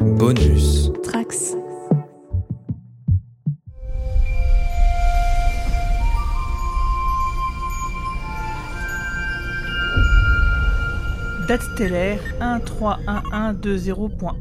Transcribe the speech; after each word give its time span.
Bonus. 0.00 0.90
Trax. 1.02 1.54
Date 11.46 11.60
stellaire 11.74 12.18
131120.1. 12.40 14.32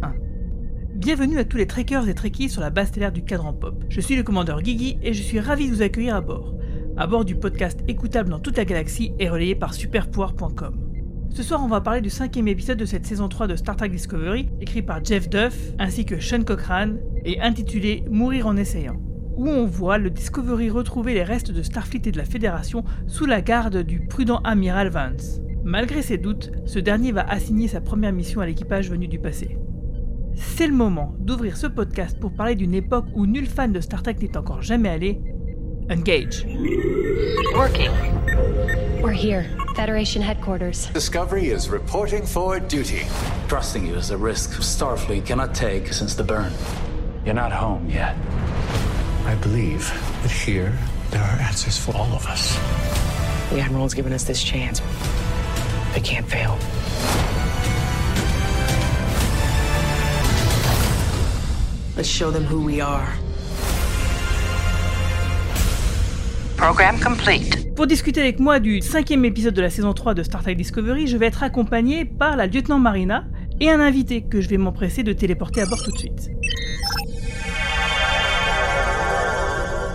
Bienvenue 0.95 1.39
à 1.39 1.43
tous 1.43 1.57
les 1.57 1.67
trekkers 1.67 2.07
et 2.07 2.15
trekkies 2.15 2.47
sur 2.47 2.61
la 2.61 2.69
base 2.69 2.87
stellaire 2.87 3.11
du 3.11 3.25
cadran 3.25 3.51
pop. 3.51 3.83
Je 3.89 3.99
suis 3.99 4.15
le 4.15 4.23
commandeur 4.23 4.61
Guigui 4.61 4.97
et 5.03 5.11
je 5.11 5.21
suis 5.21 5.41
ravi 5.41 5.67
de 5.69 5.75
vous 5.75 5.81
accueillir 5.81 6.15
à 6.15 6.21
bord. 6.21 6.55
À 6.95 7.05
bord 7.05 7.25
du 7.25 7.35
podcast 7.35 7.81
écoutable 7.89 8.29
dans 8.29 8.39
toute 8.39 8.55
la 8.55 8.63
galaxie 8.63 9.11
et 9.19 9.27
relayé 9.27 9.55
par 9.55 9.73
superpouvoir.com. 9.73 10.88
Ce 11.31 11.43
soir, 11.43 11.61
on 11.63 11.67
va 11.67 11.79
parler 11.79 12.01
du 12.01 12.09
cinquième 12.09 12.47
épisode 12.47 12.79
de 12.79 12.85
cette 12.85 13.05
saison 13.05 13.29
3 13.29 13.47
de 13.47 13.55
Star 13.55 13.75
Trek 13.75 13.89
Discovery, 13.89 14.49
écrit 14.61 14.81
par 14.81 15.03
Jeff 15.05 15.29
Duff 15.29 15.73
ainsi 15.77 16.03
que 16.03 16.19
Sean 16.19 16.43
Cochrane 16.43 16.99
et 17.23 17.39
intitulé 17.39 18.03
Mourir 18.09 18.47
en 18.47 18.57
essayant, 18.57 18.97
où 19.37 19.47
on 19.47 19.65
voit 19.65 19.99
le 19.99 20.09
Discovery 20.09 20.71
retrouver 20.71 21.13
les 21.13 21.23
restes 21.23 21.51
de 21.51 21.61
Starfleet 21.61 22.01
et 22.07 22.11
de 22.11 22.17
la 22.17 22.25
Fédération 22.25 22.83
sous 23.07 23.25
la 23.25 23.41
garde 23.41 23.77
du 23.83 24.07
prudent 24.07 24.39
amiral 24.43 24.89
Vance. 24.89 25.39
Malgré 25.63 26.01
ses 26.01 26.17
doutes, 26.17 26.51
ce 26.65 26.79
dernier 26.79 27.11
va 27.11 27.29
assigner 27.29 27.67
sa 27.67 27.79
première 27.79 28.11
mission 28.11 28.41
à 28.41 28.47
l'équipage 28.47 28.89
venu 28.89 29.07
du 29.07 29.19
passé. 29.19 29.55
C'est 30.33 30.67
le 30.67 30.73
moment 30.73 31.13
d'ouvrir 31.19 31.57
ce 31.57 31.67
podcast 31.67 32.19
pour 32.19 32.33
parler 32.33 32.55
d'une 32.55 32.73
époque 32.73 33.05
où 33.13 33.27
nul 33.27 33.45
fan 33.45 33.71
de 33.71 33.81
Star 33.81 34.01
Trek 34.01 34.15
n'est 34.19 34.37
encore 34.37 34.63
jamais 34.63 34.89
allé. 34.89 35.21
Engage. 35.89 36.43
Working. 37.55 37.91
We're 39.01 39.11
here, 39.11 39.49
Federation 39.75 40.21
headquarters. 40.21 40.85
Discovery 40.87 41.47
is 41.47 41.67
reporting 41.67 42.27
for 42.27 42.59
duty. 42.59 43.07
Trusting 43.47 43.87
you 43.87 43.95
is 43.95 44.11
a 44.11 44.17
risk 44.17 44.51
Starfleet 44.59 45.25
cannot 45.25 45.55
take 45.55 45.91
since 45.91 46.13
the 46.13 46.23
burn. 46.23 46.53
You're 47.25 47.33
not 47.33 47.51
home 47.51 47.89
yet. 47.89 48.15
I 49.25 49.33
believe 49.41 49.87
that 50.21 50.29
here 50.29 50.77
there 51.09 51.23
are 51.23 51.39
answers 51.39 51.77
for 51.77 51.95
all 51.95 52.13
of 52.13 52.27
us. 52.27 52.55
The 53.49 53.59
Admiral's 53.59 53.95
given 53.95 54.13
us 54.13 54.25
this 54.25 54.43
chance. 54.43 54.81
They 55.95 56.01
can't 56.01 56.27
fail. 56.27 56.59
Let's 61.97 62.07
show 62.07 62.29
them 62.29 62.43
who 62.43 62.63
we 62.63 62.79
are. 62.79 63.11
Program 66.59 66.99
complete. 66.99 67.73
Pour 67.73 67.87
discuter 67.87 68.19
avec 68.19 68.37
moi 68.37 68.59
du 68.59 68.81
cinquième 68.81 69.23
épisode 69.23 69.53
de 69.53 69.61
la 69.61 69.69
saison 69.69 69.93
3 69.93 70.13
de 70.13 70.23
Star 70.23 70.43
Trek 70.43 70.55
Discovery, 70.55 71.07
je 71.07 71.15
vais 71.15 71.27
être 71.27 71.41
accompagné 71.41 72.03
par 72.03 72.35
la 72.35 72.47
lieutenant 72.47 72.79
Marina 72.79 73.23
et 73.61 73.69
un 73.69 73.79
invité 73.79 74.23
que 74.23 74.41
je 74.41 74.49
vais 74.49 74.57
m'empresser 74.57 75.01
de 75.03 75.13
téléporter 75.13 75.61
à 75.61 75.65
bord 75.65 75.81
tout 75.81 75.91
de 75.91 75.97
suite. 75.97 76.31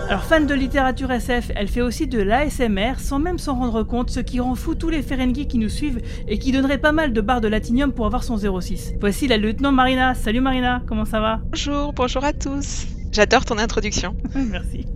Alors 0.09 0.23
fan 0.23 0.47
de 0.47 0.55
littérature 0.55 1.11
SF, 1.11 1.51
elle 1.55 1.67
fait 1.67 1.81
aussi 1.81 2.07
de 2.07 2.19
l'ASMR 2.19 2.93
sans 2.97 3.19
même 3.19 3.37
s'en 3.37 3.53
rendre 3.53 3.83
compte, 3.83 4.09
ce 4.09 4.19
qui 4.19 4.39
rend 4.39 4.55
fou 4.55 4.73
tous 4.73 4.89
les 4.89 5.03
Ferengi 5.03 5.47
qui 5.47 5.59
nous 5.59 5.69
suivent 5.69 6.01
et 6.27 6.39
qui 6.39 6.51
donneraient 6.51 6.79
pas 6.79 6.91
mal 6.91 7.13
de 7.13 7.21
barres 7.21 7.41
de 7.41 7.47
latinium 7.47 7.93
pour 7.93 8.07
avoir 8.07 8.23
son 8.23 8.37
06. 8.37 8.95
Voici 8.99 9.27
la 9.27 9.37
lieutenant 9.37 9.71
Marina. 9.71 10.15
Salut 10.15 10.41
Marina, 10.41 10.81
comment 10.87 11.05
ça 11.05 11.19
va? 11.19 11.41
Bonjour, 11.51 11.93
bonjour 11.93 12.23
à 12.23 12.33
tous. 12.33 12.87
J'adore 13.11 13.45
ton 13.45 13.59
introduction. 13.59 14.15
Merci. 14.35 14.87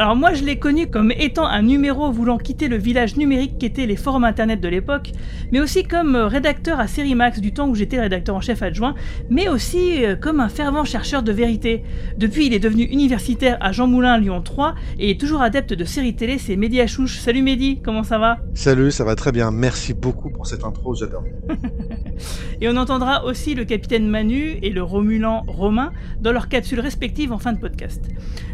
Alors 0.00 0.16
moi 0.16 0.32
je 0.32 0.42
l'ai 0.44 0.58
connu 0.58 0.86
comme 0.88 1.12
étant 1.12 1.44
un 1.44 1.60
numéro 1.60 2.10
voulant 2.10 2.38
quitter 2.38 2.68
le 2.68 2.78
village 2.78 3.18
numérique 3.18 3.58
qu'étaient 3.58 3.84
les 3.84 3.96
forums 3.96 4.24
internet 4.24 4.58
de 4.58 4.66
l'époque, 4.66 5.12
mais 5.52 5.60
aussi 5.60 5.84
comme 5.84 6.16
euh, 6.16 6.26
rédacteur 6.26 6.80
à 6.80 6.86
Serimax 6.86 7.38
du 7.38 7.52
temps 7.52 7.68
où 7.68 7.74
j'étais 7.74 8.00
rédacteur 8.00 8.34
en 8.34 8.40
chef 8.40 8.62
adjoint, 8.62 8.94
mais 9.28 9.50
aussi 9.50 10.02
euh, 10.02 10.16
comme 10.16 10.40
un 10.40 10.48
fervent 10.48 10.84
chercheur 10.84 11.22
de 11.22 11.32
vérité. 11.32 11.84
Depuis 12.16 12.46
il 12.46 12.54
est 12.54 12.60
devenu 12.60 12.84
universitaire 12.84 13.58
à 13.60 13.72
Jean 13.72 13.88
Moulin 13.88 14.16
Lyon 14.16 14.40
3 14.40 14.74
et 14.98 15.10
est 15.10 15.20
toujours 15.20 15.42
adepte 15.42 15.74
de 15.74 15.84
séries 15.84 16.16
télé, 16.16 16.38
c'est 16.38 16.56
Mehdi 16.56 16.80
Achouche. 16.80 17.18
Salut 17.18 17.42
Mehdi, 17.42 17.82
comment 17.84 18.02
ça 18.02 18.16
va? 18.16 18.38
Salut, 18.54 18.92
ça 18.92 19.04
va 19.04 19.16
très 19.16 19.32
bien, 19.32 19.50
merci 19.50 19.92
beaucoup 19.92 20.30
pour 20.30 20.46
cette 20.46 20.64
intro, 20.64 20.94
j'adore. 20.94 21.24
et 22.62 22.70
on 22.70 22.76
entendra 22.78 23.26
aussi 23.26 23.54
le 23.54 23.66
capitaine 23.66 24.08
Manu 24.08 24.60
et 24.62 24.70
le 24.70 24.82
Romulan 24.82 25.44
Romain 25.46 25.92
dans 26.22 26.32
leurs 26.32 26.48
capsules 26.48 26.80
respectives 26.80 27.32
en 27.32 27.38
fin 27.38 27.52
de 27.52 27.58
podcast. 27.58 28.02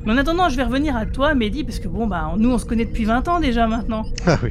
Mais 0.05 0.13
en 0.13 0.17
attendant, 0.19 0.49
je 0.49 0.57
vais 0.57 0.65
revenir 0.65 0.97
à 0.97 1.07
toi, 1.07 1.34
Mehdi, 1.37 1.65
parce 1.65 1.79
que 1.79 1.89
bon, 1.89 2.07
bah, 2.07 2.33
nous, 2.37 2.51
on 2.51 2.59
se 2.59 2.65
connaît 2.65 2.85
depuis 2.85 3.05
20 3.05 3.29
ans 3.29 3.41
déjà 3.41 3.67
maintenant. 3.67 4.05
Ah 4.27 4.39
oui, 4.43 4.51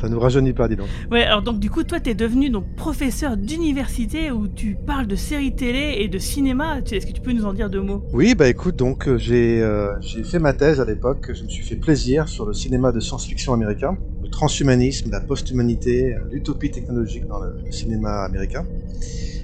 ça 0.00 0.08
nous 0.08 0.18
rajeunit 0.18 0.52
pas, 0.52 0.68
dis 0.68 0.76
donc. 0.76 0.88
Ouais, 1.10 1.22
alors 1.24 1.42
donc 1.42 1.58
du 1.60 1.70
coup, 1.70 1.82
toi, 1.84 2.00
t'es 2.00 2.14
devenu 2.14 2.50
donc 2.50 2.64
professeur 2.76 3.36
d'université 3.36 4.30
où 4.30 4.48
tu 4.48 4.76
parles 4.86 5.06
de 5.06 5.16
séries 5.16 5.54
télé 5.54 5.96
et 5.98 6.08
de 6.08 6.18
cinéma. 6.18 6.78
Est-ce 6.90 7.06
que 7.06 7.12
tu 7.12 7.20
peux 7.20 7.32
nous 7.32 7.44
en 7.44 7.52
dire 7.52 7.68
deux 7.70 7.82
mots? 7.82 8.02
Oui, 8.12 8.34
bah 8.34 8.48
écoute, 8.48 8.76
donc 8.76 9.06
euh, 9.08 9.18
j'ai 9.18 9.62
euh, 9.62 9.92
j'ai 10.00 10.24
fait 10.24 10.38
ma 10.38 10.52
thèse 10.54 10.80
à 10.80 10.84
l'époque, 10.84 11.30
je 11.32 11.44
me 11.44 11.48
suis 11.48 11.62
fait 11.64 11.76
plaisir 11.76 12.28
sur 12.28 12.46
le 12.46 12.52
cinéma 12.54 12.90
de 12.92 13.00
science-fiction 13.00 13.52
américain, 13.52 13.96
le 14.22 14.28
transhumanisme, 14.28 15.10
la 15.10 15.20
post-humanité, 15.20 16.16
l'utopie 16.30 16.70
technologique 16.70 17.26
dans 17.26 17.40
le 17.40 17.54
cinéma 17.70 18.24
américain. 18.24 18.66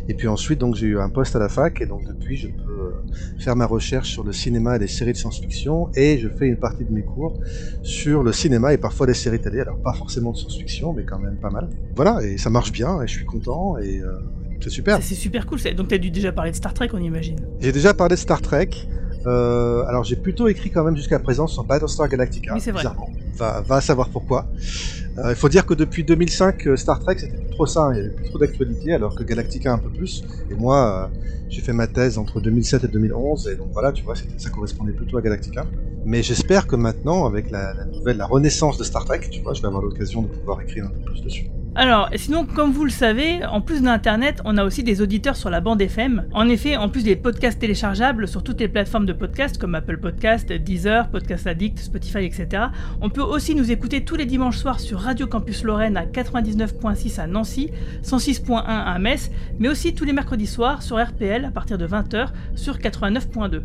Et 0.09 0.15
puis 0.15 0.27
ensuite, 0.27 0.59
donc 0.59 0.75
j'ai 0.75 0.87
eu 0.87 0.99
un 0.99 1.11
poste 1.11 1.37
à 1.37 1.39
la 1.39 1.49
fac, 1.49 1.81
et 1.81 1.87
donc 1.87 2.05
depuis, 2.07 2.37
je 2.37 2.49
peux 2.49 2.73
euh, 2.73 3.39
faire 3.39 3.57
ma 3.57 3.67
recherche 3.67 4.09
sur 4.09 4.25
le 4.25 4.33
cinéma 4.33 4.77
et 4.77 4.79
les 4.79 4.87
séries 4.87 5.13
de 5.13 5.19
science-fiction, 5.19 5.91
et 5.95 6.19
je 6.19 6.29
fais 6.29 6.47
une 6.47 6.57
partie 6.57 6.85
de 6.85 6.93
mes 6.93 7.03
cours 7.03 7.39
sur 7.83 8.23
le 8.23 8.33
cinéma 8.33 8.73
et 8.73 8.79
parfois 8.79 9.07
les 9.07 9.15
séries 9.15 9.41
télé. 9.41 9.61
Alors 9.61 9.79
pas 9.83 9.93
forcément 9.93 10.33
de 10.33 10.39
science-fiction, 10.39 10.93
mais 10.95 11.05
quand 11.05 11.19
même 11.19 11.37
pas 11.37 11.51
mal. 11.51 11.69
Voilà, 11.95 12.23
et 12.23 12.39
ça 12.39 12.49
marche 12.49 12.73
bien, 12.73 13.03
et 13.03 13.07
je 13.07 13.13
suis 13.13 13.27
content, 13.27 13.77
et 13.79 14.01
euh, 14.01 14.19
c'est 14.61 14.71
super. 14.71 15.03
C'est 15.03 15.15
super 15.15 15.47
cool. 15.47 15.59
Donc 15.77 15.89
t'as 15.89 15.99
dû 15.99 16.11
déjà 16.11 16.33
parler 16.33 16.51
de 16.53 16.57
Star 16.57 16.75
Trek, 16.75 16.89
on 16.93 16.99
imagine. 16.99 17.39
J'ai 17.61 17.73
déjà 17.73 17.95
parlé 17.95 18.15
de 18.15 18.21
Star 18.21 18.41
Trek. 18.41 18.71
Euh, 19.27 19.85
alors 19.87 20.05
j'ai 20.05 20.17
plutôt 20.17 20.49
écrit 20.49 20.71
quand 20.71 20.85
même 20.85 20.97
jusqu'à 20.97 21.19
présent 21.19 21.47
sur 21.47 21.65
Battlestar 21.65 22.09
Galactica. 22.09 22.55
Oui, 22.55 22.61
c'est 22.61 22.73
vrai. 22.73 22.85
Va, 23.37 23.61
va 23.61 23.81
savoir 23.81 24.09
pourquoi. 24.11 24.47
Euh, 25.19 25.31
il 25.31 25.37
faut 25.37 25.49
dire 25.49 25.67
que 25.67 25.75
depuis 25.75 26.05
2005, 26.05 26.67
euh, 26.67 26.77
Star 26.77 27.01
Trek 27.01 27.17
c'était 27.19 27.37
plus 27.37 27.51
trop 27.51 27.67
ça, 27.67 27.87
hein. 27.87 27.95
il 27.95 27.97
y 27.97 28.01
avait 28.01 28.15
plus 28.15 28.27
trop 28.27 28.39
d'actualité, 28.39 28.95
alors 28.95 29.17
que 29.17 29.25
Galactica 29.25 29.73
un 29.73 29.79
peu 29.79 29.91
plus. 29.91 30.23
Et 30.51 30.55
moi, 30.55 31.11
euh, 31.13 31.19
j'ai 31.49 31.61
fait 31.61 31.73
ma 31.73 31.89
thèse 31.89 32.19
entre 32.19 32.41
2007 32.41 32.85
et 32.85 32.89
2011, 32.89 33.49
et 33.49 33.57
donc 33.57 33.69
voilà, 33.73 33.91
tu 33.91 34.05
vois, 34.05 34.15
ça 34.15 34.51
correspondait 34.51 34.93
plutôt 34.93 35.19
à 35.19 35.23
Galactica. 35.23 35.67
Mais 36.05 36.23
j'espère 36.23 36.69
que 36.69 36.77
maintenant, 36.77 37.27
avec 37.27 37.51
la, 37.51 37.75
la, 37.75 37.85
nouvelle, 37.85 38.19
la 38.19 38.27
renaissance 38.27 38.79
de 38.79 38.85
Star 38.85 39.05
Trek, 39.05 39.21
tu 39.31 39.43
vois, 39.43 39.55
je 39.55 39.63
vais 39.63 39.69
avoir 39.69 39.83
l'occasion 39.83 40.23
de 40.23 40.29
pouvoir 40.29 40.61
écrire 40.61 40.85
un 40.85 40.91
peu 40.91 41.01
plus 41.01 41.23
dessus. 41.23 41.51
Alors, 41.81 42.11
sinon, 42.17 42.45
comme 42.45 42.73
vous 42.73 42.83
le 42.83 42.91
savez, 42.91 43.45
en 43.45 43.61
plus 43.61 43.83
d'Internet, 43.83 44.43
on 44.45 44.59
a 44.59 44.65
aussi 44.65 44.83
des 44.83 45.01
auditeurs 45.01 45.37
sur 45.37 45.49
la 45.49 45.61
bande 45.61 45.81
FM. 45.81 46.25
En 46.33 46.49
effet, 46.49 46.77
en 46.77 46.89
plus 46.89 47.05
des 47.05 47.15
podcasts 47.15 47.61
téléchargeables 47.61 48.27
sur 48.27 48.43
toutes 48.43 48.59
les 48.59 48.67
plateformes 48.67 49.07
de 49.07 49.13
podcasts 49.13 49.59
comme 49.59 49.77
Apple 49.77 49.99
Podcast, 49.99 50.53
Deezer, 50.53 51.09
Podcast 51.09 51.47
Addict, 51.47 51.79
Spotify, 51.79 52.25
etc., 52.25 52.65
on 53.01 53.11
peut 53.11 53.23
aussi 53.23 53.55
nous 53.55 53.71
écouter 53.71 54.05
tous 54.05 54.17
les 54.17 54.27
dimanches 54.27 54.59
soirs 54.59 54.81
sur 54.81 54.99
Radio 54.99 55.29
Campus 55.29 55.63
Lorraine 55.63 55.97
à 55.97 56.05
99.6 56.05 57.21
à 57.21 57.29
Nancy, 57.29 57.71
106.1 58.03 58.61
à 58.65 58.99
Metz, 58.99 59.31
mais 59.61 59.69
aussi 59.69 59.95
tous 59.95 60.05
les 60.05 60.13
mercredis 60.13 60.49
soirs 60.49 60.83
sur 60.83 61.01
RPL 61.01 61.45
à 61.45 61.53
partir 61.53 61.79
de 61.79 61.87
20h 61.87 62.31
sur 62.57 62.79
89.2. 62.79 63.63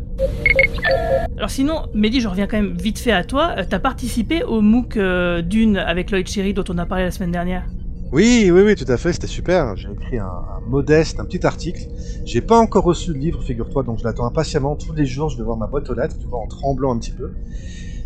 Alors 1.36 1.50
sinon, 1.50 1.86
Mehdi, 1.94 2.20
je 2.20 2.28
reviens 2.28 2.46
quand 2.46 2.58
même 2.58 2.76
vite 2.76 3.00
fait 3.00 3.10
à 3.10 3.24
toi. 3.24 3.56
T'as 3.68 3.80
participé 3.80 4.44
au 4.44 4.60
MOOC 4.60 4.98
euh, 4.98 5.42
d'une 5.42 5.78
avec 5.78 6.12
Lloyd 6.12 6.28
Cherry 6.28 6.54
dont 6.54 6.62
on 6.68 6.78
a 6.78 6.86
parlé 6.86 7.02
la 7.02 7.10
semaine 7.10 7.32
dernière 7.32 7.64
oui, 8.12 8.50
oui, 8.52 8.62
oui, 8.62 8.74
tout 8.76 8.90
à 8.90 8.96
fait, 8.96 9.12
c'était 9.12 9.26
super. 9.26 9.76
J'ai 9.76 9.90
écrit 9.90 10.18
un, 10.18 10.26
un, 10.26 10.60
modeste, 10.68 11.20
un 11.20 11.24
petit 11.24 11.44
article. 11.44 11.88
J'ai 12.24 12.40
pas 12.40 12.58
encore 12.58 12.84
reçu 12.84 13.12
le 13.12 13.18
livre, 13.18 13.42
figure-toi, 13.42 13.82
donc 13.82 13.98
je 13.98 14.04
l'attends 14.04 14.26
impatiemment. 14.26 14.76
Tous 14.76 14.92
les 14.92 15.06
jours, 15.06 15.28
je 15.30 15.36
vais 15.36 15.44
voir 15.44 15.56
ma 15.56 15.66
boîte 15.66 15.90
aux 15.90 15.94
lettres, 15.94 16.16
tu 16.18 16.26
vois, 16.26 16.38
en 16.38 16.46
tremblant 16.46 16.94
un 16.94 16.98
petit 16.98 17.12
peu. 17.12 17.32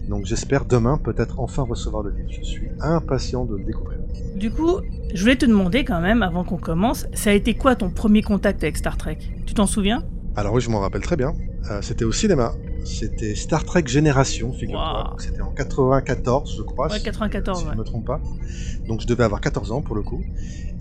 Donc 0.09 0.25
j'espère 0.25 0.65
demain 0.65 0.97
peut-être 0.97 1.39
enfin 1.39 1.63
recevoir 1.63 2.03
le 2.03 2.11
livre. 2.11 2.29
Je 2.31 2.43
suis 2.43 2.69
impatient 2.81 3.45
de 3.45 3.57
le 3.57 3.65
découvrir. 3.65 3.99
Du 4.35 4.51
coup, 4.51 4.77
je 5.13 5.21
voulais 5.21 5.37
te 5.37 5.45
demander 5.45 5.85
quand 5.85 6.01
même, 6.01 6.23
avant 6.23 6.45
qu'on 6.45 6.57
commence, 6.57 7.07
ça 7.13 7.31
a 7.31 7.33
été 7.35 7.55
quoi 7.55 7.77
ton 7.77 7.91
premier 7.91 8.23
contact 8.23 8.63
avec 8.63 8.79
Star 8.79 8.97
Trek? 8.97 9.19
Tu 9.45 9.53
t'en 9.53 9.67
souviens? 9.67 10.03
Alors 10.35 10.55
oui, 10.55 10.63
je 10.63 10.71
m'en 10.71 10.81
rappelle 10.81 11.03
très 11.03 11.17
bien. 11.17 11.35
Euh, 11.71 11.81
c'était 11.83 12.05
au 12.05 12.13
cinéma. 12.13 12.55
C'était 12.85 13.35
Star 13.35 13.65
Trek 13.65 13.85
Génération, 13.87 14.53
figure-toi. 14.53 15.11
Wow. 15.13 15.19
C'était 15.19 15.43
en 15.43 15.53
94, 15.53 16.55
je 16.57 16.63
crois. 16.63 16.91
Ouais, 16.91 17.01
94, 17.01 17.59
si, 17.59 17.65
ouais. 17.65 17.71
je 17.71 17.75
ne 17.75 17.81
me 17.81 17.85
trompe 17.85 18.07
pas. 18.07 18.21
Donc 18.87 19.01
je 19.01 19.07
devais 19.07 19.25
avoir 19.25 19.41
14 19.41 19.73
ans 19.73 19.83
pour 19.83 19.97
le 19.97 20.03
coup. 20.03 20.23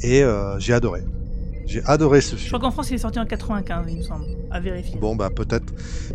Et 0.02 0.24
euh, 0.24 0.58
j'ai 0.60 0.74
adoré. 0.74 1.04
J'ai 1.68 1.84
adoré 1.84 2.22
ce 2.22 2.36
film. 2.36 2.42
Je 2.44 2.48
crois 2.48 2.60
qu'en 2.60 2.72
France 2.72 2.90
il 2.92 2.94
est 2.94 3.00
sorti 3.00 3.20
en 3.20 3.26
95, 3.26 3.86
il 3.90 3.98
me 3.98 4.02
semble. 4.02 4.26
À 4.50 4.62
vérifier. 4.62 4.98
Bon, 5.00 5.18
bah 5.18 5.30
peut-être 5.30 5.66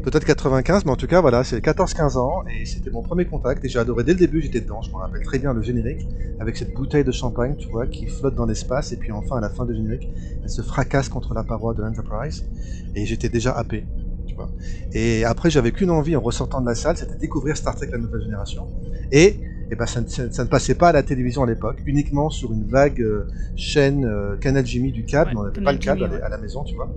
peut-être 0.03 0.25
95, 0.25 0.87
mais 0.87 0.91
en 0.91 0.97
tout 0.97 1.07
cas, 1.07 1.21
voilà, 1.21 1.45
c'est 1.45 1.63
14-15 1.63 2.17
ans 2.17 2.43
et 2.49 2.65
c'était 2.65 2.91
mon 2.91 3.03
premier 3.03 3.27
contact 3.27 3.63
et 3.63 3.69
j'ai 3.69 3.79
adoré 3.79 4.03
dès 4.03 4.15
le 4.15 4.19
début, 4.19 4.41
j'étais 4.41 4.63
dedans. 4.63 4.81
Je 4.81 4.91
me 4.91 4.97
rappelle 4.97 5.23
très 5.23 5.39
bien 5.39 5.53
le 5.53 5.61
générique 5.61 6.09
avec 6.41 6.57
cette 6.57 6.73
bouteille 6.73 7.05
de 7.05 7.13
champagne, 7.13 7.55
tu 7.59 7.69
vois, 7.69 7.87
qui 7.87 8.07
flotte 8.07 8.35
dans 8.35 8.47
l'espace 8.47 8.93
et 8.93 8.97
puis 8.97 9.13
enfin 9.13 9.37
à 9.37 9.41
la 9.41 9.51
fin 9.51 9.67
du 9.67 9.75
générique, 9.75 10.09
elle 10.43 10.49
se 10.49 10.63
fracasse 10.63 11.11
contre 11.11 11.35
la 11.35 11.45
paroi 11.45 11.75
de 11.75 11.83
l'Enterprise 11.83 12.47
et 12.95 13.05
j'étais 13.05 13.29
déjà 13.29 13.53
happé. 13.53 13.85
Tu 14.33 14.37
vois. 14.37 14.51
Et 14.93 15.25
après, 15.25 15.51
j'avais 15.51 15.73
qu'une 15.73 15.91
envie 15.91 16.17
en 16.17 16.21
ressortant 16.21 16.61
de 16.63 16.67
la 16.67 16.75
salle, 16.75 16.97
c'était 16.97 17.17
découvrir 17.17 17.55
Star 17.57 17.75
Trek 17.77 17.89
la 17.93 17.99
nouvelle 17.99 18.23
génération. 18.23 18.69
Et 19.11 19.41
et 19.71 19.77
ben 19.77 19.87
ça, 19.87 20.01
ne- 20.03 20.07
ça- 20.07 20.31
ça 20.31 20.43
ne 20.45 20.49
passait 20.49 20.75
pas 20.75 20.89
à 20.91 20.93
la 20.93 21.03
télévision 21.03 21.43
à 21.45 21.47
l'époque, 21.47 21.81
uniquement 21.87 22.29
sur 22.29 22.53
une 22.53 22.65
vague 22.69 23.01
euh, 23.01 23.27
chaîne 23.57 24.05
euh, 24.05 24.37
Canal 24.37 24.67
Jimmy 24.67 24.93
du 24.93 25.05
câble, 25.07 25.31
Ouais, 25.35 25.41
on 25.41 25.45
n'avait 25.45 25.61
pas 25.63 25.73
le 25.73 25.79
câble 25.79 26.05
à, 26.05 26.09
la- 26.09 26.15
ouais. 26.17 26.23
à 26.23 26.29
la 26.31 26.39
maison, 26.39 26.63
tu 26.65 26.77
vois. 26.77 26.95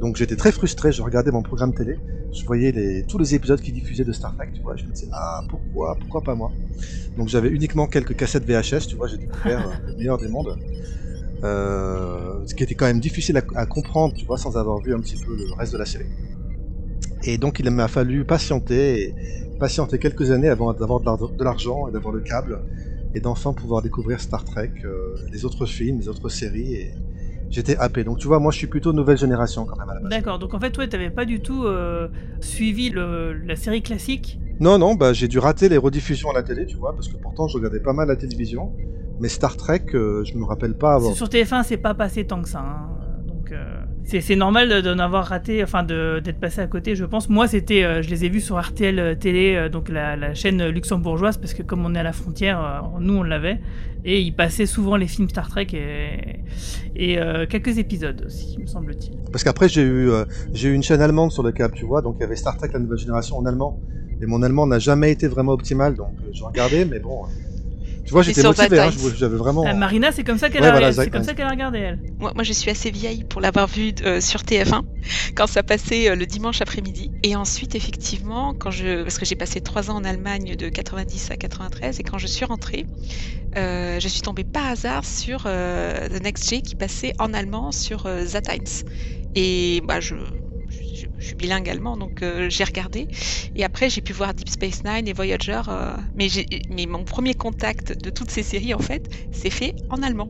Donc 0.00 0.16
j'étais 0.16 0.36
très 0.36 0.52
frustré, 0.52 0.92
je 0.92 1.02
regardais 1.02 1.30
mon 1.30 1.42
programme 1.42 1.74
télé, 1.74 1.98
je 2.32 2.44
voyais 2.46 2.72
les, 2.72 3.04
tous 3.06 3.18
les 3.18 3.34
épisodes 3.34 3.60
qui 3.60 3.72
diffusaient 3.72 4.04
de 4.04 4.12
Star 4.12 4.34
Trek, 4.36 4.48
tu 4.54 4.62
vois, 4.62 4.76
je 4.76 4.86
me 4.86 4.92
disais 4.92 5.08
ah 5.12 5.42
pourquoi, 5.50 5.96
pourquoi 6.00 6.22
pas 6.22 6.34
moi? 6.34 6.54
Donc 7.16 7.28
j'avais 7.28 7.50
uniquement 7.50 7.86
quelques 7.88 8.16
cassettes 8.16 8.44
VHS, 8.46 8.86
tu 8.88 8.96
vois, 8.96 9.08
j'ai 9.08 9.18
découvert 9.18 9.66
euh, 9.66 9.76
le 9.86 9.94
meilleur 9.94 10.18
des 10.18 10.28
mondes. 10.28 10.56
Euh, 11.42 12.44
ce 12.46 12.54
qui 12.54 12.62
était 12.62 12.74
quand 12.74 12.86
même 12.86 13.00
difficile 13.00 13.38
à, 13.38 13.42
à 13.54 13.66
comprendre, 13.66 14.14
tu 14.14 14.26
vois, 14.26 14.36
sans 14.38 14.58
avoir 14.58 14.80
vu 14.82 14.94
un 14.94 15.00
petit 15.00 15.16
peu 15.16 15.34
le 15.34 15.52
reste 15.58 15.72
de 15.72 15.78
la 15.78 15.86
série. 15.86 16.04
Et 17.24 17.38
donc 17.38 17.58
il 17.58 17.70
m'a 17.70 17.88
fallu 17.88 18.24
patienter, 18.24 19.14
patienter 19.58 19.98
quelques 19.98 20.30
années 20.30 20.48
avant 20.48 20.72
d'avoir 20.72 21.00
de 21.00 21.04
l'ar- 21.04 21.18
de 21.38 21.44
l'argent 21.44 21.88
et 21.88 21.92
d'avoir 21.92 22.14
le 22.14 22.20
câble, 22.20 22.58
et 23.14 23.20
d'enfin 23.20 23.52
pouvoir 23.52 23.82
découvrir 23.82 24.20
Star 24.20 24.44
Trek, 24.44 24.72
euh, 24.84 25.14
les 25.32 25.44
autres 25.44 25.66
films, 25.66 25.98
les 25.98 26.08
autres 26.08 26.28
séries, 26.28 26.74
et 26.74 26.94
j'étais 27.50 27.76
happé. 27.76 28.04
Donc 28.04 28.18
tu 28.18 28.26
vois, 28.28 28.38
moi 28.38 28.52
je 28.52 28.58
suis 28.58 28.66
plutôt 28.68 28.92
nouvelle 28.92 29.18
génération 29.18 29.64
quand 29.66 29.76
même 29.78 29.88
à 29.90 29.94
la 29.94 30.00
base. 30.00 30.10
D'accord, 30.10 30.38
donc 30.38 30.54
en 30.54 30.60
fait, 30.60 30.70
toi, 30.70 30.86
t'avais 30.86 31.10
pas 31.10 31.24
du 31.24 31.40
tout 31.40 31.64
euh, 31.66 32.08
suivi 32.40 32.90
le- 32.90 33.32
la 33.32 33.56
série 33.56 33.82
classique? 33.82 34.38
Non, 34.60 34.78
non, 34.78 34.94
bah 34.94 35.12
j'ai 35.12 35.28
dû 35.28 35.38
rater 35.38 35.68
les 35.68 35.78
rediffusions 35.78 36.30
à 36.30 36.34
la 36.34 36.42
télé, 36.42 36.66
tu 36.66 36.76
vois, 36.76 36.94
parce 36.94 37.08
que 37.08 37.16
pourtant 37.16 37.48
je 37.48 37.56
regardais 37.56 37.80
pas 37.80 37.92
mal 37.94 38.08
la 38.08 38.16
télévision, 38.16 38.72
mais 39.18 39.28
Star 39.28 39.56
Trek, 39.56 39.84
euh, 39.94 40.22
je 40.24 40.36
me 40.38 40.44
rappelle 40.44 40.74
pas 40.74 40.94
avoir. 40.94 41.14
Sur 41.16 41.28
TF1, 41.28 41.62
c'est 41.62 41.78
pas 41.78 41.94
passé 41.94 42.24
tant 42.26 42.42
que 42.42 42.48
ça. 42.48 42.60
hein. 42.60 42.99
Euh, 44.14 44.20
c'est 44.20 44.36
normal 44.36 44.68
de- 44.68 44.80
d'en 44.80 44.98
avoir 44.98 45.26
raté, 45.26 45.62
enfin 45.62 45.82
de- 45.82 46.20
d'être 46.22 46.40
passé 46.40 46.60
à 46.60 46.66
côté, 46.66 46.96
je 46.96 47.04
pense. 47.04 47.28
Moi, 47.28 47.46
c'était, 47.46 47.84
euh, 47.84 48.02
je 48.02 48.10
les 48.10 48.24
ai 48.24 48.28
vus 48.28 48.40
sur 48.40 48.58
RTL 48.60 49.16
Télé, 49.18 49.54
euh, 49.54 49.68
donc 49.68 49.88
la, 49.88 50.34
chaîne 50.34 50.66
luxembourgeoise, 50.68 51.36
parce 51.36 51.54
que 51.54 51.62
comme 51.62 51.84
on 51.86 51.94
est 51.94 51.98
à 51.98 52.02
la 52.02 52.12
frontière, 52.12 52.60
euh, 52.60 52.98
nous 53.00 53.14
on 53.18 53.22
l'avait, 53.22 53.60
et 54.04 54.20
ils 54.20 54.32
passaient 54.32 54.66
souvent 54.66 54.96
les 54.96 55.06
films 55.06 55.28
Star 55.28 55.48
Trek 55.48 55.68
et, 56.96 57.18
euh, 57.18 57.46
quelques 57.46 57.78
épisodes 57.78 58.22
aussi, 58.26 58.58
me 58.58 58.66
semble-t-il. 58.66 59.16
Parce 59.30 59.44
qu'après 59.44 59.68
j'ai 59.68 59.82
eu 59.82 60.10
euh, 60.10 60.24
j'ai 60.52 60.68
eu 60.70 60.74
une 60.74 60.82
chaîne 60.82 61.00
allemande 61.02 61.30
sur 61.32 61.42
le 61.42 61.52
câble, 61.52 61.74
tu 61.74 61.84
vois, 61.84 62.02
donc 62.02 62.16
il 62.18 62.22
y 62.22 62.24
avait 62.24 62.36
Star 62.36 62.56
Trek 62.56 62.70
la 62.72 62.78
nouvelle 62.80 62.98
génération 62.98 63.36
en 63.38 63.44
allemand, 63.46 63.78
et 64.22 64.26
mon 64.26 64.42
allemand 64.42 64.66
n'a 64.66 64.78
jamais 64.78 65.12
été 65.12 65.28
vraiment 65.28 65.52
optimal, 65.52 65.94
donc 65.94 66.12
euh, 66.24 66.30
je 66.32 66.42
regardais, 66.44 66.84
mais 66.84 66.98
bon, 66.98 67.24
euh, 67.24 67.26
tu 68.10 68.14
vois, 68.14 68.22
j'étais 68.22 68.42
sur 68.42 68.52
motivé, 68.52 68.80
hein, 68.80 68.90
j'avais 69.14 69.36
vraiment. 69.36 69.64
Ah, 69.64 69.74
Marina, 69.74 70.12
c'est 70.12 70.24
comme 70.24 70.38
ça 70.38 70.50
qu'elle 70.50 70.64
Ouais, 70.64 70.66
a, 70.66 70.70
voilà, 70.70 70.92
c'est 70.92 70.96
Zach- 70.96 71.10
comme 71.10 71.22
ça 71.22 71.34
qu'elle 71.34 71.46
a 71.46 71.50
regardé 71.50 71.78
elle. 71.78 72.02
Moi, 72.18 72.32
moi, 72.34 72.44
je 72.44 72.52
suis 72.52 72.70
assez 72.70 72.90
vieille 72.90 73.24
pour 73.24 73.40
l'avoir 73.40 73.66
vu 73.66 73.94
euh, 74.02 74.20
sur 74.20 74.42
TF1 74.44 74.82
quand 75.36 75.46
ça 75.46 75.62
passait 75.62 76.10
euh, 76.10 76.14
le 76.16 76.26
dimanche 76.26 76.60
après-midi. 76.60 77.12
Et 77.22 77.36
ensuite, 77.36 77.74
effectivement, 77.74 78.54
quand 78.58 78.70
je, 78.70 79.02
parce 79.04 79.18
que 79.18 79.24
j'ai 79.24 79.36
passé 79.36 79.60
trois 79.60 79.90
ans 79.90 79.96
en 79.96 80.04
Allemagne 80.04 80.56
de 80.56 80.68
90 80.68 81.30
à 81.30 81.36
93, 81.36 82.00
et 82.00 82.02
quand 82.02 82.18
je 82.18 82.26
suis 82.26 82.44
rentrée, 82.44 82.86
euh, 83.56 84.00
je 84.00 84.08
suis 84.08 84.22
tombée 84.22 84.44
par 84.44 84.66
hasard 84.66 85.04
sur 85.04 85.42
euh, 85.46 86.08
The 86.08 86.22
Next 86.22 86.48
G 86.50 86.62
qui 86.62 86.76
passait 86.76 87.12
en 87.18 87.34
allemand 87.34 87.72
sur 87.72 88.06
euh, 88.06 88.24
The 88.26 88.42
Times. 88.42 88.84
Et 89.34 89.82
bah, 89.84 90.00
je, 90.00 90.16
je, 91.20 91.26
suis 91.26 91.34
bilingue 91.36 91.68
allemand, 91.68 91.96
donc 91.96 92.22
euh, 92.22 92.48
j'ai 92.50 92.64
regardé. 92.64 93.06
Et 93.54 93.64
après, 93.64 93.90
j'ai 93.90 94.00
pu 94.00 94.12
voir 94.12 94.34
Deep 94.34 94.48
Space 94.48 94.82
Nine 94.84 95.06
et 95.06 95.12
Voyager. 95.12 95.60
euh, 95.68 95.96
mais, 96.16 96.28
mon 96.86 97.04
premier 97.04 97.34
contact 97.34 97.96
de 98.02 98.10
toutes 98.10 98.30
ces 98.30 98.42
séries, 98.42 98.74
en 98.74 98.78
fait, 98.78 99.02
c'est 99.32 99.50
fait 99.50 99.74
en 99.90 100.02
allemand. 100.02 100.28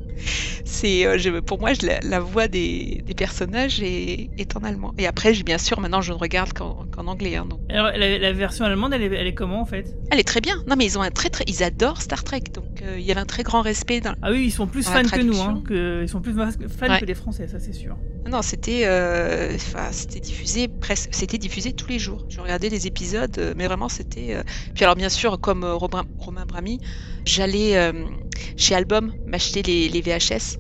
C'est, 0.65 1.07
euh, 1.07 1.41
pour 1.41 1.61
moi, 1.61 1.73
je, 1.73 1.87
la, 1.87 2.01
la 2.03 2.21
voix 2.21 2.49
des, 2.49 3.03
des 3.07 3.15
personnages 3.15 3.81
est, 3.83 4.31
est 4.39 4.57
en 4.57 4.61
allemand. 4.61 4.93
Et 4.99 5.07
après, 5.07 5.33
bien 5.43 5.59
sûr, 5.59 5.81
maintenant, 5.81 6.01
je 6.03 6.13
ne 6.13 6.19
regarde 6.19 6.53
qu'en 6.53 7.07
anglais. 7.07 7.37
hein, 7.37 7.47
donc. 7.49 7.61
Alors, 7.71 7.91
la, 7.97 8.19
la 8.19 8.33
version 8.33 8.65
allemande, 8.65 8.93
elle 8.95 9.03
est, 9.03 9.15
elle 9.17 9.27
est 9.27 9.35
comment 9.35 9.61
en 9.61 9.67
fait? 9.67 9.95
Elle 10.11 10.19
est 10.19 10.25
très 10.25 10.41
bien. 10.41 10.55
Non, 10.67 10.77
mais 10.77 10.85
ils 10.85 10.99
ont 10.99 11.03
un 11.03 11.11
très, 11.11 11.31
très, 11.31 11.45
ils 11.47 11.63
adorent 11.63 12.03
Star 12.03 12.25
Trek. 12.25 12.43
Donc, 12.53 12.83
il 12.83 13.03
y 13.03 13.11
avait 13.13 13.21
un 13.21 13.27
très 13.27 13.43
grand 13.43 13.63
respect 13.63 14.01
dans. 14.01 14.15
Ah 14.23 14.31
oui, 14.31 14.45
ils 14.47 14.51
sont 14.51 14.67
plus 14.67 14.83
fans 14.83 15.03
que 15.05 15.21
nous, 15.23 15.41
hein, 15.41 15.63
que, 15.67 16.03
ils 16.03 16.09
sont 16.09 16.21
plus 16.21 16.35
fans 16.35 16.49
Ouais. 16.91 16.99
que 17.01 17.05
les 17.05 17.15
Français, 17.15 17.47
ça 17.47 17.61
c'est 17.61 17.73
sûr. 17.73 17.97
Non, 18.29 18.43
c'était, 18.43 18.87
c'était 19.93 20.21
diffusé 20.21 20.69
presque, 20.81 21.09
c'était 21.13 21.39
diffusé 21.39 21.73
tous 21.73 21.89
les 21.89 21.99
jours. 21.99 22.25
Je 22.29 22.41
regardais 22.41 22.69
les 22.69 22.87
épisodes, 22.87 23.37
euh, 23.39 23.53
mais 23.57 23.67
vraiment, 23.67 23.89
c'était. 23.89 24.35
euh, 24.35 24.43
Puis 24.75 24.85
alors, 24.85 24.97
bien 24.97 25.09
sûr, 25.11 25.39
comme 25.41 25.65
euh, 25.65 25.75
Robin- 25.75 26.05
Romain 26.19 26.47
Brami, 26.47 26.79
j'allais 27.27 27.77
euh, 27.77 28.05
chez 28.57 28.75
Album 28.75 29.13
m'acheter 29.27 29.63
les, 29.63 29.89
les 29.89 30.01
VHS 30.01 30.57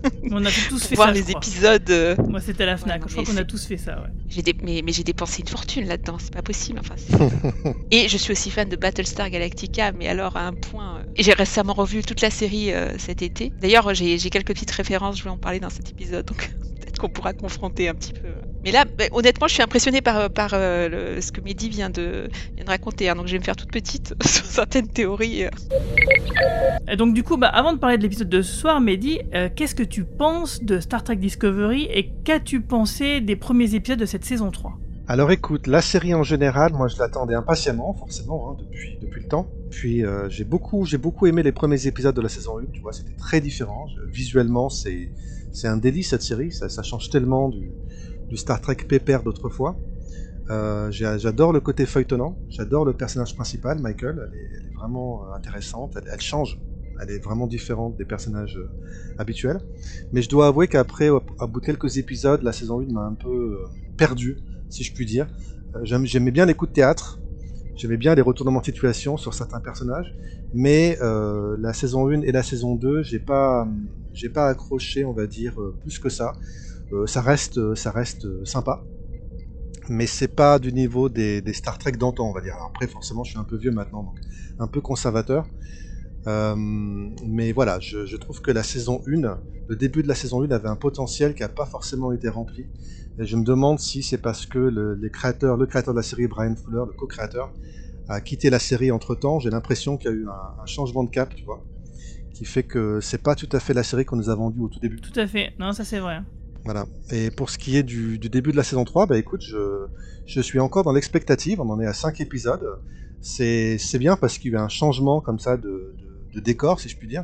On 0.30 0.44
a 0.44 0.50
tous 0.68 0.86
fait 0.86 0.94
voir 0.94 1.08
ça. 1.08 1.12
les 1.14 1.30
épisodes. 1.32 2.16
Moi, 2.28 2.40
c'était 2.40 2.62
à 2.62 2.66
la 2.66 2.76
Fnac. 2.76 3.02
Ouais, 3.02 3.08
je 3.08 3.12
crois 3.14 3.24
qu'on 3.24 3.36
a 3.36 3.44
tous 3.44 3.66
fait 3.66 3.76
ça, 3.76 4.00
ouais. 4.00 4.06
J'ai 4.28 4.42
dé- 4.42 4.54
mais, 4.62 4.80
mais 4.84 4.92
j'ai 4.92 5.02
dépensé 5.02 5.42
une 5.42 5.48
fortune 5.48 5.86
là-dedans, 5.88 6.18
c'est 6.20 6.32
pas 6.32 6.42
possible. 6.42 6.78
Enfin, 6.78 6.94
et 7.90 8.08
je 8.08 8.16
suis 8.16 8.30
aussi 8.32 8.50
fan 8.50 8.68
de 8.68 8.76
Battlestar 8.76 9.28
Galactica, 9.28 9.90
mais 9.92 10.06
alors 10.06 10.36
à 10.36 10.46
un 10.46 10.52
point. 10.54 11.02
j'ai 11.18 11.32
récemment 11.32 11.72
revu 11.74 12.02
toute 12.02 12.20
la 12.20 12.30
série 12.30 12.72
euh, 12.72 12.96
cet 12.96 13.22
été. 13.22 13.52
D'ailleurs, 13.60 13.92
j'ai 13.92 14.18
j'ai 14.18 14.30
quelques 14.30 14.48
petites 14.54 14.70
références, 14.70 15.18
je 15.18 15.24
vais 15.24 15.30
en 15.30 15.38
parler 15.38 15.58
dans 15.58 15.70
cet 15.70 15.90
épisode, 15.90 16.26
donc 16.26 16.48
peut-être 16.80 16.98
qu'on 16.98 17.08
pourra 17.08 17.32
confronter 17.32 17.88
un 17.88 17.94
petit 17.94 18.12
peu. 18.12 18.28
Mais 18.64 18.72
là, 18.72 18.84
bah, 18.96 19.04
honnêtement, 19.12 19.46
je 19.46 19.54
suis 19.54 19.62
impressionnée 19.62 20.00
par, 20.02 20.30
par 20.30 20.50
euh, 20.54 20.88
le- 20.88 21.20
ce 21.20 21.30
que 21.30 21.40
Mehdi 21.40 21.68
vient 21.68 21.90
de, 21.90 22.28
vient 22.56 22.64
de 22.64 22.70
raconter, 22.70 23.08
hein, 23.08 23.14
donc 23.14 23.26
je 23.26 23.32
vais 23.32 23.38
me 23.38 23.44
faire 23.44 23.56
toute 23.56 23.70
petite 23.70 24.14
sur 24.24 24.44
certaines 24.44 24.88
théories. 24.88 25.44
euh. 25.44 25.50
Et 26.90 26.96
donc, 26.96 27.14
du 27.14 27.22
coup, 27.22 27.36
bah, 27.36 27.48
avant 27.48 27.72
de 27.72 27.78
parler 27.78 27.98
de 27.98 28.02
l'épisode 28.02 28.28
de 28.28 28.42
ce 28.42 28.52
soir, 28.52 28.80
Mehdi, 28.80 29.20
euh, 29.34 29.48
qu'est-ce 29.54 29.74
que 29.74 29.82
tu 29.82 30.04
penses 30.04 30.62
de 30.62 30.80
Star 30.80 31.04
Trek 31.04 31.16
Discovery 31.16 31.86
et 31.92 32.14
qu'as-tu 32.24 32.62
pensé 32.62 33.20
des 33.20 33.36
premiers 33.36 33.74
épisodes 33.74 33.98
de 33.98 34.06
cette 34.06 34.24
saison 34.24 34.50
3 34.50 34.78
Alors 35.06 35.30
écoute, 35.30 35.66
la 35.66 35.82
série 35.82 36.14
en 36.14 36.22
général, 36.22 36.72
moi 36.72 36.88
je 36.88 36.96
l'attendais 36.98 37.34
impatiemment, 37.34 37.94
forcément, 37.94 38.50
hein, 38.50 38.56
depuis, 38.58 38.98
depuis 39.00 39.20
le 39.20 39.28
temps. 39.28 39.52
Puis 39.70 40.04
euh, 40.04 40.28
j'ai 40.30 40.44
beaucoup, 40.44 40.84
j'ai 40.86 40.98
beaucoup 40.98 41.26
aimé 41.26 41.42
les 41.42 41.52
premiers 41.52 41.86
épisodes 41.86 42.14
de 42.16 42.20
la 42.22 42.28
saison 42.30 42.58
1, 42.58 42.62
tu 42.72 42.80
vois, 42.80 42.92
c'était 42.92 43.14
très 43.18 43.40
différent. 43.40 43.86
Je- 43.94 44.10
visuellement, 44.10 44.70
c'est, 44.70 45.12
c'est 45.52 45.68
un 45.68 45.76
délice 45.76 46.08
cette 46.10 46.22
série, 46.22 46.52
ça, 46.52 46.68
ça 46.70 46.82
change 46.82 47.10
tellement 47.10 47.50
du, 47.50 47.74
du 48.28 48.36
Star 48.36 48.60
Trek 48.60 48.76
pépère 48.88 49.22
d'autrefois. 49.22 49.76
Euh, 50.50 50.90
j'adore 50.90 51.52
le 51.52 51.60
côté 51.60 51.84
feuilletonnant, 51.84 52.38
j'adore 52.48 52.84
le 52.86 52.94
personnage 52.94 53.34
principal, 53.34 53.80
Michael, 53.80 54.30
elle 54.32 54.66
est, 54.66 54.74
vraiment 54.74 55.24
euh, 55.24 55.36
intéressante, 55.36 55.98
elle, 56.10 56.20
change, 56.20 56.58
elle 57.02 57.10
est 57.10 57.22
vraiment 57.22 57.46
différente 57.46 57.98
des 57.98 58.06
personnages 58.06 58.56
euh, 58.56 58.70
habituels. 59.18 59.60
Mais 60.12 60.22
je 60.22 60.28
dois 60.30 60.46
avouer 60.46 60.66
qu'après, 60.66 61.10
à 61.38 61.46
bout 61.46 61.60
de 61.60 61.66
quelques 61.66 61.98
épisodes, 61.98 62.42
la 62.42 62.52
saison 62.52 62.80
1 62.80 62.92
m'a 62.92 63.02
un 63.02 63.14
peu 63.14 63.58
perdu, 63.98 64.38
si 64.70 64.84
je 64.84 64.94
puis 64.94 65.04
dire. 65.04 65.26
J'aimais 65.82 66.30
bien 66.30 66.46
les 66.46 66.54
coups 66.54 66.70
de 66.70 66.74
théâtre, 66.76 67.20
j'aimais 67.76 67.98
bien 67.98 68.14
les 68.14 68.22
retournements 68.22 68.60
de 68.60 68.64
situation 68.64 69.18
sur 69.18 69.34
certains 69.34 69.60
personnages, 69.60 70.14
mais 70.54 70.98
la 71.00 71.74
saison 71.74 72.08
1 72.08 72.22
et 72.22 72.32
la 72.32 72.42
saison 72.42 72.74
2, 72.74 73.02
j'ai 73.02 73.18
pas, 73.18 73.68
pas 74.32 74.48
accroché, 74.48 75.04
on 75.04 75.12
va 75.12 75.26
dire, 75.26 75.58
plus 75.82 75.98
que 75.98 76.08
ça. 76.08 76.32
Euh, 76.92 77.06
ça 77.06 77.20
reste, 77.20 77.58
euh, 77.58 77.74
ça 77.74 77.90
reste 77.90 78.24
euh, 78.24 78.44
sympa, 78.44 78.82
mais 79.88 80.06
c'est 80.06 80.34
pas 80.34 80.58
du 80.58 80.72
niveau 80.72 81.08
des, 81.08 81.42
Star 81.52 81.78
Trek 81.78 81.92
d'antan, 81.92 82.28
on 82.28 82.32
va 82.32 82.40
dire. 82.40 82.56
Après, 82.66 82.86
forcément, 82.86 83.24
je 83.24 83.30
suis 83.30 83.38
un 83.38 83.44
peu 83.44 83.56
vieux 83.56 83.70
maintenant, 83.70 84.02
donc 84.02 84.18
un 84.58 84.66
peu 84.66 84.80
conservateur. 84.80 85.46
Mais 86.26 87.52
voilà, 87.52 87.80
je, 87.80 88.04
je 88.04 88.16
trouve 88.18 88.42
que 88.42 88.50
la 88.50 88.62
saison 88.62 89.00
1, 89.06 89.40
le 89.68 89.76
début 89.76 90.02
de 90.02 90.08
la 90.08 90.14
saison 90.14 90.42
1 90.42 90.50
avait 90.50 90.68
un 90.68 90.76
potentiel 90.76 91.34
qui 91.34 91.40
n'a 91.40 91.48
pas 91.48 91.64
forcément 91.64 92.12
été 92.12 92.28
rempli. 92.28 92.66
Et 93.18 93.24
je 93.24 93.34
me 93.34 93.44
demande 93.44 93.78
si 93.78 94.02
c'est 94.02 94.18
parce 94.18 94.44
que 94.44 94.58
le, 94.58 94.94
les 94.94 95.10
créateurs, 95.10 95.56
le 95.56 95.64
créateur 95.64 95.94
de 95.94 95.98
la 95.98 96.02
série, 96.02 96.26
Brian 96.26 96.54
Fuller, 96.54 96.82
le 96.86 96.92
co-créateur, 96.92 97.50
a 98.08 98.20
quitté 98.20 98.50
la 98.50 98.58
série 98.58 98.90
entre 98.90 99.14
temps. 99.14 99.38
J'ai 99.38 99.48
l'impression 99.48 99.96
qu'il 99.96 100.10
y 100.10 100.14
a 100.14 100.16
eu 100.16 100.26
un, 100.28 100.62
un 100.62 100.66
changement 100.66 101.02
de 101.02 101.10
cap, 101.10 101.34
tu 101.34 101.44
vois, 101.44 101.64
qui 102.34 102.44
fait 102.44 102.62
que 102.62 103.00
c'est 103.00 103.22
pas 103.22 103.34
tout 103.34 103.48
à 103.52 103.58
fait 103.58 103.72
la 103.72 103.82
série 103.82 104.04
qu'on 104.04 104.16
nous 104.16 104.28
a 104.28 104.34
vendue 104.34 104.60
au 104.60 104.68
tout 104.68 104.80
début. 104.80 105.00
Tout 105.00 105.18
à 105.18 105.26
fait. 105.26 105.54
Non, 105.58 105.72
ça 105.72 105.84
c'est 105.84 105.98
vrai. 105.98 106.20
Voilà. 106.64 106.86
Et 107.10 107.30
pour 107.30 107.50
ce 107.50 107.58
qui 107.58 107.76
est 107.76 107.82
du, 107.82 108.18
début 108.18 108.52
de 108.52 108.56
la 108.56 108.64
saison 108.64 108.84
3, 108.84 109.06
bah 109.06 109.18
écoute, 109.18 109.42
je, 109.42 109.86
je 110.26 110.40
suis 110.40 110.60
encore 110.60 110.84
dans 110.84 110.92
l'expectative. 110.92 111.60
On 111.60 111.70
en 111.70 111.80
est 111.80 111.86
à 111.86 111.94
5 111.94 112.20
épisodes. 112.20 112.80
C'est 113.20 113.78
bien 113.98 114.16
parce 114.16 114.38
qu'il 114.38 114.52
y 114.52 114.54
a 114.54 114.58
eu 114.58 114.60
un 114.60 114.68
changement 114.68 115.20
comme 115.20 115.38
ça 115.38 115.56
de, 115.56 115.62
de, 115.62 116.34
de 116.34 116.40
décor, 116.40 116.80
si 116.80 116.88
je 116.88 116.96
puis 116.96 117.08
dire. 117.08 117.22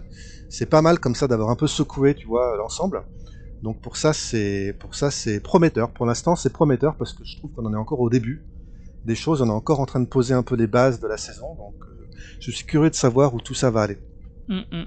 C'est 0.48 0.66
pas 0.66 0.82
mal 0.82 0.98
comme 0.98 1.14
ça 1.14 1.28
d'avoir 1.28 1.50
un 1.50 1.56
peu 1.56 1.66
secoué, 1.66 2.14
tu 2.14 2.26
vois, 2.26 2.56
l'ensemble. 2.56 3.04
Donc 3.64 3.80
pour 3.80 3.96
ça, 3.96 4.12
c'est 4.12 4.76
pour 4.78 4.94
ça 4.94 5.10
c'est 5.10 5.40
prometteur. 5.40 5.90
Pour 5.90 6.04
l'instant, 6.04 6.36
c'est 6.36 6.52
prometteur 6.52 6.96
parce 6.96 7.14
que 7.14 7.24
je 7.24 7.38
trouve 7.38 7.50
qu'on 7.52 7.64
en 7.64 7.72
est 7.72 7.78
encore 7.78 8.00
au 8.00 8.10
début 8.10 8.44
des 9.06 9.14
choses. 9.14 9.40
On 9.40 9.46
est 9.46 9.50
encore 9.50 9.80
en 9.80 9.86
train 9.86 10.00
de 10.00 10.06
poser 10.06 10.34
un 10.34 10.42
peu 10.42 10.54
les 10.54 10.66
bases 10.66 11.00
de 11.00 11.06
la 11.06 11.16
saison. 11.16 11.54
Donc 11.54 11.74
euh, 11.80 12.06
je 12.40 12.50
suis 12.50 12.66
curieux 12.66 12.90
de 12.90 12.94
savoir 12.94 13.34
où 13.34 13.40
tout 13.40 13.54
ça 13.54 13.70
va 13.70 13.80
aller. 13.80 13.98
Mm, 14.48 14.60
mm. 14.70 14.86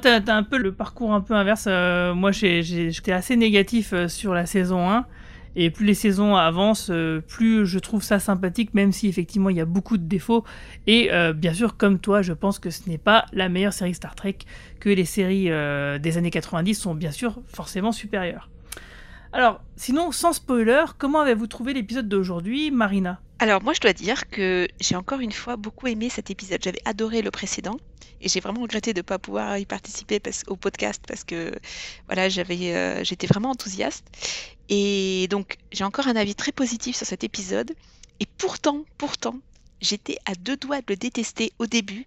T'as, 0.00 0.20
un 0.26 0.42
peu 0.42 0.58
le 0.58 0.72
parcours 0.72 1.12
un 1.12 1.20
peu 1.20 1.34
inverse. 1.34 1.66
Euh, 1.68 2.14
moi, 2.14 2.32
j'étais 2.32 3.12
assez 3.12 3.36
négatif 3.36 3.92
euh, 3.92 4.08
sur 4.08 4.34
la 4.34 4.46
saison 4.46 4.90
1. 4.90 5.06
Et 5.54 5.68
plus 5.68 5.84
les 5.84 5.94
saisons 5.94 6.34
avancent, 6.34 6.88
euh, 6.90 7.20
plus 7.20 7.66
je 7.66 7.78
trouve 7.78 8.02
ça 8.02 8.18
sympathique, 8.18 8.72
même 8.72 8.90
si 8.90 9.06
effectivement 9.06 9.50
il 9.50 9.56
y 9.56 9.60
a 9.60 9.66
beaucoup 9.66 9.98
de 9.98 10.04
défauts. 10.04 10.44
Et 10.86 11.10
bien 11.34 11.52
sûr, 11.52 11.76
comme 11.76 11.98
toi, 11.98 12.22
je 12.22 12.32
pense 12.32 12.58
que 12.58 12.70
ce 12.70 12.88
n'est 12.88 12.96
pas 12.96 13.26
la 13.34 13.50
meilleure 13.50 13.74
série 13.74 13.92
Star 13.92 14.14
Trek, 14.14 14.38
que 14.80 14.88
les 14.88 15.04
séries 15.04 15.50
des 16.00 16.16
années 16.16 16.30
90 16.30 16.74
sont 16.74 16.94
bien 16.94 17.10
sûr 17.10 17.42
forcément 17.48 17.92
supérieures. 17.92 18.48
Alors, 19.34 19.60
sinon, 19.76 20.10
sans 20.10 20.32
spoiler, 20.32 20.84
comment 20.96 21.20
avez-vous 21.20 21.48
trouvé 21.48 21.74
l'épisode 21.74 22.08
d'aujourd'hui, 22.08 22.70
Marina? 22.70 23.20
Alors 23.42 23.60
moi 23.60 23.72
je 23.72 23.80
dois 23.80 23.92
dire 23.92 24.30
que 24.30 24.68
j'ai 24.80 24.94
encore 24.94 25.18
une 25.18 25.32
fois 25.32 25.56
beaucoup 25.56 25.88
aimé 25.88 26.08
cet 26.08 26.30
épisode. 26.30 26.60
J'avais 26.62 26.80
adoré 26.84 27.22
le 27.22 27.32
précédent 27.32 27.76
Et 28.22 28.28
j'ai 28.28 28.40
vraiment 28.40 28.62
regretté 28.62 28.94
de 28.94 29.00
ne 29.00 29.02
pas 29.02 29.18
pouvoir 29.18 29.58
y 29.58 29.66
participer 29.66 30.20
au 30.46 30.56
podcast 30.56 31.02
parce 31.06 31.24
que 31.24 31.52
voilà, 32.06 32.28
euh, 32.28 33.04
j'étais 33.04 33.26
vraiment 33.26 33.50
enthousiaste. 33.50 34.04
Et 34.68 35.26
donc, 35.28 35.56
j'ai 35.72 35.84
encore 35.84 36.06
un 36.06 36.16
avis 36.16 36.34
très 36.34 36.52
positif 36.52 36.96
sur 36.96 37.06
cet 37.06 37.24
épisode. 37.24 37.72
Et 38.20 38.26
pourtant, 38.38 38.84
pourtant, 38.96 39.34
j'étais 39.80 40.16
à 40.24 40.34
deux 40.34 40.56
doigts 40.56 40.80
de 40.80 40.86
le 40.90 40.96
détester 40.96 41.52
au 41.58 41.66
début 41.66 42.06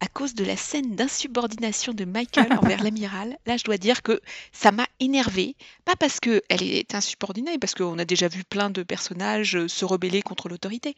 à 0.00 0.06
cause 0.08 0.34
de 0.34 0.44
la 0.44 0.56
scène 0.56 0.96
d'insubordination 0.96 1.92
de 1.92 2.04
Michael 2.04 2.52
envers 2.54 2.82
l'amiral. 2.84 3.36
Là, 3.46 3.56
je 3.56 3.64
dois 3.64 3.76
dire 3.76 4.02
que 4.02 4.20
ça 4.52 4.72
m'a 4.72 4.86
énervé. 4.98 5.56
Pas 5.84 5.94
parce 5.96 6.20
qu'elle 6.20 6.62
est 6.62 6.94
insubordinée, 6.94 7.58
parce 7.58 7.74
qu'on 7.74 7.98
a 7.98 8.04
déjà 8.04 8.28
vu 8.28 8.42
plein 8.44 8.70
de 8.70 8.82
personnages 8.82 9.56
euh, 9.56 9.68
se 9.68 9.84
rebeller 9.84 10.22
contre 10.22 10.48
l'autorité. 10.48 10.94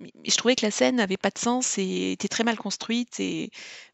Mais 0.00 0.10
je 0.24 0.36
trouvais 0.36 0.54
que 0.54 0.64
la 0.64 0.70
scène 0.70 0.96
n'avait 0.96 1.16
pas 1.16 1.30
de 1.30 1.38
sens 1.38 1.78
et 1.78 2.12
était 2.12 2.28
très 2.28 2.44
mal 2.44 2.56
construite. 2.56 3.18
Et... 3.20 3.50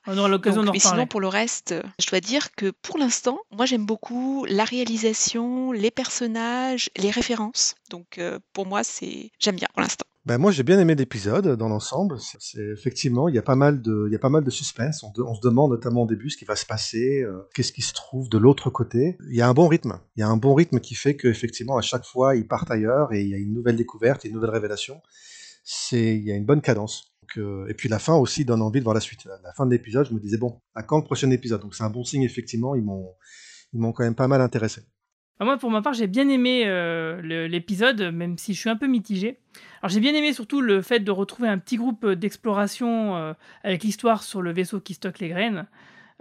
On 0.06 0.16
aura 0.16 0.28
l'occasion 0.28 0.62
d'en 0.62 0.72
Mais 0.72 0.78
sinon, 0.78 1.06
pour 1.06 1.20
le 1.20 1.28
reste, 1.28 1.74
je 1.98 2.06
dois 2.06 2.20
dire 2.20 2.54
que 2.54 2.70
pour 2.82 2.98
l'instant, 2.98 3.38
moi 3.50 3.66
j'aime 3.66 3.84
beaucoup 3.84 4.44
la 4.46 4.64
réalisation, 4.64 5.72
les 5.72 5.90
personnages, 5.90 6.90
les 6.96 7.10
références. 7.10 7.74
Donc 7.90 8.18
euh, 8.18 8.38
pour 8.52 8.66
moi, 8.66 8.84
c'est 8.84 9.30
j'aime 9.38 9.56
bien 9.56 9.68
pour 9.72 9.82
l'instant. 9.82 10.06
Ben 10.26 10.36
moi 10.36 10.50
j'ai 10.50 10.64
bien 10.64 10.78
aimé 10.78 10.94
l'épisode 10.94 11.56
dans 11.56 11.70
l'ensemble. 11.70 12.18
C'est 12.20 12.60
effectivement 12.60 13.28
il 13.28 13.34
y 13.34 13.38
a 13.38 13.42
pas 13.42 13.56
mal 13.56 13.80
de 13.80 14.50
suspense. 14.50 15.02
On, 15.02 15.34
se 15.34 15.40
demande 15.40 15.70
notamment 15.70 16.02
au 16.02 16.06
début 16.06 16.28
ce 16.28 16.36
qui 16.36 16.44
va 16.44 16.56
se 16.56 16.66
passer, 16.66 17.22
euh, 17.22 17.48
qu'est-ce 17.54 17.72
qui 17.72 17.80
se 17.80 17.94
trouve 17.94 18.28
de 18.28 18.36
l'autre 18.36 18.68
côté. 18.68 19.16
Il 19.30 19.36
y 19.36 19.40
a 19.40 19.48
un 19.48 19.54
bon 19.54 19.66
rythme. 19.66 19.98
Il 20.16 20.20
y 20.20 20.22
a 20.22 20.28
un 20.28 20.36
bon 20.36 20.54
rythme 20.54 20.78
qui 20.80 20.94
fait 20.94 21.16
qu'effectivement 21.16 21.78
à 21.78 21.80
chaque 21.80 22.04
fois 22.04 22.36
ils 22.36 22.46
partent 22.46 22.70
ailleurs 22.70 23.14
et 23.14 23.22
il 23.22 23.28
y 23.28 23.34
a 23.34 23.38
une 23.38 23.54
nouvelle 23.54 23.76
découverte, 23.76 24.24
une 24.24 24.34
nouvelle 24.34 24.50
révélation. 24.50 25.00
C'est 25.64 26.16
il 26.16 26.24
y 26.24 26.32
a 26.32 26.34
une 26.34 26.44
bonne 26.44 26.60
cadence. 26.60 27.14
Euh, 27.38 27.66
et 27.68 27.74
puis 27.74 27.88
la 27.88 27.98
fin 27.98 28.16
aussi 28.16 28.44
donne 28.44 28.60
envie 28.60 28.80
de 28.80 28.84
voir 28.84 28.94
la 28.94 29.00
suite. 29.00 29.24
La 29.42 29.54
fin 29.54 29.64
de 29.64 29.70
l'épisode, 29.70 30.06
je 30.06 30.12
me 30.12 30.20
disais 30.20 30.36
bon, 30.36 30.60
à 30.74 30.82
quand 30.82 30.98
le 30.98 31.04
prochain 31.04 31.30
épisode? 31.30 31.62
Donc 31.62 31.74
c'est 31.74 31.84
un 31.84 31.90
bon 31.90 32.04
signe 32.04 32.24
effectivement. 32.24 32.74
Ils 32.74 32.84
m'ont 32.84 33.14
ils 33.72 33.80
m'ont 33.80 33.92
quand 33.92 34.04
même 34.04 34.14
pas 34.14 34.28
mal 34.28 34.42
intéressé. 34.42 34.82
Moi, 35.44 35.56
pour 35.56 35.70
ma 35.70 35.80
part, 35.80 35.94
j'ai 35.94 36.06
bien 36.06 36.28
aimé 36.28 36.64
euh, 36.66 37.48
l'épisode, 37.48 38.02
même 38.12 38.36
si 38.36 38.52
je 38.52 38.60
suis 38.60 38.68
un 38.68 38.76
peu 38.76 38.86
mitigé. 38.86 39.38
Alors, 39.80 39.90
j'ai 39.90 40.00
bien 40.00 40.14
aimé 40.14 40.34
surtout 40.34 40.60
le 40.60 40.82
fait 40.82 41.00
de 41.00 41.10
retrouver 41.10 41.48
un 41.48 41.56
petit 41.56 41.76
groupe 41.76 42.06
d'exploration 42.06 43.16
euh, 43.16 43.32
avec 43.64 43.82
l'histoire 43.82 44.22
sur 44.22 44.42
le 44.42 44.52
vaisseau 44.52 44.80
qui 44.80 44.92
stocke 44.92 45.18
les 45.18 45.28
graines. 45.30 45.66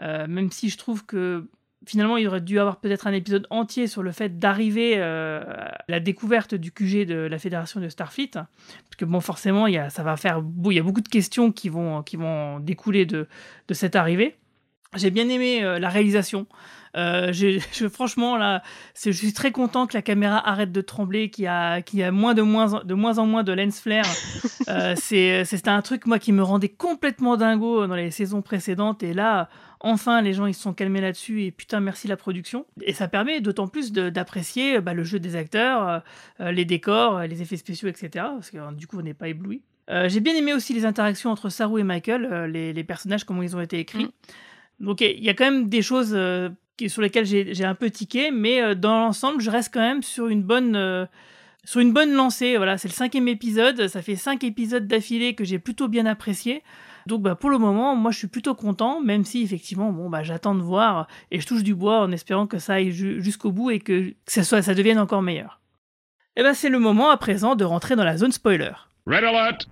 Euh, 0.01 0.25
même 0.27 0.49
si 0.51 0.69
je 0.69 0.77
trouve 0.77 1.05
que 1.05 1.49
finalement, 1.85 2.15
il 2.15 2.27
aurait 2.29 2.39
dû 2.39 2.59
avoir 2.59 2.79
peut-être 2.79 3.07
un 3.07 3.11
épisode 3.11 3.45
entier 3.49 3.87
sur 3.87 4.03
le 4.03 4.13
fait 4.13 4.39
d'arriver 4.39 5.01
à 5.01 5.83
la 5.89 5.99
découverte 5.99 6.55
du 6.55 6.71
QG 6.71 7.05
de 7.05 7.15
la 7.15 7.39
fédération 7.39 7.81
de 7.81 7.89
Starfleet. 7.89 8.31
Parce 8.31 8.95
que, 8.97 9.03
bon, 9.03 9.19
forcément, 9.19 9.67
il 9.67 9.73
y 9.73 9.77
a, 9.77 9.89
ça 9.89 10.03
va 10.03 10.15
faire. 10.15 10.41
Il 10.65 10.73
y 10.73 10.79
a 10.79 10.83
beaucoup 10.83 11.01
de 11.01 11.09
questions 11.09 11.51
qui 11.51 11.67
vont, 11.67 12.03
qui 12.03 12.15
vont 12.15 12.59
découler 12.59 13.05
de, 13.05 13.27
de 13.67 13.73
cette 13.73 13.97
arrivée. 13.97 14.37
J'ai 14.95 15.11
bien 15.11 15.27
aimé 15.27 15.61
la 15.61 15.89
réalisation. 15.89 16.47
Euh, 16.95 17.31
je, 17.71 17.87
franchement, 17.87 18.37
là, 18.37 18.63
je 19.01 19.11
suis 19.11 19.33
très 19.33 19.51
content 19.51 19.87
que 19.87 19.93
la 19.93 20.01
caméra 20.01 20.47
arrête 20.47 20.71
de 20.71 20.81
trembler, 20.81 21.29
qu'il 21.29 21.45
y 21.45 21.47
a, 21.47 21.81
qu'il 21.81 21.99
y 21.99 22.03
a 22.03 22.11
moins, 22.11 22.33
de 22.33 22.41
moins, 22.41 22.83
de 22.83 22.93
moins 22.93 23.17
en 23.17 23.25
moins 23.25 23.43
de 23.43 23.51
lens 23.51 23.79
flare. 23.79 24.05
euh, 24.69 24.95
C'était 24.97 25.69
un 25.69 25.81
truc, 25.81 26.05
moi, 26.05 26.19
qui 26.19 26.31
me 26.31 26.43
rendait 26.43 26.69
complètement 26.69 27.37
dingo 27.37 27.87
dans 27.87 27.95
les 27.95 28.11
saisons 28.11 28.41
précédentes. 28.41 29.03
Et 29.03 29.13
là, 29.13 29.49
enfin, 29.79 30.21
les 30.21 30.33
gens, 30.33 30.45
ils 30.45 30.53
se 30.53 30.61
sont 30.61 30.73
calmés 30.73 31.01
là-dessus. 31.01 31.43
Et 31.43 31.51
putain, 31.51 31.79
merci 31.79 32.07
la 32.07 32.17
production. 32.17 32.65
Et 32.81 32.93
ça 32.93 33.07
permet 33.07 33.41
d'autant 33.41 33.67
plus 33.67 33.91
d'apprécier 33.91 34.81
bah, 34.81 34.93
le 34.93 35.03
jeu 35.03 35.19
des 35.19 35.35
acteurs, 35.35 36.03
euh, 36.39 36.51
les 36.51 36.65
décors, 36.65 37.21
les 37.21 37.41
effets 37.41 37.57
spéciaux, 37.57 37.87
etc. 37.87 38.09
Parce 38.15 38.51
que 38.51 38.73
du 38.73 38.87
coup, 38.87 38.99
on 38.99 39.03
n'est 39.03 39.13
pas 39.13 39.27
ébloui. 39.27 39.61
J'ai 40.05 40.19
bien 40.19 40.35
aimé 40.35 40.53
aussi 40.53 40.75
les 40.75 40.85
interactions 40.85 41.31
entre 41.31 41.49
Saru 41.49 41.79
et 41.79 41.83
Michael, 41.83 42.45
les, 42.51 42.73
les, 42.73 42.83
personnages, 42.83 43.23
comment 43.23 43.41
ils 43.41 43.55
ont 43.55 43.59
été 43.59 43.79
écrits. 43.79 44.05
Mm. 44.05 44.85
Donc 44.85 45.01
il 45.01 45.23
y 45.23 45.29
a 45.29 45.33
quand 45.33 45.45
même 45.45 45.67
des 45.67 45.81
choses 45.81 46.15
sur 46.87 47.01
lesquels 47.01 47.25
j'ai 47.25 47.65
un 47.65 47.75
peu 47.75 47.89
tiqué, 47.89 48.31
mais 48.31 48.61
euh, 48.61 48.75
dans 48.75 48.99
l'ensemble, 48.99 49.41
je 49.41 49.49
reste 49.49 49.73
quand 49.73 49.81
même 49.81 50.03
sur 50.03 50.27
une 50.27 50.43
bonne, 50.43 50.75
euh, 50.75 51.05
sur 51.65 51.81
une 51.81 51.91
bonne 51.91 52.13
lancée. 52.13 52.55
Voilà, 52.57 52.77
c'est 52.77 52.87
le 52.87 52.93
cinquième 52.93 53.27
épisode, 53.27 53.87
ça 53.87 54.01
fait 54.01 54.15
cinq 54.15 54.43
épisodes 54.43 54.87
d'affilée 54.87 55.35
que 55.35 55.43
j'ai 55.43 55.59
plutôt 55.59 55.87
bien 55.87 56.05
apprécié. 56.05 56.63
Donc 57.07 57.21
bah, 57.21 57.35
pour 57.35 57.49
le 57.49 57.57
moment, 57.57 57.95
moi 57.95 58.11
je 58.11 58.19
suis 58.19 58.27
plutôt 58.27 58.55
content, 58.55 59.01
même 59.01 59.25
si 59.25 59.41
effectivement, 59.41 59.91
bon 59.91 60.09
bah 60.09 60.23
j'attends 60.23 60.55
de 60.55 60.61
voir 60.61 61.07
et 61.31 61.39
je 61.39 61.47
touche 61.47 61.63
du 61.63 61.73
bois 61.73 62.01
en 62.01 62.11
espérant 62.11 62.45
que 62.45 62.59
ça 62.59 62.75
aille 62.75 62.91
jusqu'au 62.91 63.51
bout 63.51 63.71
et 63.71 63.79
que, 63.79 64.13
ça, 64.27 64.43
soit, 64.43 64.61
ça 64.61 64.75
devienne 64.75 64.99
encore 64.99 65.21
meilleur. 65.21 65.59
Et 66.35 66.43
ben 66.43 66.53
c'est 66.53 66.69
le 66.69 66.79
moment 66.79 67.09
à 67.09 67.17
présent 67.17 67.55
de 67.55 67.65
rentrer 67.65 67.95
dans 67.95 68.03
la 68.03 68.17
zone 68.17 68.31
spoiler. 68.31 68.71
Red 69.07 69.23
alert! 69.23 69.67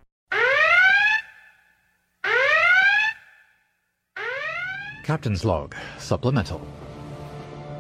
Captain's 5.08 5.46
log, 5.46 5.74
supplemental. 6.00 6.60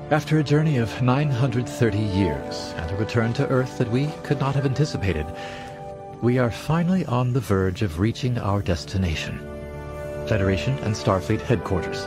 After 0.10 0.40
a 0.40 0.44
journey 0.44 0.78
of 0.78 1.02
930 1.02 1.98
years 1.98 2.74
and 2.78 2.90
a 2.90 2.96
return 2.96 3.34
to 3.34 3.48
Earth 3.50 3.78
that 3.78 3.92
we 3.92 4.08
could 4.24 4.40
not 4.40 4.56
have 4.56 4.66
anticipated, 4.66 5.26
we 6.22 6.38
are 6.38 6.50
finally 6.50 7.06
on 7.08 7.34
the 7.34 7.42
verge 7.42 7.82
of 7.82 8.00
reaching 8.00 8.38
our 8.38 8.62
destination. 8.62 9.38
Federation 10.26 10.78
and 10.80 10.96
Starfleet 10.96 11.42
headquarters. 11.42 12.04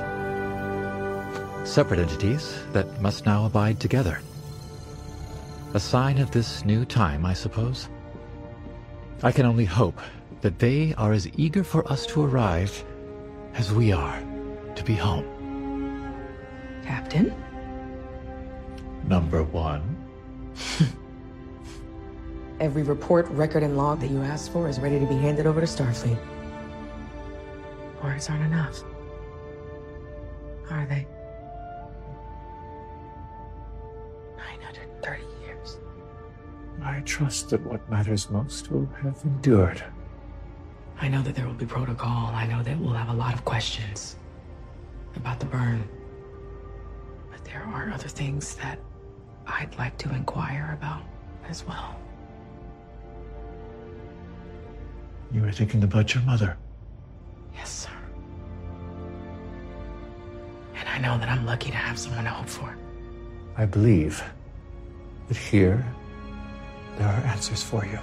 Separate 1.68 2.00
entities 2.00 2.62
that 2.72 3.02
must 3.02 3.26
now 3.26 3.44
abide 3.44 3.78
together. 3.78 4.22
A 5.74 5.80
sign 5.80 6.16
of 6.16 6.30
this 6.30 6.64
new 6.64 6.86
time, 6.86 7.26
I 7.26 7.34
suppose. 7.34 7.90
I 9.22 9.30
can 9.30 9.44
only 9.44 9.66
hope 9.66 10.00
that 10.40 10.58
they 10.58 10.94
are 10.94 11.12
as 11.12 11.28
eager 11.36 11.62
for 11.62 11.86
us 11.92 12.06
to 12.06 12.24
arrive 12.24 12.82
as 13.52 13.74
we 13.74 13.92
are 13.92 14.22
to 14.74 14.84
be 14.84 14.94
home. 14.94 15.26
Captain? 16.82 17.34
Number 19.06 19.42
one. 19.42 19.96
Every 22.60 22.82
report, 22.82 23.26
record, 23.28 23.62
and 23.62 23.76
log 23.76 24.00
that 24.00 24.10
you 24.10 24.20
asked 24.22 24.52
for 24.52 24.68
is 24.68 24.78
ready 24.78 24.98
to 25.00 25.06
be 25.06 25.16
handed 25.16 25.46
over 25.46 25.60
to 25.60 25.66
Starfleet. 25.66 26.18
Words 28.02 28.28
aren't 28.28 28.44
enough. 28.44 28.82
Are 30.70 30.86
they? 30.86 31.06
930 34.36 35.22
years. 35.44 35.78
I 36.82 37.00
trust 37.00 37.50
that 37.50 37.60
what 37.62 37.88
matters 37.90 38.30
most 38.30 38.70
will 38.70 38.88
have 39.02 39.18
endured. 39.24 39.82
I 41.00 41.08
know 41.08 41.22
that 41.22 41.34
there 41.34 41.46
will 41.46 41.54
be 41.54 41.66
protocol. 41.66 42.26
I 42.26 42.46
know 42.46 42.62
that 42.62 42.78
we'll 42.78 42.92
have 42.92 43.08
a 43.08 43.14
lot 43.14 43.32
of 43.32 43.44
questions 43.44 44.16
about 45.16 45.40
the 45.40 45.46
burn. 45.46 45.88
But 47.30 47.42
there 47.44 47.62
are 47.62 47.90
other 47.90 48.08
things 48.08 48.54
that 48.56 48.78
I'd 49.58 49.76
like 49.78 49.96
to 49.98 50.14
inquire 50.14 50.76
about 50.78 51.02
as 51.48 51.66
well. 51.66 51.96
You 55.32 55.42
were 55.42 55.52
thinking 55.52 55.82
about 55.84 56.14
your 56.14 56.24
mother. 56.24 56.56
Yes, 57.54 57.70
sir. 57.70 57.90
And 60.74 60.88
I 60.88 60.98
know 60.98 61.18
that 61.18 61.28
I'm 61.28 61.44
lucky 61.46 61.70
to 61.70 61.76
have 61.76 61.98
someone 61.98 62.24
to 62.24 62.30
hope 62.30 62.48
for. 62.48 62.76
I 63.56 63.66
believe 63.66 64.22
that 65.28 65.36
here 65.36 65.84
there 66.98 67.08
are 67.08 67.22
answers 67.26 67.62
for 67.62 67.84
you 67.84 67.98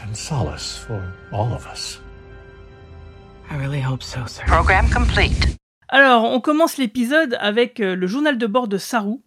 and 0.00 0.16
solace 0.16 0.78
for 0.78 1.12
all 1.32 1.52
of 1.52 1.66
us. 1.66 2.00
I 3.50 3.56
really 3.56 3.80
hope 3.80 4.02
so, 4.02 4.26
sir. 4.26 4.44
Program 4.46 4.88
complete. 4.90 5.56
Alors, 5.88 6.24
on 6.24 6.40
commence 6.40 6.78
l'épisode 6.78 7.36
avec 7.38 7.78
euh, 7.78 7.94
le 7.94 8.06
journal 8.08 8.38
de 8.38 8.46
bord 8.48 8.66
de 8.66 8.76
Saru, 8.76 9.20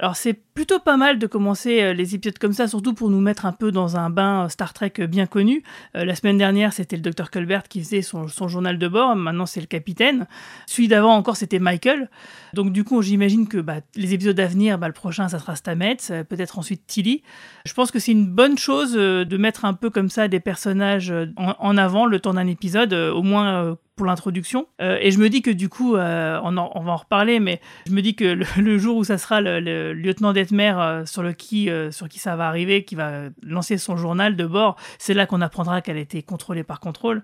alors 0.00 0.16
c'est 0.16 0.32
plutôt 0.32 0.78
pas 0.78 0.96
mal 0.96 1.18
de 1.18 1.26
commencer 1.26 1.82
euh, 1.82 1.92
les 1.92 2.14
épisodes 2.14 2.38
comme 2.38 2.54
ça, 2.54 2.66
surtout 2.66 2.94
pour 2.94 3.10
nous 3.10 3.20
mettre 3.20 3.44
un 3.44 3.52
peu 3.52 3.70
dans 3.70 3.98
un 3.98 4.08
bain 4.08 4.44
euh, 4.44 4.48
Star 4.48 4.72
Trek 4.72 4.94
euh, 4.98 5.06
bien 5.06 5.26
connu. 5.26 5.62
la 5.94 6.14
semaine 6.14 6.38
dernière, 6.38 6.72
c'était 6.72 6.96
le 6.96 7.02
docteur 7.02 7.30
Colbert 7.30 7.64
qui 7.64 7.80
faisait 7.80 8.00
son, 8.02 8.26
journal 8.26 8.78
de 8.78 8.88
bord, 8.88 9.14
maintenant 9.14 9.44
c'est 9.44 9.60
le 9.60 9.66
capitaine. 9.66 10.26
Celui 10.66 10.88
d'avant 10.88 11.14
encore, 11.14 11.36
c'était 11.36 11.58
Michael. 11.58 12.08
Donc 12.54 12.72
du 12.72 12.82
coup, 12.82 13.02
j'imagine 13.02 13.46
que 13.46 13.58
bah, 13.58 13.76
les 13.94 14.14
épisodes 14.14 14.40
à 14.40 14.46
venir, 14.46 14.78
bah, 14.78 14.88
le 14.88 14.94
prochain, 14.94 15.28
ça 15.28 15.38
sera 15.38 15.54
Stamets, 15.54 15.96
peut-être 16.28 16.58
ensuite 16.58 16.86
Tilly. 16.86 17.22
Je 17.66 17.74
pense 17.74 17.90
que 17.90 17.98
c'est 17.98 18.12
une 18.12 18.26
bonne 18.26 18.56
chose 18.56 18.94
de 18.94 19.36
mettre 19.36 19.66
un 19.66 19.74
peu 19.74 19.90
comme 19.90 20.08
ça 20.08 20.28
des 20.28 20.40
personnages 20.40 21.12
en, 21.36 21.76
avant 21.76 22.06
le 22.06 22.18
temps 22.20 22.34
d'un 22.34 22.46
épisode, 22.46 22.94
au 22.94 23.22
moins 23.22 23.76
pour 24.00 24.06
l'introduction. 24.06 24.66
et 24.80 25.10
je 25.10 25.18
me 25.18 25.28
dis 25.28 25.42
que 25.42 25.50
du 25.50 25.68
coup, 25.68 25.94
on, 25.94 26.56
on, 26.56 26.80
va 26.80 26.92
en 26.92 26.96
reparler, 26.96 27.38
mais 27.38 27.60
je 27.86 27.92
me 27.92 28.00
dis 28.00 28.14
que 28.14 28.24
le, 28.56 28.78
jour 28.78 28.96
où 28.96 29.04
ça 29.04 29.18
sera 29.18 29.42
le 29.42 29.92
lieutenant 29.92 30.32
Detmer 30.32 30.72
euh, 30.78 31.04
sur, 31.04 31.22
le 31.22 31.34
qui, 31.34 31.68
euh, 31.68 31.90
sur 31.90 32.08
qui 32.08 32.18
ça 32.18 32.36
va 32.36 32.48
arriver, 32.48 32.84
qui 32.84 32.94
va 32.94 33.24
lancer 33.42 33.76
son 33.76 33.96
journal 33.96 34.36
de 34.36 34.46
bord, 34.46 34.76
c'est 34.98 35.12
là 35.12 35.26
qu'on 35.26 35.40
apprendra 35.40 35.82
qu'elle 35.82 35.96
a 35.96 36.00
été 36.00 36.22
contrôlée 36.22 36.64
par 36.64 36.80
contrôle. 36.80 37.22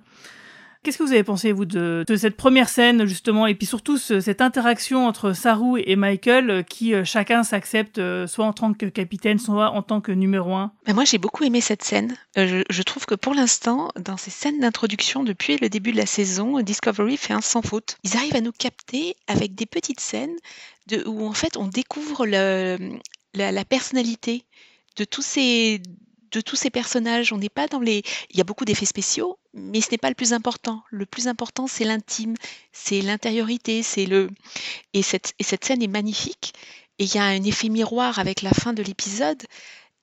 Qu'est-ce 0.86 0.98
que 0.98 1.02
vous 1.02 1.12
avez 1.12 1.24
pensé, 1.24 1.50
vous, 1.50 1.64
de, 1.64 2.04
cette 2.16 2.36
première 2.36 2.68
scène, 2.68 3.06
justement, 3.06 3.48
et 3.48 3.56
puis 3.56 3.66
surtout 3.66 3.98
ce- 3.98 4.20
cette 4.20 4.40
interaction 4.40 5.08
entre 5.08 5.32
Saru 5.32 5.82
et 5.84 5.96
Michael, 5.96 6.48
euh, 6.48 6.62
qui 6.62 6.94
euh, 6.94 7.02
chacun 7.02 7.42
s'accepte 7.42 7.98
euh, 7.98 8.28
soit 8.28 8.44
en 8.44 8.52
tant 8.52 8.72
que 8.72 8.86
capitaine, 8.86 9.40
soit 9.40 9.72
en 9.72 9.82
tant 9.82 10.00
que 10.00 10.12
numéro 10.12 10.54
un? 10.54 10.70
Ben, 10.86 10.94
moi, 10.94 11.04
j'ai 11.04 11.18
beaucoup 11.18 11.42
aimé 11.42 11.60
cette 11.60 11.82
scène. 11.82 12.14
Je, 12.36 12.82
trouve 12.82 13.04
que 13.04 13.16
pour 13.16 13.34
l'instant, 13.34 13.90
dans 13.98 14.16
ces 14.16 14.30
scènes 14.30 14.60
d'introduction, 14.60 15.24
depuis 15.24 15.56
le 15.56 15.68
début 15.68 15.90
de 15.90 15.96
la 15.96 16.06
saison, 16.06 16.60
Discovery 16.60 17.16
fait 17.16 17.32
un 17.32 17.40
sans 17.40 17.62
faute. 17.62 17.98
Ils 18.04 18.16
arrivent 18.16 18.36
à 18.36 18.40
nous 18.40 18.52
capter 18.52 19.16
avec 19.26 19.56
des 19.56 19.66
petites 19.66 19.98
scènes 19.98 20.36
où 21.04 21.26
en 21.26 21.32
fait 21.32 21.56
on 21.56 21.66
découvre 21.66 22.26
la 22.26 23.64
personnalité 23.64 24.44
de 24.96 25.04
tous 25.04 25.22
ces 25.22 25.82
de 26.32 26.40
tous 26.40 26.56
ces 26.56 26.70
personnages. 26.70 27.32
On 27.32 27.38
n'est 27.38 27.48
pas 27.48 27.66
dans 27.66 27.80
les. 27.80 28.02
Il 28.30 28.38
y 28.38 28.40
a 28.40 28.44
beaucoup 28.44 28.64
d'effets 28.64 28.86
spéciaux, 28.86 29.38
mais 29.56 29.80
ce 29.80 29.90
n'est 29.90 29.98
pas 29.98 30.10
le 30.10 30.14
plus 30.14 30.32
important. 30.34 30.82
Le 30.90 31.06
plus 31.06 31.28
important, 31.28 31.66
c'est 31.66 31.84
l'intime, 31.84 32.34
c'est 32.72 33.00
l'intériorité, 33.00 33.82
c'est 33.82 34.06
le. 34.06 34.30
Et 34.92 35.02
cette, 35.02 35.32
et 35.38 35.44
cette 35.44 35.64
scène 35.64 35.82
est 35.82 35.88
magnifique. 35.88 36.52
Et 36.98 37.04
il 37.04 37.14
y 37.14 37.18
a 37.18 37.24
un 37.24 37.42
effet 37.42 37.68
miroir 37.68 38.18
avec 38.18 38.42
la 38.42 38.52
fin 38.52 38.72
de 38.74 38.82
l'épisode. 38.82 39.42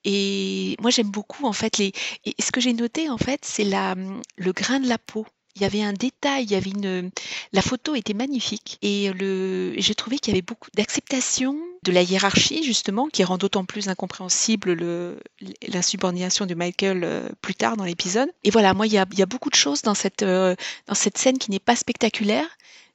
Et 0.04 0.76
moi, 0.80 0.90
j'aime 0.90 1.10
beaucoup, 1.10 1.46
en 1.46 1.52
fait, 1.52 1.78
les. 1.78 1.92
Et 2.24 2.34
ce 2.40 2.52
que 2.52 2.60
j'ai 2.60 2.72
noté, 2.74 3.08
en 3.10 3.18
fait, 3.18 3.44
c'est 3.44 3.64
la, 3.64 3.94
le 4.36 4.52
grain 4.52 4.80
de 4.80 4.88
la 4.88 4.98
peau. 4.98 5.26
Il 5.56 5.62
y 5.62 5.64
avait 5.64 5.82
un 5.82 5.92
détail, 5.92 6.44
il 6.44 6.50
y 6.50 6.56
avait 6.56 6.70
une. 6.70 7.10
La 7.52 7.62
photo 7.62 7.94
était 7.94 8.12
magnifique. 8.14 8.78
Et 8.82 9.12
le... 9.12 9.72
j'ai 9.76 9.94
trouvé 9.94 10.18
qu'il 10.18 10.32
y 10.32 10.36
avait 10.36 10.42
beaucoup 10.42 10.68
d'acceptation 10.76 11.56
de 11.84 11.92
la 11.92 12.02
hiérarchie, 12.02 12.64
justement, 12.64 13.06
qui 13.06 13.22
rend 13.22 13.38
d'autant 13.38 13.64
plus 13.64 13.88
incompréhensible 13.88 14.72
le... 14.72 15.20
l'insubordination 15.68 16.46
de 16.46 16.54
Michael 16.54 17.04
euh, 17.04 17.28
plus 17.40 17.54
tard 17.54 17.76
dans 17.76 17.84
l'épisode. 17.84 18.28
Et 18.42 18.50
voilà, 18.50 18.74
moi, 18.74 18.86
il 18.88 18.92
y 18.94 18.98
a, 18.98 19.06
il 19.12 19.18
y 19.18 19.22
a 19.22 19.26
beaucoup 19.26 19.50
de 19.50 19.54
choses 19.54 19.82
dans 19.82 19.94
cette, 19.94 20.22
euh, 20.22 20.56
dans 20.88 20.94
cette 20.94 21.18
scène 21.18 21.38
qui 21.38 21.52
n'est 21.52 21.60
pas 21.60 21.76
spectaculaire, 21.76 22.48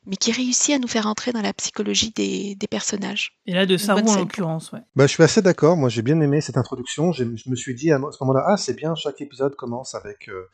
mais 0.05 0.17
qui 0.17 0.33
réussit 0.33 0.75
à 0.75 0.79
nous 0.79 0.87
faire 0.87 1.07
entrer 1.07 1.31
dans 1.31 1.41
la 1.41 1.53
psychologie 1.53 2.11
des, 2.11 2.55
des 2.55 2.67
personnages. 2.67 3.37
Et 3.45 3.53
là, 3.53 3.65
de 3.65 3.77
Saru 3.77 4.01
en 4.01 4.15
l'occurrence, 4.17 4.73
ouais. 4.73 4.79
Bah, 4.97 5.07
je 5.07 5.11
suis 5.13 5.23
assez 5.23 5.41
d'accord. 5.41 5.77
Moi, 5.77 5.87
j'ai 5.87 6.01
bien 6.01 6.19
aimé 6.19 6.41
cette 6.41 6.57
introduction. 6.57 7.13
J'ai- 7.13 7.25
Je 7.37 7.49
me 7.49 7.55
suis 7.55 7.73
dit 7.75 7.91
à 7.91 7.99
ce 7.99 8.17
moment-là, 8.21 8.43
ah, 8.47 8.57
c'est 8.57 8.73
bien, 8.73 8.95
chaque 8.95 9.21
épisode 9.21 9.55
commence 9.55 9.95
avec 9.95 10.27
euh, 10.29 10.49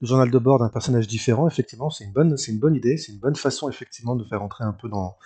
le 0.00 0.06
journal 0.06 0.30
de 0.30 0.38
bord 0.38 0.58
d'un 0.58 0.68
personnage 0.68 1.06
différent. 1.06 1.46
Effectivement, 1.46 1.90
c'est 1.90 2.04
une 2.04 2.12
bonne, 2.12 2.74
idée. 2.74 2.96
C'est 2.96 3.12
une 3.12 3.18
bonne 3.18 3.36
façon, 3.36 3.68
effectivement, 3.68 4.16
de 4.16 4.24
faire 4.24 4.42
entrer 4.42 4.64
un 4.64 4.72
peu 4.72 4.88
dans, 4.88 5.16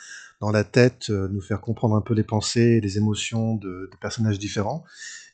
la 0.52 0.64
tête, 0.64 1.08
euh, 1.08 1.26
nous 1.28 1.40
faire 1.40 1.62
comprendre 1.62 1.96
un 1.96 2.02
peu 2.02 2.12
les 2.12 2.22
pensées, 2.22 2.78
les 2.80 2.98
émotions 2.98 3.54
de, 3.54 3.88
personnages 4.00 4.38
différents. 4.38 4.84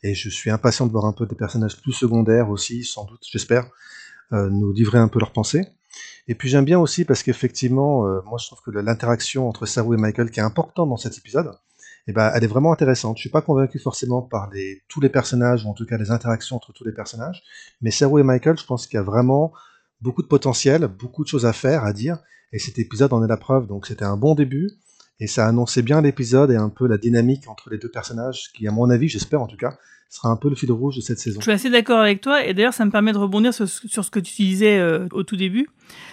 Et 0.04 0.14
je 0.14 0.28
suis 0.28 0.50
impatient 0.50 0.86
de 0.86 0.92
voir 0.92 1.04
un 1.04 1.12
peu 1.12 1.26
des 1.26 1.34
personnages 1.34 1.76
plus 1.80 1.92
secondaires 1.92 2.48
aussi, 2.48 2.84
sans 2.84 3.04
doute, 3.06 3.20
j'espère, 3.28 3.68
euh, 4.32 4.48
nous 4.50 4.72
livrer 4.72 4.98
un 4.98 5.08
peu 5.08 5.18
leurs 5.18 5.32
pensées. 5.32 5.66
Et 6.28 6.36
puis 6.36 6.48
j'aime 6.48 6.64
bien 6.64 6.78
aussi 6.78 7.04
parce 7.04 7.24
qu'effectivement, 7.24 8.06
euh, 8.06 8.20
moi 8.24 8.38
je 8.40 8.46
trouve 8.46 8.60
que 8.60 8.70
l'interaction 8.70 9.48
entre 9.48 9.66
Saru 9.66 9.96
et 9.96 10.00
Michael, 10.00 10.30
qui 10.30 10.38
est 10.38 10.44
importante 10.44 10.88
dans 10.88 10.96
cet 10.96 11.18
épisode, 11.18 11.50
eh 12.10 12.12
ben, 12.12 12.30
elle 12.34 12.44
est 12.44 12.48
vraiment 12.48 12.72
intéressante. 12.72 13.16
Je 13.16 13.22
suis 13.22 13.30
pas 13.30 13.42
convaincu 13.42 13.78
forcément 13.78 14.20
par 14.20 14.50
tous 14.88 15.00
les 15.00 15.08
personnages, 15.08 15.64
ou 15.64 15.68
en 15.68 15.74
tout 15.74 15.86
cas 15.86 15.96
les 15.96 16.10
interactions 16.10 16.56
entre 16.56 16.72
tous 16.72 16.84
les 16.84 16.92
personnages, 16.92 17.42
mais 17.80 17.90
Saru 17.90 18.20
et 18.20 18.24
Michael, 18.24 18.58
je 18.58 18.64
pense 18.64 18.86
qu'il 18.86 18.96
y 18.96 19.00
a 19.00 19.02
vraiment 19.02 19.52
beaucoup 20.00 20.22
de 20.22 20.26
potentiel, 20.26 20.86
beaucoup 20.86 21.24
de 21.24 21.28
choses 21.28 21.46
à 21.46 21.52
faire, 21.52 21.84
à 21.84 21.92
dire, 21.92 22.18
et 22.52 22.58
cet 22.58 22.78
épisode 22.78 23.12
en 23.12 23.24
est 23.24 23.28
la 23.28 23.36
preuve. 23.36 23.66
Donc 23.66 23.86
c'était 23.86 24.04
un 24.04 24.16
bon 24.16 24.34
début, 24.34 24.70
et 25.20 25.26
ça 25.26 25.46
annonçait 25.46 25.82
bien 25.82 26.00
l'épisode 26.00 26.50
et 26.50 26.56
un 26.56 26.68
peu 26.68 26.86
la 26.86 26.98
dynamique 26.98 27.48
entre 27.48 27.70
les 27.70 27.78
deux 27.78 27.90
personnages, 27.90 28.50
qui 28.54 28.66
à 28.66 28.72
mon 28.72 28.90
avis, 28.90 29.08
j'espère 29.08 29.40
en 29.40 29.46
tout 29.46 29.56
cas, 29.56 29.78
sera 30.10 30.28
un 30.28 30.36
peu 30.36 30.48
le 30.48 30.56
fil 30.56 30.70
rouge 30.72 30.96
de 30.96 31.00
cette 31.00 31.20
saison. 31.20 31.38
Je 31.40 31.44
suis 31.44 31.52
assez 31.52 31.70
d'accord 31.70 32.00
avec 32.00 32.20
toi, 32.20 32.44
et 32.44 32.52
d'ailleurs, 32.52 32.74
ça 32.74 32.84
me 32.84 32.90
permet 32.90 33.12
de 33.12 33.18
rebondir 33.18 33.54
sur, 33.54 33.68
ce 33.68 34.10
que 34.10 34.18
tu 34.18 34.34
disais 34.42 34.76
euh, 34.78 35.06
au 35.12 35.22
tout 35.22 35.36
début. 35.36 35.68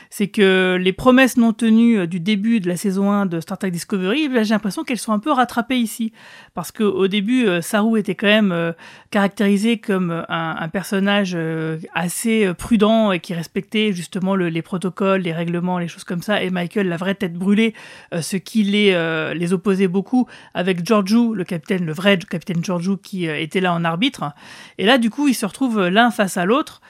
C'est 0.09 0.27
que 0.27 0.77
les 0.79 0.93
promesses 0.93 1.35
non 1.37 1.51
tenues 1.51 1.99
euh, 1.99 2.07
du 2.07 2.19
début 2.19 2.59
de 2.59 2.67
la 2.67 2.77
saison 2.77 3.11
1 3.11 3.25
de 3.25 3.39
Star 3.39 3.57
Trek 3.57 3.71
Discovery, 3.71 4.29
là, 4.29 4.43
j'ai 4.43 4.53
l'impression 4.53 4.83
qu'elles 4.83 4.99
sont 4.99 5.13
un 5.13 5.19
peu 5.19 5.31
rattrapées 5.31 5.77
ici. 5.77 6.13
Parce 6.53 6.71
qu'au 6.71 7.07
début, 7.07 7.47
euh, 7.47 7.61
Saru 7.61 7.99
était 7.99 8.13
quand 8.15 8.27
même 8.27 8.73
caractérisé 9.09 9.79
comme 9.79 10.25
un, 10.29 10.69
personnage 10.69 11.37
assez 11.93 12.53
prudent 12.53 13.11
et 13.11 13.19
qui 13.19 13.33
respectait 13.33 13.93
justement 13.93 14.35
le- 14.35 14.49
les 14.49 14.61
protocoles, 14.61 15.21
les 15.21 15.33
règlements, 15.33 15.79
les 15.79 15.87
choses 15.87 16.03
comme 16.03 16.21
ça. 16.21 16.43
Et 16.43 16.49
Michael, 16.49 16.87
la 16.87 16.97
vraie 16.97 17.15
tête 17.15 17.33
brûlée, 17.33 17.73
ce 18.19 18.37
qui 18.37 18.63
les, 18.63 19.33
les 19.35 19.53
opposait 19.53 19.87
beaucoup 19.87 20.27
avec 20.53 20.85
Georgiou, 20.85 21.33
le 21.33 21.43
capitaine, 21.43 21.85
le 21.85 21.93
vrai 21.93 22.17
capitaine 22.17 22.63
Georgiou 22.63 22.97
qui 22.97 23.25
était 23.25 23.61
là 23.61 23.73
en 23.73 23.83
arbitre. 23.87 24.33
Et 24.77 24.85
là, 24.85 24.97
du 24.97 25.09
coup, 25.09 25.27
ils 25.27 25.33
se 25.33 25.45
retrouvent 25.45 25.87
l'un 25.87 26.11
face 26.11 26.37
à 26.37 26.45
l'autre. 26.45 26.81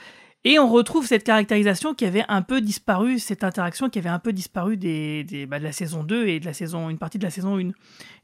Et 0.43 0.59
on 0.59 0.69
retrouve 0.69 1.05
cette 1.05 1.23
caractérisation 1.25 1.93
qui 1.93 2.05
avait 2.05 2.23
un 2.29 2.41
peu 2.41 2.61
disparu, 2.61 3.19
cette 3.19 3.43
interaction 3.43 3.89
qui 3.89 3.99
avait 3.99 4.07
un 4.07 4.19
peu 4.19 4.31
disparu 4.31 4.77
des, 4.77 5.23
des- 5.25 5.45
bah, 5.45 5.59
de 5.59 5.63
la 5.65 5.71
saison 5.73 6.03
2 6.03 6.27
et 6.27 6.39
de 6.39 6.45
la 6.45 6.53
saison, 6.53 6.89
une 6.89 6.97
partie 6.99 7.17
de 7.17 7.23
la 7.23 7.31
saison 7.31 7.57
1. 7.57 7.71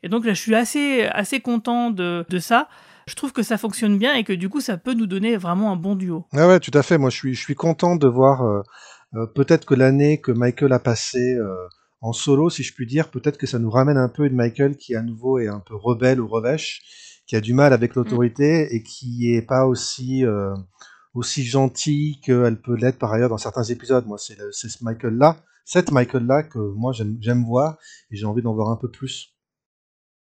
Et 0.04 0.10
donc 0.10 0.26
là, 0.26 0.34
je 0.34 0.40
suis 0.40 0.56
assez, 0.56 1.04
assez 1.04 1.42
content 1.42 1.90
de, 1.90 2.26
de 2.30 2.40
ça. 2.40 2.70
Je 3.08 3.16
trouve 3.16 3.34
que 3.34 3.44
ça 3.44 3.58
fonctionne 3.58 3.98
bien 3.98 4.14
et 4.14 4.24
que 4.24 4.32
du 4.32 4.48
coup, 4.48 4.62
ça 4.62 4.78
peut 4.78 4.94
nous 4.94 5.08
donner 5.08 5.36
vraiment 5.36 5.72
un 5.74 5.76
bon 5.76 5.96
duo. 5.96 6.26
Ah 6.34 6.48
ouais, 6.48 6.60
tout 6.62 6.72
à 6.74 6.84
fait. 6.84 6.98
Moi, 6.98 7.10
je 7.10 7.18
suis, 7.18 7.34
je 7.34 7.42
suis 7.42 7.56
content 7.56 7.98
de 7.98 8.08
voir 8.08 8.44
euh, 8.44 8.62
euh, 9.16 9.26
peut-être 9.26 9.66
que 9.66 9.74
l'année 9.74 10.22
que 10.22 10.32
Michael 10.32 10.72
a 10.72 10.80
passée 10.80 11.34
euh, 11.34 11.54
en 12.00 12.14
solo, 12.14 12.50
si 12.50 12.64
je 12.64 12.74
puis 12.74 12.86
dire, 12.86 13.10
peut-être 13.10 13.38
que 13.38 13.48
ça 13.48 13.60
nous 13.60 13.70
ramène 13.72 13.98
un 13.98 14.08
peu 14.08 14.26
une 14.26 14.36
Michael 14.36 14.78
qui 14.78 14.96
à 14.96 15.02
nouveau 15.02 15.40
est 15.40 15.48
un 15.50 15.60
peu 15.60 15.76
rebelle 15.76 16.22
ou 16.22 16.28
revêche, 16.30 16.82
qui 17.26 17.36
a 17.36 17.42
du 17.42 17.54
mal 17.54 17.74
avec 17.74 17.96
l'autorité 17.96 18.74
et 18.76 18.84
qui 18.84 19.34
est 19.34 19.42
pas 19.42 19.66
aussi 19.66 20.26
euh, 20.26 20.54
aussi 21.14 21.44
gentil 21.46 22.20
qu'elle 22.24 22.60
peut 22.62 22.76
l'être 22.76 22.98
par 23.00 23.14
ailleurs 23.14 23.30
dans 23.30 23.38
certains 23.38 23.64
épisodes. 23.64 24.06
Moi, 24.08 24.18
c'est 24.18 24.36
ce 24.52 24.84
Michael-là, 24.84 25.38
cette 25.66 25.92
Michael-là 25.92 26.44
que 26.44 26.60
moi 26.60 26.92
j'aime 26.94 27.18
j'aime 27.22 27.44
voir 27.46 27.78
et 28.12 28.16
j'ai 28.18 28.26
envie 28.26 28.42
d'en 28.42 28.54
voir 28.54 28.70
un 28.70 28.78
peu 28.78 28.90
plus. 28.90 29.30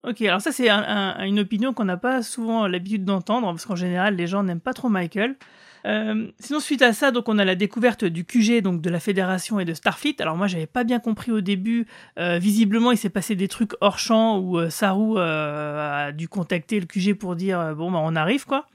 Ok, 0.05 0.23
alors 0.23 0.41
ça 0.41 0.53
c'est 0.53 0.69
un- 0.69 0.83
un- 0.85 1.25
une 1.25 1.41
opinion 1.41 1.75
qu'on 1.75 1.85
n'a 1.85 1.97
pas 1.97 2.23
souvent 2.23 2.69
l'habitude 2.69 3.05
d'entendre, 3.05 3.49
parce 3.49 3.67
qu'en 3.67 3.75
général 3.77 4.15
les 4.15 4.27
gens 4.29 4.45
n'aiment 4.45 4.61
pas 4.61 4.73
trop 4.75 4.89
Michael. 4.89 5.37
Euh, 5.87 6.27
sinon, 6.41 6.59
suite 6.59 6.83
à 6.83 6.93
ça, 6.93 7.13
donc 7.13 7.29
on 7.29 7.39
a 7.39 7.45
la 7.45 7.55
découverte 7.55 8.05
du 8.05 8.25
QG, 8.25 8.61
donc 8.61 8.81
de 8.81 8.91
la 8.91 8.99
Fédération 8.99 9.61
et 9.61 9.65
de 9.65 9.73
Starfleet. 9.73 10.17
Alors 10.21 10.37
moi, 10.37 10.49
j'avais 10.49 10.67
pas 10.67 10.85
bien 10.85 10.99
compris 10.99 11.31
au 11.31 11.41
début. 11.41 11.87
Euh, 12.19 12.39
visiblement, 12.39 12.91
il 12.91 12.99
s'est 12.99 13.11
passé 13.11 13.37
des 13.37 13.49
trucs 13.49 13.73
hors 13.81 13.99
champ 13.99 14.39
où 14.39 14.59
euh, 14.59 14.69
Saru 14.69 15.15
euh, 15.17 16.09
a 16.09 16.13
dû 16.13 16.29
contacter 16.29 16.81
le 16.81 16.87
QG 16.87 17.15
pour 17.15 17.37
dire 17.37 17.75
bon, 17.77 17.91
bah, 17.91 18.01
on 18.03 18.17
arrive 18.17 18.47
quoi. 18.47 18.67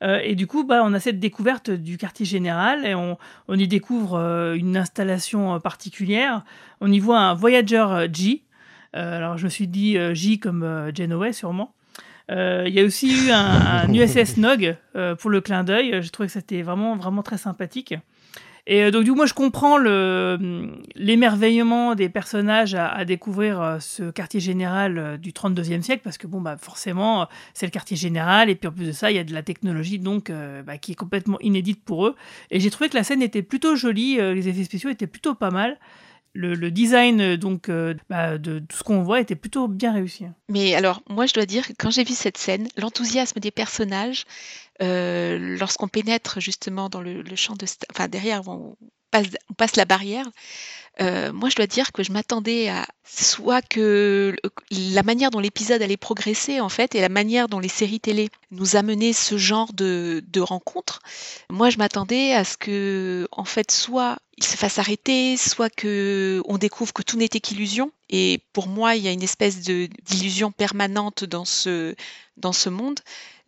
Et 0.00 0.36
du 0.36 0.46
coup, 0.46 0.62
bah, 0.62 0.82
on 0.84 0.94
a 0.94 1.00
cette 1.00 1.18
découverte 1.18 1.70
du 1.70 1.98
quartier 1.98 2.24
général 2.24 2.86
et 2.86 2.94
on, 2.94 3.18
y 3.48 3.66
découvre 3.66 4.54
une 4.54 4.76
installation 4.76 5.58
particulière. 5.58 6.44
On 6.80 6.92
y 6.92 7.00
voit 7.00 7.18
un 7.18 7.34
Voyager 7.34 8.06
G. 8.12 8.44
Alors 8.92 9.38
je 9.38 9.46
me 9.46 9.48
suis 9.48 9.66
dit 9.66 9.96
J 10.14 10.38
comme 10.38 10.92
Janeway 10.94 11.32
sûrement. 11.32 11.74
Euh, 12.30 12.64
Il 12.66 12.74
y 12.74 12.80
a 12.80 12.84
aussi 12.84 13.10
eu 13.10 13.30
un, 13.30 13.92
USS 13.92 14.36
Nog 14.36 14.76
euh, 14.96 15.14
pour 15.14 15.30
le 15.30 15.40
clin 15.40 15.64
d'œil. 15.64 16.02
J'ai 16.02 16.10
trouvé 16.10 16.26
que 16.26 16.32
c'était 16.32 16.62
vraiment 16.62 16.96
vraiment 16.96 17.22
très 17.22 17.38
sympathique. 17.38 17.94
Et 18.66 18.84
euh, 18.84 18.90
donc 18.90 19.04
du 19.04 19.10
coup, 19.10 19.16
moi 19.16 19.24
je 19.24 19.32
comprends 19.32 19.78
le 19.78 20.68
l'émerveillement 20.94 21.94
des 21.94 22.10
personnages 22.10 22.74
à, 22.74 23.04
découvrir 23.06 23.78
ce 23.80 24.10
quartier 24.10 24.40
général 24.40 25.18
du 25.18 25.32
32e 25.32 25.80
siècle 25.80 26.02
parce 26.04 26.18
que 26.18 26.26
bon 26.26 26.42
bah 26.42 26.58
forcément 26.58 27.28
c'est 27.54 27.64
le 27.64 27.70
quartier 27.70 27.96
général 27.96 28.50
et 28.50 28.54
puis 28.54 28.68
en 28.68 28.72
plus 28.72 28.86
de 28.86 28.92
ça 28.92 29.10
il 29.10 29.16
y 29.16 29.20
a 29.20 29.24
de 29.24 29.32
la 29.32 29.42
technologie 29.42 29.98
donc 29.98 30.30
bah, 30.66 30.76
qui 30.76 30.92
est 30.92 30.96
complètement 30.96 31.40
inédite 31.40 31.82
pour 31.82 32.06
eux. 32.06 32.14
Et 32.50 32.60
j'ai 32.60 32.68
trouvé 32.68 32.90
que 32.90 32.96
la 32.96 33.04
scène 33.04 33.22
était 33.22 33.42
plutôt 33.42 33.74
jolie, 33.74 34.16
les 34.16 34.48
effets 34.48 34.64
spéciaux 34.64 34.90
étaient 34.90 35.06
plutôt 35.06 35.34
pas 35.34 35.50
mal. 35.50 35.78
Le, 36.40 36.70
design 36.70 37.20
euh, 37.20 37.36
donc 37.36 37.68
euh, 37.68 37.94
bah, 38.08 38.38
de 38.38 38.60
tout 38.60 38.76
ce 38.76 38.84
qu'on 38.84 39.02
voit 39.02 39.20
était 39.20 39.34
plutôt 39.34 39.66
bien 39.66 39.92
réussi. 39.92 40.26
Mais 40.48 40.76
alors, 40.76 41.02
moi, 41.10 41.26
je 41.26 41.34
dois 41.34 41.46
dire 41.46 41.66
que 41.66 41.72
quand 41.76 41.90
j'ai 41.90 42.04
vu 42.04 42.14
cette 42.14 42.38
scène, 42.38 42.68
l'enthousiasme 42.76 43.40
des 43.40 43.50
personnages, 43.50 44.24
euh, 44.80 45.56
lorsqu'on 45.58 45.88
pénètre 45.88 46.40
justement 46.40 46.88
dans 46.88 47.00
le, 47.00 47.22
le 47.22 47.36
champ 47.36 47.54
de... 47.54 47.66
Enfin, 47.90 48.06
derrière, 48.06 48.46
on 48.46 48.76
on 49.14 49.54
passe 49.54 49.76
la 49.76 49.84
barrière, 49.84 50.26
euh, 51.00 51.32
moi, 51.32 51.48
je 51.48 51.54
dois 51.54 51.66
dire 51.66 51.92
que 51.92 52.02
je 52.02 52.10
m'attendais 52.10 52.68
à 52.68 52.86
soit 53.04 53.62
que 53.62 54.34
la 54.70 55.02
manière 55.04 55.30
dont 55.30 55.38
l'épisode 55.38 55.80
allait 55.80 55.96
progresser, 55.96 56.60
en 56.60 56.68
fait, 56.68 56.94
et 56.94 57.00
la 57.00 57.08
manière 57.08 57.48
dont 57.48 57.60
les 57.60 57.68
séries 57.68 58.00
télé 58.00 58.30
nous 58.50 58.74
amenaient 58.74 59.12
ce 59.12 59.38
genre 59.38 59.72
de, 59.72 60.22
rencontres, 60.40 61.00
moi, 61.50 61.70
je 61.70 61.78
m'attendais 61.78 62.32
à 62.32 62.44
ce 62.44 62.56
que, 62.56 63.28
en 63.30 63.44
fait, 63.44 63.70
soit 63.70 64.18
il 64.36 64.44
se 64.44 64.56
fasse 64.56 64.78
arrêter, 64.78 65.36
soit 65.36 65.70
que 65.70 66.42
on 66.46 66.58
découvre 66.58 66.92
que 66.92 67.02
tout 67.02 67.16
n'était 67.16 67.40
qu'illusion. 67.40 67.92
Et 68.10 68.42
pour 68.52 68.68
moi, 68.68 68.96
il 68.96 69.02
y 69.04 69.08
a 69.08 69.12
une 69.12 69.22
espèce 69.22 69.60
d'illusion 69.60 70.52
permanente 70.52 71.24
dans 71.24 71.44
ce 71.44 71.94
dans 72.36 72.52
ce 72.52 72.68
monde. 72.68 73.00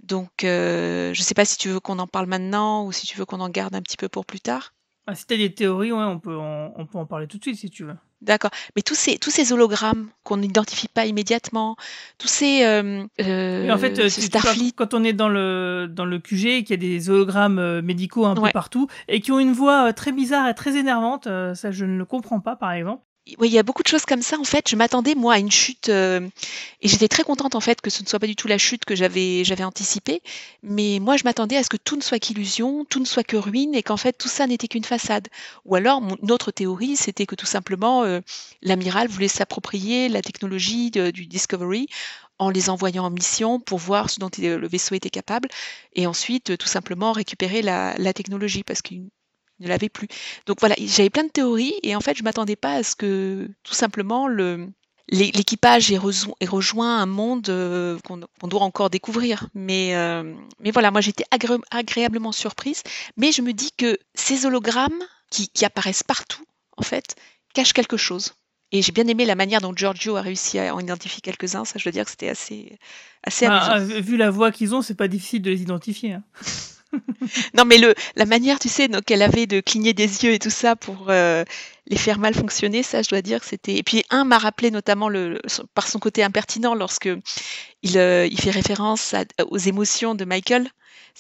Donc, 0.03 0.45
euh, 0.45 1.15
je 1.15 1.21
ne 1.21 1.25
sais 1.25 1.35
pas 1.35 1.45
si 1.45 1.57
tu 1.59 1.69
veux 1.69 1.81
qu'on 1.81 1.99
en 1.99 2.07
parle 2.07 2.27
maintenant 2.27 2.85
ou 2.87 2.93
si 2.93 3.07
tu 3.07 3.17
veux 3.17 3.25
qu'on 3.25 3.41
en 3.41 3.49
garde 3.49 3.75
un 3.75 3.83
petit 3.83 3.97
peu 3.97 4.09
pour 4.09 4.27
plus 4.27 4.41
tard. 4.41 4.73
Ah, 5.07 5.15
si 5.15 5.27
t'as 5.27 5.37
des 5.37 5.55
théories, 5.55 5.93
ouais, 5.93 6.05
on 6.05 6.19
peut 6.21 6.37
en, 6.37 6.73
on 6.77 6.87
peut 6.87 6.99
en 6.99 7.07
parler 7.07 7.27
tout 7.27 7.39
de 7.39 7.43
suite 7.43 7.57
si 7.57 7.71
tu 7.71 7.85
veux. 7.85 7.97
D'accord. 8.21 8.51
Mais 8.77 8.83
tous 8.83 8.95
ces, 8.95 9.17
tous 9.17 9.31
ces 9.31 9.53
hologrammes 9.53 10.09
qu'on 10.25 10.37
n'identifie 10.37 10.89
pas 10.89 11.07
immédiatement, 11.07 11.77
tous 12.19 12.29
ces 12.29 12.65
euh, 12.65 13.05
en 13.19 13.79
fait, 13.79 13.99
euh, 13.99 14.09
Starfleet, 14.11 14.73
quand 14.73 14.93
on 14.93 15.03
est 15.05 15.15
dans 15.15 15.31
le 15.31 15.89
dans 15.91 16.05
le 16.05 16.19
QG, 16.19 16.65
qu'il 16.65 16.71
y 16.71 16.73
a 16.75 16.77
des 16.77 17.09
hologrammes 17.09 17.59
euh, 17.59 17.81
médicaux 17.81 18.27
un 18.27 18.35
peu 18.35 18.51
partout 18.53 18.89
et 19.09 19.21
qui 19.21 19.33
ont 19.33 19.39
une 19.39 19.53
voix 19.53 19.93
très 19.95 20.13
bizarre 20.13 20.49
et 20.49 20.55
très 20.55 20.77
énervante, 20.77 21.25
ça 21.55 21.71
je 21.71 21.85
ne 21.87 21.97
le 21.97 22.05
comprends 22.05 22.41
pas, 22.41 22.57
par 22.57 22.73
exemple 22.73 23.03
oui, 23.39 23.49
il 23.49 23.53
y 23.53 23.59
a 23.59 23.63
beaucoup 23.63 23.83
de 23.83 23.89
choses 23.89 24.05
comme 24.05 24.23
ça. 24.23 24.39
En 24.39 24.45
fait, 24.45 24.69
je 24.69 24.77
m'attendais 24.77 25.15
moi 25.15 25.35
à 25.35 25.39
une 25.39 25.51
chute 25.51 25.89
euh, 25.89 26.21
et 26.81 26.89
j'étais 26.89 27.09
très 27.09 27.23
contente 27.23 27.55
en 27.55 27.61
fait 27.61 27.81
que 27.81 27.91
ce 27.91 28.03
ne 28.03 28.09
soit 28.09 28.19
pas 28.19 28.27
du 28.27 28.35
tout 28.35 28.49
la 28.49 28.59
chute 28.59 28.85
que 28.85 28.97
j'avais 28.97 29.45
anticipée. 29.63 30.23
Mais 30.63 30.99
moi, 31.01 31.17
je 31.17 31.25
m'attendais 31.25 31.57
à 31.57 31.63
ce 31.63 31.69
que 31.69 31.77
tout 31.77 31.97
ne 31.97 32.03
soit 32.03 32.19
qu'illusion, 32.19 32.85
tout 32.87 32.99
ne 32.99 33.05
soit 33.05 33.23
que 33.23 33.37
ruine 33.37 33.75
et 33.75 33.83
qu'en 33.83 33.97
fait 33.97 34.15
tout 34.15 34.29
ça 34.29 34.47
n'était 34.47 34.69
qu'une 34.69 34.85
façade. 34.85 35.29
Ou 35.65 35.75
alors, 35.77 36.01
mon 36.01 36.17
autre 36.31 36.51
théorie, 36.51 36.97
c'était 36.97 37.27
que 37.27 37.35
tout 37.35 37.47
simplement 37.47 38.05
euh, 38.05 38.21
l'amiral 38.63 39.09
voulait 39.09 39.29
s'approprier 39.29 40.09
la 40.09 40.23
technologie 40.23 40.91
du 40.91 41.27
Discovery 41.27 41.87
en 42.39 42.51
les 42.51 42.71
envoyant 42.71 43.05
en 43.05 43.11
mission 43.11 43.61
pour 43.61 43.79
voir 43.79 44.09
ce 44.09 44.19
dont 44.19 44.31
le 44.39 44.67
vaisseau 44.67 44.95
était 44.95 45.11
capable 45.11 45.49
et 45.93 46.07
ensuite 46.07 46.57
tout 46.57 46.69
simplement 46.69 47.13
récupérer 47.13 47.61
la, 47.61 47.95
la 47.99 48.15
technologie 48.15 48.65
parce 48.65 48.81
qu'il 48.81 49.11
ne 49.61 49.69
l'avait 49.69 49.89
plus. 49.89 50.09
Donc 50.47 50.59
voilà, 50.61 50.75
j'avais 50.79 51.11
plein 51.11 51.25
de 51.25 51.31
théories 51.31 51.75
et 51.83 51.95
en 51.95 52.01
fait, 52.01 52.17
je 52.17 52.23
m'attendais 52.23 52.57
pas 52.57 52.75
à 52.75 52.83
ce 52.83 52.97
que 52.97 53.49
tout 53.63 53.75
simplement 53.75 54.27
le 54.27 54.69
l'équipage 55.11 55.91
ait, 55.91 55.99
rejoint 55.99 56.99
un 56.99 57.07
monde 57.07 57.49
euh, 57.49 57.99
qu'on 58.05 58.49
doit 58.49 58.63
encore 58.63 58.91
découvrir. 58.91 59.49
Mais, 59.55 59.97
euh, 59.97 60.35
mais 60.61 60.71
voilà, 60.71 60.91
moi 60.91 61.01
j'étais 61.01 61.25
agréablement 61.73 62.33
surprise. 62.33 62.83
Mais 63.17 63.33
je 63.33 63.43
me 63.43 63.53
dis 63.53 63.73
que 63.77 63.99
ces 64.15 64.47
hologrammes 64.47 65.03
qui, 65.31 65.49
qui 65.49 65.65
apparaissent 65.65 66.03
partout, 66.03 66.45
en 66.77 66.83
fait, 66.83 67.17
cachent 67.55 67.73
quelque 67.73 67.97
chose. 67.97 68.35
Et 68.73 68.83
j'ai 68.83 68.93
bien 68.93 69.07
aimé 69.09 69.25
la 69.25 69.35
manière 69.35 69.61
dont 69.61 69.75
Giorgio 69.75 70.15
a 70.15 70.23
réussi 70.23 70.59
à 70.61 70.75
en 70.75 70.79
identifier 70.79 71.21
quelques-uns. 71.21 71.65
Ça, 71.65 71.79
je 71.79 71.89
veux 71.89 71.93
dire 71.93 72.05
que 72.05 72.11
c'était 72.11 72.29
assez, 72.29 72.79
assez 73.25 73.49
bah, 73.49 73.59
amusant. 73.63 74.01
Vu 74.01 74.17
la 74.17 74.31
voix 74.31 74.53
qu'ils 74.53 74.77
ont, 74.77 74.83
c'est 74.83 74.95
pas 74.95 75.09
difficile 75.09 75.43
de 75.43 75.51
les 75.51 75.63
identifier. 75.63 76.13
Hein. 76.13 76.23
non, 77.55 77.65
mais 77.65 77.79
le, 77.79 77.95
la 78.17 78.27
manière, 78.27 78.59
tu 78.59 78.69
sais, 78.69 78.89
qu'elle 79.07 79.23
avait 79.23 79.47
de 79.47 79.61
cligner 79.61 79.93
des 79.95 80.25
yeux 80.25 80.33
et 80.33 80.39
tout 80.39 80.51
ça 80.51 80.77
pour 80.77 81.07
euh, 81.09 81.45
les 81.87 81.97
faire 81.97 82.19
mal 82.19 82.35
fonctionner, 82.35 82.83
ça, 82.83 83.03
je 83.03 83.09
dois 83.09 83.23
dire 83.23 83.41
que 83.41 83.47
c'était. 83.47 83.77
Et 83.77 83.83
puis, 83.83 84.05
un 84.11 84.25
m'a 84.25 84.39
rappelé 84.39 84.71
notamment 84.71 85.09
le, 85.09 85.41
par 85.75 85.87
son 85.89 85.99
côté 85.99 86.23
impertinent 86.23 86.75
lorsque 86.75 87.09
il, 87.83 87.99
euh, 87.99 88.27
il 88.27 88.41
fait 88.41 88.51
référence 88.51 89.15
aux 89.49 89.59
émotions 89.59 90.15
de 90.15 90.25
Michael 90.25 90.69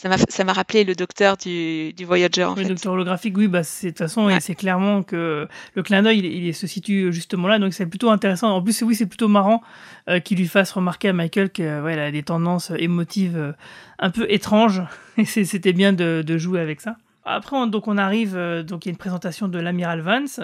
ça 0.00 0.44
m'a 0.44 0.52
rappelé 0.54 0.84
le 0.84 0.94
docteur 0.94 1.36
du, 1.36 1.92
du 1.92 2.06
Voyager. 2.06 2.44
En 2.44 2.54
le 2.54 2.64
docteur 2.64 2.94
holographique, 2.94 3.36
oui, 3.36 3.48
bah, 3.48 3.60
de 3.60 3.88
toute 3.88 3.98
façon, 3.98 4.30
c'est 4.40 4.54
clairement 4.54 5.02
que 5.02 5.46
le 5.74 5.82
clin 5.82 6.02
d'œil, 6.02 6.20
il, 6.20 6.54
se 6.54 6.66
situe 6.66 7.12
justement 7.12 7.48
là, 7.48 7.58
donc 7.58 7.74
c'est 7.74 7.84
plutôt 7.84 8.08
intéressant. 8.08 8.48
En 8.48 8.62
plus, 8.62 8.80
oui, 8.82 8.94
c'est 8.94 9.06
plutôt 9.06 9.28
marrant 9.28 9.62
euh, 10.08 10.18
qu'il 10.18 10.38
lui 10.38 10.48
fasse 10.48 10.72
remarquer 10.72 11.08
à 11.08 11.12
Michael 11.12 11.50
qu'elle 11.50 11.98
a 11.98 12.10
des 12.10 12.22
tendances 12.22 12.72
émotives 12.78 13.36
euh, 13.36 13.52
un 13.98 14.08
peu 14.08 14.24
étranges, 14.30 14.82
et 15.18 15.26
c'était 15.26 15.74
bien 15.74 15.92
de, 15.92 16.22
de 16.26 16.38
jouer 16.38 16.60
avec 16.60 16.80
ça. 16.80 16.96
Après, 17.24 17.56
on, 17.56 17.66
donc 17.66 17.87
on 17.87 17.98
arrive, 17.98 18.37
euh, 18.37 18.62
donc 18.62 18.85
il 18.85 18.88
y 18.88 18.90
a 18.90 18.92
une 18.92 18.98
présentation 18.98 19.48
de 19.48 19.59
l'amiral 19.59 20.00
Vance, 20.00 20.40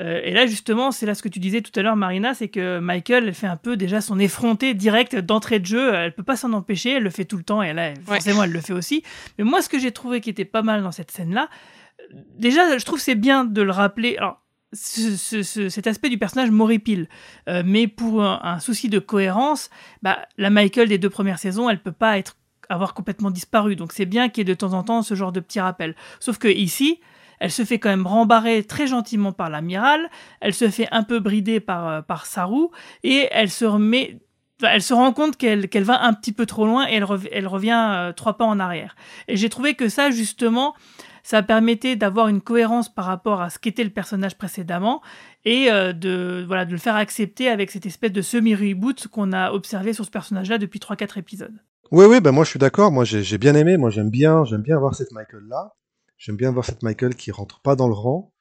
euh, 0.00 0.20
et 0.24 0.32
là 0.32 0.46
justement, 0.46 0.90
c'est 0.90 1.06
là 1.06 1.14
ce 1.14 1.22
que 1.22 1.28
tu 1.28 1.38
disais 1.38 1.60
tout 1.60 1.72
à 1.78 1.82
l'heure, 1.82 1.96
Marina, 1.96 2.34
c'est 2.34 2.48
que 2.48 2.80
Michael, 2.80 3.28
elle 3.28 3.34
fait 3.34 3.46
un 3.46 3.56
peu 3.56 3.76
déjà 3.76 4.00
son 4.00 4.18
effronté 4.18 4.74
direct 4.74 5.16
d'entrée 5.16 5.60
de 5.60 5.66
jeu. 5.66 5.94
Elle 5.94 6.12
peut 6.12 6.24
pas 6.24 6.36
s'en 6.36 6.52
empêcher, 6.52 6.94
elle 6.94 7.04
le 7.04 7.10
fait 7.10 7.24
tout 7.24 7.36
le 7.36 7.44
temps, 7.44 7.62
et 7.62 7.72
là, 7.72 7.94
forcément, 8.04 8.42
elle 8.42 8.52
le 8.52 8.60
fait 8.60 8.72
aussi. 8.72 9.02
Mais 9.38 9.44
moi, 9.44 9.62
ce 9.62 9.68
que 9.68 9.78
j'ai 9.78 9.92
trouvé 9.92 10.20
qui 10.20 10.30
était 10.30 10.44
pas 10.44 10.62
mal 10.62 10.82
dans 10.82 10.92
cette 10.92 11.10
scène-là, 11.10 11.48
déjà, 12.38 12.76
je 12.76 12.84
trouve 12.84 12.98
c'est 12.98 13.14
bien 13.14 13.44
de 13.44 13.62
le 13.62 13.70
rappeler. 13.72 14.16
Alors, 14.16 14.42
cet 14.72 15.86
aspect 15.86 16.08
du 16.08 16.18
personnage 16.18 16.50
m'horripile. 16.50 17.08
Euh, 17.48 17.62
mais 17.64 17.86
pour 17.86 18.22
un, 18.22 18.40
un, 18.42 18.58
souci 18.58 18.88
de 18.88 18.98
cohérence, 18.98 19.70
bah, 20.02 20.18
la 20.36 20.50
Michael 20.50 20.88
des 20.88 20.98
deux 20.98 21.08
premières 21.08 21.38
saisons, 21.38 21.70
elle 21.70 21.80
peut 21.80 21.92
pas 21.92 22.18
être 22.18 22.36
avoir 22.68 22.94
complètement 22.94 23.30
disparu. 23.30 23.76
Donc 23.76 23.92
c'est 23.92 24.06
bien 24.06 24.28
qu'il 24.28 24.46
y 24.46 24.50
ait 24.50 24.54
de 24.54 24.58
temps 24.58 24.72
en 24.72 24.82
temps 24.82 25.02
ce 25.02 25.14
genre 25.14 25.32
de 25.32 25.40
petit 25.40 25.60
rappel. 25.60 25.94
Sauf 26.20 26.38
que 26.38 26.48
ici, 26.48 27.00
elle 27.38 27.50
se 27.50 27.64
fait 27.64 27.78
quand 27.78 27.90
même 27.90 28.06
rembarrer 28.06 28.62
très 28.64 28.86
gentiment 28.86 29.32
par 29.32 29.50
l'amiral, 29.50 30.08
elle 30.40 30.54
se 30.54 30.70
fait 30.70 30.88
un 30.90 31.02
peu 31.02 31.20
brider 31.20 31.60
par, 31.60 31.88
euh, 31.88 32.02
par 32.02 32.26
Saru, 32.26 32.68
et 33.02 33.28
elle 33.30 33.50
se 33.50 33.64
remet 33.64 34.18
elle 34.62 34.82
se 34.82 34.94
rend 34.94 35.12
compte 35.12 35.36
qu'elle 35.36 35.84
va 35.84 36.02
un 36.02 36.14
petit 36.14 36.32
peu 36.32 36.46
trop 36.46 36.64
loin 36.64 36.88
et 36.88 36.94
elle, 36.94 37.04
elle 37.30 37.46
revient 37.46 37.90
euh, 37.90 38.12
trois 38.12 38.38
pas 38.38 38.46
en 38.46 38.58
arrière. 38.58 38.96
Et 39.28 39.36
j'ai 39.36 39.50
trouvé 39.50 39.74
que 39.74 39.90
ça, 39.90 40.10
justement, 40.10 40.74
ça 41.22 41.42
permettait 41.42 41.96
d'avoir 41.96 42.28
une 42.28 42.40
cohérence 42.40 42.88
par 42.88 43.04
rapport 43.04 43.42
à 43.42 43.50
ce 43.50 43.58
qu'était 43.58 43.84
le 43.84 43.90
personnage 43.90 44.38
précédemment 44.38 45.02
et 45.44 45.70
euh, 45.70 45.92
de, 45.92 46.42
voilà, 46.46 46.64
de 46.64 46.72
le 46.72 46.78
faire 46.78 46.96
accepter 46.96 47.48
avec 47.48 47.70
cette 47.70 47.84
espèce 47.84 48.12
de 48.12 48.22
semi-reboot 48.22 49.08
qu'on 49.08 49.32
a 49.32 49.50
observé 49.50 49.92
sur 49.92 50.06
ce 50.06 50.10
personnage-là 50.10 50.56
depuis 50.56 50.78
3-4 50.78 51.18
épisodes. 51.18 51.60
Oui, 51.90 52.06
oui, 52.06 52.20
ben 52.20 52.32
moi 52.32 52.44
je 52.44 52.50
suis 52.50 52.58
d'accord. 52.58 52.92
Moi 52.92 53.04
j'ai 53.04 53.38
bien 53.38 53.54
aimé. 53.54 53.76
Moi 53.76 53.90
j'aime 53.90 54.10
bien, 54.10 54.44
j'aime 54.44 54.62
bien 54.62 54.78
voir 54.78 54.94
cette 54.94 55.12
Michael 55.12 55.44
là. 55.48 55.74
J'aime 56.18 56.36
bien 56.36 56.50
voir 56.50 56.64
cette 56.64 56.82
Michael 56.82 57.14
qui 57.14 57.30
rentre 57.30 57.60
pas 57.60 57.76
dans 57.76 57.88
le 57.88 57.94
rang, 57.94 58.32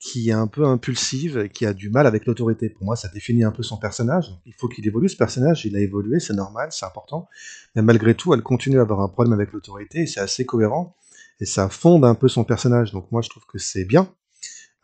qui 0.00 0.30
est 0.30 0.32
un 0.32 0.48
peu 0.48 0.64
impulsive, 0.64 1.48
qui 1.48 1.64
a 1.64 1.72
du 1.72 1.88
mal 1.88 2.06
avec 2.06 2.26
l'autorité. 2.26 2.68
Pour 2.68 2.84
moi, 2.84 2.96
ça 2.96 3.08
définit 3.08 3.44
un 3.44 3.52
peu 3.52 3.62
son 3.62 3.76
personnage. 3.76 4.34
Il 4.46 4.54
faut 4.58 4.68
qu'il 4.68 4.86
évolue 4.86 5.08
ce 5.08 5.16
personnage. 5.16 5.64
Il 5.64 5.76
a 5.76 5.80
évolué, 5.80 6.18
c'est 6.18 6.34
normal, 6.34 6.70
c'est 6.72 6.86
important. 6.86 7.28
Mais 7.76 7.82
malgré 7.82 8.14
tout, 8.14 8.34
elle 8.34 8.42
continue 8.42 8.78
à 8.78 8.82
avoir 8.82 9.00
un 9.00 9.08
problème 9.08 9.32
avec 9.32 9.52
l'autorité. 9.52 10.00
et 10.00 10.06
C'est 10.06 10.20
assez 10.20 10.44
cohérent 10.44 10.96
et 11.40 11.46
ça 11.46 11.68
fonde 11.68 12.04
un 12.04 12.14
peu 12.14 12.28
son 12.28 12.44
personnage. 12.44 12.92
Donc 12.92 13.10
moi 13.10 13.22
je 13.22 13.28
trouve 13.28 13.44
que 13.46 13.58
c'est 13.58 13.84
bien. 13.84 14.08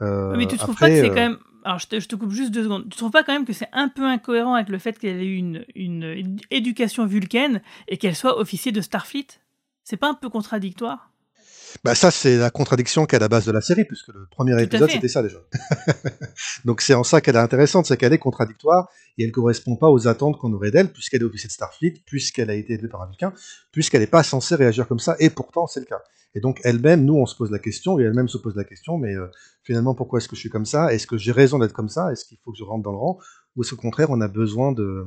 Euh, 0.03 0.37
mais 0.37 0.47
tu 0.47 0.57
trouves 0.57 0.77
pas 0.77 0.89
que 0.89 0.95
c'est 0.95 1.05
euh, 1.05 1.09
quand 1.09 1.15
même 1.15 1.39
alors 1.67 1.81
je 1.81 1.89
te, 1.89 2.15
coupe 2.15 2.31
juste 2.31 2.53
deux 2.53 2.63
secondes. 2.63 2.89
Tu 2.89 2.97
trouves 2.97 3.11
pas 3.11 3.25
quand 3.25 3.33
même 3.33 3.45
que 3.45 3.53
c'est 3.53 3.69
un 3.73 3.89
peu 3.89 4.05
incohérent 4.05 4.55
avec 4.55 4.69
le 4.69 4.79
fait 4.79 4.97
qu'elle 4.99 5.21
ait 5.21 5.27
eu 5.27 5.37
une, 5.37 5.65
une, 5.75 6.39
éducation 6.53 7.07
vulcaine 7.07 7.61
et 7.89 7.97
qu'elle 7.97 8.15
soit 8.15 8.39
officier 8.39 8.71
de 8.71 8.81
Starfleet? 8.81 9.27
C'est 9.83 9.97
pas 9.97 10.09
un 10.09 10.15
peu 10.15 10.29
contradictoire? 10.29 11.11
Bah 11.85 11.95
ça, 11.95 12.11
c'est 12.11 12.37
la 12.37 12.51
contradiction 12.51 13.07
qu'à 13.07 13.19
la 13.19 13.29
base 13.29 13.47
de 13.47 13.53
la 13.53 13.61
série, 13.61 13.85
puisque 13.85 14.09
le 14.09 14.27
premier 14.31 14.61
épisode, 14.63 14.91
c'était 14.91 15.09
ça 15.09 15.23
déjà. 15.23 15.39
Donc 16.65 16.81
c'est 16.81 16.95
en 16.95 17.05
ça 17.05 17.21
qu'elle 17.21 17.37
est 17.37 17.41
intéressante, 17.41 17.87
c'est 17.87 17.97
qu'elle 17.97 18.13
est 18.13 18.19
contradictoire 18.19 18.89
et 19.19 19.25
elle 19.25 19.33
correspond 19.33 19.77
pas 19.77 19.89
aux 19.89 20.09
attentes 20.09 20.39
qu'on 20.39 20.53
aurait 20.53 20.71
d'elle, 20.71 20.93
puisqu'elle 20.93 21.23
est 21.23 21.25
officier 21.25 21.49
de 21.49 21.53
Starfleet, 21.53 22.03
puisqu'elle 22.05 22.51
a 22.51 22.55
été 22.55 22.75
élevée 22.75 22.89
par 22.89 23.03
un 23.03 23.07
vulcain, 23.07 23.33
puisqu'elle 23.73 24.01
n'est 24.01 24.07
pas 24.07 24.23
censée 24.23 24.55
réagir 24.55 24.87
comme 24.87 24.99
ça, 24.99 25.17
et 25.19 25.31
pourtant 25.31 25.67
c'est 25.67 25.81
le 25.81 25.87
cas. 25.87 26.01
Et 26.35 26.41
donc 26.41 26.61
elle-même, 26.65 27.05
nous, 27.05 27.15
on 27.15 27.27
se 27.27 27.35
pose 27.35 27.51
la 27.51 27.59
question, 27.59 27.99
et 27.99 28.03
elle-même 28.03 28.29
se 28.29 28.39
pose 28.39 28.55
la 28.57 28.65
question, 28.65 28.99
mais 28.99 29.15
euh, 29.15 29.27
finalement, 29.63 29.95
pourquoi 29.95 30.19
est-ce 30.19 30.29
que 30.29 30.37
je 30.37 30.41
suis 30.41 30.51
comme 30.51 30.67
ça? 30.67 30.93
Est-ce 30.93 31.07
que 31.07 31.17
j'ai 31.17 31.33
raison 31.33 31.59
d'être 31.59 31.73
comme 31.73 31.89
ça? 31.89 32.13
Est-ce 32.13 32.25
qu'il 32.27 32.37
faut 32.45 32.53
que 32.53 32.59
je 32.59 32.65
rentre 32.65 32.83
dans 32.83 32.93
le 32.93 32.99
rang? 32.99 33.19
Ou 33.57 33.63
est-ce 33.63 33.71
qu'au 33.71 33.81
contraire, 33.81 34.11
on 34.11 34.21
a 34.21 34.29
besoin 34.29 34.73
de 34.73 35.05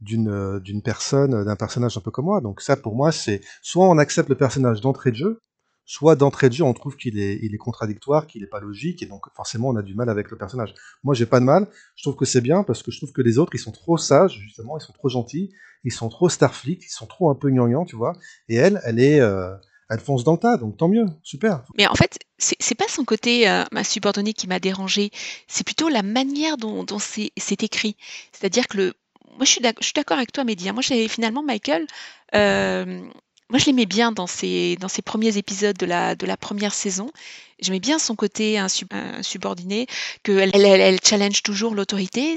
d'une 0.00 0.28
euh, 0.28 0.60
d'une 0.60 0.82
personne, 0.82 1.44
d'un 1.44 1.56
personnage 1.56 1.96
un 1.96 2.00
peu 2.00 2.12
comme 2.12 2.26
moi? 2.26 2.40
Donc 2.40 2.60
ça, 2.60 2.76
pour 2.76 2.94
moi, 2.94 3.10
c'est 3.10 3.40
soit 3.60 3.88
on 3.88 3.98
accepte 3.98 4.28
le 4.28 4.36
personnage 4.36 4.80
d'entrée 4.80 5.10
de 5.10 5.16
jeu, 5.16 5.40
soit 5.84 6.16
d'entrée 6.16 6.48
de 6.48 6.54
jeu, 6.54 6.64
on 6.64 6.72
trouve 6.72 6.96
qu'il 6.96 7.18
est, 7.18 7.38
il 7.42 7.54
est 7.54 7.58
contradictoire, 7.58 8.26
qu'il 8.26 8.42
n'est 8.42 8.48
pas 8.48 8.60
logique, 8.60 9.02
et 9.02 9.06
donc 9.06 9.26
forcément, 9.34 9.68
on 9.68 9.76
a 9.76 9.82
du 9.82 9.94
mal 9.94 10.08
avec 10.08 10.30
le 10.30 10.38
personnage. 10.38 10.74
Moi, 11.02 11.14
j'ai 11.14 11.26
pas 11.26 11.40
de 11.40 11.44
mal. 11.44 11.68
Je 11.96 12.02
trouve 12.02 12.16
que 12.16 12.24
c'est 12.24 12.40
bien 12.40 12.62
parce 12.62 12.82
que 12.82 12.90
je 12.90 12.98
trouve 12.98 13.12
que 13.12 13.22
les 13.22 13.38
autres, 13.38 13.54
ils 13.54 13.58
sont 13.58 13.72
trop 13.72 13.96
sages, 13.96 14.38
justement, 14.38 14.78
ils 14.78 14.82
sont 14.82 14.92
trop 14.92 15.08
gentils, 15.08 15.52
ils 15.84 15.92
sont 15.92 16.08
trop 16.08 16.28
Starfleet, 16.28 16.78
ils 16.82 16.92
sont 16.92 17.06
trop 17.06 17.30
un 17.30 17.34
peu 17.34 17.50
gnangnan, 17.50 17.84
tu 17.84 17.96
vois. 17.96 18.14
Et 18.48 18.56
elle, 18.56 18.80
elle 18.84 19.00
est 19.00 19.20
euh, 19.20 19.54
elle 19.92 20.00
fonce 20.00 20.24
dans 20.24 20.32
le 20.32 20.38
tas, 20.38 20.56
donc 20.56 20.76
tant 20.76 20.88
mieux, 20.88 21.06
super. 21.22 21.64
Mais 21.76 21.86
en 21.86 21.94
fait, 21.94 22.18
c'est 22.38 22.74
pas 22.74 22.88
son 22.88 23.04
côté 23.04 23.48
euh, 23.48 23.64
ma 23.72 23.84
subordonnée 23.84 24.32
qui 24.32 24.46
m'a 24.46 24.58
dérangé, 24.58 25.10
c'est 25.48 25.64
plutôt 25.64 25.88
la 25.88 26.02
manière 26.02 26.56
dont, 26.56 26.86
c'est 26.98 27.62
écrit. 27.62 27.96
C'est-à-dire 28.32 28.68
que 28.68 28.78
le, 28.78 28.94
moi 29.36 29.44
je 29.44 29.50
suis 29.50 29.60
d'accord 29.94 30.16
avec 30.16 30.32
toi, 30.32 30.44
Mehdi. 30.44 30.68
Hein. 30.68 30.72
Moi, 30.72 30.82
finalement 30.82 31.42
Michael. 31.42 31.86
Euh, 32.34 33.02
moi, 33.52 33.58
je 33.58 33.66
l'aimais 33.66 33.84
bien 33.84 34.12
dans 34.12 34.26
ses, 34.26 34.76
dans 34.80 34.88
premiers 35.04 35.36
épisodes 35.36 35.76
de 35.76 35.84
la, 35.84 36.14
de 36.14 36.24
la 36.24 36.38
première 36.38 36.72
saison. 36.72 37.10
J'aimais 37.60 37.80
bien 37.80 37.98
son 37.98 38.16
côté 38.16 38.58
insubordonné, 38.58 39.86
qu'elle 40.22 40.50
elle, 40.54 40.64
elle, 40.64 40.98
challenge 41.04 41.42
toujours 41.42 41.74
l'autorité. 41.74 42.36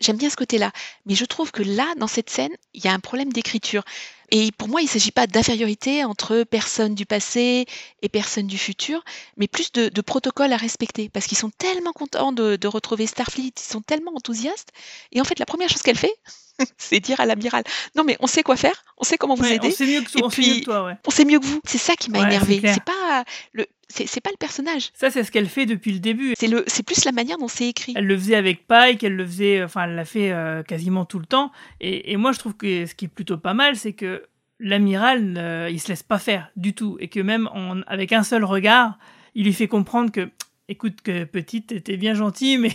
J'aime 0.00 0.16
bien 0.16 0.28
ce 0.28 0.34
côté-là. 0.34 0.72
Mais 1.06 1.14
je 1.14 1.24
trouve 1.24 1.52
que 1.52 1.62
là, 1.62 1.86
dans 1.98 2.08
cette 2.08 2.30
scène, 2.30 2.50
il 2.74 2.84
y 2.84 2.88
a 2.88 2.92
un 2.92 2.98
problème 2.98 3.32
d'écriture. 3.32 3.84
Et 4.30 4.50
pour 4.52 4.68
moi, 4.68 4.80
il 4.80 4.84
ne 4.84 4.90
s'agit 4.90 5.12
pas 5.12 5.26
d'infériorité 5.26 6.04
entre 6.04 6.42
personnes 6.42 6.94
du 6.94 7.06
passé 7.06 7.66
et 8.02 8.08
personnes 8.08 8.46
du 8.46 8.58
futur, 8.58 9.04
mais 9.36 9.46
plus 9.46 9.72
de, 9.72 9.88
de 9.88 10.00
protocole 10.00 10.52
à 10.52 10.56
respecter, 10.56 11.08
parce 11.08 11.26
qu'ils 11.26 11.38
sont 11.38 11.50
tellement 11.50 11.92
contents 11.92 12.32
de, 12.32 12.56
de, 12.56 12.68
retrouver 12.68 13.06
Starfleet, 13.06 13.52
ils 13.56 13.72
sont 13.72 13.82
tellement 13.82 14.12
enthousiastes. 14.14 14.70
Et 15.12 15.20
en 15.20 15.24
fait, 15.24 15.38
la 15.38 15.46
première 15.46 15.68
chose 15.68 15.82
qu'elle 15.82 15.98
fait, 15.98 16.14
c'est 16.78 17.00
dire 17.00 17.20
à 17.20 17.26
l'amiral, 17.26 17.62
non 17.94 18.04
mais 18.04 18.16
on 18.20 18.26
sait 18.26 18.42
quoi 18.42 18.56
faire, 18.56 18.84
on 18.98 19.04
sait 19.04 19.18
comment 19.18 19.34
vous 19.34 19.44
aider. 19.44 19.68
On 19.68 19.70
sait 19.70 19.86
mieux 19.86 20.00
que, 20.00 20.24
on 20.24 20.30
sait 20.30 20.42
mieux 20.42 20.60
que 20.60 20.64
toi, 20.64 20.84
ouais. 20.84 20.94
On 21.06 21.10
sait 21.10 21.24
mieux 21.24 21.38
que 21.38 21.46
vous. 21.46 21.60
C'est 21.64 21.78
ça 21.78 21.94
qui 21.94 22.10
m'a 22.10 22.20
énervé. 22.20 22.60
C'est 22.64 22.84
pas 22.84 23.24
le, 23.52 23.66
c'est 23.88 24.20
pas 24.20 24.30
le 24.30 24.36
personnage. 24.36 24.90
Ça, 24.94 25.10
c'est 25.10 25.24
ce 25.24 25.30
qu'elle 25.30 25.48
fait 25.48 25.66
depuis 25.66 25.92
le 25.92 26.00
début. 26.00 26.34
C'est 26.38 26.48
le, 26.48 26.64
c'est 26.66 26.84
plus 26.84 27.04
la 27.04 27.12
manière 27.12 27.38
dont 27.38 27.48
c'est 27.48 27.68
écrit. 27.68 27.94
Elle 27.96 28.06
le 28.06 28.16
faisait 28.16 28.34
avec 28.34 28.66
Pike, 28.66 29.02
elle 29.04 29.16
le 29.16 29.26
faisait, 29.26 29.62
enfin, 29.62 29.84
elle 29.84 29.94
l'a 29.94 30.04
fait 30.04 30.32
euh, 30.32 30.62
quasiment 30.62 31.04
tout 31.04 31.18
le 31.18 31.26
temps. 31.26 31.52
Et, 31.80 32.12
et, 32.12 32.16
moi, 32.16 32.32
je 32.32 32.38
trouve 32.38 32.54
que 32.54 32.86
ce 32.86 32.94
qui 32.94 33.06
est 33.06 33.08
plutôt 33.08 33.38
pas 33.38 33.54
mal, 33.54 33.76
c'est 33.76 33.92
que 33.92 34.24
l'amiral, 34.58 35.68
il 35.70 35.80
se 35.80 35.88
laisse 35.88 36.02
pas 36.02 36.18
faire 36.18 36.50
du 36.56 36.72
tout, 36.74 36.96
et 36.98 37.08
que 37.08 37.20
même 37.20 37.48
avec 37.86 38.12
un 38.12 38.22
seul 38.22 38.42
regard, 38.42 38.98
il 39.34 39.44
lui 39.44 39.52
fait 39.52 39.68
comprendre 39.68 40.10
que 40.10 40.30
Écoute, 40.68 41.00
que 41.00 41.22
petite, 41.22 41.68
t'étais 41.68 41.96
bien 41.96 42.14
gentille, 42.14 42.58
mais 42.58 42.72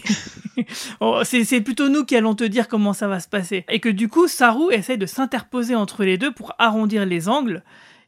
oh, 1.01 1.23
c'est 1.25 1.59
plutôt 1.59 1.89
nous 1.89 2.05
qui 2.05 2.15
allons 2.15 2.35
te 2.35 2.45
dire 2.45 2.69
comment 2.69 2.93
ça 2.93 3.09
va 3.09 3.19
se 3.19 3.27
passer. 3.27 3.65
Et 3.67 3.81
que 3.81 3.89
du 3.89 4.07
coup, 4.07 4.29
Saru 4.29 4.73
essaye 4.73 4.97
de 4.97 5.05
s'interposer 5.05 5.75
entre 5.75 6.05
les 6.05 6.17
deux 6.17 6.31
pour 6.31 6.53
arrondir 6.57 7.05
les 7.05 7.27
angles. 7.27 7.63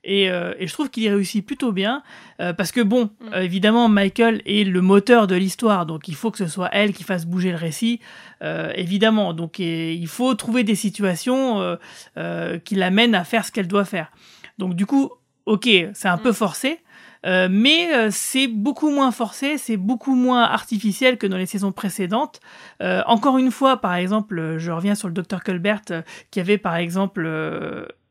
Et, 0.05 0.29
euh, 0.29 0.53
et 0.59 0.67
je 0.67 0.73
trouve 0.73 0.89
qu'il 0.89 1.03
y 1.03 1.09
réussit 1.09 1.45
plutôt 1.45 1.71
bien, 1.71 2.03
euh, 2.41 2.51
parce 2.51 2.71
que 2.73 2.81
bon, 2.81 3.05
Mm. 3.21 3.33
euh, 3.33 3.41
évidemment, 3.41 3.87
Michael 3.87 4.41
est 4.45 4.65
le 4.67 4.81
moteur 4.81 5.27
de 5.27 5.35
l'histoire, 5.35 5.85
donc 5.85 6.07
il 6.09 6.15
faut 6.15 6.29
que 6.29 6.37
ce 6.37 6.47
soit 6.47 6.69
elle 6.73 6.91
qui 6.93 7.03
fasse 7.03 7.25
bouger 7.25 7.51
le 7.51 7.57
récit, 7.57 8.01
euh, 8.41 8.71
évidemment. 8.75 9.33
Donc 9.33 9.59
et 9.61 9.93
il 9.93 10.07
faut 10.07 10.33
trouver 10.35 10.63
des 10.65 10.75
situations 10.75 11.61
euh, 11.61 11.75
euh, 12.17 12.59
qui 12.59 12.75
l'amènent 12.75 13.15
à 13.15 13.23
faire 13.23 13.45
ce 13.45 13.51
qu'elle 13.53 13.67
doit 13.69 13.85
faire. 13.85 14.11
Donc 14.57 14.75
du 14.75 14.85
coup, 14.85 15.09
ok, 15.45 15.69
c'est 15.93 16.07
un 16.09 16.17
Mm. 16.17 16.21
peu 16.21 16.31
forcé, 16.33 16.79
euh, 17.25 17.47
mais 17.49 17.93
euh, 17.95 18.09
c'est 18.11 18.47
beaucoup 18.47 18.89
moins 18.89 19.11
forcé, 19.11 19.57
c'est 19.57 19.77
beaucoup 19.77 20.15
moins 20.15 20.43
artificiel 20.43 21.17
que 21.17 21.27
dans 21.27 21.37
les 21.37 21.45
saisons 21.45 21.71
précédentes. 21.71 22.41
Euh, 22.81 23.01
encore 23.07 23.37
une 23.37 23.51
fois, 23.51 23.77
par 23.77 23.93
exemple, 23.95 24.55
je 24.57 24.69
reviens 24.71 24.95
sur 24.95 25.07
le 25.07 25.13
docteur 25.13 25.43
Colbert 25.45 25.81
qui 26.29 26.41
avait 26.41 26.57
par 26.57 26.75
exemple 26.75 27.25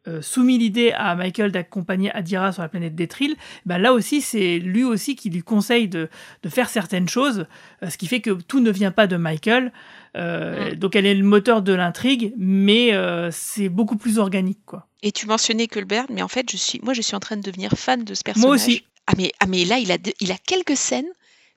euh, 0.08 0.20
soumis 0.22 0.58
l'idée 0.58 0.92
à 0.92 1.14
Michael 1.14 1.52
d'accompagner 1.52 2.10
Adira 2.12 2.52
sur 2.52 2.62
la 2.62 2.68
planète 2.68 2.94
des 2.94 3.06
Trilles. 3.08 3.36
Bah, 3.66 3.78
là 3.78 3.92
aussi, 3.92 4.20
c'est 4.20 4.58
lui 4.58 4.84
aussi 4.84 5.14
qui 5.16 5.30
lui 5.30 5.42
conseille 5.42 5.88
de, 5.88 6.08
de 6.42 6.48
faire 6.48 6.68
certaines 6.68 7.08
choses, 7.08 7.46
euh, 7.82 7.90
ce 7.90 7.96
qui 7.96 8.06
fait 8.06 8.20
que 8.20 8.30
tout 8.30 8.60
ne 8.60 8.70
vient 8.70 8.90
pas 8.92 9.06
de 9.06 9.16
Michael. 9.16 9.72
Euh, 10.16 10.74
Donc 10.74 10.96
elle 10.96 11.06
est 11.06 11.14
le 11.14 11.24
moteur 11.24 11.62
de 11.62 11.72
l'intrigue, 11.72 12.34
mais 12.36 12.90
c'est 13.30 13.68
beaucoup 13.68 13.96
plus 13.96 14.18
organique, 14.18 14.60
quoi. 14.66 14.86
Et 15.02 15.10
tu 15.10 15.26
mentionnais 15.26 15.66
Colbert, 15.66 16.06
mais 16.10 16.22
en 16.22 16.28
fait, 16.28 16.50
je 16.50 16.56
suis, 16.56 16.80
moi, 16.82 16.94
je 16.94 17.02
suis 17.02 17.16
en 17.16 17.20
train 17.20 17.36
de 17.36 17.42
devenir 17.42 17.72
fan 17.72 18.04
de 18.04 18.14
ce 18.14 18.22
personnage. 18.22 18.46
Moi 18.46 18.54
aussi. 18.54 18.84
Ah 19.06 19.14
mais, 19.16 19.32
ah 19.40 19.46
mais 19.46 19.64
là, 19.64 19.78
il 19.78 19.90
a, 19.90 19.98
de- 19.98 20.12
il 20.20 20.30
a 20.30 20.36
quelques 20.38 20.76
scènes, 20.76 21.08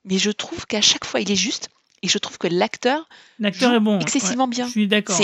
mais 0.04 0.18
je 0.18 0.30
trouve 0.32 0.66
qu'à 0.66 0.80
chaque 0.80 1.04
fois, 1.04 1.20
il 1.20 1.30
est 1.30 1.36
juste. 1.36 1.68
Et 2.02 2.08
je 2.08 2.18
trouve 2.18 2.38
que 2.38 2.48
l'acteur 2.48 3.08
est 3.40 3.80
bon. 3.80 3.98
excessivement 4.00 4.44
ouais, 4.44 4.50
bien. 4.50 4.66
Je 4.66 4.70
suis 4.72 4.86
d'accord. 4.88 5.20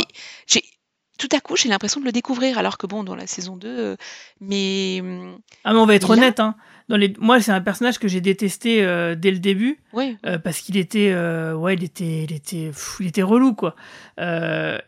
Tout 1.19 1.29
à 1.33 1.41
coup, 1.41 1.57
j'ai 1.57 1.69
l'impression 1.69 2.01
de 2.01 2.07
le 2.07 2.13
découvrir, 2.13 2.59
alors 2.59 2.79
que 2.79 2.87
bon, 2.87 3.05
dans 3.05 3.15
la 3.15 3.27
saison 3.27 3.57
2, 3.57 3.69
euh, 3.69 3.97
mais 4.41 4.99
hum, 5.03 5.39
Ah 5.65 5.73
mais 5.73 5.79
on 5.79 5.87
va 5.87 5.95
être 5.95 6.11
honnête, 6.11 6.41
hein. 6.41 6.57
Dans 6.89 6.97
les... 6.97 7.15
Moi, 7.19 7.41
c'est 7.41 7.53
un 7.53 7.61
personnage 7.61 7.99
que 7.99 8.09
j'ai 8.09 8.21
détesté 8.21 8.85
euh, 8.85 9.15
dès 9.15 9.31
le 9.31 9.39
début. 9.39 9.79
oui, 9.93 10.17
Euh, 10.27 10.39
parce 10.39 10.61
qu'il 10.61 10.77
était 10.77 11.11
euh, 11.13 11.55
ouais 11.55 11.75
il 11.75 11.85
était 11.85 12.25
il 12.25 12.33
était 12.33 12.67
pff, 12.69 12.97
il 13.01 13.07
était 13.09 13.23
relou 13.23 13.55
quoi 13.55 13.75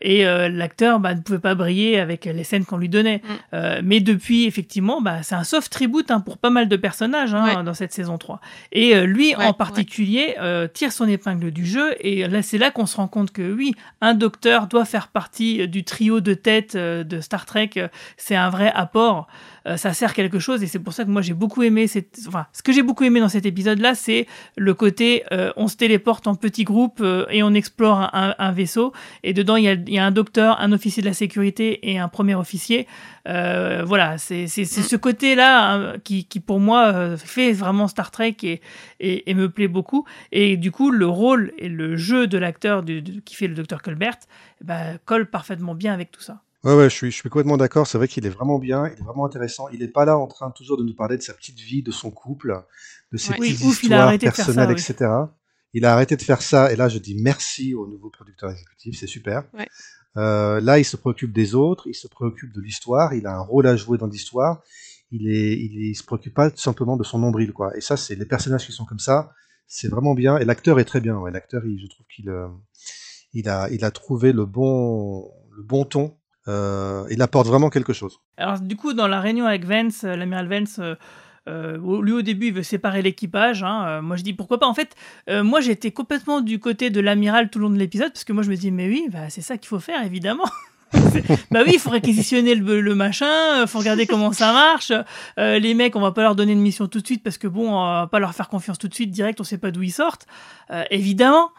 et 0.01 0.23
l'acteur 0.49 0.99
bah, 0.99 1.13
ne 1.15 1.19
pouvait 1.21 1.39
pas 1.39 1.55
briller 1.55 1.99
avec 1.99 2.25
les 2.25 2.43
scènes 2.43 2.65
qu'on 2.65 2.77
lui 2.77 2.89
donnait 2.89 3.21
Mm. 3.51 3.57
Mais 3.83 3.99
depuis 3.99 4.45
effectivement 4.45 5.01
bah, 5.01 5.23
c'est 5.23 5.35
un 5.35 5.43
soft 5.43 5.71
tribute 5.71 6.11
hein, 6.11 6.19
pour 6.19 6.37
pas 6.37 6.49
mal 6.49 6.67
de 6.67 6.75
personnages 6.75 7.33
hein, 7.33 7.57
Ouais. 7.57 7.63
dans 7.63 7.73
cette 7.73 7.93
saison 7.93 8.17
3 8.17 8.39
et 8.71 8.99
lui 9.05 9.35
Ouais, 9.35 9.45
en 9.45 9.53
particulier 9.53 10.35
tire 10.73 10.91
son 10.91 11.07
épingle 11.07 11.51
du 11.51 11.65
jeu 11.65 11.95
et 11.99 12.27
là 12.27 12.41
c'est 12.41 12.57
là 12.57 12.71
qu'on 12.71 12.85
se 12.85 12.97
rend 12.97 13.07
compte 13.07 13.31
que 13.31 13.53
oui 13.53 13.73
un 14.01 14.13
docteur 14.13 14.67
doit 14.67 14.85
faire 14.85 15.07
partie 15.09 15.67
du 15.67 15.83
trio 15.83 16.19
de 16.21 16.33
tête 16.33 16.75
de 16.77 17.21
Star 17.21 17.45
Trek 17.45 17.69
c'est 18.17 18.35
un 18.35 18.49
vrai 18.49 18.71
apport 18.73 19.27
Euh, 19.67 19.77
ça 19.77 19.93
sert 19.93 20.13
quelque 20.13 20.37
chose 20.37 20.61
et 20.61 20.67
c'est 20.67 20.77
pour 20.77 20.93
ça 20.93 21.05
que 21.05 21.09
moi 21.09 21.23
j'ai 21.23 21.33
beaucoup 21.33 21.63
aimé 21.63 21.87
cette... 21.87 22.19
enfin 22.27 22.45
ce 22.53 22.61
que 22.61 22.71
j'ai 22.71 22.83
beaucoup 22.83 23.03
aimé 23.03 23.19
dans 23.19 23.29
cet 23.29 23.47
épisode 23.47 23.79
là 23.79 23.95
c'est 23.95 24.27
le 24.57 24.75
côté 24.75 25.23
euh, 25.31 25.51
on 25.57 25.67
se 25.67 25.75
téléporte 25.75 26.27
en 26.27 26.35
petits 26.35 26.65
groupes 26.65 26.99
euh, 27.01 27.25
et 27.31 27.41
on 27.41 27.51
explore 27.55 27.97
un, 28.13 28.35
un- 28.37 28.51
vaisseau 28.51 28.93
et 29.23 29.33
dedans 29.33 29.55
il 29.55 29.63
y, 29.63 29.67
a, 29.67 29.73
il 29.73 29.89
y 29.89 29.97
a 29.97 30.05
un 30.05 30.11
docteur, 30.11 30.61
un 30.61 30.71
officier 30.71 31.01
de 31.01 31.07
la 31.07 31.15
sécurité 31.15 31.89
et 31.89 31.97
un 31.97 32.07
premier 32.09 32.35
officier. 32.35 32.85
Euh, 33.27 33.81
voilà, 33.83 34.19
c'est 34.19 34.45
c'est- 34.45 34.65
c'est 34.65 34.83
ce 34.83 34.95
côté-là 34.95 35.73
hein, 35.73 35.93
qui, 36.03 36.25
qui 36.25 36.39
pour 36.39 36.59
moi 36.59 36.85
euh, 36.93 37.17
fait 37.17 37.51
vraiment 37.51 37.87
Star 37.87 38.11
Trek 38.11 38.37
et, 38.43 38.61
et, 38.99 39.31
et 39.31 39.33
me 39.33 39.49
plaît 39.49 39.67
beaucoup. 39.67 40.05
Et 40.31 40.57
du 40.57 40.69
coup 40.71 40.91
le 40.91 41.07
rôle 41.07 41.53
et 41.57 41.69
le 41.69 41.95
jeu 41.97 42.27
de 42.27 42.37
l'acteur 42.37 42.83
qui 43.25 43.35
fait 43.35 43.47
le 43.47 43.55
docteur 43.55 43.81
Colbert 43.81 44.17
bah, 44.63 44.99
colle 45.05 45.25
parfaitement 45.25 45.73
bien 45.73 45.91
avec 45.91 46.11
tout 46.11 46.21
ça. 46.21 46.41
Ouais, 46.65 46.73
ouais, 46.75 46.89
je 46.89 46.95
suis, 46.95 47.11
je 47.11 47.15
suis 47.17 47.29
complètement 47.29 47.57
d'accord. 47.57 47.85
C'est 47.87 47.97
vrai 47.97 48.07
qu'il 48.07 48.25
est 48.25 48.29
vraiment 48.29 48.57
bien, 48.59 48.87
il 48.87 48.93
est 48.99 49.03
vraiment 49.03 49.25
intéressant. 49.25 49.67
Il 49.69 49.79
n'est 49.79 49.87
pas 49.87 50.03
là 50.05 50.17
en 50.17 50.27
train 50.27 50.49
toujours 50.51 50.77
de 50.77 50.83
nous 50.83 50.95
parler 50.95 51.15
de 51.17 51.21
sa 51.21 51.33
petite 51.33 51.59
vie, 51.59 51.83
de 51.83 51.91
son 51.91 52.09
couple, 52.11 52.59
de 53.11 53.17
ses 53.17 53.31
Ouais. 53.33 53.37
Oui, 53.39 53.51
petites 53.53 53.65
ouf, 53.67 53.83
il 53.83 53.93
a 53.93 53.95
histoires 53.95 54.07
arrêté 54.07 54.25
de 54.25 54.31
faire 54.31 54.35
ça, 54.35 54.53
personnelles, 54.53 54.75
oui. 54.75 54.81
etc. 54.81 55.11
Il 55.73 55.85
a 55.85 55.93
arrêté 55.93 56.15
de 56.15 56.21
faire 56.21 56.41
ça, 56.41 56.71
et 56.71 56.75
là, 56.75 56.89
je 56.89 56.97
dis 56.97 57.15
merci 57.21 57.73
au 57.75 57.85
nouveau 57.87 58.09
producteur 58.09 58.49
exécutif, 58.49 58.97
c'est 58.99 59.07
super. 59.07 59.43
Ouais. 59.53 59.67
Euh, 60.17 60.59
là, 60.61 60.79
il 60.79 60.85
se 60.85 60.95
préoccupe 60.95 61.33
des 61.33 61.53
autres, 61.53 61.87
il 61.87 61.93
se 61.93 62.07
préoccupe 62.07 62.53
de 62.53 62.61
l'histoire, 62.61 63.13
il 63.13 63.27
a 63.27 63.35
un 63.35 63.41
rôle 63.41 63.67
à 63.67 63.75
jouer 63.75 63.97
dans 63.97 64.07
l'histoire. 64.07 64.61
Il 65.11 65.27
est, 65.29 65.53
il, 65.53 65.77
est- 65.77 65.89
il 65.91 65.95
se 65.95 66.03
préoccupe 66.03 66.33
pas 66.33 66.49
tout 66.49 66.57
simplement 66.57 66.97
de 66.97 67.03
son 67.03 67.19
nombril, 67.19 67.53
quoi. 67.53 67.75
Et 67.77 67.81
ça, 67.81 67.95
c'est 67.95 68.15
les 68.15 68.25
personnages 68.25 68.65
qui 68.65 68.71
sont 68.71 68.85
comme 68.85 68.99
ça, 68.99 69.31
c'est 69.67 69.87
vraiment 69.87 70.15
bien. 70.15 70.37
Et 70.39 70.45
l'acteur 70.45 70.79
est 70.79 70.85
très 70.85 70.99
bien. 71.01 71.15
Ouais. 71.17 71.29
L'acteur, 71.31 71.63
il- 71.65 71.79
je 71.79 71.87
trouve 71.87 72.05
qu'il, 72.07 72.29
euh, 72.29 72.47
il 73.33 73.47
a, 73.49 73.69
il 73.69 73.85
a 73.85 73.91
trouvé 73.91 74.31
le 74.33 74.45
bon, 74.45 75.29
le 75.55 75.61
bon 75.61 75.85
ton. 75.85 76.17
Euh, 76.47 77.05
il 77.09 77.21
apporte 77.21 77.47
vraiment 77.47 77.69
quelque 77.69 77.93
chose. 77.93 78.19
Alors 78.37 78.59
du 78.59 78.75
coup, 78.75 78.93
dans 78.93 79.07
la 79.07 79.19
réunion 79.19 79.45
avec 79.45 79.65
Vance, 79.65 80.03
euh, 80.03 80.15
l'amiral 80.15 80.47
Vance, 80.47 80.79
euh, 81.47 81.77
lui 82.01 82.13
au 82.13 82.21
début, 82.21 82.47
il 82.47 82.53
veut 82.53 82.63
séparer 82.63 83.01
l'équipage. 83.01 83.63
hein, 83.63 84.01
moi, 84.01 84.15
je 84.15 84.23
dis 84.23 84.33
pourquoi 84.33 84.59
pas? 84.59 84.67
En 84.67 84.73
fait, 84.73 84.95
euh, 85.29 85.43
moi, 85.43 85.61
j'étais 85.61 85.91
complètement 85.91 86.41
du 86.41 86.59
côté 86.59 86.89
de 86.89 86.99
l'amiral 86.99 87.49
tout 87.49 87.59
le 87.59 87.63
long 87.65 87.71
de 87.71 87.77
l'épisode 87.77 88.11
parce 88.11 88.23
que 88.23 88.33
moi, 88.33 88.43
je 88.43 88.49
me 88.49 88.55
dis 88.55 88.71
mais 88.71 88.87
oui, 88.87 89.07
bah, 89.11 89.29
c'est 89.29 89.41
ça 89.41 89.57
qu'il 89.57 89.67
faut 89.67 89.79
faire 89.79 90.03
évidemment. 90.05 90.45
Bah 91.51 91.61
oui, 91.65 91.71
il 91.73 91.79
faut 91.79 91.89
réquisitionner 91.89 92.55
le, 92.55 92.95
machin, 92.95 93.25
euh, 93.57 93.67
faut 93.67 93.79
regarder 93.79 94.05
comment 94.07 94.31
ça 94.31 94.53
marche. 94.53 94.93
Les 95.37 95.73
mecs, 95.73 95.95
on 95.95 95.99
va 95.99 96.11
pas 96.11 96.21
leur 96.21 96.35
donner 96.35 96.53
une 96.53 96.61
mission 96.61 96.87
tout 96.87 97.01
de 97.01 97.05
suite 97.05 97.21
parce 97.21 97.37
que 97.37 97.47
bon, 97.47 97.73
on 97.73 97.83
va 97.83 98.07
pas 98.07 98.19
leur 98.19 98.33
faire 98.33 98.47
confiance 98.47 98.77
tout 98.77 98.87
de 98.87 98.93
suite 98.93 99.11
direct, 99.11 99.41
on 99.41 99.43
sait 99.43 99.57
pas 99.57 99.71
d'où 99.71 99.81
ils 99.83 99.91
sortent. 99.91 100.25
Évidemment. 100.91 101.51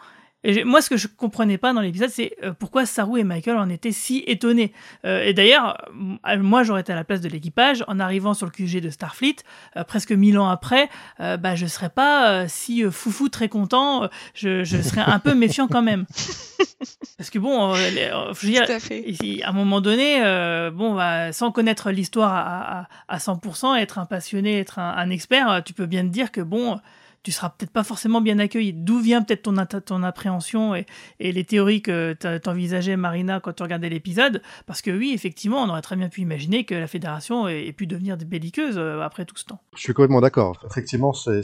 Et 0.49 0.63
moi, 0.63 0.81
ce 0.81 0.89
que 0.89 0.95
je 0.95 1.07
comprenais 1.09 1.57
pas 1.57 1.73
dans 1.73 1.81
l'épisode, 1.81 2.09
c'est 2.09 2.31
euh, 2.41 2.53
pourquoi 2.57 2.85
Saru 2.85 3.19
et 3.19 3.25
Michael 3.25 3.57
en 3.57 3.67
étaient 3.67 3.91
si 3.91 4.23
étonnés. 4.27 4.71
Euh, 5.03 5.21
et 5.21 5.33
d'ailleurs, 5.33 5.77
euh, 6.25 6.37
moi, 6.39 6.63
j'aurais 6.63 6.79
été 6.81 6.93
à 6.93 6.95
la 6.95 7.03
place 7.03 7.19
de 7.19 7.27
l'équipage 7.27 7.83
en 7.89 7.99
arrivant 7.99 8.33
sur 8.33 8.45
le 8.45 8.51
QG 8.53 8.79
de 8.79 8.89
Starfleet, 8.89 9.35
euh, 9.75 9.83
presque 9.83 10.13
mille 10.13 10.39
ans 10.39 10.47
après. 10.47 10.87
euh, 11.19 11.35
bah, 11.35 11.55
je 11.55 11.65
serais 11.65 11.89
pas 11.89 12.47
si 12.47 12.83
foufou 12.89 13.27
très 13.27 13.49
content. 13.49 14.07
je, 14.33 14.63
je 14.63 14.81
serais 14.81 15.01
un 15.05 15.19
peu 15.19 15.35
méfiant 15.35 15.67
quand 15.67 15.81
même. 15.81 16.05
Parce 17.17 17.29
que 17.29 17.39
bon, 17.39 17.73
je 17.73 17.83
veux 17.83 18.51
dire, 18.51 18.65
tout 18.65 18.71
à 18.71 18.79
fait. 18.79 19.01
Ici, 19.09 19.41
à 19.43 19.49
un 19.49 19.51
moment 19.51 19.81
donné, 19.81 20.21
bon, 20.73 20.95
bah, 20.95 21.33
sans 21.33 21.51
connaître 21.51 21.91
l'histoire 21.91 22.33
à, 22.33 22.79
à, 22.79 22.87
à 23.09 23.17
100%, 23.17 23.75
être 23.77 23.99
un 23.99 24.05
passionné, 24.05 24.59
être 24.59 24.79
un, 24.79 24.91
un 24.95 25.09
expert, 25.09 25.61
tu 25.65 25.73
peux 25.73 25.87
bien 25.87 26.03
te 26.03 26.09
dire 26.09 26.31
que 26.31 26.39
bon, 26.39 26.79
tu 27.23 27.31
seras 27.31 27.49
peut-être 27.49 27.71
pas 27.71 27.83
forcément 27.83 28.21
bien 28.21 28.39
accueilli. 28.39 28.73
D'où 28.73 28.99
vient 28.99 29.21
peut-être 29.21 29.43
ton, 29.43 29.55
ton 29.81 30.03
appréhension 30.03 30.75
et, 30.75 30.85
les 31.19 31.43
théories 31.43 31.81
que 31.81 32.13
t'envisageais, 32.13 32.95
Marina, 32.95 33.39
quand 33.39 33.53
tu 33.53 33.63
regardais 33.63 33.89
l'épisode? 33.89 34.41
Parce 34.65 34.81
que 34.81 34.91
oui, 34.91 35.11
effectivement, 35.13 35.61
on 35.63 35.69
aurait 35.69 35.81
très 35.81 35.95
bien 35.95 36.09
pu 36.09 36.21
imaginer 36.21 36.63
que 36.63 36.75
la 36.75 36.87
Fédération 36.87 37.47
ait, 37.47 37.73
pu 37.73 37.87
devenir 37.87 38.17
belliqueuse 38.17 38.77
euh, 38.77 39.01
après 39.01 39.25
tout 39.25 39.37
ce 39.37 39.45
temps. 39.45 39.59
Je 39.75 39.81
suis 39.81 39.93
complètement 39.93 40.21
d'accord. 40.21 40.65
Effectivement, 40.69 41.13
c'est, 41.13 41.43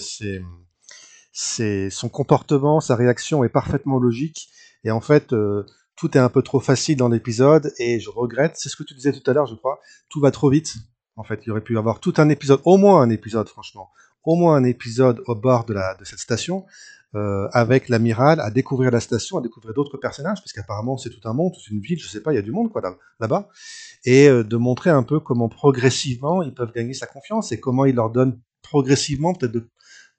son 1.90 2.10
comportement, 2.10 2.80
sa 2.80 2.96
réaction 2.96 3.44
est 3.44 3.50
parfaitement 3.50 4.00
logique. 4.00 4.50
Et 4.84 4.92
en 4.92 5.02
fait, 5.02 5.34
euh, 5.34 5.66
tout 5.96 6.18
est 6.18 6.22
un 6.22 6.30
peu 6.30 6.42
trop 6.42 6.60
facile 6.60 6.98
dans 6.98 7.10
l'épisode. 7.10 7.74
Et 7.78 8.00
je 8.00 8.10
regrette, 8.10 8.54
c'est 8.56 8.70
ce 8.70 8.76
que 8.76 8.84
tu 8.84 8.94
disais 8.94 9.12
tout 9.12 9.30
à 9.30 9.34
l'heure, 9.34 9.48
je 9.48 9.56
crois, 9.56 9.80
tout 10.10 10.22
va 10.22 10.32
trop 10.32 10.50
vite. 10.50 10.76
En 11.16 11.24
fait, 11.24 11.42
il 11.46 11.52
aurait 11.52 11.62
pu 11.62 11.76
y 11.76 11.78
avoir 11.78 12.00
tout 12.00 12.14
un 12.18 12.30
épisode, 12.30 12.62
au 12.66 12.78
moins 12.78 13.02
un 13.02 13.10
épisode, 13.10 13.48
franchement, 13.48 13.92
au 14.24 14.36
moins 14.36 14.56
un 14.56 14.64
épisode 14.64 15.22
au 15.28 15.36
bord 15.36 15.66
de, 15.66 15.74
la, 15.74 15.96
de 15.96 16.06
cette 16.06 16.20
station, 16.20 16.66
euh, 17.16 17.48
avec 17.52 17.90
l'amiral, 17.90 18.40
à 18.40 18.50
découvrir 18.50 18.90
la 18.90 19.00
station, 19.00 19.38
à 19.38 19.42
découvrir 19.42 19.74
d'autres 19.74 19.98
personnages, 19.98 20.40
parce 20.42 20.52
qu'apparemment 20.52 20.98
c'est 20.98 21.12
tout 21.12 21.28
un 21.28 21.34
monde, 21.34 21.54
toute 21.54 21.68
une 21.70 21.80
ville, 21.80 22.00
je 22.00 22.08
sais 22.08 22.22
pas, 22.22 22.32
il 22.34 22.36
y 22.36 22.40
a 22.40 22.42
du 22.42 22.52
monde 22.52 22.72
quoi 22.72 22.82
là- 22.82 22.96
là-bas, 23.20 23.50
et 24.06 24.28
euh, 24.30 24.44
de 24.44 24.58
montrer 24.58 24.90
un 24.90 25.04
peu 25.04 25.20
comment 25.20 25.48
progressivement 25.50 26.42
ils 26.42 26.54
peuvent 26.54 26.72
gagner 26.74 26.94
sa 26.96 27.06
confiance 27.06 27.52
et 27.52 27.60
comment 27.60 27.86
il 27.86 27.96
leur 27.96 28.10
donne 28.10 28.40
progressivement, 28.64 29.34
peut-être 29.36 29.52
de, 29.52 29.70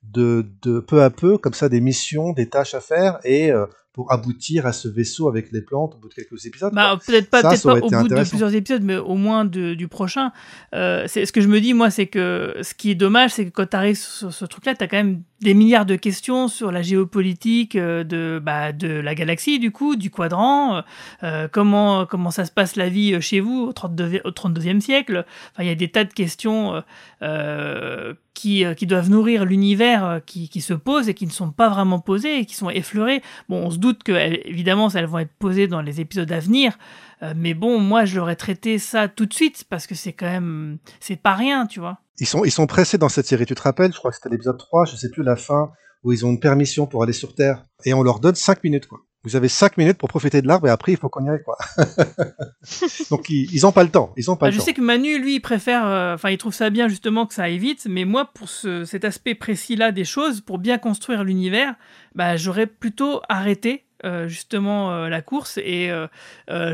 de, 0.03 0.45
de 0.61 0.79
peu 0.79 1.03
à 1.03 1.09
peu, 1.09 1.37
comme 1.37 1.53
ça, 1.53 1.67
des 1.67 1.81
missions, 1.81 2.31
des 2.31 2.47
tâches 2.47 2.75
à 2.75 2.79
faire, 2.79 3.19
et 3.25 3.51
euh, 3.51 3.65
pour 3.95 4.11
aboutir 4.11 4.65
à 4.65 4.73
ce 4.73 4.89
vaisseau 4.89 5.29
avec 5.29 5.53
les 5.53 5.61
plantes 5.61 5.95
au 5.95 5.97
bout 5.97 6.09
de 6.09 6.13
quelques 6.13 6.45
épisodes. 6.45 6.73
Bah, 6.73 6.99
peut-être 7.07 7.29
pas, 7.29 7.41
peut-être 7.41 7.63
pas 7.63 7.75
au 7.85 7.89
bout 8.01 8.07
de 8.09 8.15
plusieurs 8.31 8.53
épisodes, 8.53 8.83
mais 8.83 8.97
au 8.97 9.15
moins 9.15 9.45
de- 9.45 9.73
du 9.73 9.87
prochain. 9.87 10.33
Euh, 10.73 11.05
c'est 11.07 11.25
ce 11.25 11.31
que 11.31 11.39
je 11.39 11.47
me 11.47 11.61
dis, 11.61 11.73
moi, 11.73 11.89
c'est 11.89 12.07
que 12.07 12.55
ce 12.61 12.73
qui 12.73 12.91
est 12.91 12.95
dommage, 12.95 13.31
c'est 13.31 13.45
que 13.45 13.51
quand 13.51 13.67
tu 13.69 13.77
arrives 13.77 13.97
sur 13.97 14.33
ce 14.33 14.43
truc-là, 14.43 14.75
tu 14.75 14.83
as 14.83 14.87
quand 14.89 14.97
même 14.97 15.21
des 15.45 15.53
milliards 15.53 15.85
de 15.85 15.95
questions 15.95 16.47
sur 16.47 16.71
la 16.71 16.81
géopolitique 16.81 17.75
euh, 17.75 18.03
de, 18.03 18.41
bah, 18.43 18.71
de 18.71 18.87
la 18.87 19.13
galaxie, 19.13 19.59
du 19.59 19.71
coup, 19.71 19.95
du 19.95 20.09
quadrant, 20.09 20.81
euh, 21.21 21.47
comment, 21.51 22.07
comment 22.07 22.31
ça 22.31 22.45
se 22.45 22.51
passe 22.51 22.75
la 22.75 22.89
vie 22.89 23.13
euh, 23.13 23.21
chez 23.21 23.41
vous 23.41 23.67
au, 23.69 23.71
32, 23.71 24.21
au 24.25 24.31
32e 24.31 24.79
siècle. 24.79 25.23
Il 25.59 25.65
y 25.65 25.69
a 25.69 25.75
des 25.75 25.87
tas 25.87 26.03
de 26.03 26.11
questions 26.11 26.73
euh, 26.75 26.81
euh, 27.21 28.13
qui, 28.33 28.65
euh, 28.65 28.73
doivent 28.81 29.09
nourrir 29.09 29.45
l'univers 29.45 30.05
euh, 30.05 30.19
qui, 30.19 30.61
se 30.61 30.73
posent 30.73 31.07
et 31.07 31.13
qui 31.13 31.25
ne 31.25 31.31
sont 31.31 31.51
pas 31.51 31.69
vraiment 31.69 31.99
posées 31.99 32.39
et 32.39 32.45
qui 32.45 32.53
sont 32.53 32.69
effleurées. 32.69 33.21
Bon, 33.47 33.65
on 33.65 33.71
se 33.71 33.77
doute 33.77 34.03
que, 34.03 34.11
évidemment, 34.47 34.89
elles 34.89 35.05
vont 35.05 35.19
être 35.19 35.31
posées 35.39 35.67
dans 35.67 35.81
les 35.81 36.01
épisodes 36.01 36.31
à 36.31 36.39
venir. 36.39 36.77
Euh, 37.23 37.33
mais 37.35 37.53
bon, 37.53 37.79
moi, 37.79 38.05
je 38.05 38.17
l'aurais 38.17 38.35
traité 38.35 38.77
ça 38.79 39.07
tout 39.07 39.25
de 39.25 39.33
suite 39.33 39.63
parce 39.69 39.87
que 39.87 39.95
c'est 39.95 40.13
quand 40.13 40.25
même, 40.29 40.77
c'est 40.99 41.15
pas 41.15 41.33
rien, 41.33 41.65
tu 41.67 41.79
vois. 41.79 41.99
Ils 42.19 42.27
sont, 42.27 42.43
ils 42.45 42.51
sont 42.51 42.67
pressés 42.67 42.97
dans 42.97 43.09
cette 43.09 43.25
série, 43.27 43.45
tu 43.45 43.55
te 43.55 43.61
rappelles? 43.61 43.91
Je 43.93 43.97
crois 43.97 44.11
que 44.11 44.17
c'était 44.17 44.29
l'épisode 44.29 44.57
3, 44.57 44.85
je 44.85 44.95
sais 44.95 45.09
plus 45.09 45.23
la 45.23 45.35
fin, 45.35 45.71
où 46.03 46.11
ils 46.13 46.25
ont 46.25 46.29
une 46.31 46.39
permission 46.39 46.85
pour 46.87 47.03
aller 47.03 47.13
sur 47.13 47.35
Terre, 47.35 47.63
et 47.85 47.93
on 47.93 48.03
leur 48.03 48.19
donne 48.19 48.35
5 48.35 48.63
minutes, 48.63 48.87
quoi. 48.87 48.99
Vous 49.23 49.35
avez 49.35 49.47
5 49.47 49.77
minutes 49.77 49.97
pour 49.97 50.07
profiter 50.07 50.41
de 50.43 50.47
l'arbre, 50.47 50.67
et 50.67 50.69
après, 50.69 50.91
il 50.91 50.97
faut 50.99 51.09
qu'on 51.09 51.25
y 51.25 51.29
aille, 51.29 51.41
quoi. 51.43 51.57
Donc, 53.09 53.29
ils, 53.29 53.49
ils 53.53 53.65
ont 53.65 53.71
pas 53.71 53.83
le 53.83 53.89
temps. 53.89 54.13
Ils 54.17 54.29
ont 54.29 54.35
pas 54.35 54.45
Bah, 54.45 54.49
le 54.49 54.53
je 54.53 54.59
temps. 54.59 54.65
sais 54.65 54.73
que 54.73 54.81
Manu, 54.81 55.17
lui, 55.19 55.35
il 55.35 55.39
préfère, 55.39 55.85
euh, 55.87 56.13
enfin, 56.15 56.29
il 56.29 56.37
trouve 56.37 56.53
ça 56.53 56.69
bien 56.69 56.87
justement 56.87 57.25
que 57.25 57.33
ça 57.33 57.43
aille 57.43 57.57
vite, 57.57 57.87
mais 57.89 58.05
moi, 58.05 58.29
pour 58.33 58.49
ce- 58.49 58.85
cet 58.85 59.03
aspect 59.05 59.35
précis-là 59.35 59.91
des 59.91 60.05
choses, 60.05 60.41
pour 60.41 60.57
bien 60.59 60.77
construire 60.77 61.23
l'univers, 61.23 61.75
bah, 62.13 62.37
j'aurais 62.37 62.67
plutôt 62.67 63.21
arrêté 63.29 63.85
euh, 64.05 64.27
justement 64.27 64.91
euh, 64.91 65.09
la 65.09 65.21
course 65.23 65.57
et 65.57 65.89
euh, 65.89 66.07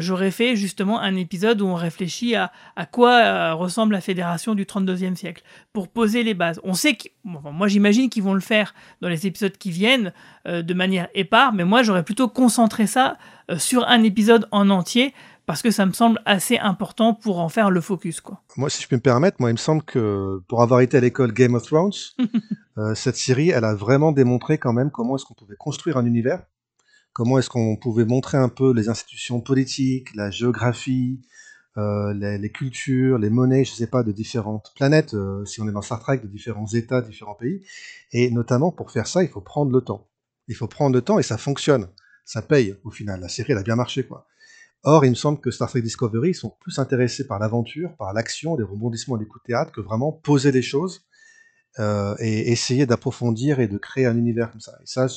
j'aurais 0.02 0.32
fait 0.32 0.58
justement 0.58 1.00
un 1.00 1.16
épisode 1.16 1.62
où 1.62 1.66
on 1.66 1.76
réfléchit 1.76 2.36
à, 2.36 2.52
à 2.76 2.86
quoi 2.86 3.54
ressemble 3.54 3.94
la 3.94 4.02
fédération 4.02 4.54
du 4.54 4.66
32e 4.66 5.16
siècle 5.16 5.42
pour 5.72 5.88
poser 5.88 6.24
les 6.24 6.34
bases. 6.34 6.60
On 6.64 6.74
sait 6.74 6.96
que, 6.96 7.08
bon, 7.24 7.40
moi 7.52 7.68
j'imagine 7.68 8.10
qu'ils 8.10 8.24
vont 8.24 8.34
le 8.34 8.42
faire 8.42 8.74
dans 9.02 9.08
les 9.08 9.28
épisodes 9.28 9.58
qui 9.58 9.72
viennent 9.72 10.12
de 10.46 10.74
manière 10.74 11.08
épars, 11.14 11.54
mais 11.54 11.64
moi 11.64 11.84
j'aurais 11.84 12.04
plutôt 12.04 12.28
concentré 12.28 12.86
ça 12.86 13.18
sur 13.58 13.88
un 13.88 14.04
épisode 14.04 14.48
en 14.52 14.70
entier 14.70 15.14
parce 15.46 15.62
que 15.62 15.72
ça 15.72 15.86
me 15.86 15.92
semble 15.92 16.22
assez 16.26 16.58
important 16.58 17.14
pour 17.14 17.40
en 17.40 17.50
faire 17.50 17.72
le 17.72 17.82
focus 17.82 18.22
quoi. 18.22 18.42
Moi, 18.58 18.70
si 18.70 18.82
je 18.82 18.88
peux 18.88 18.96
me 18.96 19.02
permettre, 19.02 19.38
moi, 19.40 19.50
il 19.50 19.54
me 19.54 19.58
semble 19.58 19.84
que 19.84 20.42
pour 20.48 20.62
avoir 20.62 20.82
été 20.82 20.98
à 20.98 21.02
l'école 21.02 21.34
Game 21.34 21.56
of 21.56 21.64
Thrones, 21.64 21.92
euh, 22.78 22.96
cette 22.96 23.16
série, 23.16 23.50
elle 23.50 23.66
a 23.66 23.76
vraiment 23.76 24.12
démontré 24.12 24.58
quand 24.58 24.74
même 24.74 24.92
comment 24.92 25.16
est-ce 25.16 25.26
qu'on 25.26 25.34
pouvait 25.34 25.56
construire 25.58 25.98
un 25.98 26.06
univers, 26.06 26.44
comment 27.14 27.40
est-ce 27.40 27.50
qu'on 27.50 27.76
pouvait 27.76 28.06
montrer 28.06 28.38
un 28.38 28.50
peu 28.50 28.74
les 28.74 28.90
institutions 28.90 29.42
politiques, 29.42 30.14
la 30.16 30.32
géographie, 30.32 31.22
euh, 31.78 32.14
les, 32.14 32.52
cultures, 32.52 33.18
les 33.18 33.30
monnaies, 33.30 33.64
je 33.64 33.72
sais 33.72 33.88
pas, 33.88 34.04
de 34.04 34.12
différentes 34.12 34.74
planètes, 34.76 35.14
euh, 35.14 35.46
si 35.46 35.62
on 35.62 35.70
est 35.70 35.72
dans 35.72 35.82
Star 35.82 36.00
Trek, 36.00 36.18
de 36.18 36.28
différents 36.28 36.68
États, 36.68 37.02
différents 37.02 37.36
pays. 37.36 37.64
Et 38.12 38.30
notamment, 38.30 38.72
pour 38.72 38.92
faire 38.92 39.08
ça, 39.08 39.24
il 39.24 39.30
faut 39.30 39.42
prendre 39.42 39.72
le 39.72 39.82
temps. 39.82 40.10
Il 40.48 40.56
faut 40.56 40.68
prendre 40.68 40.94
le 40.94 41.02
temps 41.02 41.18
et 41.18 41.24
ça 41.24 41.38
fonctionne. 41.38 41.88
Ça 42.26 42.42
paye, 42.42 42.76
au 42.84 42.92
final. 42.92 43.22
La 43.22 43.30
série, 43.30 43.54
elle 43.54 43.58
a 43.58 43.64
bien 43.64 43.76
marché, 43.76 44.06
quoi. 44.06 44.28
Or, 44.84 45.06
il 45.06 45.12
me 45.12 45.16
semble 45.16 45.40
que 45.40 45.52
Star 45.52 45.70
Trek 45.70 45.82
Discovery 45.82 46.34
sont 46.34 46.56
plus 46.60 46.80
intéressés 46.80 47.28
par 47.28 47.40
l'aventure, 47.40 47.96
par 47.98 48.14
l'action, 48.14 48.56
les 48.58 48.64
rebondissements 48.64 49.16
les 49.16 49.28
coups 49.28 49.44
de 49.44 49.48
théâtre 49.48 49.72
que 49.72 49.82
vraiment 49.82 50.12
poser 50.12 50.52
des 50.52 50.64
choses 50.64 51.06
euh, 51.80 52.16
et 52.20 52.52
essayer 52.52 52.86
d'approfondir 52.86 53.60
et 53.60 53.68
de 53.68 53.78
créer 53.78 54.08
un 54.08 54.18
univers 54.18 54.52
comme 54.52 54.60
ça. 54.60 54.74
Et 54.82 54.88
ça, 54.88 55.08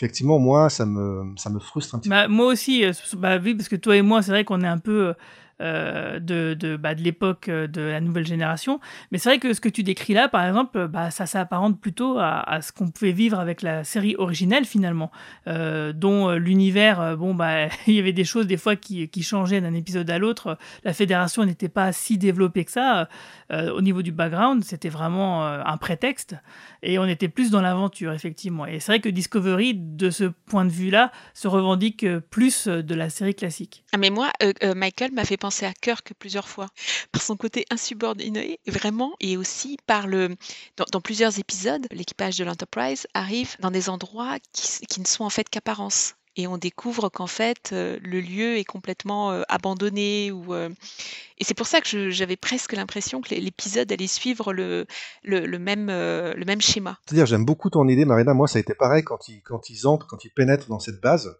effectivement, 0.00 0.38
moi, 0.38 0.70
ça 0.70 0.86
me, 0.86 1.34
ça 1.36 1.50
me 1.50 1.58
frustre 1.58 1.94
un 1.94 1.98
petit 1.98 2.08
Bah, 2.08 2.26
moi 2.26 2.46
aussi, 2.46 2.84
euh, 2.84 2.92
bah, 3.18 3.36
oui, 3.36 3.54
parce 3.54 3.68
que 3.68 3.76
toi 3.76 3.96
et 3.96 4.02
moi, 4.02 4.22
c'est 4.22 4.30
vrai 4.30 4.44
qu'on 4.44 4.62
est 4.62 4.66
un 4.66 4.78
peu 4.78 5.08
euh, 5.08 5.12
de, 5.60 6.54
de, 6.54 6.76
bah, 6.76 6.94
de 6.94 7.02
l'époque 7.02 7.48
euh, 7.48 7.66
de 7.66 7.80
la 7.80 8.00
nouvelle 8.00 8.26
génération. 8.26 8.80
Mais 9.10 9.18
c'est 9.18 9.28
vrai 9.28 9.38
que 9.38 9.52
ce 9.52 9.60
que 9.60 9.68
tu 9.68 9.82
décris 9.82 10.14
là, 10.14 10.28
par 10.28 10.46
exemple, 10.46 10.88
bah, 10.88 11.10
ça 11.10 11.26
s'apparente 11.26 11.80
plutôt 11.80 12.18
à, 12.18 12.60
ce 12.62 12.72
qu'on 12.72 12.88
pouvait 12.88 13.12
vivre 13.12 13.38
avec 13.38 13.62
la 13.62 13.84
série 13.84 14.14
originelle 14.18 14.64
finalement, 14.64 15.10
euh, 15.46 15.92
dont 15.92 16.28
euh, 16.28 16.36
l'univers, 16.36 17.00
euh, 17.00 17.16
bon, 17.16 17.34
bah, 17.34 17.66
il 17.86 17.94
y 17.94 17.98
avait 17.98 18.12
des 18.12 18.24
choses 18.24 18.46
des 18.46 18.56
fois 18.56 18.76
qui, 18.76 19.08
qui 19.08 19.22
changeaient 19.22 19.60
d'un 19.60 19.74
épisode 19.74 20.10
à 20.10 20.18
l'autre. 20.18 20.58
La 20.84 20.92
fédération 20.92 21.44
n'était 21.44 21.68
pas 21.68 21.92
si 21.92 22.18
développée 22.18 22.64
que 22.64 22.72
ça. 22.72 23.08
Euh, 23.52 23.72
au 23.72 23.80
niveau 23.80 24.02
du 24.02 24.12
background, 24.12 24.62
c'était 24.64 24.88
vraiment 24.88 25.44
euh, 25.44 25.60
un 25.64 25.76
prétexte. 25.76 26.36
Et 26.82 26.98
on 26.98 27.06
était 27.06 27.28
plus 27.28 27.50
dans 27.50 27.60
l'aventure, 27.60 28.12
effectivement. 28.12 28.64
Et 28.64 28.78
c'est 28.78 28.92
vrai 28.92 29.00
que 29.00 29.08
Discovery, 29.08 29.74
de 29.74 30.10
ce 30.10 30.24
point 30.24 30.64
de 30.64 30.70
vue-là, 30.70 31.10
se 31.34 31.48
revendique 31.48 32.04
euh, 32.04 32.20
plus 32.20 32.68
euh, 32.68 32.82
de 32.82 32.94
la 32.94 33.10
série 33.10 33.34
classique. 33.34 33.84
Ah, 33.92 33.98
mais 33.98 34.10
moi, 34.10 34.30
euh, 34.42 34.52
euh, 34.62 34.74
Michael 34.74 35.12
m'a 35.12 35.24
fait 35.24 35.36
penser 35.36 35.49
à 35.66 35.72
Kirk 35.72 36.12
plusieurs 36.18 36.48
fois, 36.48 36.68
par 37.12 37.22
son 37.22 37.36
côté 37.36 37.66
insubordonné, 37.70 38.58
vraiment, 38.66 39.14
et 39.20 39.36
aussi 39.36 39.76
par 39.86 40.06
le. 40.06 40.36
Dans, 40.76 41.00
plusieurs 41.00 41.38
épisodes, 41.38 41.86
l'équipage 41.90 42.36
de 42.38 42.44
l'Enterprise 42.44 43.06
arrive 43.14 43.56
dans 43.60 43.70
des 43.70 43.88
endroits 43.88 44.38
qui, 44.52 45.00
ne 45.00 45.06
sont 45.06 45.24
en 45.24 45.30
fait 45.30 45.48
qu'apparence. 45.48 46.14
Et 46.36 46.46
on 46.46 46.58
découvre 46.58 47.08
qu'en 47.08 47.26
fait, 47.26 47.70
euh, 47.72 47.98
le 48.02 48.20
lieu 48.20 48.56
est 48.56 48.64
complètement 48.64 49.32
euh, 49.32 49.42
abandonné. 49.48 50.30
Euh, 50.30 50.70
Et 51.38 51.44
c'est 51.44 51.54
pour 51.54 51.66
ça 51.66 51.80
que 51.80 52.10
j'avais 52.10 52.36
presque 52.36 52.72
l'impression 52.72 53.20
que 53.20 53.30
l'é- 53.30 53.40
l'épisode 53.40 53.90
allait 53.90 54.06
suivre 54.06 54.52
le, 54.52 54.86
même, 55.24 55.88
le 55.88 56.44
même 56.46 56.60
schéma. 56.60 56.98
C'est-à-dire, 57.04 57.26
j'aime 57.26 57.44
beaucoup 57.44 57.68
ton 57.68 57.86
idée, 57.88 58.04
Marina. 58.04 58.32
Moi, 58.32 58.46
ça 58.46 58.58
a 58.58 58.60
été 58.60 58.74
pareil 58.74 59.02
quand 59.02 59.28
ils, 59.28 59.42
quand 59.42 59.70
ils 59.70 59.86
entrent, 59.88 60.06
quand 60.06 60.24
ils 60.24 60.30
pénètrent 60.30 60.68
dans 60.68 60.78
cette 60.78 61.00
base. 61.00 61.36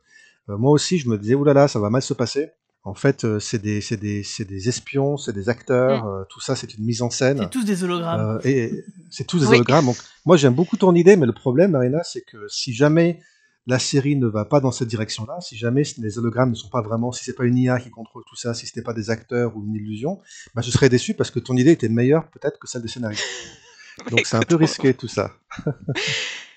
Moi 0.48 0.72
aussi, 0.72 0.98
je 0.98 1.08
me 1.08 1.16
disais, 1.16 1.34
oulala, 1.34 1.68
ça 1.68 1.78
va 1.78 1.90
mal 1.90 2.02
se 2.02 2.12
passer. 2.14 2.50
En 2.82 2.94
fait, 2.94 3.24
euh, 3.24 3.38
c'est 3.40 3.58
des, 3.60 3.82
c'est 3.82 3.98
des, 3.98 4.22
c'est 4.22 4.46
des 4.46 4.68
espions, 4.70 5.18
c'est 5.18 5.34
des 5.34 5.50
acteurs, 5.50 6.06
euh, 6.06 6.24
tout 6.30 6.40
ça, 6.40 6.56
c'est 6.56 6.72
une 6.74 6.84
mise 6.84 7.02
en 7.02 7.10
scène. 7.10 7.38
C'est 7.38 7.50
tous 7.50 7.64
des 7.64 7.84
hologrammes. 7.84 8.38
Euh, 8.38 8.48
et 8.48 8.84
c'est 9.10 9.26
tous 9.26 9.40
des 9.40 9.46
Oui. 9.48 9.54
hologrammes. 9.56 9.84
Donc, 9.86 9.98
moi, 10.24 10.38
j'aime 10.38 10.54
beaucoup 10.54 10.78
ton 10.78 10.94
idée, 10.94 11.16
mais 11.16 11.26
le 11.26 11.34
problème, 11.34 11.72
Marina, 11.72 12.02
c'est 12.04 12.22
que 12.22 12.48
si 12.48 12.72
jamais 12.72 13.20
la 13.66 13.78
série 13.78 14.16
ne 14.16 14.26
va 14.26 14.46
pas 14.46 14.60
dans 14.60 14.72
cette 14.72 14.88
direction-là, 14.88 15.40
si 15.42 15.58
jamais 15.58 15.82
les 15.98 16.18
hologrammes 16.18 16.50
ne 16.50 16.54
sont 16.54 16.70
pas 16.70 16.80
vraiment, 16.80 17.12
si 17.12 17.22
c'est 17.22 17.34
pas 17.34 17.44
une 17.44 17.58
IA 17.58 17.78
qui 17.80 17.90
contrôle 17.90 18.22
tout 18.26 18.34
ça, 18.36 18.54
si 18.54 18.66
c'était 18.66 18.82
pas 18.82 18.94
des 18.94 19.10
acteurs 19.10 19.54
ou 19.56 19.64
une 19.66 19.74
illusion, 19.74 20.18
bah, 20.54 20.62
je 20.62 20.70
serais 20.70 20.88
déçu 20.88 21.12
parce 21.12 21.30
que 21.30 21.38
ton 21.38 21.56
idée 21.58 21.72
était 21.72 21.90
meilleure 21.90 22.30
peut-être 22.30 22.58
que 22.58 22.66
celle 22.66 22.80
des 22.80 22.88
scénaristes. 22.88 23.22
Donc 24.10 24.24
c'est 24.24 24.38
un 24.38 24.42
peu 24.42 24.54
risqué 24.54 24.94
tout 24.94 25.08
ça. 25.08 25.32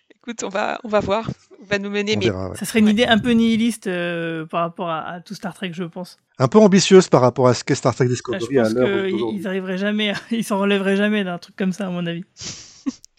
Écoute, 0.09 0.43
on 0.43 0.49
va, 0.49 0.79
on 0.85 0.87
va 0.87 1.01
voir. 1.01 1.29
On 1.63 1.65
va 1.65 1.79
nous 1.79 1.89
mener. 1.89 2.15
On 2.15 2.19
mais 2.19 2.25
verra, 2.25 2.49
ouais. 2.49 2.57
Ça 2.57 2.65
serait 2.65 2.79
une 2.79 2.89
idée 2.89 3.05
un 3.05 3.17
peu 3.19 3.31
nihiliste 3.31 3.87
euh, 3.87 4.45
par 4.45 4.61
rapport 4.61 4.89
à, 4.89 4.99
à 5.07 5.19
tout 5.21 5.33
Star 5.33 5.53
Trek, 5.53 5.71
je 5.73 5.83
pense. 5.83 6.17
Un 6.39 6.47
peu 6.47 6.59
ambitieuse 6.59 7.07
par 7.07 7.21
rapport 7.21 7.47
à 7.47 7.53
ce 7.53 7.63
qu'est 7.63 7.75
Star 7.75 7.95
Trek 7.95 8.05
Là, 8.05 8.09
je 8.09 8.13
Discovery 8.15 8.57
à 8.59 8.63
pense 8.63 8.73
l'heure 8.73 9.07
qu'ils 9.07 9.47
arriveraient 9.47 9.77
jamais, 9.77 10.09
à- 10.11 10.15
ils 10.31 10.43
s'en 10.43 10.59
relèveraient 10.59 10.97
jamais 10.97 11.23
d'un 11.23 11.37
truc 11.37 11.55
comme 11.55 11.73
ça, 11.73 11.87
à 11.87 11.89
mon 11.89 12.05
avis. 12.05 12.23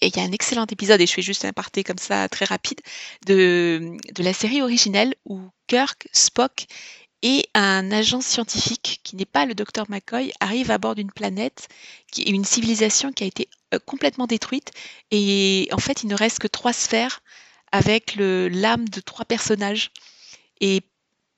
Et 0.00 0.08
il 0.08 0.16
y 0.16 0.20
a 0.20 0.24
un 0.24 0.32
excellent 0.32 0.66
épisode, 0.70 1.00
et 1.00 1.06
je 1.06 1.12
fais 1.12 1.22
juste 1.22 1.44
un 1.44 1.48
aparté 1.48 1.82
comme 1.84 1.98
ça, 1.98 2.28
très 2.28 2.44
rapide, 2.44 2.80
de, 3.26 3.96
de 4.14 4.22
la 4.22 4.32
série 4.34 4.60
originelle 4.60 5.14
où 5.24 5.40
Kirk, 5.68 6.08
Spock 6.12 6.66
et 7.22 7.46
un 7.54 7.90
agent 7.90 8.20
scientifique 8.20 9.00
qui 9.02 9.16
n'est 9.16 9.24
pas 9.24 9.46
le 9.46 9.54
docteur 9.54 9.86
McCoy 9.88 10.30
arrivent 10.40 10.70
à 10.70 10.76
bord 10.76 10.94
d'une 10.94 11.10
planète, 11.10 11.68
qui 12.12 12.20
est 12.22 12.30
une 12.30 12.44
civilisation 12.44 13.12
qui 13.12 13.24
a 13.24 13.26
été 13.26 13.48
euh, 13.72 13.78
complètement 13.86 14.26
détruite. 14.26 14.72
Et 15.10 15.68
en 15.72 15.78
fait, 15.78 16.02
il 16.02 16.08
ne 16.08 16.14
reste 16.14 16.38
que 16.40 16.48
trois 16.48 16.74
sphères 16.74 17.20
avec 17.74 18.14
l'âme 18.16 18.88
de 18.88 19.00
trois 19.00 19.24
personnages. 19.24 19.90
Et 20.60 20.82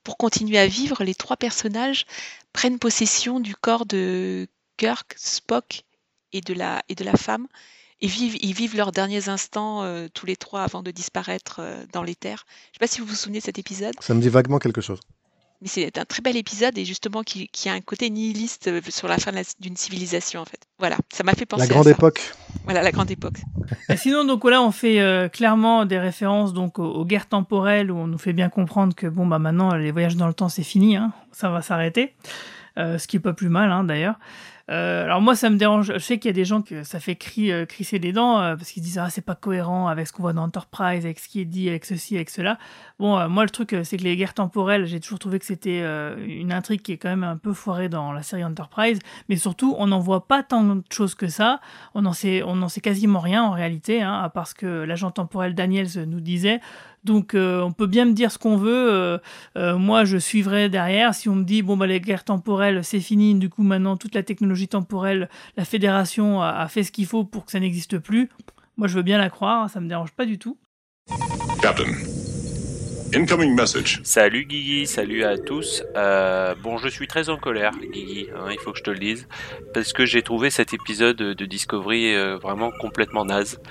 pour 0.03 0.17
continuer 0.17 0.59
à 0.59 0.67
vivre, 0.67 1.03
les 1.03 1.15
trois 1.15 1.35
personnages 1.35 2.05
prennent 2.53 2.77
possession 2.77 3.39
du 3.39 3.55
corps 3.55 3.87
de 3.87 4.47
Kirk, 4.77 5.15
Spock 5.17 5.83
et 6.33 6.41
de 6.41 6.53
la, 6.53 6.83
et 6.89 6.95
de 6.95 7.03
la 7.03 7.17
femme 7.17 7.47
et 8.01 8.07
vivent, 8.07 8.37
ils 8.41 8.53
vivent 8.53 8.75
leurs 8.75 8.91
derniers 8.91 9.29
instants 9.29 9.83
euh, 9.83 10.07
tous 10.13 10.27
les 10.27 10.35
trois 10.35 10.61
avant 10.61 10.83
de 10.83 10.91
disparaître 10.91 11.57
euh, 11.59 11.83
dans 11.91 12.03
l'éther. 12.03 12.45
Je 12.47 12.69
ne 12.69 12.73
sais 12.73 12.79
pas 12.79 12.87
si 12.87 12.99
vous 13.01 13.07
vous 13.07 13.15
souvenez 13.15 13.39
de 13.39 13.43
cet 13.43 13.57
épisode, 13.57 13.95
Ça 13.99 14.13
me 14.13 14.21
dit 14.21 14.29
vaguement 14.29 14.59
quelque 14.59 14.81
chose. 14.81 14.99
Mais 15.61 15.67
c'est 15.67 15.97
un 15.97 16.05
très 16.05 16.21
bel 16.21 16.37
épisode 16.37 16.77
et 16.77 16.85
justement 16.85 17.23
qui, 17.23 17.47
qui 17.49 17.69
a 17.69 17.73
un 17.73 17.81
côté 17.81 18.09
nihiliste 18.09 18.67
euh, 18.67 18.81
sur 18.89 19.07
la 19.07 19.17
fin 19.17 19.31
d'une 19.59 19.75
civilisation 19.75 20.41
en 20.41 20.45
fait. 20.45 20.59
Voilà, 20.79 20.97
ça 21.11 21.23
m'a 21.23 21.33
fait 21.33 21.45
penser 21.45 21.61
La 21.63 21.65
à 21.65 21.73
grande 21.73 21.83
ça. 21.85 21.91
époque. 21.91 22.33
Voilà, 22.65 22.83
la 22.83 22.91
grande 22.91 23.09
époque. 23.11 23.39
Et 23.89 23.97
sinon, 23.97 24.25
donc 24.25 24.43
là, 24.49 24.61
on 24.61 24.71
fait 24.71 24.99
euh, 24.99 25.29
clairement 25.29 25.85
des 25.85 25.97
références 25.99 26.53
donc 26.53 26.79
aux, 26.79 26.85
aux 26.85 27.05
guerres 27.05 27.27
temporelles 27.27 27.89
où 27.91 27.97
on 27.97 28.07
nous 28.07 28.17
fait 28.17 28.33
bien 28.33 28.49
comprendre 28.49 28.93
que 28.95 29.07
bon 29.07 29.25
bah 29.25 29.39
maintenant 29.39 29.73
les 29.75 29.91
voyages 29.91 30.15
dans 30.15 30.27
le 30.27 30.33
temps 30.33 30.49
c'est 30.49 30.63
fini, 30.63 30.95
hein, 30.97 31.11
ça 31.31 31.49
va 31.49 31.61
s'arrêter, 31.61 32.15
Euh, 32.77 32.99
ce 32.99 33.07
qui 33.07 33.17
est 33.17 33.19
pas 33.19 33.33
plus 33.33 33.49
mal 33.49 33.71
hein, 33.71 33.83
d'ailleurs. 33.83 34.19
Euh, 34.69 35.05
alors 35.05 35.21
moi 35.21 35.35
ça 35.35 35.49
me 35.49 35.55
dérange, 35.55 35.93
je 35.93 35.99
sais 35.99 36.19
qu'il 36.19 36.27
y 36.27 36.33
a 36.33 36.33
des 36.33 36.43
gens 36.43 36.61
que 36.61 36.83
ça 36.83 36.99
fait 36.99 37.15
cri, 37.15 37.51
euh, 37.53 37.65
crisser 37.65 37.99
des 37.99 38.11
dents 38.11 38.41
euh, 38.41 38.55
parce 38.57 38.71
qu'ils 38.71 38.83
disent 38.83 38.97
ah 38.97 39.09
c'est 39.09 39.21
pas 39.21 39.35
cohérent 39.35 39.87
avec 39.87 40.07
ce 40.07 40.13
qu'on 40.13 40.23
voit 40.23 40.33
dans 40.33 40.43
Enterprise, 40.43 41.05
avec 41.05 41.19
ce 41.19 41.29
qui 41.29 41.39
est 41.39 41.45
dit, 41.45 41.69
avec 41.69 41.85
ceci, 41.85 42.15
avec 42.15 42.29
cela. 42.29 42.57
Bon 42.99 43.29
moi 43.29 43.43
le 43.43 43.49
truc 43.49 43.75
c'est 43.83 43.97
que 43.97 44.03
les 44.03 44.17
guerres 44.17 44.33
temporelles 44.33 44.85
j'ai 44.85 44.99
toujours 44.99 45.19
trouvé 45.19 45.39
que 45.39 45.45
c'était 45.45 45.81
une 46.17 46.51
intrigue 46.51 46.81
qui 46.81 46.91
est 46.91 46.97
quand 46.97 47.09
même 47.09 47.23
un 47.23 47.37
peu 47.37 47.53
foirée 47.53 47.87
dans 47.89 48.11
la 48.11 48.23
série 48.23 48.43
Enterprise, 48.43 48.99
mais 49.29 49.37
surtout 49.37 49.75
on 49.77 49.87
n'en 49.87 49.99
voit 49.99 50.27
pas 50.27 50.43
tant 50.43 50.63
de 50.63 50.83
choses 50.89 51.15
que 51.15 51.27
ça. 51.27 51.61
On 51.93 52.01
n'en 52.01 52.13
sait, 52.13 52.43
on 52.43 52.55
n'en 52.55 52.69
sait 52.69 52.81
quasiment 52.81 53.19
rien 53.19 53.43
en 53.43 53.51
réalité, 53.51 54.01
hein, 54.01 54.19
à 54.19 54.29
part 54.29 54.47
ce 54.47 54.55
que 54.55 54.65
l'agent 54.65 55.11
temporel 55.11 55.55
Daniels 55.55 56.03
nous 56.07 56.19
disait. 56.19 56.59
Donc 57.07 57.33
euh, 57.33 57.61
on 57.61 57.71
peut 57.71 57.87
bien 57.87 58.05
me 58.05 58.11
dire 58.11 58.31
ce 58.31 58.37
qu'on 58.37 58.57
veut. 58.57 58.91
euh, 58.91 59.17
euh, 59.57 59.77
moi, 59.77 60.03
je 60.03 60.17
suivrai 60.17 60.69
derrière. 60.69 61.15
Si 61.15 61.29
on 61.29 61.35
me 61.35 61.43
dit 61.43 61.61
bon 61.61 61.77
bah 61.77 61.87
les 61.87 62.01
guerres 62.01 62.25
temporelles 62.25 62.83
c'est 62.83 62.99
fini, 62.99 63.33
du 63.33 63.49
coup 63.49 63.63
maintenant 63.63 63.95
toute 63.95 64.13
la 64.13 64.23
technologie 64.23 64.67
temporelle, 64.67 65.29
la 65.55 65.65
Fédération 65.65 66.41
a, 66.41 66.67
fait 66.67 66.83
ce 66.83 66.91
qu'il 66.91 67.05
faut 67.05 67.23
pour 67.23 67.45
que 67.45 67.51
ça 67.51 67.59
n'existe 67.59 67.97
plus. 67.97 68.29
Moi, 68.75 68.87
je 68.87 68.95
veux 68.95 69.03
bien 69.03 69.17
la 69.17 69.29
croire. 69.29 69.69
Ça 69.69 69.79
me 69.79 69.87
dérange 69.87 70.11
pas 70.11 70.25
du 70.25 70.37
tout. 70.37 70.57
Captain, 71.61 71.85
Salut 74.03 74.43
Guigui, 74.43 74.85
salut 74.85 75.23
à 75.23 75.37
tous. 75.37 75.81
Euh, 75.95 76.55
bon, 76.61 76.77
je 76.77 76.89
suis 76.89 77.07
très 77.07 77.29
en 77.29 77.37
colère, 77.37 77.71
Guigui, 77.71 78.27
hein, 78.35 78.47
il 78.51 78.59
faut 78.59 78.73
que 78.73 78.79
je 78.79 78.83
te 78.83 78.89
le 78.91 78.99
dise, 78.99 79.27
parce 79.73 79.93
que 79.93 80.05
j'ai 80.05 80.21
trouvé 80.21 80.49
cet 80.49 80.73
épisode 80.73 81.15
de 81.15 81.45
Discovery 81.45 82.13
euh, 82.13 82.37
vraiment 82.37 82.69
complètement 82.81 83.23
naze. 83.23 83.61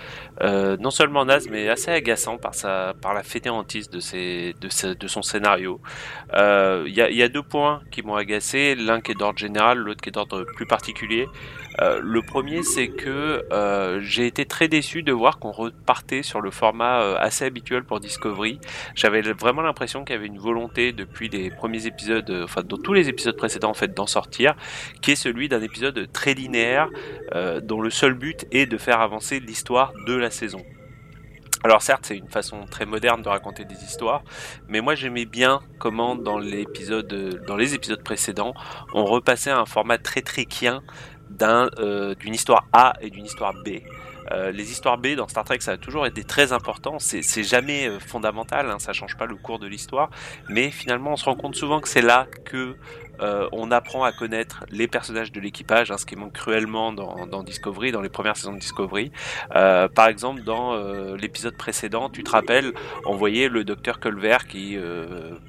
Euh, 0.40 0.78
non 0.78 0.90
seulement 0.90 1.26
naze, 1.26 1.48
mais 1.50 1.68
assez 1.68 1.90
agaçant 1.90 2.38
par 2.38 2.54
sa, 2.54 2.94
par 3.02 3.12
la 3.12 3.22
fainéantise 3.22 3.90
de 3.90 4.00
ses, 4.00 4.54
de, 4.60 5.06
son 5.06 5.22
scénario. 5.22 5.80
Il 6.32 6.94
y 6.94 7.22
a 7.22 7.28
deux 7.28 7.42
points 7.42 7.82
qui 7.90 8.02
m'ont 8.02 8.16
agacé, 8.16 8.74
l'un 8.74 9.02
qui 9.02 9.12
est 9.12 9.18
d'ordre 9.18 9.38
général, 9.38 9.78
l'autre 9.78 10.00
qui 10.00 10.08
est 10.08 10.12
d'ordre 10.12 10.44
plus 10.44 10.66
particulier. 10.66 11.26
Euh, 11.80 12.00
le 12.02 12.22
premier, 12.22 12.62
c'est 12.62 12.88
que 12.88 13.44
euh, 13.52 14.00
j'ai 14.00 14.26
été 14.26 14.44
très 14.46 14.68
déçu 14.68 15.02
de 15.02 15.12
voir 15.12 15.38
qu'on 15.38 15.50
repartait 15.50 16.22
sur 16.22 16.40
le 16.40 16.50
format 16.50 17.02
euh, 17.02 17.16
assez 17.18 17.44
habituel 17.44 17.84
pour 17.84 18.00
Discovery. 18.00 18.60
J'avais 18.94 19.20
vraiment 19.20 19.62
l'impression 19.62 20.04
qu'il 20.04 20.14
y 20.14 20.18
avait 20.18 20.26
une 20.26 20.38
volonté 20.38 20.92
depuis 20.92 21.28
les 21.28 21.50
premiers 21.50 21.86
épisodes, 21.86 22.30
enfin 22.44 22.62
dans 22.62 22.78
tous 22.78 22.92
les 22.92 23.08
épisodes 23.08 23.36
précédents 23.36 23.70
en 23.70 23.74
fait, 23.74 23.94
d'en 23.94 24.06
sortir, 24.06 24.54
qui 25.02 25.12
est 25.12 25.16
celui 25.16 25.48
d'un 25.48 25.60
épisode 25.60 26.08
très 26.12 26.34
linéaire, 26.34 26.88
dont 27.62 27.80
le 27.80 27.90
seul 27.90 28.14
but 28.14 28.46
est 28.52 28.66
de 28.66 28.78
faire 28.78 29.00
avancer 29.00 29.40
l'histoire 29.40 29.92
de 30.06 30.14
la 30.14 30.30
saison. 30.30 30.62
Alors 31.66 31.82
certes, 31.82 32.04
c'est 32.06 32.16
une 32.16 32.28
façon 32.28 32.64
très 32.70 32.86
moderne 32.86 33.22
de 33.22 33.28
raconter 33.28 33.64
des 33.64 33.82
histoires, 33.82 34.22
mais 34.68 34.80
moi 34.80 34.94
j'aimais 34.94 35.24
bien 35.24 35.60
comment 35.80 36.14
dans 36.14 36.38
dans 36.38 37.56
les 37.56 37.74
épisodes 37.74 38.02
précédents, 38.04 38.54
on 38.94 39.04
repassait 39.04 39.50
à 39.50 39.58
un 39.58 39.66
format 39.66 39.98
très 39.98 40.22
tréquien 40.22 40.82
d'un, 41.30 41.70
euh, 41.78 42.14
d'une 42.14 42.34
histoire 42.34 42.66
A 42.72 42.94
et 43.00 43.10
d'une 43.10 43.24
histoire 43.24 43.52
B. 43.52 43.80
Euh, 44.32 44.50
les 44.50 44.72
histoires 44.72 44.98
B 44.98 45.14
dans 45.14 45.28
Star 45.28 45.44
Trek, 45.44 45.58
ça 45.60 45.72
a 45.72 45.76
toujours 45.76 46.06
été 46.06 46.24
très 46.24 46.52
important. 46.52 46.98
C'est, 46.98 47.22
c'est 47.22 47.44
jamais 47.44 47.88
euh, 47.88 48.00
fondamental, 48.00 48.70
hein, 48.70 48.78
ça 48.78 48.92
change 48.92 49.16
pas 49.16 49.26
le 49.26 49.36
cours 49.36 49.58
de 49.58 49.66
l'histoire, 49.66 50.10
mais 50.48 50.70
finalement, 50.70 51.12
on 51.12 51.16
se 51.16 51.24
rend 51.24 51.36
compte 51.36 51.54
souvent 51.54 51.80
que 51.80 51.88
c'est 51.88 52.02
là 52.02 52.26
que 52.44 52.76
euh, 53.20 53.48
on 53.52 53.70
apprend 53.70 54.04
à 54.04 54.12
connaître 54.12 54.64
les 54.70 54.88
personnages 54.88 55.32
de 55.32 55.40
l'équipage, 55.40 55.90
hein, 55.90 55.98
ce 55.98 56.06
qui 56.06 56.16
manque 56.16 56.32
cruellement 56.32 56.92
dans, 56.92 57.42
Discovery, 57.42 57.92
dans 57.92 58.00
les 58.00 58.08
premières 58.08 58.36
saisons 58.36 58.54
de 58.54 58.58
Discovery. 58.58 59.12
Euh, 59.54 59.88
par 59.88 60.08
exemple, 60.08 60.42
dans 60.42 60.74
euh, 60.74 61.16
l'épisode 61.16 61.56
précédent, 61.56 62.08
tu 62.10 62.22
te 62.22 62.30
rappelles, 62.30 62.72
on 63.06 63.14
voyait 63.14 63.48
le 63.48 63.64
docteur 63.64 64.00
Culver 64.00 64.38
qui 64.48 64.78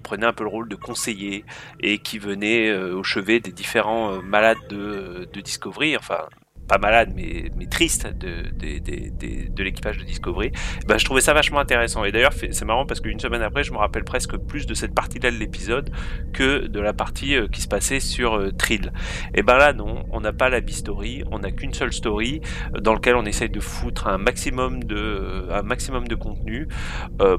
prenait 0.03 0.25
un 0.25 0.33
peu 0.33 0.43
le 0.43 0.49
rôle 0.49 0.69
de 0.69 0.75
conseiller 0.75 1.45
et 1.79 1.99
qui 1.99 2.19
venait 2.19 2.73
au 2.73 3.03
chevet 3.03 3.39
des 3.39 3.51
différents 3.51 4.21
malades 4.21 4.57
de, 4.69 5.27
de 5.31 5.41
Discovery, 5.41 5.97
enfin 5.97 6.27
pas 6.67 6.77
malade 6.77 7.13
mais, 7.15 7.51
mais 7.55 7.65
triste 7.65 8.07
de, 8.07 8.49
de, 8.57 8.79
de, 8.79 9.53
de 9.53 9.63
l'équipage 9.63 9.97
de 9.97 10.03
Discovery, 10.03 10.51
ben, 10.87 10.97
je 10.97 11.05
trouvais 11.05 11.21
ça 11.21 11.33
vachement 11.33 11.59
intéressant. 11.59 12.03
Et 12.03 12.11
d'ailleurs, 12.11 12.33
c'est 12.33 12.65
marrant 12.65 12.85
parce 12.85 12.99
qu'une 12.99 13.19
semaine 13.19 13.41
après, 13.41 13.63
je 13.63 13.71
me 13.71 13.77
rappelle 13.77 14.03
presque 14.03 14.37
plus 14.37 14.65
de 14.65 14.73
cette 14.73 14.93
partie-là 14.93 15.31
de 15.31 15.37
l'épisode 15.37 15.89
que 16.33 16.67
de 16.67 16.79
la 16.79 16.93
partie 16.93 17.35
euh, 17.35 17.47
qui 17.47 17.61
se 17.61 17.67
passait 17.67 17.99
sur 17.99 18.35
euh, 18.35 18.51
Trill. 18.51 18.91
Et 19.33 19.43
ben 19.43 19.57
là, 19.57 19.73
non, 19.73 20.05
on 20.11 20.21
n'a 20.21 20.33
pas 20.33 20.49
la 20.49 20.61
B-story, 20.61 21.23
on 21.31 21.39
n'a 21.39 21.51
qu'une 21.51 21.73
seule 21.73 21.93
story 21.93 22.41
euh, 22.75 22.79
dans 22.79 22.93
lequel 22.93 23.15
on 23.15 23.25
essaye 23.25 23.49
de 23.49 23.59
foutre 23.59 24.07
un 24.07 24.17
maximum 24.17 24.83
de, 24.83 25.47
un 25.51 25.63
maximum 25.63 26.07
de 26.07 26.15
contenu 26.15 26.67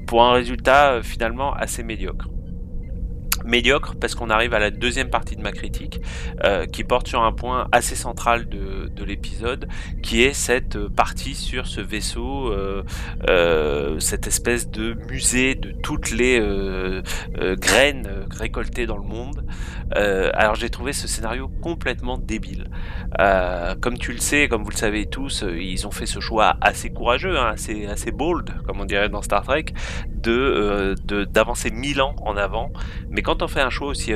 pour 0.07 0.25
un 0.25 0.33
résultat 0.33 1.03
finalement 1.03 1.53
assez 1.55 1.83
médiocre 1.83 2.29
médiocre 3.49 3.95
parce 4.01 4.15
qu'on 4.15 4.31
arrive 4.31 4.55
à 4.55 4.59
la 4.59 4.71
deuxième 4.71 5.11
partie 5.11 5.35
de 5.35 5.43
ma 5.43 5.53
critique 5.53 6.01
euh, 6.45 6.67
qui 6.67 6.85
porte 6.85 7.09
sur 7.09 7.23
un 7.23 7.33
point 7.33 7.69
assez 7.73 7.97
central 7.97 8.49
de, 8.49 8.89
de 8.95 9.05
l'épisode 9.05 9.69
qui 10.03 10.23
est 10.23 10.35
cette 10.35 10.79
partie 10.89 11.35
sur 11.35 11.67
ce 11.67 11.81
vaisseau 11.81 12.53
euh, 12.53 12.83
euh, 13.29 13.99
cette 13.99 14.27
espèce 14.27 14.71
de 14.71 14.95
musée 15.11 15.55
de 15.55 15.71
toutes 15.71 16.11
les 16.11 16.39
euh, 16.41 17.03
graines 17.57 18.09
récoltées 18.31 18.87
dans 18.87 18.97
le 18.97 19.05
monde 19.05 19.45
alors 19.95 20.55
j'ai 20.55 20.71
trouvé 20.71 20.93
ce 20.93 21.09
scénario 21.09 21.49
complètement 21.63 22.19
débile 22.19 22.71
comme 23.81 23.99
tu 23.99 24.13
le 24.13 24.19
sais 24.19 24.49
comme 24.49 24.63
vous 24.63 24.71
le 24.71 24.77
savez 24.77 25.07
tous 25.07 25.45
ils 25.49 25.87
ont 25.87 25.91
fait 25.91 26.07
ce 26.07 26.21
choix 26.21 26.57
assez 26.61 26.91
courageux 26.91 27.39
hein, 27.39 27.51
assez, 27.55 27.87
assez 27.87 28.11
bold 28.11 28.53
comme 28.67 28.81
on 28.81 28.85
dirait 28.85 29.09
dans 29.09 29.23
Star 29.23 29.43
Trek 29.43 29.67
de 30.09 30.95
d'avancer 31.33 31.71
mille 31.71 32.01
ans 32.01 32.15
en 32.23 32.37
avant 32.37 32.71
mais 33.11 33.23
quand 33.23 33.43
on 33.43 33.49
fait 33.49 33.61
un 33.61 33.71
choix 33.71 33.89
aussi 33.89 34.13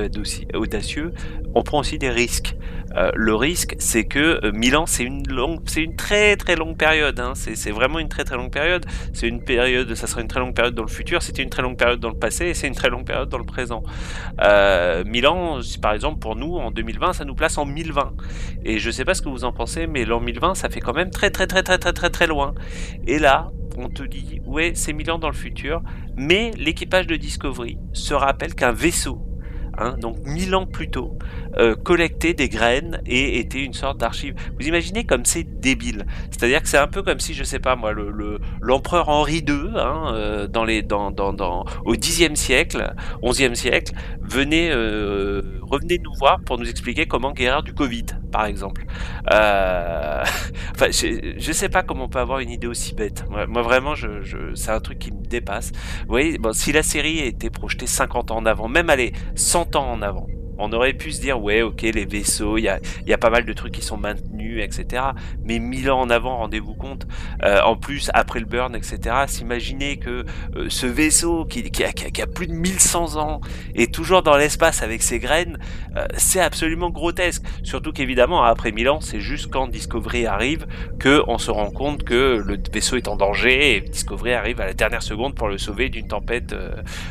audacieux, 0.55 1.13
on 1.55 1.63
prend 1.63 1.81
aussi 1.81 1.99
des 1.99 2.11
risques. 2.11 2.57
Euh, 2.97 3.11
le 3.15 3.35
risque, 3.35 3.75
c'est 3.79 4.05
que 4.05 4.45
euh, 4.45 4.53
Milan, 4.53 4.87
c'est 4.87 5.05
une 5.05 5.97
très 5.97 6.37
très 6.37 6.57
longue 6.57 6.77
période. 6.77 7.19
Hein. 7.21 7.33
C'est 7.35 7.71
vraiment 7.71 7.99
une 7.99 8.09
très 8.09 8.25
très 8.25 8.37
longue 8.37 8.53
période. 8.53 8.85
C'est 9.13 9.29
une 9.29 9.43
période, 9.43 9.95
ça 9.95 10.07
sera 10.07 10.21
une 10.21 10.29
très 10.29 10.41
longue 10.41 10.55
période 10.55 10.75
dans 10.75 10.83
le 10.83 10.89
futur. 10.89 11.23
C'était 11.23 11.43
une 11.43 11.51
très 11.51 11.63
longue 11.63 11.77
période 11.77 12.01
dans 12.01 12.11
le 12.11 12.19
passé 12.19 12.47
et 12.47 12.55
c'est 12.55 12.69
une 12.69 12.75
très 12.75 12.91
longue 12.91 13.07
période 13.07 13.29
dans 13.29 13.39
le 13.39 13.45
présent. 13.45 13.83
Euh, 14.41 15.05
Milan, 15.05 15.61
par 15.81 15.93
exemple, 15.93 16.19
pour 16.19 16.37
nous, 16.37 16.57
en 16.57 16.71
2020, 16.71 17.13
ça 17.15 17.25
nous 17.25 17.35
place 17.35 17.59
en 17.59 17.67
1020. 17.67 18.13
Et 18.65 18.79
je 18.79 18.91
sais 18.91 19.05
pas 19.05 19.15
ce 19.15 19.23
que 19.23 19.29
vous 19.29 19.45
en 19.45 19.53
pensez, 19.53 19.87
mais 19.87 20.05
l'an 20.05 20.21
1020, 20.21 20.55
ça 20.55 20.69
fait 20.69 20.81
quand 20.81 20.95
même 20.95 21.11
très 21.11 21.31
très 21.31 21.47
très 21.47 21.63
très 21.63 21.79
très 21.79 21.93
très 21.93 22.11
très 22.11 22.27
loin. 22.27 22.55
Et 23.07 23.19
là, 23.19 23.51
on 23.77 23.89
te 23.89 24.03
dit, 24.03 24.41
ouais, 24.45 24.73
c'est 24.75 24.93
Milan 24.93 25.19
dans 25.19 25.29
le 25.29 25.35
futur, 25.35 25.83
mais 26.17 26.51
l'équipage 26.57 27.07
de 27.07 27.17
Discovery 27.17 27.79
se 27.93 28.15
rappelle 28.15 28.55
qu'un 28.55 28.73
vaisseau 28.73 29.23
Hein, 29.83 29.97
donc 29.99 30.19
mille 30.25 30.55
ans 30.55 30.67
plus 30.67 30.91
tôt, 30.91 31.19
euh, 31.57 31.75
collectait 31.75 32.35
des 32.35 32.49
graines 32.49 33.01
et 33.05 33.41
était 33.41 33.63
une 33.63 33.73
sorte 33.73 33.99
d'archive. 33.99 34.35
Vous 34.59 34.67
imaginez 34.67 35.05
comme 35.05 35.25
c'est 35.25 35.43
débile. 35.43 36.07
C'est-à-dire 36.31 36.63
que 36.63 36.69
c'est 36.69 36.79
un 36.79 36.87
peu 36.87 37.03
comme 37.03 37.19
si, 37.19 37.35
je 37.35 37.43
sais 37.43 37.59
pas 37.59 37.75
moi, 37.75 37.93
le, 37.93 38.11
le 38.11 38.39
l'empereur 38.61 39.09
Henri 39.09 39.39
II, 39.47 39.73
hein, 39.77 40.13
euh, 40.15 40.47
dans 40.47 40.65
les, 40.65 40.83
dans, 40.83 41.11
dans, 41.11 41.33
dans, 41.33 41.65
au 41.85 41.95
Xe 41.95 42.23
siècle, 42.35 42.95
XIe 43.23 43.57
siècle, 43.57 43.95
venait, 44.21 44.71
euh, 44.71 45.43
revenait 45.63 45.99
nous 46.03 46.13
voir 46.19 46.41
pour 46.45 46.59
nous 46.59 46.69
expliquer 46.69 47.07
comment 47.07 47.33
guérir 47.33 47.63
du 47.63 47.75
Covid, 47.75 48.07
par 48.31 48.47
exemple. 48.47 48.85
Euh, 49.33 50.23
enfin, 50.75 50.87
je, 50.91 51.35
je 51.37 51.53
sais 51.53 51.69
pas 51.69 51.83
comment 51.83 52.05
on 52.05 52.09
peut 52.09 52.21
avoir 52.21 52.39
une 52.39 52.51
idée 52.51 52.67
aussi 52.67 52.95
bête. 52.95 53.25
Moi, 53.29 53.63
vraiment, 53.63 53.95
je, 53.95 54.53
c'est 54.55 54.71
un 54.71 54.81
truc 54.81 54.99
qui 54.99 55.13
me 55.13 55.25
dépasse. 55.25 55.73
Vous 56.03 56.11
voyez, 56.11 56.39
bon, 56.39 56.53
si 56.53 56.73
la 56.73 56.83
série 56.83 57.19
était 57.21 57.51
projetée 57.51 57.87
50 57.87 58.31
ans 58.31 58.37
en 58.39 58.47
avant, 58.47 58.69
même 58.69 58.91
allez, 58.91 59.13
100 59.35 59.72
ans 59.77 59.91
en 59.91 60.03
avant. 60.03 60.27
On 60.59 60.73
aurait 60.73 60.93
pu 60.93 61.13
se 61.13 61.21
dire, 61.21 61.43
ouais, 61.43 61.63
ok, 61.63 61.83
les 61.83 62.05
vaisseaux, 62.05 62.59
il 62.59 62.63
y 62.63 62.69
a, 62.69 62.79
y 63.07 63.13
a, 63.13 63.19
pas 63.19 63.31
mal 63.31 63.45
de 63.45 63.53
trucs 63.53 63.73
qui 63.73 63.83
sont 63.83 63.97
maintenus, 63.97 64.63
etc. 64.63 65.03
Mais 65.45 65.59
mille 65.59 65.91
ans 65.91 66.01
en 66.01 66.11
avant, 66.11 66.37
rendez-vous 66.39 66.75
compte. 66.75 67.07
Euh, 67.43 67.61
en 67.63 67.77
plus, 67.77 68.11
après 68.15 68.41
le 68.41 68.47
burn, 68.47 68.75
etc., 68.75 69.17
s'imaginer 69.27 69.97
que 69.97 70.25
euh, 70.57 70.67
ce 70.69 70.87
vaisseau 70.87 71.45
qui, 71.45 71.63
qui, 71.71 71.85
a, 71.85 71.93
qui, 71.93 72.23
a, 72.23 72.27
plus 72.27 72.47
de 72.47 72.53
1100 72.53 73.17
ans 73.17 73.41
est 73.75 73.93
toujours 73.93 74.23
dans 74.23 74.37
l'espace 74.37 74.83
avec 74.83 75.03
ses 75.03 75.19
graines, 75.19 75.59
euh, 75.97 76.07
c'est 76.17 76.41
absolument 76.41 76.91
grotesque. 76.91 77.43
Surtout 77.63 77.93
qu'évidemment, 77.93 78.43
après 78.43 78.73
mille 78.73 78.89
ans, 78.89 79.01
c'est 79.01 79.21
juste 79.21 79.51
quand 79.51 79.69
Discovery 79.69 80.27
arrive 80.27 80.67
que 80.99 81.23
on 81.27 81.39
se 81.39 81.51
rend 81.51 81.71
compte 81.71 82.05
que 82.05 82.43
le 82.45 82.59
vaisseau 82.73 82.97
est 82.97 83.09
en 83.09 83.17
danger 83.17 83.77
et 83.77 83.81
Discovery 83.81 84.33
arrive 84.35 84.61
à 84.61 84.67
la 84.67 84.75
dernière 84.75 85.03
seconde 85.03 85.35
pour 85.35 85.49
le 85.49 85.59
sauver 85.59 85.89
d'une 85.89 86.09
tempête, 86.09 86.55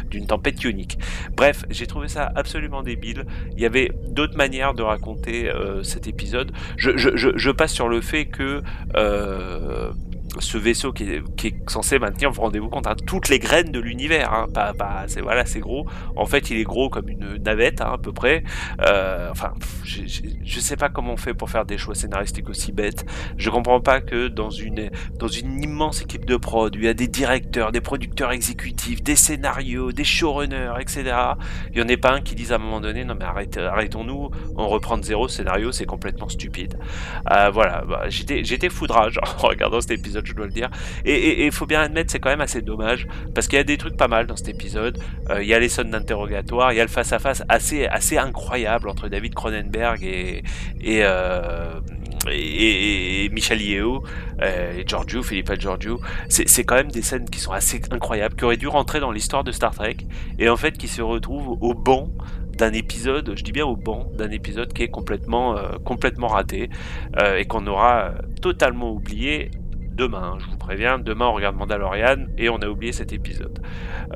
d'une 0.09 0.27
tempête 0.27 0.61
ionique. 0.63 0.97
Bref, 1.35 1.65
j'ai 1.69 1.87
trouvé 1.87 2.07
ça 2.07 2.31
absolument 2.35 2.83
débile 2.83 3.25
il 3.55 3.61
y 3.61 3.65
avait 3.65 3.91
d'autres 4.07 4.37
manières 4.37 4.73
de 4.73 4.83
raconter 4.83 5.49
euh, 5.49 5.83
cet 5.83 6.07
épisode. 6.07 6.51
Je, 6.77 7.51
passe 7.51 7.73
sur 7.73 7.89
le 7.89 8.01
fait 8.01 8.25
que 8.25 8.61
euh, 8.95 9.91
ce 10.39 10.57
vaisseau 10.57 10.93
qui 10.93 11.03
est, 11.03 11.23
censé 11.67 11.99
maintenir, 11.99 12.31
vous 12.31 12.41
rendez-vous 12.41 12.69
compte, 12.69 12.87
toutes 13.05 13.29
les 13.29 13.39
graines 13.39 13.71
de 13.71 13.79
l'univers. 13.79 14.33
Hein, 14.33 14.47
c'est 15.07 15.21
voilà, 15.21 15.45
c'est 15.45 15.59
gros. 15.59 15.85
En 16.15 16.25
fait, 16.25 16.49
il 16.49 16.57
est 16.57 16.63
gros 16.63 16.89
comme 16.89 17.09
une 17.09 17.37
navette 17.37 17.81
hein, 17.81 17.91
à 17.93 17.97
peu 17.97 18.13
près. 18.13 18.43
Euh, 18.81 19.29
enfin, 19.31 19.53
je, 19.83 20.05
je, 20.05 20.21
je, 20.43 20.59
sais 20.59 20.77
pas 20.77 20.89
comment 20.89 21.13
on 21.13 21.17
fait 21.17 21.33
pour 21.33 21.49
faire 21.49 21.65
des 21.65 21.77
choix 21.77 21.95
scénaristiques 21.95 22.49
aussi 22.49 22.71
bêtes. 22.71 23.05
Je 23.37 23.49
comprends 23.49 23.81
pas 23.81 24.01
que 24.01 24.27
dans 24.27 24.49
une 24.49 24.89
dans 25.19 25.27
une 25.27 25.61
immense 25.61 26.01
équipe 26.01 26.25
de 26.25 26.37
prod, 26.37 26.73
il 26.75 26.83
y 26.83 26.87
a 26.87 26.93
des 26.93 27.07
directeurs, 27.07 27.71
des 27.71 27.81
producteurs 27.81 28.31
exécutifs, 28.31 29.03
des 29.03 29.15
scénarios, 29.15 29.91
des 29.91 30.03
showrunners, 30.03 30.73
etc. 30.79 31.13
Il 31.73 31.79
y 31.79 31.81
en 31.81 31.87
ait 31.87 31.97
pas 31.97 32.13
un 32.13 32.21
qui 32.21 32.35
dise 32.35 32.51
à 32.51 32.55
un 32.55 32.59
moment 32.59 32.81
donné, 32.81 33.03
non 33.03 33.15
mais 33.15 33.25
arrêtons-nous, 33.25 34.31
on 34.55 34.67
reprend 34.67 34.97
de 34.97 35.03
zéro. 35.03 35.27
Scénario, 35.27 35.71
c'est 35.71 35.85
complètement 35.85 36.29
stupide. 36.29 36.77
Euh, 37.31 37.49
voilà, 37.51 37.83
bah, 37.87 38.03
j'étais 38.07 38.43
j'étais 38.43 38.69
foudrage 38.69 39.19
en 39.43 39.47
regardant 39.47 39.81
cet 39.81 39.91
épisode 39.91 40.20
je 40.27 40.33
dois 40.33 40.45
le 40.45 40.51
dire. 40.51 40.69
Et 41.05 41.45
il 41.45 41.51
faut 41.51 41.65
bien 41.65 41.81
admettre, 41.81 42.11
c'est 42.11 42.19
quand 42.19 42.29
même 42.29 42.41
assez 42.41 42.61
dommage, 42.61 43.07
parce 43.33 43.47
qu'il 43.47 43.57
y 43.57 43.59
a 43.59 43.63
des 43.63 43.77
trucs 43.77 43.97
pas 43.97 44.07
mal 44.07 44.27
dans 44.27 44.35
cet 44.35 44.49
épisode. 44.49 44.99
Euh, 45.29 45.43
il 45.43 45.47
y 45.47 45.53
a 45.53 45.59
les 45.59 45.69
scènes 45.69 45.91
d'interrogatoire, 45.91 46.73
il 46.73 46.77
y 46.77 46.79
a 46.79 46.83
le 46.83 46.89
face-à-face 46.89 47.43
assez, 47.49 47.85
assez 47.85 48.17
incroyable 48.17 48.89
entre 48.89 49.07
David 49.07 49.33
Cronenberg 49.33 50.03
et, 50.03 50.43
et, 50.81 50.99
euh, 51.03 51.79
et, 52.29 53.29
Michel 53.31 53.61
Yeo, 53.61 54.03
euh, 54.41 54.79
et 54.79 54.83
Giorgio, 54.87 55.23
Philippe 55.23 55.59
Giorgio. 55.59 55.99
C'est 56.29 56.63
quand 56.63 56.75
même 56.75 56.91
des 56.91 57.01
scènes 57.01 57.29
qui 57.29 57.39
sont 57.39 57.51
assez 57.51 57.81
incroyables, 57.91 58.35
qui 58.35 58.45
auraient 58.45 58.57
dû 58.57 58.67
rentrer 58.67 58.99
dans 58.99 59.11
l'histoire 59.11 59.43
de 59.43 59.51
Star 59.51 59.73
Trek, 59.73 59.97
et 60.39 60.49
en 60.49 60.57
fait 60.57 60.77
qui 60.77 60.87
se 60.87 61.01
retrouvent 61.01 61.57
au 61.61 61.73
banc 61.73 62.09
d'un 62.57 62.73
épisode, 62.73 63.33
je 63.35 63.43
dis 63.43 63.53
bien 63.53 63.65
au 63.65 63.75
banc, 63.75 64.11
d'un 64.13 64.29
épisode 64.29 64.71
qui 64.73 64.83
est 64.83 64.89
complètement, 64.89 65.55
complètement 65.83 66.27
raté 66.27 66.69
et 67.37 67.45
qu'on 67.45 67.65
aura 67.65 68.11
totalement 68.41 68.91
oublié 68.91 69.49
demain, 70.01 70.37
je 70.39 70.47
vous 70.47 70.57
préviens, 70.57 70.97
demain 70.97 71.27
on 71.27 71.33
regarde 71.33 71.55
Mandalorian 71.55 72.25
et 72.35 72.49
on 72.49 72.57
a 72.57 72.67
oublié 72.67 72.91
cet 72.91 73.13
épisode. 73.13 73.59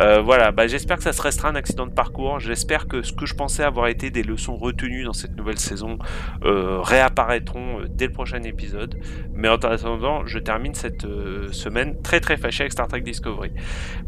Euh, 0.01 0.19
voilà, 0.19 0.51
bah, 0.51 0.65
j'espère 0.65 0.97
que 0.97 1.03
ça 1.03 1.13
se 1.13 1.21
restera 1.21 1.49
un 1.49 1.55
accident 1.55 1.86
de 1.86 1.91
parcours, 1.91 2.39
j'espère 2.39 2.88
que 2.88 3.03
ce 3.03 3.13
que 3.13 3.27
je 3.27 3.36
pensais 3.36 3.63
avoir 3.63 3.88
été 3.88 4.09
des 4.09 4.23
leçons 4.23 4.55
retenues 4.55 5.03
dans 5.03 5.13
cette 5.13 5.36
nouvelle 5.36 5.59
saison 5.59 5.99
euh, 6.43 6.81
réapparaîtront 6.81 7.81
euh, 7.81 7.86
dès 7.88 8.07
le 8.07 8.13
prochain 8.13 8.41
épisode, 8.41 8.99
mais 9.31 9.47
en 9.47 9.57
attendant, 9.57 10.25
je 10.25 10.39
termine 10.39 10.73
cette 10.73 11.05
semaine 11.51 12.01
très 12.01 12.19
très 12.19 12.38
fâché 12.38 12.63
avec 12.63 12.73
Star 12.73 12.88
Trek 12.88 13.01
Discovery. 13.01 13.51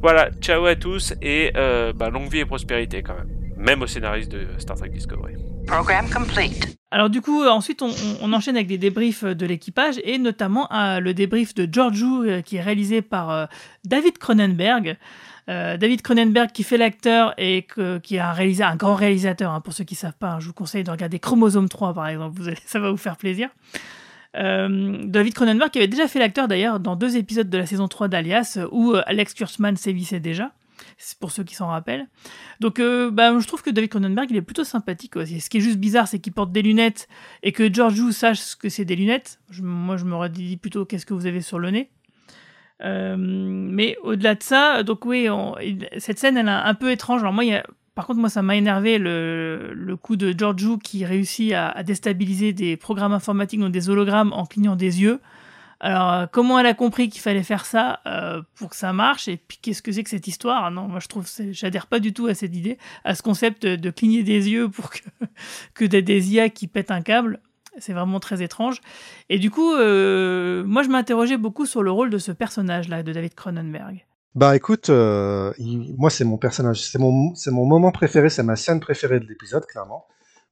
Voilà, 0.02 0.32
ciao 0.42 0.66
à 0.66 0.76
tous 0.76 1.14
et 1.22 1.52
bah, 1.54 2.10
longue 2.10 2.32
vie 2.32 2.40
et 2.40 2.46
prospérité 2.46 3.04
quand 3.04 3.16
même, 3.16 3.30
même 3.56 3.82
aux 3.84 3.88
scénaristes 3.88 4.32
de 4.32 4.48
Star 4.58 4.78
Trek 4.78 4.90
Discovery. 4.90 5.36
Program 5.68 6.10
complete. 6.10 6.78
Alors 6.92 7.10
du 7.10 7.22
coup, 7.22 7.44
euh, 7.44 7.50
ensuite, 7.50 7.82
on, 7.82 8.34
enchaîne 8.34 8.56
avec 8.56 8.68
des 8.68 8.78
débriefs 8.78 9.24
euh, 9.24 9.36
de 9.36 9.46
l'équipage 9.46 9.96
et 10.04 10.18
notamment 10.18 10.72
euh, 10.72 11.02
le 11.02 11.14
débrief 11.14 11.54
de 11.54 11.68
Georgiou 11.72 12.26
qui 12.46 12.56
est 12.56 12.62
réalisé 12.62 13.02
par 13.02 13.50
David 13.84 14.18
Cronenberg. 14.18 14.98
David 15.48 16.02
Cronenberg 16.02 16.52
qui 16.52 16.64
fait 16.64 16.78
l'acteur 16.78 17.34
et 17.38 17.66
qui 18.04 18.16
est 18.16 18.20
un, 18.20 18.34
un 18.34 18.76
grand 18.76 18.96
réalisateur. 18.96 19.54
hein, 19.54 19.62
pour 19.62 19.72
ceux 19.74 19.86
qui 19.86 19.96
savent 19.96 20.18
pas, 20.18 20.34
hein, 20.34 20.40
je 20.42 20.48
vous 20.48 20.54
conseille 20.54 20.84
de 20.84 20.92
regarder 20.92 21.20
Chromosome 21.20 21.70
3 21.70 21.94
par 21.94 22.08
exemple. 22.08 22.42
Ça 22.66 22.80
va 22.80 22.92
vous 22.92 22.98
faire 22.98 23.16
plaisir. 23.16 23.50
David 24.34 25.34
Cronenberg 25.34 25.72
qui 25.72 25.80
avait 25.80 25.88
déjà 25.88 26.08
fait 26.08 26.20
l'acteur 26.20 26.48
d'ailleurs 26.48 26.80
dans 26.80 26.96
deux 26.96 27.18
épisodes 27.18 27.50
de 27.50 27.58
la 27.58 27.66
saison 27.66 27.88
3 27.88 28.08
d'Alias 28.08 28.60
où 28.72 28.94
Alex 29.06 29.34
Kurtzman 29.34 29.78
sévissait 29.78 30.20
déjà. 30.20 30.52
Pour 31.20 31.32
ceux 31.32 31.44
qui 31.44 31.54
s'en 31.54 31.68
rappellent. 31.68 32.08
Donc, 32.60 32.80
euh, 32.80 33.12
bah, 33.12 33.38
je 33.40 33.46
trouve 33.48 33.62
que 33.62 33.70
David 33.70 33.92
Cronenberg, 33.92 34.32
il 34.32 34.36
est 34.38 34.42
plutôt 34.42 34.64
sympathique 34.64 35.16
aussi. 35.16 35.40
Ce 35.40 35.50
qui 35.50 35.58
est 35.58 35.62
juste 35.62 35.78
bizarre, 35.78 36.08
c'est 36.08 36.18
qu'il 36.20 36.34
porte 36.34 36.52
des 36.52 36.64
lunettes 36.64 37.08
et 37.44 37.52
que 37.52 37.72
George 37.72 38.00
Wu 38.00 38.12
sache 38.12 38.40
ce 38.40 38.56
que 38.56 38.68
c'est 38.68 38.84
des 38.86 38.96
lunettes. 38.96 39.40
Moi, 39.62 39.98
je 39.98 40.06
m'aurais 40.06 40.30
dit 40.30 40.58
plutôt 40.58 40.86
qu'est-ce 40.86 41.06
que 41.06 41.14
vous 41.14 41.28
avez 41.28 41.42
sur 41.42 41.60
le 41.60 41.70
nez? 41.70 41.90
Euh, 42.84 43.16
mais 43.18 43.98
au-delà 44.04 44.36
de 44.36 44.44
ça, 44.44 44.84
donc 44.84 45.06
oui, 45.06 45.30
on- 45.30 45.56
cette 45.98 46.20
scène, 46.20 46.38
elle 46.38 46.48
est 46.48 46.52
un 46.52 46.74
peu 46.74 46.92
étrange. 46.92 47.22
Alors 47.22 47.34
moi, 47.34 47.44
il 47.44 47.50
y 47.52 47.54
a- 47.56 47.66
par 47.96 48.06
contre, 48.06 48.20
moi, 48.20 48.30
ça 48.30 48.42
m'a 48.44 48.56
énervé 48.56 49.00
le, 49.00 49.72
le 49.74 49.96
coup 49.98 50.16
de 50.16 50.34
George 50.38 50.64
Wu 50.64 50.78
qui 50.78 51.04
réussit 51.06 51.54
à, 51.54 51.70
à 51.70 51.84
déstabiliser 51.84 52.54
des 52.54 52.78
programmes 52.78 53.14
informatiques, 53.14 53.60
donc 53.60 53.72
des 53.72 53.90
hologrammes, 53.90 54.34
en 54.34 54.46
clignant 54.46 54.76
des 54.76 55.02
yeux. 55.02 55.20
Alors, 55.80 56.12
euh, 56.12 56.26
comment 56.32 56.58
elle 56.60 56.66
a 56.66 56.74
compris 56.74 57.08
qu'il 57.10 57.22
fallait 57.22 57.44
faire 57.44 57.66
ça 57.66 58.00
euh, 58.08 58.42
pour 58.56 58.72
que 58.72 58.76
ça 58.76 58.94
marche 58.94 59.28
Et 59.28 59.38
puis, 59.38 59.60
qu'est-ce 59.62 59.82
que 59.82 59.92
c'est 59.92 60.04
que 60.04 60.10
cette 60.10 60.28
histoire? 60.28 60.72
Non, 60.72 60.88
moi, 60.88 61.00
je 61.00 61.08
trouve, 61.08 61.28
j'adhère 61.52 61.88
pas 61.88 62.00
du 62.00 62.14
tout 62.14 62.28
à 62.28 62.34
cette 62.34 62.56
idée, 62.56 62.78
à 63.04 63.14
ce 63.16 63.22
concept 63.22 63.66
de, 63.66 63.90
cligner 63.92 64.24
des 64.24 64.50
yeux 64.50 64.70
pour 64.70 64.90
que, 64.90 65.00
que 65.76 65.86
des, 65.86 66.02
des 66.02 66.34
IA 66.34 66.50
qui 66.50 66.68
pètent 66.68 66.92
un 66.92 67.02
câble. 67.02 67.40
C'est 67.80 67.94
vraiment 67.94 68.20
très 68.20 68.42
étrange. 68.42 68.82
Et 69.30 69.38
du 69.38 69.52
coup, 69.52 69.74
euh, 69.76 70.64
moi, 70.66 70.82
je 70.82 70.90
m'interrogeais 70.90 71.38
beaucoup 71.38 71.68
sur 71.68 71.84
le 71.84 71.92
rôle 71.92 72.10
de 72.10 72.18
ce 72.18 72.32
personnage-là, 72.32 73.04
de 73.04 73.14
David 73.14 73.36
Cronenberg. 73.36 74.06
Bah 74.34 74.56
écoute, 74.56 74.90
euh, 74.92 75.52
il- 75.58 75.96
moi 75.98 76.12
c'est 76.12 76.24
mon 76.24 76.38
personnage, 76.38 76.82
c'est 76.84 77.00
mon, 77.00 77.34
c'est 77.34 77.50
mon 77.50 77.66
moment 77.66 77.92
préféré, 77.92 78.30
c'est 78.30 78.44
ma 78.44 78.56
scène 78.56 78.80
préférée 78.80 79.20
de 79.20 79.26
l'épisode, 79.26 79.66
clairement. 79.66 80.06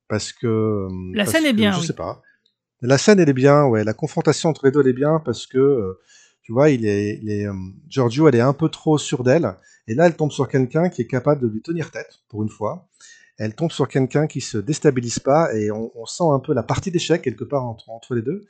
Parce 0.07 0.34
que. 0.34 0.88
La 1.13 1.23
parce 1.23 1.36
scène 1.36 1.45
est 1.45 1.53
bien, 1.53 1.71
Je 1.71 1.80
oui. 1.82 1.86
sais 1.86 1.93
pas. 1.93 2.21
La 2.86 2.97
scène 2.97 3.19
elle 3.19 3.29
est 3.29 3.33
bien, 3.33 3.65
ouais. 3.65 3.83
La 3.83 3.93
confrontation 3.93 4.49
entre 4.49 4.65
les 4.65 4.71
deux 4.71 4.81
elle 4.81 4.89
est 4.89 4.93
bien 4.93 5.19
parce 5.23 5.47
que, 5.47 5.57
euh, 5.57 5.99
tu 6.43 6.53
vois, 6.53 6.69
il 6.69 6.86
est, 6.86 7.47
euh, 7.47 7.53
Giorgio 7.89 8.27
elle 8.27 8.36
est 8.36 8.41
un 8.41 8.53
peu 8.53 8.69
trop 8.69 8.97
sûre 8.97 9.23
d'elle. 9.23 9.55
Et 9.88 9.95
là 9.95 10.05
elle 10.05 10.15
tombe 10.15 10.31
sur 10.31 10.47
quelqu'un 10.47 10.89
qui 10.89 11.01
est 11.01 11.07
capable 11.07 11.41
de 11.41 11.47
lui 11.47 11.61
tenir 11.61 11.91
tête, 11.91 12.19
pour 12.29 12.43
une 12.43 12.49
fois. 12.49 12.88
Elle 13.38 13.55
tombe 13.55 13.71
sur 13.71 13.88
quelqu'un 13.88 14.27
qui 14.27 14.39
se 14.39 14.57
déstabilise 14.57 15.19
pas 15.19 15.53
et 15.53 15.69
on, 15.71 16.05
sent 16.05 16.23
un 16.31 16.39
peu 16.39 16.53
la 16.53 16.63
partie 16.63 16.91
d'échec 16.91 17.21
quelque 17.21 17.43
part 17.43 17.65
entre, 17.65 18.15
les 18.15 18.21
deux. 18.21 18.45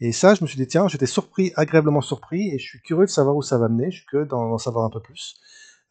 Et 0.00 0.12
ça, 0.12 0.34
je 0.34 0.42
me 0.42 0.48
suis 0.48 0.56
dit, 0.56 0.66
tiens, 0.66 0.88
j'étais 0.88 1.04
surpris, 1.04 1.52
agréablement 1.56 2.00
surpris, 2.00 2.48
et 2.54 2.58
je 2.58 2.66
suis 2.66 2.80
curieux 2.80 3.04
de 3.04 3.10
savoir 3.10 3.36
où 3.36 3.42
ça 3.42 3.58
va 3.58 3.68
mener, 3.68 3.90
je 3.90 3.98
suis 3.98 4.06
curieux 4.06 4.24
d'en 4.24 4.48
d'en 4.48 4.56
savoir 4.56 4.86
un 4.86 4.90
peu 4.90 5.00
plus. 5.00 5.36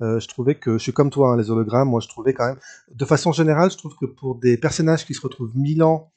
Euh, 0.01 0.19
je 0.19 0.27
trouvais 0.27 0.55
que, 0.55 0.79
je 0.79 0.83
suis 0.83 0.93
comme 0.93 1.11
toi, 1.11 1.33
hein, 1.33 1.37
les 1.37 1.51
hologrammes, 1.51 1.89
moi 1.89 1.99
je 1.99 2.07
trouvais 2.07 2.33
quand 2.33 2.47
même, 2.47 2.59
de 2.91 3.05
façon 3.05 3.31
générale, 3.31 3.69
je 3.69 3.77
trouve 3.77 3.95
que 3.95 4.07
pour 4.07 4.39
des 4.39 4.57
personnages 4.57 5.05
qui 5.05 5.13
se 5.13 5.21
retrouvent 5.21 5.55
mille 5.55 5.83
ans 5.83 6.11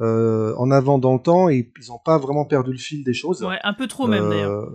euh, 0.00 0.54
en 0.56 0.70
avant 0.70 0.98
dans 0.98 1.14
le 1.14 1.20
temps, 1.20 1.48
ils 1.48 1.70
n'ont 1.88 1.98
pas 2.04 2.18
vraiment 2.18 2.44
perdu 2.44 2.72
le 2.72 2.78
fil 2.78 3.04
des 3.04 3.14
choses. 3.14 3.42
Ouais, 3.42 3.58
un 3.64 3.74
peu 3.74 3.86
trop 3.86 4.06
même, 4.06 4.24
Euh, 4.24 4.28
d'ailleurs. 4.30 4.68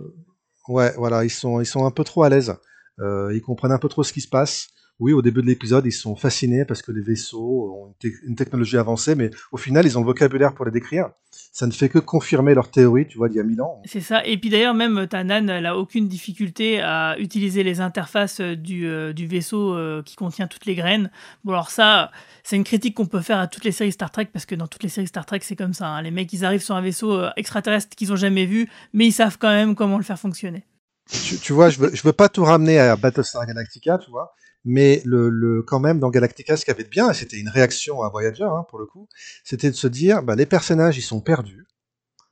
Ouais, 0.68 0.92
voilà, 0.96 1.24
ils 1.24 1.30
sont, 1.30 1.60
ils 1.60 1.66
sont 1.66 1.84
un 1.86 1.90
peu 1.90 2.04
trop 2.04 2.22
à 2.24 2.28
l'aise. 2.28 2.54
Euh, 3.00 3.32
ils 3.34 3.40
comprennent 3.42 3.72
un 3.72 3.78
peu 3.78 3.88
trop 3.88 4.02
ce 4.02 4.12
qui 4.12 4.20
se 4.20 4.28
passe. 4.28 4.68
Oui, 4.98 5.12
au 5.12 5.20
début 5.20 5.42
de 5.42 5.46
l'épisode, 5.46 5.84
ils 5.84 5.92
sont 5.92 6.16
fascinés 6.16 6.64
parce 6.64 6.80
que 6.80 6.90
les 6.90 7.02
vaisseaux 7.02 7.74
ont 7.74 7.86
une, 7.88 7.94
te- 8.10 8.26
une 8.26 8.34
technologie 8.34 8.78
avancée, 8.78 9.14
mais 9.14 9.30
au 9.52 9.58
final, 9.58 9.84
ils 9.84 9.98
ont 9.98 10.00
le 10.00 10.06
vocabulaire 10.06 10.54
pour 10.54 10.64
les 10.64 10.70
décrire. 10.70 11.10
Ça 11.58 11.66
ne 11.66 11.72
fait 11.72 11.88
que 11.88 11.98
confirmer 11.98 12.52
leur 12.52 12.70
théorie, 12.70 13.06
tu 13.06 13.16
vois, 13.16 13.30
d'il 13.30 13.38
y 13.38 13.40
a 13.40 13.42
mille 13.42 13.62
ans. 13.62 13.80
C'est 13.86 14.02
ça. 14.02 14.22
Et 14.26 14.36
puis 14.36 14.50
d'ailleurs, 14.50 14.74
même 14.74 15.06
Tanan, 15.08 15.48
elle 15.48 15.64
a 15.64 15.78
aucune 15.78 16.06
difficulté 16.06 16.82
à 16.82 17.16
utiliser 17.18 17.62
les 17.62 17.80
interfaces 17.80 18.40
euh, 18.40 18.54
du, 18.54 18.86
euh, 18.86 19.14
du 19.14 19.26
vaisseau 19.26 19.74
euh, 19.74 20.02
qui 20.02 20.16
contient 20.16 20.48
toutes 20.48 20.66
les 20.66 20.74
graines. 20.74 21.10
Bon, 21.44 21.52
alors 21.52 21.70
ça, 21.70 22.10
c'est 22.44 22.56
une 22.56 22.64
critique 22.64 22.94
qu'on 22.94 23.06
peut 23.06 23.22
faire 23.22 23.38
à 23.38 23.46
toutes 23.46 23.64
les 23.64 23.72
séries 23.72 23.92
Star 23.92 24.10
Trek, 24.10 24.26
parce 24.30 24.44
que 24.44 24.54
dans 24.54 24.66
toutes 24.66 24.82
les 24.82 24.90
séries 24.90 25.06
Star 25.06 25.24
Trek, 25.24 25.40
c'est 25.44 25.56
comme 25.56 25.72
ça. 25.72 25.86
hein. 25.86 26.02
Les 26.02 26.10
mecs, 26.10 26.30
ils 26.34 26.44
arrivent 26.44 26.62
sur 26.62 26.74
un 26.74 26.82
vaisseau 26.82 27.12
euh, 27.12 27.30
extraterrestre 27.38 27.96
qu'ils 27.96 28.12
ont 28.12 28.16
jamais 28.16 28.44
vu, 28.44 28.68
mais 28.92 29.06
ils 29.06 29.12
savent 29.12 29.38
quand 29.38 29.48
même 29.48 29.74
comment 29.74 29.96
le 29.96 30.04
faire 30.04 30.18
fonctionner. 30.18 30.66
tu, 31.10 31.38
tu 31.38 31.54
vois, 31.54 31.70
je 31.70 31.78
veux, 31.78 31.90
je 31.94 32.02
veux 32.02 32.12
pas 32.12 32.28
tout 32.28 32.44
ramener 32.44 32.78
à 32.78 32.96
Battlestar 32.96 33.46
Galactica, 33.46 33.96
tu 33.96 34.10
vois, 34.10 34.34
mais 34.66 35.00
le, 35.04 35.30
le, 35.30 35.62
quand 35.62 35.78
même, 35.78 36.00
dans 36.00 36.10
Galactica, 36.10 36.56
ce 36.56 36.64
qu'il 36.64 36.74
avait 36.74 36.82
de 36.82 36.88
bien, 36.88 37.08
et 37.08 37.14
c'était 37.14 37.38
une 37.38 37.48
réaction 37.48 38.02
à 38.02 38.08
Voyager, 38.10 38.42
hein, 38.42 38.66
pour 38.68 38.80
le 38.80 38.86
coup, 38.86 39.08
c'était 39.44 39.70
de 39.70 39.76
se 39.76 39.86
dire, 39.86 40.24
bah, 40.24 40.34
les 40.34 40.44
personnages, 40.44 40.98
ils 40.98 41.02
sont 41.02 41.20
perdus, 41.20 41.66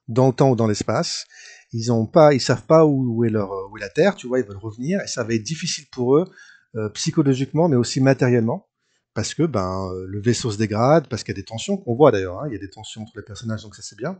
dans 0.08 0.26
le 0.26 0.32
temps 0.32 0.50
ou 0.50 0.56
dans 0.56 0.66
l'espace, 0.66 1.26
ils 1.72 1.92
ont 1.92 2.06
pas, 2.06 2.34
ils 2.34 2.40
savent 2.40 2.66
pas 2.66 2.84
où, 2.84 3.24
est 3.24 3.30
leur, 3.30 3.50
où 3.70 3.78
est 3.78 3.80
la 3.80 3.88
Terre, 3.88 4.16
tu 4.16 4.26
vois, 4.26 4.40
ils 4.40 4.44
veulent 4.44 4.56
revenir, 4.56 5.00
et 5.00 5.06
ça 5.06 5.22
va 5.22 5.32
être 5.32 5.44
difficile 5.44 5.86
pour 5.92 6.16
eux, 6.16 6.24
euh, 6.74 6.88
psychologiquement, 6.90 7.68
mais 7.68 7.76
aussi 7.76 8.00
matériellement, 8.00 8.66
parce 9.14 9.32
que, 9.32 9.44
ben, 9.44 9.88
le 10.08 10.20
vaisseau 10.20 10.50
se 10.50 10.58
dégrade, 10.58 11.06
parce 11.08 11.22
qu'il 11.22 11.32
y 11.32 11.38
a 11.38 11.40
des 11.40 11.44
tensions, 11.44 11.76
qu'on 11.76 11.94
voit 11.94 12.10
d'ailleurs, 12.10 12.40
hein, 12.40 12.48
il 12.48 12.52
y 12.52 12.56
a 12.56 12.60
des 12.60 12.68
tensions 12.68 13.02
entre 13.02 13.12
les 13.14 13.22
personnages, 13.22 13.62
donc 13.62 13.76
ça 13.76 13.82
c'est 13.82 13.96
bien, 13.96 14.18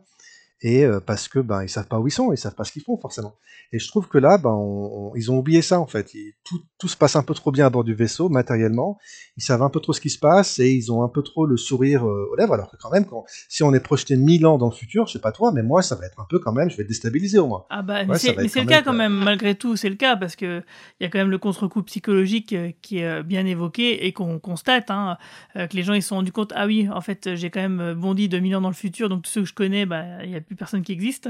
et 0.61 0.84
euh, 0.84 1.00
parce 1.00 1.28
que 1.28 1.38
ben 1.40 1.62
ils 1.62 1.68
savent 1.68 1.88
pas 1.88 1.98
où 1.98 2.07
ils 2.07 2.11
sont, 2.12 2.32
ils 2.32 2.38
savent 2.38 2.55
pas 2.55 2.64
ce 2.64 2.72
qu'ils 2.72 2.82
font 2.82 2.96
forcément. 2.96 3.34
Et 3.72 3.78
je 3.78 3.88
trouve 3.88 4.09
que 4.09 4.18
là, 4.18 4.38
ben 4.38 4.50
on- 4.50 5.11
on- 5.11 5.14
ils 5.16 5.30
ont 5.30 5.38
oublié 5.38 5.62
ça 5.62 5.80
en 5.80 5.86
fait. 5.86 6.14
Ils- 6.14 6.32
tout, 6.44 6.61
tout 6.78 6.88
se 6.88 6.96
passe 6.96 7.16
un 7.16 7.22
peu 7.22 7.34
trop 7.34 7.50
bien 7.52 7.66
à 7.66 7.70
bord 7.70 7.84
du 7.84 7.94
vaisseau 7.94 8.28
matériellement. 8.28 8.98
Ils 9.36 9.42
savent 9.42 9.62
un 9.62 9.68
peu 9.70 9.80
trop 9.80 9.92
ce 9.92 10.00
qui 10.00 10.11
se 10.11 10.18
passe 10.18 10.59
et 10.61 10.70
ils 10.72 10.92
ont 10.92 11.02
un 11.02 11.09
peu 11.09 11.22
trop 11.22 11.44
le 11.46 11.57
sourire 11.57 12.07
euh, 12.07 12.28
aux 12.32 12.36
lèvres. 12.36 12.55
Alors 12.55 12.70
que 12.70 12.76
quand 12.76 12.90
même, 12.90 13.05
quand, 13.05 13.24
si 13.48 13.62
on 13.62 13.74
est 13.74 13.80
projeté 13.80 14.16
mille 14.16 14.46
ans 14.46 14.59
dans 14.59 14.68
le 14.68 14.74
futur, 14.74 15.07
je 15.07 15.12
sais 15.14 15.18
pas 15.18 15.32
toi, 15.32 15.50
mais 15.52 15.62
moi 15.62 15.82
ça 15.82 15.96
va 15.96 16.07
être 16.07 16.20
un 16.20 16.26
peu 16.28 16.38
quand 16.38 16.52
même, 16.52 16.70
je 16.70 16.76
vais 16.76 16.82
être 16.82 16.88
déstabilisé 16.88 17.38
au 17.38 17.46
moins. 17.48 17.64
Ah 17.70 17.82
bah, 17.82 18.05
Ouais, 18.05 18.18
mais 18.36 18.48
c'est 18.48 18.61
le 18.61 18.66
cas 18.66 18.82
quand 18.82 18.92
même, 18.92 19.12
malgré 19.12 19.55
tout, 19.57 19.76
c'est 19.76 19.88
le 19.88 19.96
cas, 19.96 20.16
parce 20.16 20.36
que 20.36 20.62
il 21.00 21.05
y 21.05 21.07
a 21.07 21.11
quand 21.11 21.18
même 21.18 21.30
le 21.30 21.38
contre-coup 21.38 21.82
psychologique 21.82 22.52
euh, 22.52 22.70
qui 22.80 22.98
est 22.98 23.22
bien 23.22 23.44
évoqué 23.46 24.07
et 24.07 24.12
qu'on 24.12 24.38
constate, 24.38 24.90
hein, 24.90 25.16
que 25.55 25.74
les 25.76 25.82
gens 25.82 25.94
ils 25.94 26.02
se 26.02 26.09
sont 26.09 26.16
rendus 26.16 26.32
compte, 26.32 26.52
ah 26.55 26.66
oui, 26.66 26.88
en 26.92 27.00
fait, 27.00 27.34
j'ai 27.34 27.50
quand 27.50 27.61
même 27.61 27.94
bondi 27.94 28.28
de 28.28 28.38
1000 28.38 28.55
ans 28.57 28.61
dans 28.61 28.68
le 28.68 28.74
futur, 28.74 29.09
donc 29.09 29.22
tous 29.22 29.30
ceux 29.30 29.40
que 29.42 29.48
je 29.48 29.55
connais, 29.55 29.86
bah, 29.86 30.22
il 30.22 30.30
n'y 30.30 30.36
a 30.36 30.40
plus 30.45 30.57
personne 30.57 30.82
qui 30.82 30.92
existe. 30.92 31.28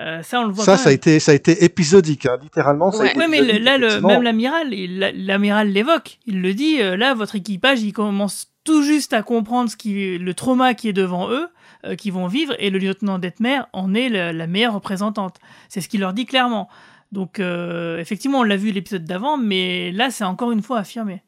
Euh, 0.00 0.22
ça, 0.22 0.40
on 0.40 0.44
le 0.44 0.52
voit 0.52 0.64
Ça, 0.64 0.76
ça 0.76 0.90
a 0.90 0.92
été, 0.92 1.18
ça 1.18 1.32
a 1.32 1.34
été 1.34 1.64
épisodique, 1.64 2.26
hein, 2.26 2.38
littéralement. 2.40 2.90
Ouais, 2.96 3.16
ouais, 3.16 3.26
mais 3.28 3.40
le- 3.42 3.58
là, 3.58 3.78
le, 3.78 4.00
même 4.00 4.22
l'amiral, 4.22 4.70
l'amiral 4.70 5.70
l'évoque. 5.70 6.18
Il 6.26 6.40
le 6.40 6.54
dit. 6.54 6.80
euh, 6.80 6.96
là, 6.96 7.14
votre 7.14 7.34
équipage, 7.34 7.82
il 7.82 7.92
commence 7.92 8.52
tout 8.62 8.82
juste 8.82 9.12
à 9.12 9.22
comprendre 9.22 9.68
ce 9.70 9.76
qui, 9.76 10.18
le 10.18 10.34
trauma 10.34 10.74
qui 10.74 10.88
est 10.88 10.92
devant 10.92 11.30
eux, 11.30 11.48
euh, 11.84 11.96
qu'ils 11.96 12.12
vont 12.12 12.28
vivre, 12.28 12.54
et 12.60 12.70
le 12.70 12.78
lieutenant 12.78 13.18
Detmer 13.18 13.60
en 13.72 13.92
est 13.94 14.08
la, 14.08 14.32
la 14.32 14.46
meilleure 14.46 14.74
représentante. 14.74 15.38
C'est 15.68 15.80
ce 15.80 15.88
qu'il 15.88 16.00
leur 16.00 16.12
dit 16.12 16.26
clairement. 16.26 16.68
Donc, 17.10 17.40
euh, 17.40 17.98
effectivement, 17.98 18.40
on 18.40 18.42
l'a 18.44 18.56
vu 18.56 18.70
l'épisode 18.70 19.04
d'avant, 19.04 19.36
mais 19.36 19.90
là, 19.92 20.10
c'est 20.10 20.24
encore 20.24 20.52
une 20.52 20.62
fois 20.62 20.78
affirmé. 20.78 21.22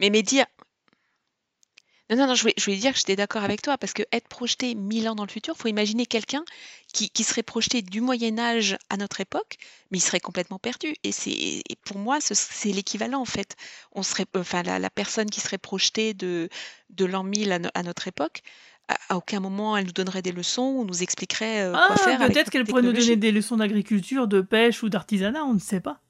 Mais 0.00 0.10
Mehdi, 0.10 0.40
non, 2.10 2.16
non, 2.16 2.26
non, 2.26 2.34
je 2.34 2.42
voulais, 2.42 2.54
je 2.58 2.64
voulais 2.64 2.76
dire 2.76 2.92
que 2.92 2.98
j'étais 2.98 3.16
d'accord 3.16 3.44
avec 3.44 3.62
toi, 3.62 3.78
parce 3.78 3.92
que 3.94 4.02
être 4.12 4.28
projeté 4.28 4.74
mille 4.74 5.08
ans 5.08 5.14
dans 5.14 5.24
le 5.24 5.30
futur, 5.30 5.56
faut 5.56 5.68
imaginer 5.68 6.04
quelqu'un 6.06 6.44
qui, 6.92 7.08
qui 7.10 7.24
serait 7.24 7.42
projeté 7.42 7.80
du 7.82 8.00
Moyen 8.00 8.38
Âge 8.38 8.76
à 8.90 8.96
notre 8.96 9.20
époque, 9.20 9.56
mais 9.90 9.98
il 9.98 10.02
serait 10.02 10.20
complètement 10.20 10.58
perdu. 10.58 10.94
Et 11.02 11.12
c'est, 11.12 11.30
et 11.30 11.62
pour 11.84 11.98
moi, 11.98 12.20
ce- 12.20 12.34
c'est 12.34 12.72
l'équivalent 12.72 13.20
en 13.20 13.24
fait. 13.24 13.56
On 13.92 14.02
serait, 14.02 14.26
enfin, 14.36 14.62
la, 14.62 14.78
la 14.78 14.90
personne 14.90 15.30
qui 15.30 15.40
serait 15.40 15.56
projetée 15.58 16.12
de, 16.14 16.48
de 16.90 17.04
l'an 17.06 17.22
1000 17.24 17.50
à, 17.52 17.58
no- 17.58 17.70
à 17.74 17.82
notre 17.82 18.06
époque, 18.06 18.42
à, 18.88 18.98
à 19.08 19.16
aucun 19.16 19.40
moment 19.40 19.76
elle 19.78 19.86
nous 19.86 19.92
donnerait 19.92 20.20
des 20.20 20.32
leçons 20.32 20.74
ou 20.76 20.84
nous 20.84 21.02
expliquerait 21.02 21.62
euh, 21.62 21.72
quoi 21.72 21.94
Ah, 21.94 21.96
faire. 21.96 22.20
avec 22.20 22.34
peut-être 22.34 22.46
notre 22.46 22.50
qu'elle 22.50 22.64
pourrait 22.66 22.82
nous 22.82 22.88
technologie. 22.88 23.08
donner 23.08 23.16
des 23.20 23.32
leçons 23.32 23.56
d'agriculture, 23.56 24.28
de 24.28 24.42
pêche 24.42 24.82
ou 24.82 24.90
d'artisanat, 24.90 25.42
on 25.44 25.54
ne 25.54 25.58
sait 25.58 25.80
pas. 25.80 26.00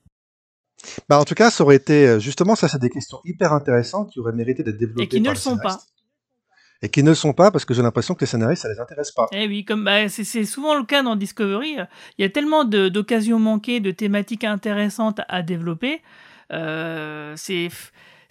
Bah, 1.08 1.18
en 1.18 1.24
tout 1.24 1.34
cas, 1.34 1.50
ça 1.50 1.64
aurait 1.64 1.76
été, 1.76 2.06
euh, 2.06 2.18
justement, 2.18 2.54
ça, 2.54 2.68
c'est 2.68 2.80
des 2.80 2.90
questions 2.90 3.18
hyper 3.24 3.52
intéressantes 3.52 4.10
qui 4.10 4.20
auraient 4.20 4.32
mérité 4.32 4.62
d'être 4.62 4.78
développées 4.78 5.02
Et 5.04 5.08
qui 5.08 5.20
ne 5.20 5.26
par 5.26 5.34
le 5.34 5.38
sont 5.38 5.58
pas. 5.58 5.78
Et 6.82 6.88
qui 6.88 7.02
ne 7.02 7.10
le 7.10 7.14
sont 7.14 7.32
pas 7.32 7.50
parce 7.50 7.64
que 7.64 7.72
j'ai 7.72 7.82
l'impression 7.82 8.14
que 8.14 8.20
les 8.20 8.26
scénaristes, 8.26 8.62
ça 8.62 8.68
les 8.68 8.78
intéresse 8.78 9.10
pas. 9.10 9.26
Eh 9.32 9.46
oui, 9.48 9.64
comme 9.64 9.84
bah, 9.84 10.08
c'est 10.08 10.44
souvent 10.44 10.74
le 10.76 10.84
cas 10.84 11.02
dans 11.02 11.16
Discovery. 11.16 11.78
euh, 11.78 11.84
Il 12.18 12.22
y 12.22 12.24
a 12.24 12.30
tellement 12.30 12.64
d'occasions 12.64 13.38
manquées, 13.38 13.80
de 13.80 13.90
thématiques 13.90 14.44
intéressantes 14.44 15.20
à 15.28 15.42
développer. 15.42 16.02
Euh, 16.52 17.32
c'est 17.36 17.68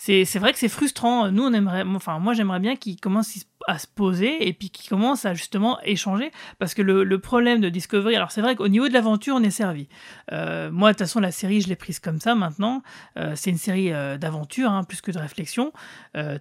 c'est 0.05 0.39
vrai 0.39 0.51
que 0.51 0.59
c'est 0.59 0.67
frustrant. 0.67 1.31
Nous, 1.31 1.43
on 1.43 1.53
aimerait, 1.53 1.83
enfin 1.83 2.19
moi, 2.19 2.33
j'aimerais 2.33 2.59
bien 2.59 2.75
qu'ils 2.75 2.99
commencent 2.99 3.45
à 3.67 3.77
se 3.77 3.87
poser 3.87 4.45
et 4.47 4.51
puis 4.51 4.69
qu'ils 4.69 4.89
commencent 4.89 5.23
à 5.23 5.33
justement 5.33 5.79
échanger 5.83 6.31
parce 6.59 6.73
que 6.73 6.81
le, 6.81 7.19
problème 7.19 7.61
de 7.61 7.69
Discovery, 7.69 8.15
alors 8.15 8.31
c'est 8.31 8.41
vrai 8.41 8.57
qu'au 8.57 8.67
niveau 8.67 8.89
de 8.89 8.93
l'aventure, 8.93 9.35
on 9.37 9.43
est 9.43 9.49
servi. 9.49 9.87
Euh, 10.33 10.69
moi, 10.71 10.89
de 10.89 10.93
toute 10.93 11.07
façon, 11.07 11.21
la 11.21 11.31
série, 11.31 11.61
je 11.61 11.69
l'ai 11.69 11.77
prise 11.77 11.99
comme 11.99 12.19
ça 12.19 12.35
maintenant. 12.35 12.83
Euh, 13.17 13.31
c'est 13.35 13.49
une 13.49 13.57
série 13.57 13.93
euh, 13.93 14.17
d'aventure 14.17 14.69
hein, 14.69 14.83
plus 14.83 14.99
que 14.99 15.11
de 15.11 15.19
réflexion, 15.19 15.71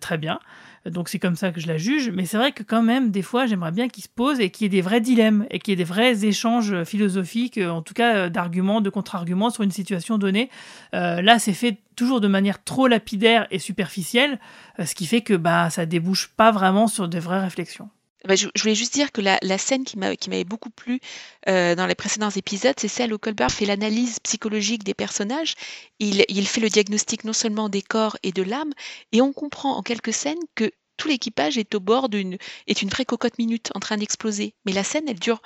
très 0.01 0.19
bien. 0.19 0.41
Donc 0.87 1.09
c'est 1.09 1.19
comme 1.19 1.37
ça 1.37 1.53
que 1.53 1.61
je 1.61 1.69
la 1.69 1.77
juge, 1.77 2.11
mais 2.11 2.27
c'est 2.27 2.37
vrai 2.37 2.53
que 2.53 2.63
quand 2.63 2.83
même, 2.83 3.11
des 3.11 3.23
fois, 3.23 3.47
j'aimerais 3.47 3.71
bien 3.71 3.89
qu'il 3.89 4.03
se 4.03 4.09
pose 4.09 4.41
et 4.41 4.51
qu'il 4.51 4.65
y 4.65 4.67
ait 4.67 4.69
des 4.69 4.83
vrais 4.83 5.01
dilemmes 5.01 5.47
et 5.51 5.59
qu'il 5.59 5.73
y 5.73 5.75
ait 5.75 5.77
des 5.77 5.85
vrais 5.85 6.25
échanges 6.25 6.85
philosophiques, 6.85 7.59
en 7.59 7.83
tout 7.83 7.95
cas 7.95 8.29
d'arguments, 8.29 8.81
de 8.81 8.91
contre-arguments 8.91 9.51
sur 9.51 9.63
une 9.63 9.71
situation 9.71 10.19
donnée. 10.19 10.51
là, 10.93 11.39
c'est 11.39 11.53
fait 11.53 11.79
toujours 11.97 12.21
de 12.21 12.29
manière 12.29 12.63
trop 12.65 12.89
lapidaire 12.89 13.47
et 13.51 13.59
superficielle, 13.59 14.39
ce 14.85 14.95
qui 14.95 15.07
fait 15.07 15.21
que 15.21 15.35
bah, 15.35 15.71
ça 15.71 15.87
débouche 15.87 16.29
pas 16.37 16.51
vraiment 16.51 16.87
sur 16.87 17.09
de 17.09 17.19
vraies 17.19 17.41
réflexions. 17.41 17.89
Bah, 18.27 18.37
je, 18.37 18.49
voulais 18.61 18.75
juste 18.75 18.95
dire 18.95 19.11
que 19.11 19.21
la, 19.21 19.59
scène 19.59 19.85
qui 19.85 19.99
m'avait 19.99 20.45
beaucoup 20.45 20.71
plu 20.71 21.01
euh, 21.49 21.75
dans 21.75 21.87
les 21.87 21.95
précédents 21.95 22.31
épisodes, 22.31 22.75
c'est 22.79 22.89
celle 22.89 23.13
où 23.13 23.19
Colbert 23.19 23.51
fait 23.51 23.67
l'analyse 23.67 24.21
psychologique 24.21 24.85
des 24.85 24.95
personnages. 24.95 25.55
Il, 25.99 26.47
fait 26.47 26.61
le 26.61 26.69
diagnostic 26.69 27.25
non 27.25 27.33
seulement 27.33 27.69
des 27.69 27.83
corps 27.83 28.17
et 28.23 28.33
de 28.33 28.43
l'âme, 28.43 28.73
et 29.13 29.21
on 29.21 29.33
comprend 29.33 29.77
en 29.77 29.83
quelques 29.83 30.13
scènes 30.13 30.39
que 30.55 30.71
tout 30.97 31.09
l'équipage 31.09 31.59
est 31.59 31.75
au 31.75 31.81
bord 31.81 32.09
d'une 32.09 32.37
est 32.67 32.83
une 32.83 32.91
vraie 32.91 33.05
cocotte 33.05 33.39
minute 33.39 33.71
en 33.75 33.81
train 33.81 33.97
d'exploser. 33.97 34.55
Mais 34.65 34.73
la 34.73 34.85
scène, 34.85 35.09
elle 35.09 35.19
dure 35.19 35.43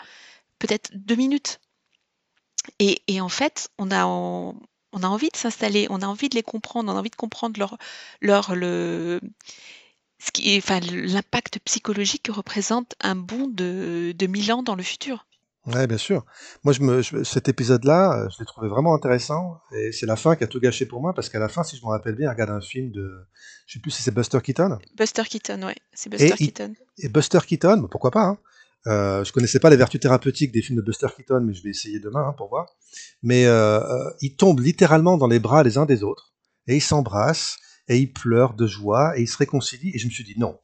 peut-être 0.58 0.90
deux 0.94 1.16
minutes. 1.16 1.60
Et, 2.78 3.20
en 3.20 3.28
fait, 3.28 3.68
on 3.78 3.90
a, 3.90 4.04
envie 4.04 5.28
de 5.30 5.36
s'installer, 5.36 5.86
on 5.88 6.02
a 6.02 6.06
envie 6.06 6.28
de 6.28 6.34
les 6.34 6.42
comprendre, 6.42 6.92
on 6.92 6.96
a 6.96 6.98
envie 6.98 7.10
de 7.10 7.16
comprendre 7.16 7.58
leur, 7.58 7.78
leur 8.20 8.54
le, 8.54 9.20
ce 10.18 10.30
qui 10.30 10.56
enfin, 10.58 10.80
l'impact 10.80 11.58
psychologique 11.64 12.24
que 12.24 12.32
représente 12.32 12.94
un 13.00 13.14
bond 13.14 13.48
de, 13.48 14.12
de 14.12 14.26
1000 14.26 14.52
ans 14.52 14.62
dans 14.62 14.74
le 14.74 14.82
futur. 14.82 15.26
Ouais, 15.66 15.86
bien 15.88 15.98
sûr. 15.98 16.24
Moi, 16.62 16.72
je 16.72 16.82
me, 16.82 17.02
cet 17.24 17.48
épisode-là, 17.48 18.20
euh, 18.20 18.28
je 18.30 18.38
l'ai 18.38 18.46
trouvé 18.46 18.68
vraiment 18.68 18.94
intéressant. 18.94 19.60
Et 19.72 19.90
c'est 19.90 20.06
la 20.06 20.14
fin 20.14 20.36
qui 20.36 20.44
a 20.44 20.46
tout 20.46 20.60
gâché 20.60 20.86
pour 20.86 21.00
moi, 21.00 21.12
parce 21.12 21.28
qu'à 21.28 21.40
la 21.40 21.48
fin, 21.48 21.64
si 21.64 21.76
je 21.76 21.82
me 21.84 21.90
rappelle 21.90 22.14
bien, 22.14 22.30
regarde 22.30 22.50
un 22.50 22.60
film 22.60 22.92
de. 22.92 23.26
Je 23.66 23.74
sais 23.74 23.80
plus 23.80 23.90
si 23.90 24.02
c'est 24.02 24.14
Buster 24.14 24.40
Keaton. 24.40 24.78
Buster 24.96 25.24
Keaton, 25.24 25.62
ouais. 25.64 25.74
C'est 25.92 26.08
Buster 26.08 26.36
Keaton. 26.36 26.74
Et 26.98 27.08
Buster 27.08 27.40
Keaton, 27.44 27.88
pourquoi 27.90 28.12
pas 28.12 28.22
hein. 28.22 28.38
Euh, 28.86 29.24
je 29.24 29.32
connaissais 29.32 29.58
pas 29.58 29.70
les 29.70 29.76
vertus 29.76 30.00
thérapeutiques 30.00 30.52
des 30.52 30.62
films 30.62 30.78
de 30.78 30.84
Buster 30.84 31.08
Keaton, 31.14 31.40
mais 31.40 31.54
je 31.54 31.62
vais 31.62 31.70
essayer 31.70 31.98
demain 31.98 32.28
hein, 32.28 32.34
pour 32.36 32.48
voir. 32.48 32.68
Mais 33.22 33.46
euh, 33.46 33.80
euh, 33.80 34.10
ils 34.20 34.36
tombent 34.36 34.60
littéralement 34.60 35.16
dans 35.16 35.26
les 35.26 35.40
bras 35.40 35.62
les 35.64 35.76
uns 35.76 35.86
des 35.86 36.02
autres 36.04 36.32
et 36.68 36.76
ils 36.76 36.82
s'embrassent 36.82 37.56
et 37.88 37.98
ils 37.98 38.12
pleurent 38.12 38.54
de 38.54 38.66
joie 38.66 39.18
et 39.18 39.22
ils 39.22 39.28
se 39.28 39.36
réconcilient. 39.36 39.92
Et 39.94 39.98
je 39.98 40.06
me 40.06 40.10
suis 40.10 40.24
dit 40.24 40.34
non, 40.38 40.58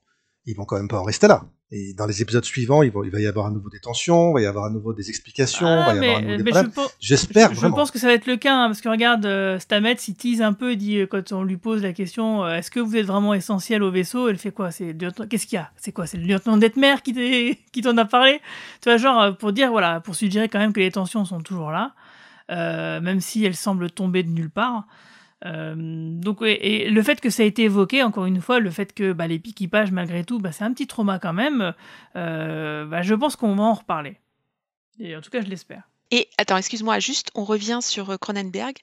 ils 0.46 0.56
vont 0.56 0.64
quand 0.64 0.76
même 0.76 0.88
pas 0.88 0.98
en 0.98 1.04
rester 1.04 1.28
là. 1.28 1.44
Et 1.74 1.94
dans 1.94 2.04
les 2.04 2.20
épisodes 2.20 2.44
suivants, 2.44 2.82
il 2.82 2.90
va, 2.90 3.00
il 3.02 3.10
va 3.10 3.18
y 3.18 3.26
avoir 3.26 3.46
à 3.46 3.50
nouveau 3.50 3.70
des 3.70 3.80
tensions, 3.80 4.32
il 4.32 4.34
va 4.34 4.40
y 4.42 4.46
avoir 4.46 4.66
à 4.66 4.70
nouveau 4.70 4.92
des 4.92 5.08
explications, 5.08 5.66
il 5.66 5.70
va 5.70 5.94
y 5.94 5.98
avoir 5.98 6.16
à 6.18 6.20
nouveau 6.20 6.36
des 6.36 6.50
problèmes. 6.50 6.70
J'espère 7.00 7.54
je, 7.54 7.66
pense 7.66 7.90
que 7.90 7.98
ça 7.98 8.08
va 8.08 8.12
être 8.12 8.26
le 8.26 8.36
cas, 8.36 8.54
hein, 8.54 8.66
parce 8.66 8.82
que 8.82 8.90
regarde, 8.90 9.24
euh, 9.24 9.58
Stamets, 9.58 9.94
il 10.06 10.14
tease 10.14 10.42
un 10.42 10.52
peu, 10.52 10.72
il 10.72 10.76
dit, 10.76 10.98
euh, 10.98 11.06
quand 11.06 11.32
on 11.32 11.44
lui 11.44 11.56
pose 11.56 11.82
la 11.82 11.94
question, 11.94 12.44
euh, 12.44 12.56
est-ce 12.56 12.70
que 12.70 12.78
vous 12.78 12.94
êtes 12.94 13.06
vraiment 13.06 13.32
essentiel 13.32 13.82
au 13.82 13.90
vaisseau? 13.90 14.28
Elle 14.28 14.36
fait 14.36 14.52
quoi? 14.52 14.70
C'est 14.70 14.94
Qu'est-ce 15.30 15.46
qu'il 15.46 15.56
y 15.56 15.60
a? 15.60 15.70
C'est 15.78 15.92
quoi? 15.92 16.06
C'est 16.06 16.18
le 16.18 16.24
lieutenant 16.24 16.58
d'Etmer 16.58 16.96
qui 17.02 17.80
t'en 17.82 17.96
a 17.96 18.04
parlé? 18.04 18.42
Tu 18.82 18.90
vois, 18.90 18.98
genre, 18.98 19.34
pour 19.38 19.54
dire, 19.54 19.70
voilà, 19.70 20.00
pour 20.00 20.14
suggérer 20.14 20.50
quand 20.50 20.58
même 20.58 20.74
que 20.74 20.80
les 20.80 20.90
tensions 20.90 21.24
sont 21.24 21.40
toujours 21.40 21.70
là, 21.70 21.94
même 23.00 23.22
si 23.22 23.46
elles 23.46 23.56
semblent 23.56 23.90
tomber 23.90 24.22
de 24.22 24.28
nulle 24.28 24.50
part. 24.50 24.86
Euh, 25.44 25.74
donc, 25.76 26.38
et 26.42 26.88
le 26.88 27.02
fait 27.02 27.20
que 27.20 27.30
ça 27.30 27.42
a 27.42 27.46
été 27.46 27.64
évoqué, 27.64 28.02
encore 28.02 28.26
une 28.26 28.40
fois, 28.40 28.60
le 28.60 28.70
fait 28.70 28.92
que 28.94 29.12
bah, 29.12 29.26
l'équipage, 29.26 29.90
malgré 29.90 30.24
tout, 30.24 30.38
bah, 30.38 30.52
c'est 30.52 30.64
un 30.64 30.72
petit 30.72 30.86
trauma 30.86 31.18
quand 31.18 31.32
même, 31.32 31.74
euh, 32.16 32.84
bah, 32.84 33.02
je 33.02 33.14
pense 33.14 33.36
qu'on 33.36 33.56
va 33.56 33.64
en 33.64 33.74
reparler. 33.74 34.18
Et 34.98 35.16
en 35.16 35.20
tout 35.20 35.30
cas, 35.30 35.40
je 35.40 35.48
l'espère. 35.48 35.88
Et 36.10 36.28
attends, 36.36 36.58
excuse-moi, 36.58 36.98
juste, 36.98 37.30
on 37.34 37.44
revient 37.44 37.78
sur 37.80 38.10
euh, 38.10 38.16
Cronenberg. 38.18 38.76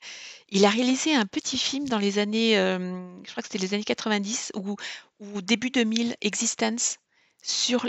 Il 0.49 0.65
a 0.65 0.69
réalisé 0.69 1.15
un 1.15 1.25
petit 1.25 1.57
film 1.57 1.87
dans 1.87 1.99
les 1.99 2.17
années, 2.17 2.55
je 2.55 3.31
crois 3.31 3.43
que 3.43 3.49
c'était 3.49 3.63
les 3.63 3.75
années 3.75 3.83
90 3.83 4.53
ou, 4.55 4.75
ou 5.19 5.41
début 5.41 5.69
2000, 5.69 6.15
Existence, 6.21 6.97
sur 7.43 7.85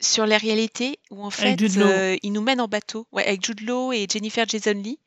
sur 0.00 0.26
la 0.26 0.38
réalité 0.38 0.98
où 1.10 1.24
en 1.24 1.30
fait 1.30 1.60
il 2.22 2.32
nous 2.32 2.42
mène 2.42 2.60
en 2.60 2.68
bateau. 2.68 3.06
Ouais, 3.12 3.26
avec 3.26 3.44
Jude 3.44 3.62
Law 3.62 3.92
et 3.92 4.06
Jennifer 4.10 4.46
Jason 4.48 4.74
Lee 4.74 4.98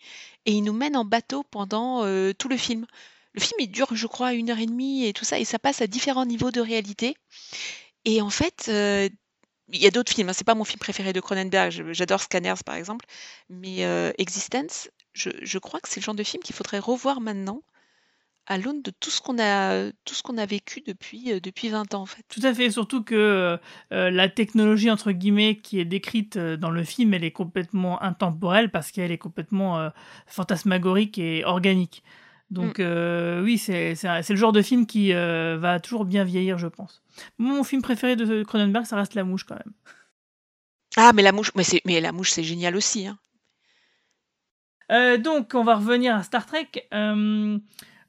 et 0.46 0.54
il 0.54 0.64
nous 0.64 0.74
mène 0.74 0.96
en 0.96 1.06
bateau 1.06 1.44
pendant 1.44 2.04
euh, 2.04 2.34
tout 2.34 2.48
le 2.48 2.58
film. 2.58 2.86
Le 3.34 3.42
film, 3.42 3.60
il 3.60 3.72
dure, 3.72 3.96
je 3.96 4.08
crois, 4.08 4.34
une 4.34 4.50
heure 4.50 4.60
et 4.60 4.66
demie 4.66 5.06
et 5.06 5.14
tout 5.14 5.24
ça, 5.24 5.40
et 5.40 5.46
ça 5.46 5.60
passe 5.60 5.82
à 5.82 5.88
différents 5.88 6.26
niveaux 6.26 6.52
de 6.52 6.60
réalité. 6.60 7.16
Et 8.04 8.22
en 8.22 8.30
fait, 8.30 8.66
euh, 8.68 9.08
il 9.70 9.82
y 9.82 9.88
a 9.88 9.92
d'autres 9.92 10.12
films, 10.12 10.30
hein, 10.30 10.34
c'est 10.34 10.44
pas 10.44 10.56
mon 10.56 10.66
film 10.66 10.80
préféré 10.80 11.14
de 11.14 11.20
Cronenberg, 11.22 11.94
j'adore 11.94 12.22
Scanners 12.22 12.64
par 12.66 12.76
exemple, 12.76 13.06
mais 13.50 13.86
euh, 13.86 14.12
Existence, 14.18 14.90
je, 15.14 15.30
je 15.42 15.58
crois 15.60 15.80
que 15.80 15.88
c'est 15.88 16.02
le 16.02 16.06
genre 16.06 16.16
de 16.16 16.24
film 16.24 16.44
qu'il 16.44 16.56
faudrait 16.56 16.80
revoir 16.80 17.22
maintenant 17.22 17.62
à 18.52 18.58
l'aune 18.58 18.82
de 18.82 18.92
tout 18.92 19.10
ce 19.10 19.22
qu'on 19.22 19.40
a, 19.40 19.92
tout 20.04 20.14
ce 20.14 20.22
qu'on 20.24 20.38
a 20.38 20.46
vécu 20.46 20.84
depuis, 20.86 21.32
euh, 21.32 21.40
depuis 21.40 21.70
20 21.70 21.94
ans 21.94 22.02
en 22.02 22.06
fait. 22.06 22.24
Tout 22.28 22.42
à 22.44 22.54
fait, 22.54 22.70
surtout 22.70 23.02
que 23.02 23.58
euh, 23.94 24.12
la 24.12 24.28
technologie 24.28 24.92
entre 24.92 25.14
guillemets 25.14 25.56
qui 25.56 25.80
est 25.80 25.86
décrite 25.86 26.36
euh, 26.36 26.58
dans 26.58 26.70
le 26.70 26.84
film, 26.84 27.14
elle 27.14 27.24
est 27.24 27.32
complètement 27.32 28.04
intemporelle 28.04 28.70
parce 28.70 28.92
qu'elle 28.92 29.14
est 29.14 29.18
complètement 29.18 29.90
fantasmagorique 30.28 31.18
et 31.18 31.46
organique. 31.46 32.04
Donc 32.50 32.80
mm. 32.80 33.42
oui, 33.44 33.58
c'est, 33.58 33.94
le 34.04 34.36
genre 34.36 34.52
de 34.52 34.62
film 34.62 34.86
qui 34.86 35.14
va 35.14 35.80
toujours 35.80 36.04
bien 36.04 36.26
vieillir, 36.26 36.58
je 36.58 36.68
pense. 36.68 37.02
Mon 37.38 37.64
film 37.64 37.82
préféré 37.82 38.18
de 38.18 38.44
Cronenberg, 38.44 38.86
ça 38.86 38.98
reste 38.98 39.16
La 39.16 39.24
Mouche 39.24 39.46
quand 39.46 39.56
même. 39.56 39.74
Ah, 40.98 41.14
mais 41.16 41.22
La 41.22 41.32
Mouche, 41.32 41.52
mais, 41.56 41.64
c'est, 41.64 41.82
mais 41.86 42.02
La 42.02 42.12
Mouche, 42.12 42.32
c'est 42.32 42.44
génial 42.44 42.76
aussi. 42.76 43.08
Hein. 43.08 43.18
donc, 45.20 45.52
on 45.54 45.64
va 45.64 45.76
revenir 45.76 46.14
à 46.14 46.24
Star 46.24 46.46
Trek. 46.46 46.70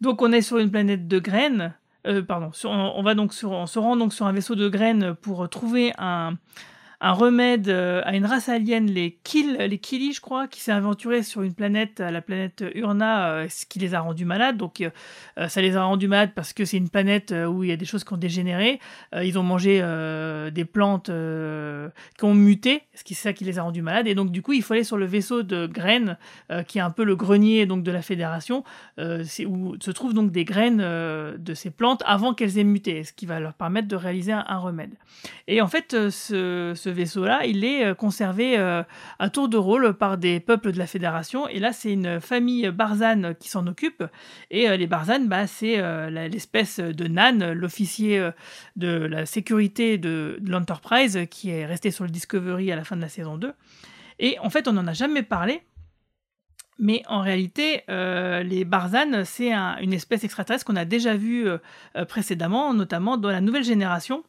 Donc 0.03 0.21
on 0.21 0.33
est 0.33 0.43
sur 0.43 0.59
une 0.59 0.71
planète 0.71 1.07
de 1.07 1.19
graines. 1.21 1.75
Euh, 2.09 2.23
pardon, 2.23 2.51
on, 2.65 3.03
va 3.05 3.15
donc 3.15 3.33
se 3.33 3.47
rend 3.47 3.97
donc 3.97 4.13
sur 4.13 4.27
un 4.27 4.33
vaisseau 4.33 4.57
de 4.57 4.69
graines 4.69 5.15
pour 5.15 5.49
trouver 5.49 5.93
un, 5.97 6.35
un 7.05 7.13
remède 7.13 7.69
euh, 7.69 8.01
à 8.05 8.15
une 8.15 8.25
race 8.25 8.49
alien, 8.49 8.87
les 8.87 9.19
Kill, 9.25 9.57
les 9.57 9.81
je 9.83 10.21
crois, 10.21 10.47
qui 10.47 10.61
s'est 10.61 10.71
aventuré 10.71 11.25
sur 11.25 11.43
une 11.43 11.53
planète, 11.53 11.99
la 11.99 12.23
planète 12.23 12.65
Urna, 12.77 13.29
euh, 13.29 13.47
ce 13.51 13.67
qui 13.67 13.81
les 13.81 13.95
a 13.95 14.01
rendus 14.01 14.25
malades. 14.25 14.57
Donc, 14.57 14.81
euh, 14.81 15.49
ça 15.49 15.61
les 15.61 15.77
a 15.77 15.83
rendus 15.83 16.07
malades 16.07 16.31
parce 16.33 16.53
que 16.53 16.65
c'est 16.65 16.77
une 16.77 16.89
planète 16.89 17.35
où 17.49 17.65
il 17.65 17.71
y 17.71 17.73
a 17.73 17.77
des 17.77 17.85
choses 17.85 18.05
qui 18.05 18.13
ont 18.13 18.17
dégénéré. 18.17 18.79
ils 19.21 19.37
ont 19.39 19.43
mangé 19.43 19.81
des 20.53 20.65
plantes 20.65 21.07
qui 21.07 22.25
ont 22.25 22.35
muté, 22.35 22.83
ce 22.95 23.03
qui 23.03 23.15
c'est 23.15 23.29
ça 23.29 23.33
qui 23.33 23.45
les 23.45 23.59
a 23.59 23.63
rendus 23.63 23.83
malades. 23.83 24.07
Et 24.07 24.15
donc, 24.15 24.31
du 24.31 24.41
coup, 24.41 24.53
il 24.53 24.63
faut 24.63 24.75
aller 24.75 24.85
sur 24.85 24.97
le 24.97 25.07
vaisseau 25.07 25.43
de 25.43 25.67
graines, 25.67 26.17
qui 26.69 26.79
est 26.79 26.83
un 26.83 26.91
peu 26.91 27.05
le 27.05 27.17
grenier 27.17 27.67
donc 27.67 27.83
de 27.83 27.91
la 27.91 28.03
Fédération, 28.03 28.63
où 28.99 29.77
se 29.81 29.91
trouvent 29.91 30.15
donc 30.15 30.31
des 30.31 30.45
graines 30.45 30.79
de 30.79 31.55
ces 31.55 31.71
plantes 31.71 32.03
avant 32.07 32.35
qu'elles 32.35 32.59
aient 32.59 32.65
muté, 32.65 33.03
ce 33.03 33.13
qui 33.13 33.27
va 33.27 33.41
leur 33.41 33.55
permettre 33.55 33.89
de 33.89 33.97
réaliser 33.97 34.33
un, 34.33 34.59
remède. 34.59 34.95
Et 35.49 35.61
en 35.61 35.67
fait, 35.67 36.11
ce, 36.11 36.73
ce 36.77 36.92
vaisseau-là, 36.93 37.45
il 37.47 37.65
est 37.65 37.85
euh, 37.85 37.95
conservé 37.95 38.59
euh, 38.59 38.83
à 39.19 39.31
tour 39.31 39.49
de 39.49 39.57
rôle 39.57 39.95
par 39.95 40.19
des 40.19 40.41
peuples 40.41 40.73
de 40.73 40.79
la 40.79 40.87
Fédération. 40.87 41.49
Et 41.49 41.59
là, 41.59 41.73
c'est 41.73 41.93
une 41.93 42.21
famille 42.21 42.71
Barzane 42.71 43.35
qui 43.35 43.49
s'en 43.49 43.67
occupe. 43.67 44.05
Et 44.51 44.69
euh, 44.69 44.77
les 44.77 44.87
Barzanes, 44.87 45.29
bah, 45.29 45.47
c'est 45.47 45.81
l'espèce 46.11 46.79
de 46.79 47.07
Nan, 47.09 47.53
l'officier 47.53 48.31
de 48.77 48.89
la 48.89 49.27
sécurité 49.27 49.99
de, 49.99 50.39
l'Enterprise, 50.45 51.21
qui 51.31 51.51
est 51.51 51.67
resté 51.67 51.91
sur 51.91 52.05
le 52.05 52.11
Discovery 52.11 52.71
à 52.71 52.77
la 52.77 52.85
fin 52.85 52.97
de 52.97 53.01
la 53.01 53.09
saison 53.09 53.37
2. 53.37 53.53
Et 54.19 54.39
en 54.41 54.51
fait, 54.51 54.69
on 54.69 54.73
n'en 54.73 54.87
a 54.87 54.93
jamais 54.93 55.23
parlé. 55.23 55.63
Mais 56.79 57.03
en 57.09 57.21
réalité, 57.21 57.83
les 57.89 58.65
Barzanes, 58.65 59.25
c'est 59.25 59.53
une 59.53 59.93
espèce 59.93 60.25
extraterrestre 60.25 60.65
qu'on 60.65 60.77
a 60.77 60.85
déjà 60.85 61.15
vue 61.15 61.47
précédemment, 62.09 62.75
notamment 62.75 63.17
dans 63.17 63.31
la 63.31 63.41
nouvelle 63.41 63.65
génération, 63.65 64.25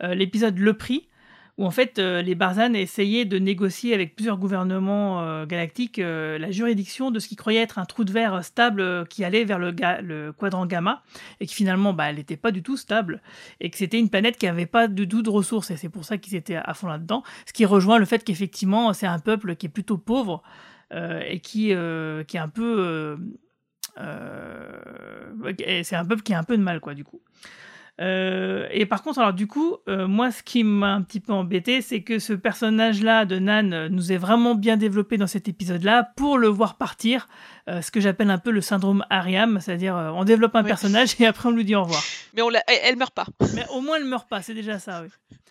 l'épisode 0.00 0.58
Le 0.58 0.74
Prix, 0.74 1.08
où 1.56 1.64
en 1.64 1.70
fait 1.70 1.98
euh, 1.98 2.22
les 2.22 2.34
Barzanes 2.34 2.74
essayaient 2.74 3.24
de 3.24 3.38
négocier 3.38 3.94
avec 3.94 4.16
plusieurs 4.16 4.38
gouvernements 4.38 5.22
euh, 5.22 5.46
galactiques 5.46 5.98
euh, 5.98 6.38
la 6.38 6.50
juridiction 6.50 7.10
de 7.10 7.20
ce 7.20 7.28
qu'ils 7.28 7.36
croyaient 7.36 7.62
être 7.62 7.78
un 7.78 7.84
trou 7.84 8.04
de 8.04 8.12
verre 8.12 8.44
stable 8.44 9.06
qui 9.06 9.24
allait 9.24 9.44
vers 9.44 9.58
le, 9.58 9.74
le, 10.02 10.32
quadrant 10.32 10.66
gamma 10.66 11.02
et 11.40 11.46
qui 11.46 11.54
finalement 11.54 11.92
bah, 11.92 12.10
elle 12.10 12.16
n'était 12.16 12.36
pas 12.36 12.50
du 12.50 12.62
tout 12.62 12.76
stable 12.76 13.22
et 13.60 13.70
que 13.70 13.76
c'était 13.76 14.00
une 14.00 14.10
planète 14.10 14.36
qui 14.36 14.46
n'avait 14.46 14.66
pas 14.66 14.88
du 14.88 15.06
tout 15.06 15.22
de 15.22 15.30
ressources 15.30 15.70
et 15.70 15.76
c'est 15.76 15.88
pour 15.88 16.04
ça 16.04 16.18
qu'ils 16.18 16.34
étaient 16.34 16.56
à 16.56 16.74
fond 16.74 16.88
là-dedans. 16.88 17.22
Ce 17.46 17.52
qui 17.52 17.64
rejoint 17.64 17.98
le 17.98 18.04
fait 18.04 18.24
qu'effectivement 18.24 18.92
c'est 18.92 19.06
un 19.06 19.20
peuple 19.20 19.54
qui 19.54 19.66
est 19.66 19.70
plutôt 19.70 19.98
pauvre 19.98 20.42
et 20.92 21.40
qui, 21.40 21.68
qui 21.68 22.36
est 22.36 22.38
un 22.38 22.48
peu... 22.48 23.16
c'est 23.96 25.96
un 25.96 26.04
peuple 26.04 26.22
qui 26.22 26.34
a 26.34 26.38
un 26.38 26.44
peu 26.44 26.56
de 26.56 26.62
mal 26.62 26.80
quoi 26.80 26.94
du 26.94 27.04
coup. 27.04 27.20
Euh, 28.00 28.66
et 28.72 28.86
par 28.86 29.02
contre, 29.02 29.20
alors 29.20 29.32
du 29.32 29.46
coup, 29.46 29.76
euh, 29.88 30.08
moi, 30.08 30.30
ce 30.30 30.42
qui 30.42 30.64
m'a 30.64 30.94
un 30.94 31.02
petit 31.02 31.20
peu 31.20 31.32
embêté, 31.32 31.80
c'est 31.80 32.02
que 32.02 32.18
ce 32.18 32.32
personnage-là 32.32 33.24
de 33.24 33.38
Nan 33.38 33.88
nous 33.88 34.12
est 34.12 34.16
vraiment 34.16 34.54
bien 34.54 34.76
développé 34.76 35.16
dans 35.16 35.26
cet 35.26 35.48
épisode-là 35.48 36.10
pour 36.16 36.38
le 36.38 36.48
voir 36.48 36.76
partir, 36.76 37.28
euh, 37.68 37.82
ce 37.82 37.90
que 37.90 38.00
j'appelle 38.00 38.30
un 38.30 38.38
peu 38.38 38.50
le 38.50 38.60
syndrome 38.60 39.04
Ariam, 39.10 39.60
c'est-à-dire 39.60 39.94
on 39.94 40.24
développe 40.24 40.56
un 40.56 40.64
personnage 40.64 41.14
et 41.20 41.26
après 41.26 41.48
on 41.48 41.52
lui 41.52 41.64
dit 41.64 41.76
au 41.76 41.84
revoir. 41.84 42.02
Mais 42.34 42.42
on 42.42 42.50
elle, 42.66 42.96
meurt 42.96 43.14
pas. 43.14 43.26
Mais 43.54 43.64
au 43.70 43.80
moins 43.80 43.96
elle 43.96 44.04
meurt 44.04 44.28
pas, 44.28 44.42
c'est 44.42 44.54
déjà 44.54 44.78
ça, 44.78 45.02
oui. 45.02 45.08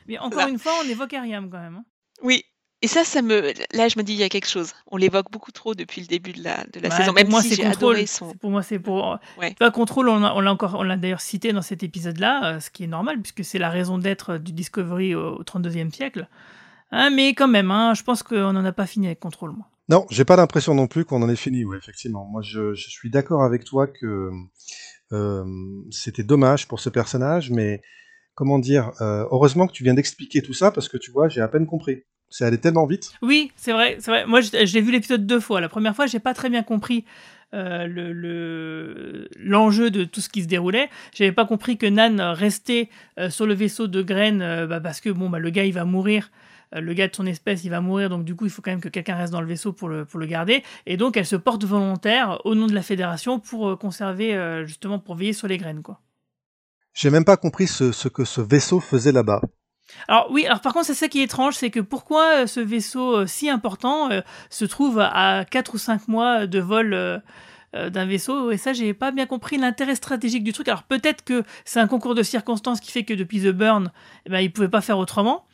Mais 0.08 0.18
encore 0.18 0.48
une 0.48 0.60
fois, 0.60 0.74
on 0.84 0.90
évoque 0.90 1.14
Ariam 1.14 1.50
quand 1.50 1.60
même. 1.60 1.76
Hein. 1.76 1.86
Oui, 2.22 2.44
Et 2.84 2.88
ça, 2.88 3.04
ça 3.04 3.22
me. 3.22 3.54
Là, 3.76 3.88
je 3.88 3.98
me 3.98 4.04
dis, 4.04 4.14
il 4.14 4.20
y 4.20 4.24
a 4.24 4.30
quelque 4.30 4.48
chose. 4.50 4.74
On 4.92 4.98
l'évoque 4.98 5.32
beaucoup 5.32 5.52
trop 5.52 5.74
depuis 5.74 6.02
le 6.02 6.08
début 6.08 6.34
de 6.34 6.44
la, 6.44 6.64
de 6.66 6.80
la 6.82 6.90
Bah, 6.90 6.98
saison. 6.98 7.08
pour 7.08 7.16
Même 7.16 7.30
moi, 7.30 7.42
si 7.42 7.56
c'est 7.56 7.64
contrôle. 7.64 8.06
son. 8.08 8.34
Pour 8.34 8.52
moi, 8.52 8.62
c'est 8.62 8.78
pour. 8.78 9.18
Ouais. 9.40 9.52
Tu 9.52 9.56
vois, 9.62 9.72
contrôle, 9.72 10.10
on 10.10 10.20
l'a 10.20 10.52
encore, 10.52 10.76
on 10.78 10.84
l'a 10.84 10.98
d'ailleurs 10.98 11.22
cité 11.22 11.54
dans 11.54 11.62
cet 11.62 11.82
épisode-là, 11.82 12.56
euh, 12.56 12.60
ce 12.60 12.70
qui 12.70 12.84
est 12.84 12.88
normal 12.88 13.20
puisque 13.22 13.44
c'est 13.46 13.58
la 13.58 13.70
raison 13.70 13.98
d'être 13.98 14.38
du 14.38 14.52
Discovery 14.52 15.16
au, 15.16 15.38
au 15.40 15.44
32e 15.44 15.92
siècle. 15.94 16.28
Hein, 16.92 17.10
mais 17.10 17.30
quand 17.34 17.48
même, 17.48 17.72
hein, 17.72 17.94
je 17.96 18.04
pense 18.04 18.22
qu'on 18.22 18.54
n'en 18.54 18.66
a 18.66 18.72
pas 18.74 18.86
fini 18.86 19.08
avec 19.08 19.20
contrôle, 19.20 19.52
moi. 19.52 19.66
Non, 19.90 20.06
j'ai 20.12 20.26
pas 20.26 20.36
l'impression 20.36 20.76
non 20.76 20.88
plus 20.88 21.06
qu'on 21.06 21.22
en 21.24 21.30
ait 21.30 21.36
fini, 21.36 21.66
ouais, 21.66 21.78
effectivement. 21.78 22.26
Moi, 22.32 22.42
je, 22.44 22.74
je 22.74 22.90
suis 22.90 23.10
d'accord 23.10 23.44
avec 23.44 23.64
toi 23.64 23.88
que 23.88 24.30
euh, 25.12 25.44
c'était 25.90 26.24
dommage 26.24 26.68
pour 26.68 26.80
ce 26.80 26.90
personnage, 26.90 27.50
mais 27.50 27.82
comment 28.36 28.60
dire, 28.60 28.92
euh, 29.02 29.26
heureusement 29.32 29.68
que 29.68 29.74
tu 29.74 29.84
viens 29.84 29.94
d'expliquer 29.94 30.42
tout 30.42 30.54
ça 30.54 30.72
parce 30.72 30.90
que 30.90 30.98
tu 30.98 31.12
vois, 31.12 31.30
j'ai 31.30 31.42
à 31.42 31.48
peine 31.48 31.66
compris. 31.66 32.04
C'est 32.36 32.46
allé 32.46 32.58
tellement 32.58 32.88
vite. 32.88 33.12
Oui, 33.22 33.52
c'est 33.56 33.74
vrai, 33.74 33.98
c'est 34.00 34.10
vrai. 34.10 34.26
Moi, 34.26 34.40
l'ai 34.42 34.82
vu 34.82 34.92
l'épisode 34.92 35.28
deux 35.28 35.40
fois. 35.40 35.62
La 35.62 35.70
première 35.70 35.96
fois, 35.96 36.08
j'ai 36.08 36.18
pas 36.18 36.34
très 36.34 36.50
bien 36.50 36.64
compris 36.64 37.06
euh, 37.54 37.86
le- 37.86 38.12
le- 38.12 39.30
l'enjeu 39.38 39.92
de 39.92 40.04
tout 40.04 40.20
ce 40.20 40.30
qui 40.30 40.42
se 40.42 40.48
déroulait. 40.48 40.90
J'avais 41.14 41.32
pas 41.32 41.46
compris 41.46 41.78
que 41.78 41.86
Nan 41.86 42.20
restait 42.20 42.90
euh, 43.20 43.30
sur 43.30 43.46
le 43.46 43.54
vaisseau 43.54 43.86
de 43.86 44.02
graines 44.02 44.42
euh, 44.42 44.66
bah, 44.66 44.80
parce 44.80 45.00
que 45.00 45.12
bon, 45.12 45.30
bah, 45.30 45.38
le 45.38 45.52
gars 45.52 45.64
il 45.66 45.74
va 45.74 45.86
mourir. 45.86 46.32
Euh, 46.76 46.82
Le 46.82 46.94
gars 46.96 47.08
de 47.08 47.16
son 47.16 47.28
espèce, 47.28 47.64
il 47.66 47.70
va 47.70 47.82
mourir, 47.82 48.10
donc 48.10 48.26
du 48.26 48.34
coup, 48.34 48.46
il 48.46 48.50
faut 48.52 48.64
quand 48.64 48.72
même 48.72 48.82
que 48.82 48.90
quelqu'un 48.90 49.16
reste 49.16 49.32
dans 49.32 49.42
le 49.42 49.46
vaisseau 49.48 49.72
pour 49.72 49.88
le, 49.88 50.04
pour 50.06 50.20
le 50.20 50.26
garder. 50.26 50.64
Et 50.88 50.98
donc, 50.98 51.16
elle 51.18 51.28
se 51.28 51.36
porte 51.36 51.64
volontaire 51.66 52.42
au 52.46 52.56
nom 52.56 52.66
de 52.66 52.74
la 52.74 52.82
fédération 52.82 53.40
pour 53.40 53.78
conserver, 53.78 54.64
justement, 54.66 54.98
pour 54.98 55.14
veiller 55.14 55.34
sur 55.34 55.48
les 55.48 55.60
graines, 55.60 55.84
quoi. 55.84 56.00
J'ai 56.96 57.12
même 57.12 57.26
pas 57.26 57.38
compris 57.38 57.68
ce, 57.68 57.92
ce 57.92 58.08
que 58.08 58.26
ce 58.26 58.42
vaisseau 58.42 58.80
faisait 58.80 59.12
là-bas. 59.12 59.42
Alors 60.08 60.28
oui, 60.32 60.46
alors 60.46 60.62
par 60.62 60.74
contre, 60.74 60.86
c'est 60.86 60.94
ça 60.94 61.08
qui 61.08 61.20
est 61.22 61.24
étrange, 61.24 61.56
c'est 61.56 61.70
que 61.70 61.80
pourquoi 61.80 62.44
euh, 62.44 62.48
ce 62.48 62.60
vaisseau 62.60 63.18
euh, 63.18 63.26
si 63.28 63.50
important 63.50 64.10
euh, 64.12 64.22
se 64.50 64.66
trouve 64.66 65.00
à 65.00 65.46
4 65.50 65.74
ou 65.76 65.78
5 65.78 66.08
mois 66.08 66.48
de 66.48 66.60
vol 66.60 66.94
euh, 66.94 67.20
euh, 67.76 67.90
d'un 67.90 68.06
vaisseau? 68.06 68.52
Et 68.52 68.58
ça, 68.58 68.74
j'ai 68.74 68.94
pas 68.94 69.12
bien 69.12 69.26
compris 69.26 69.58
l'intérêt 69.58 69.96
stratégique 69.96 70.44
du 70.44 70.54
truc. 70.54 70.68
Alors 70.68 70.84
peut-être 70.84 71.24
que 71.24 71.44
c'est 71.66 71.80
un 71.80 71.88
concours 71.88 72.16
de 72.16 72.24
circonstances 72.24 72.80
qui 72.80 72.92
fait 72.92 73.04
que 73.04 73.14
depuis 73.14 73.42
The 73.42 73.50
Burn, 73.52 73.92
eh 74.26 74.30
ben, 74.30 74.40
ils 74.40 74.52
pouvaient 74.52 74.70
pas 74.70 74.82
faire 74.82 74.98
autrement. 74.98 75.46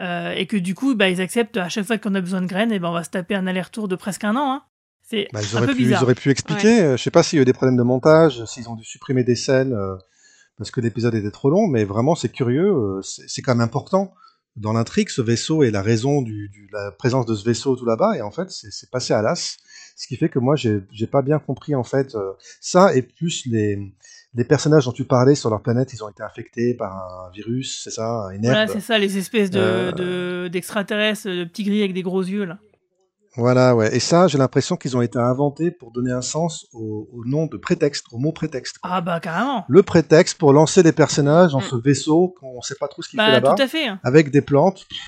Euh, 0.00 0.32
et 0.32 0.46
que 0.46 0.56
du 0.56 0.74
coup, 0.74 0.94
bah, 0.94 1.10
ils 1.10 1.20
acceptent 1.20 1.58
à 1.58 1.68
chaque 1.68 1.84
fois 1.84 1.98
qu'on 1.98 2.14
a 2.14 2.20
besoin 2.22 2.40
de 2.40 2.46
graines, 2.46 2.72
et 2.72 2.78
ben, 2.78 2.88
on 2.88 2.92
va 2.92 3.04
se 3.04 3.10
taper 3.10 3.34
un 3.34 3.46
aller-retour 3.46 3.86
de 3.86 3.96
presque 3.96 4.24
un 4.24 4.34
an. 4.36 4.52
Hein. 4.52 4.62
C'est 5.02 5.28
Bah, 5.32 5.40
ils, 5.42 5.54
un 5.54 5.58
auraient 5.58 5.66
peu 5.66 5.72
pu, 5.74 5.82
bizarre. 5.82 6.00
ils 6.00 6.04
auraient 6.04 6.14
pu 6.14 6.30
expliquer. 6.30 6.80
euh, 6.80 6.96
Je 6.96 7.02
sais 7.02 7.10
pas 7.10 7.22
s'il 7.22 7.36
y 7.36 7.40
a 7.40 7.42
eu 7.42 7.44
des 7.44 7.52
problèmes 7.52 7.76
de 7.76 7.82
montage, 7.82 8.42
s'ils 8.46 8.68
ont 8.70 8.76
dû 8.76 8.84
supprimer 8.84 9.24
des 9.24 9.36
scènes 9.36 9.74
euh, 9.74 9.96
parce 10.60 10.70
que 10.70 10.80
l'épisode 10.82 11.14
était 11.14 11.30
trop 11.30 11.48
long, 11.48 11.66
mais 11.66 11.84
vraiment 11.84 12.14
c'est 12.14 12.28
curieux. 12.28 12.68
euh, 12.70 13.00
c'est 13.02 13.40
quand 13.42 13.54
même 13.54 13.64
important 13.66 14.12
dans 14.56 14.74
l'intrigue 14.74 15.08
ce 15.08 15.22
vaisseau 15.22 15.62
et 15.62 15.70
la 15.70 15.80
raison 15.80 16.20
du, 16.22 16.50
du- 16.50 16.68
la 16.72 16.90
présence 16.92 17.24
de 17.24 17.34
ce 17.34 17.44
vaisseau 17.44 17.76
tout 17.76 17.86
là-bas. 17.86 18.16
Et 18.18 18.20
en 18.20 18.30
fait, 18.30 18.50
c'est 18.50 18.90
passé 18.90 19.14
à 19.14 19.22
l'as, 19.22 19.56
ce 19.96 20.06
qui 20.06 20.16
fait 20.16 20.28
que 20.28 20.38
moi 20.38 20.54
j'ai 20.56 21.06
pas 21.10 21.22
bien 21.22 21.38
compris 21.38 21.74
en 21.74 21.84
fait 21.84 22.14
euh, 22.14 22.32
ça 22.60 22.94
et 22.94 23.00
plus 23.02 23.46
les 23.46 23.78
les 24.34 24.44
personnages 24.44 24.84
dont 24.84 24.92
tu 24.92 25.04
parlais 25.04 25.34
sur 25.34 25.50
leur 25.50 25.60
planète, 25.62 25.92
ils 25.92 26.04
ont 26.04 26.08
été 26.08 26.22
infectés 26.22 26.74
par 26.74 26.92
un 26.92 27.30
virus, 27.32 27.80
c'est 27.82 27.90
ça, 27.90 28.28
une 28.32 28.42
Voilà, 28.42 28.62
herbe. 28.62 28.70
c'est 28.72 28.80
ça, 28.80 28.96
les 28.98 29.18
espèces 29.18 29.50
de, 29.50 29.58
Euh, 29.58 29.92
de- 30.44 30.48
d'extraterrestres, 30.48 31.26
de 31.28 31.44
petits 31.44 31.64
gris 31.64 31.80
avec 31.80 31.94
des 31.94 32.02
gros 32.02 32.22
yeux, 32.22 32.44
là. 32.44 32.58
Voilà, 33.36 33.76
ouais. 33.76 33.94
Et 33.94 34.00
ça, 34.00 34.26
j'ai 34.26 34.38
l'impression 34.38 34.76
qu'ils 34.76 34.96
ont 34.96 35.02
été 35.02 35.18
inventés 35.18 35.70
pour 35.70 35.92
donner 35.92 36.10
un 36.10 36.20
sens 36.22 36.66
au, 36.72 37.08
au 37.12 37.24
nom 37.24 37.46
de 37.46 37.56
prétexte, 37.56 38.06
au 38.12 38.18
mot 38.18 38.32
prétexte. 38.32 38.78
quoi. 38.78 38.90
Ah 38.92 39.00
bah 39.00 39.20
carrément. 39.20 39.64
Le 39.68 39.82
prétexte 39.82 40.36
pour 40.38 40.52
lancer 40.52 40.82
les 40.82 40.92
personnages 40.92 41.52
dans 41.52 41.60
ce 41.60 41.76
vaisseau 41.76 42.34
qu'on 42.40 42.56
ne 42.56 42.62
sait 42.62 42.74
pas 42.74 42.88
trop 42.88 43.02
ce 43.02 43.08
qu'il 43.08 43.16
Bah, 43.18 43.26
fait 43.26 43.32
là-bas. 43.32 43.54
tout 43.54 43.62
à 43.62 43.68
fait, 43.68 43.86
hein. 43.86 44.00
Avec 44.02 44.30
des 44.30 44.40
plantes. 44.42 44.84
Pff, 44.88 44.98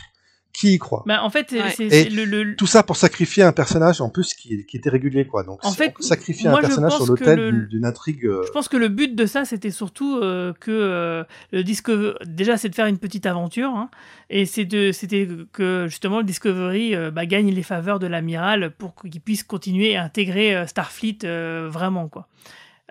Qui 0.52 0.74
y 0.74 0.78
croit 0.78 1.02
Bah, 1.06 1.22
en 1.22 1.30
fait, 1.30 1.46
c'est- 1.48 1.70
c'est 1.70 1.84
Et 1.86 1.90
c'est 1.90 2.08
le, 2.10 2.24
le- 2.26 2.56
tout 2.56 2.66
ça 2.66 2.82
pour 2.82 2.96
sacrifier 2.96 3.42
un 3.42 3.52
personnage 3.52 4.02
en 4.02 4.10
plus 4.10 4.34
qui, 4.34 4.66
qui 4.66 4.76
était 4.76 4.90
régulier, 4.90 5.26
quoi. 5.26 5.44
Donc, 5.44 5.64
En 5.64 5.72
fait, 5.72 5.94
sacrifier 6.00 6.50
moi, 6.50 6.58
un 6.58 6.62
personnage 6.62 6.92
sur 6.92 7.06
l'autel 7.06 7.38
le- 7.50 7.66
d'une- 7.68 7.86
intrigue. 7.86 8.26
euh, 8.26 8.42
Je 8.46 8.50
pense 8.52 8.68
que 8.68 8.76
le 8.76 8.88
but 8.88 9.14
de 9.14 9.24
ça, 9.24 9.46
c'était 9.46 9.70
surtout 9.70 10.18
euh, 10.18 10.52
que 10.60 10.70
euh, 10.70 11.24
le 11.52 11.64
Discovery. 11.64 12.14
Déjà, 12.26 12.58
c'est 12.58 12.68
de 12.68 12.74
faire 12.74 12.84
une 12.86 12.98
petite 12.98 13.24
aventure. 13.24 13.70
hein, 13.70 13.88
et 14.28 14.44
c'est 14.44 14.66
de- 14.66 14.92
c'était 14.92 15.26
que 15.52 15.86
justement 15.88 16.18
le 16.18 16.24
Discovery 16.24 16.94
euh, 16.94 17.10
bah, 17.10 17.24
gagne 17.24 17.50
les 17.50 17.62
faveurs 17.62 17.98
de 17.98 18.06
l'amiral 18.06 18.72
pour 18.76 18.94
qu'il 18.94 19.20
puisse 19.22 19.44
continuer 19.44 19.96
à 19.96 20.04
intégrer 20.04 20.54
euh, 20.54 20.66
Starfleet 20.66 21.18
euh, 21.24 21.68
vraiment. 21.70 22.08
quoi. 22.08 22.28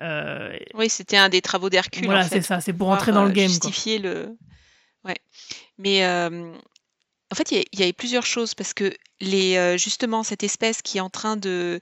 Euh, 0.01 0.49
Oui, 0.73 0.89
c'était 0.89 1.17
un 1.17 1.29
des 1.29 1.41
travaux 1.41 1.69
d'Hercule. 1.69 2.05
Voilà, 2.05 2.21
en 2.21 2.23
fait, 2.23 2.37
c'est 2.37 2.41
ça, 2.41 2.59
c'est 2.59 2.73
pour 2.73 2.89
entrer 2.89 3.11
dans 3.11 3.23
le 3.23 3.29
game, 3.31 3.45
quoi. 3.49 3.69
Justifier 3.69 3.99
le. 3.99 4.29
Ouais. 5.05 5.17
Mais 5.77 6.03
euh, 6.05 6.51
en 7.31 7.35
fait, 7.35 7.51
il 7.51 7.79
y 7.79 7.83
a- 7.83 7.93
plusieurs 7.93 8.25
choses 8.25 8.53
parce 8.55 8.73
que 8.73 8.93
euh, 9.23 9.77
justement 9.77 10.23
cette 10.23 10.43
espèce 10.43 10.81
qui 10.81 10.97
est 10.97 11.01
en 11.01 11.09
train 11.09 11.37
de, 11.37 11.79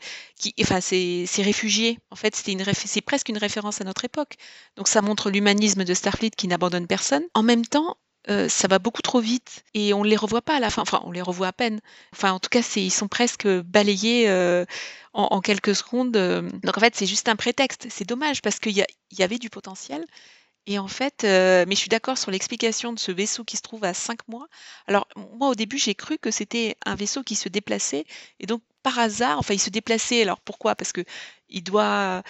enfin, 0.62 0.82
ces, 0.82 1.26
ces 1.28 1.42
réfugiés, 1.42 2.00
en 2.12 2.16
fait, 2.16 2.36
c'est 2.36 3.02
presque 3.02 3.30
une 3.30 3.38
référence 3.38 3.82
à 3.82 3.84
notre 3.86 4.06
époque. 4.06 4.36
Donc 4.76 4.88
ça 4.88 5.02
montre 5.02 5.30
l'humanisme 5.32 5.84
de 5.86 5.94
Starfleet 5.94 6.32
qui 6.32 6.48
n'abandonne 6.48 6.88
personne. 6.88 7.24
En 7.34 7.44
même 7.44 7.66
temps. 7.66 7.98
euh, 8.30 8.50
ça 8.50 8.68
va 8.68 8.80
beaucoup 8.80 9.02
trop 9.02 9.22
vite 9.22 9.64
et 9.74 9.94
on 9.94 10.04
ne 10.04 10.10
les 10.10 10.18
revoit 10.18 10.42
pas 10.42 10.56
à 10.58 10.60
la 10.60 10.70
fin. 10.70 10.82
Enfin, 10.82 11.02
on 11.06 11.12
les 11.12 11.22
revoit 11.22 11.48
à 11.48 11.54
peine. 11.54 11.80
Enfin, 12.14 12.32
en 12.34 12.40
tout 12.40 12.50
cas, 12.50 12.62
ils 12.76 12.92
sont 12.92 13.08
presque 13.08 13.48
balayés 13.48 14.30
euh, 14.30 14.66
en, 15.14 15.40
quelques 15.42 15.74
secondes. 15.76 16.12
Donc, 16.12 16.78
en 16.78 16.80
fait, 16.82 16.96
c'est 16.96 17.06
juste 17.08 17.30
un 17.30 17.36
prétexte. 17.38 17.88
C'est 17.90 18.06
dommage 18.08 18.42
parce 18.42 18.60
qu'il 18.60 18.76
y 18.78 19.24
avait 19.24 19.38
du 19.40 19.50
potentiel. 19.50 20.06
Et 20.68 20.78
en 20.78 20.88
fait, 20.88 21.24
euh, 21.24 21.66
mais 21.68 21.76
je 21.76 21.80
suis 21.80 21.90
d'accord 21.90 22.18
sur 22.18 22.32
l'explication 22.32 22.94
de 22.94 23.00
ce 23.00 23.12
vaisseau 23.12 23.44
qui 23.44 23.58
se 23.58 23.62
trouve 23.62 23.84
à 23.84 23.94
5 23.94 24.28
mois. 24.28 24.48
Alors, 24.88 25.08
moi, 25.16 25.50
au 25.50 25.56
début, 25.56 25.78
j'ai 25.80 25.96
cru 25.96 26.18
que 26.18 26.32
c'était 26.32 26.78
un 26.86 26.96
vaisseau 26.96 27.24
qui 27.24 27.36
se 27.36 27.50
déplaçait. 27.50 28.06
Et 28.40 28.46
donc, 28.46 28.62
par 28.84 29.00
hasard, 29.00 29.40
enfin, 29.40 29.56
il 29.56 29.60
se 29.60 29.70
déplaçait. 29.72 30.22
Alors, 30.22 30.40
pourquoi? 30.42 30.76
Parce 30.76 30.92
que 30.92 31.04
il 31.50 31.64
doit. 31.64 32.24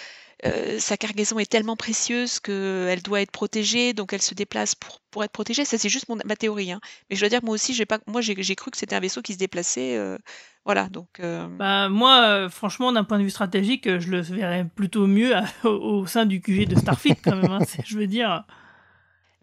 Euh, 0.45 0.79
sa 0.79 0.97
cargaison 0.97 1.37
est 1.39 1.49
tellement 1.49 1.75
précieuse 1.75 2.39
qu'elle 2.39 3.01
doit 3.01 3.21
être 3.21 3.31
protégée, 3.31 3.93
donc 3.93 4.13
elle 4.13 4.21
se 4.21 4.33
déplace 4.33 4.75
pour, 4.75 5.01
pour 5.11 5.23
être 5.23 5.31
protégée. 5.31 5.65
Ça, 5.65 5.77
c'est 5.77 5.89
juste 5.89 6.07
mon- 6.09 6.17
ma 6.25 6.35
théorie. 6.35 6.71
hein. 6.71 6.79
Mais 7.09 7.15
je 7.15 7.21
dois 7.21 7.29
dire, 7.29 7.43
moi 7.43 7.53
aussi, 7.55 7.73
j'ai 7.73 7.85
pas, 7.85 7.99
moi, 8.07 8.21
j'ai 8.21 8.35
j'ai 8.41 8.55
cru 8.55 8.71
que 8.71 8.77
c'était 8.77 8.95
un 8.95 8.99
vaisseau 8.99 9.21
qui 9.21 9.33
se 9.33 9.37
déplaçait. 9.37 9.97
euh, 9.97 10.17
voilà, 10.65 10.87
donc. 10.89 11.07
euh, 11.19 11.47
bah, 11.47 11.89
moi, 11.89 12.49
franchement, 12.49 12.91
d'un 12.91 13.03
point 13.03 13.17
de 13.17 13.23
vue 13.23 13.29
stratégique, 13.31 13.99
je 13.99 14.09
le 14.09 14.21
verrais 14.21 14.65
plutôt 14.75 15.07
mieux 15.07 15.35
à- 15.35 15.45
au, 15.65 15.99
au 16.01 16.05
sein 16.07 16.25
du 16.25 16.41
QG 16.41 16.67
de 16.67 16.75
Starfleet, 16.79 17.15
quand 17.23 17.35
même. 17.35 17.51
hein, 17.51 17.59
c'est- 17.67 17.81
je 17.85 17.97
veux 17.97 18.07
dire. 18.07 18.45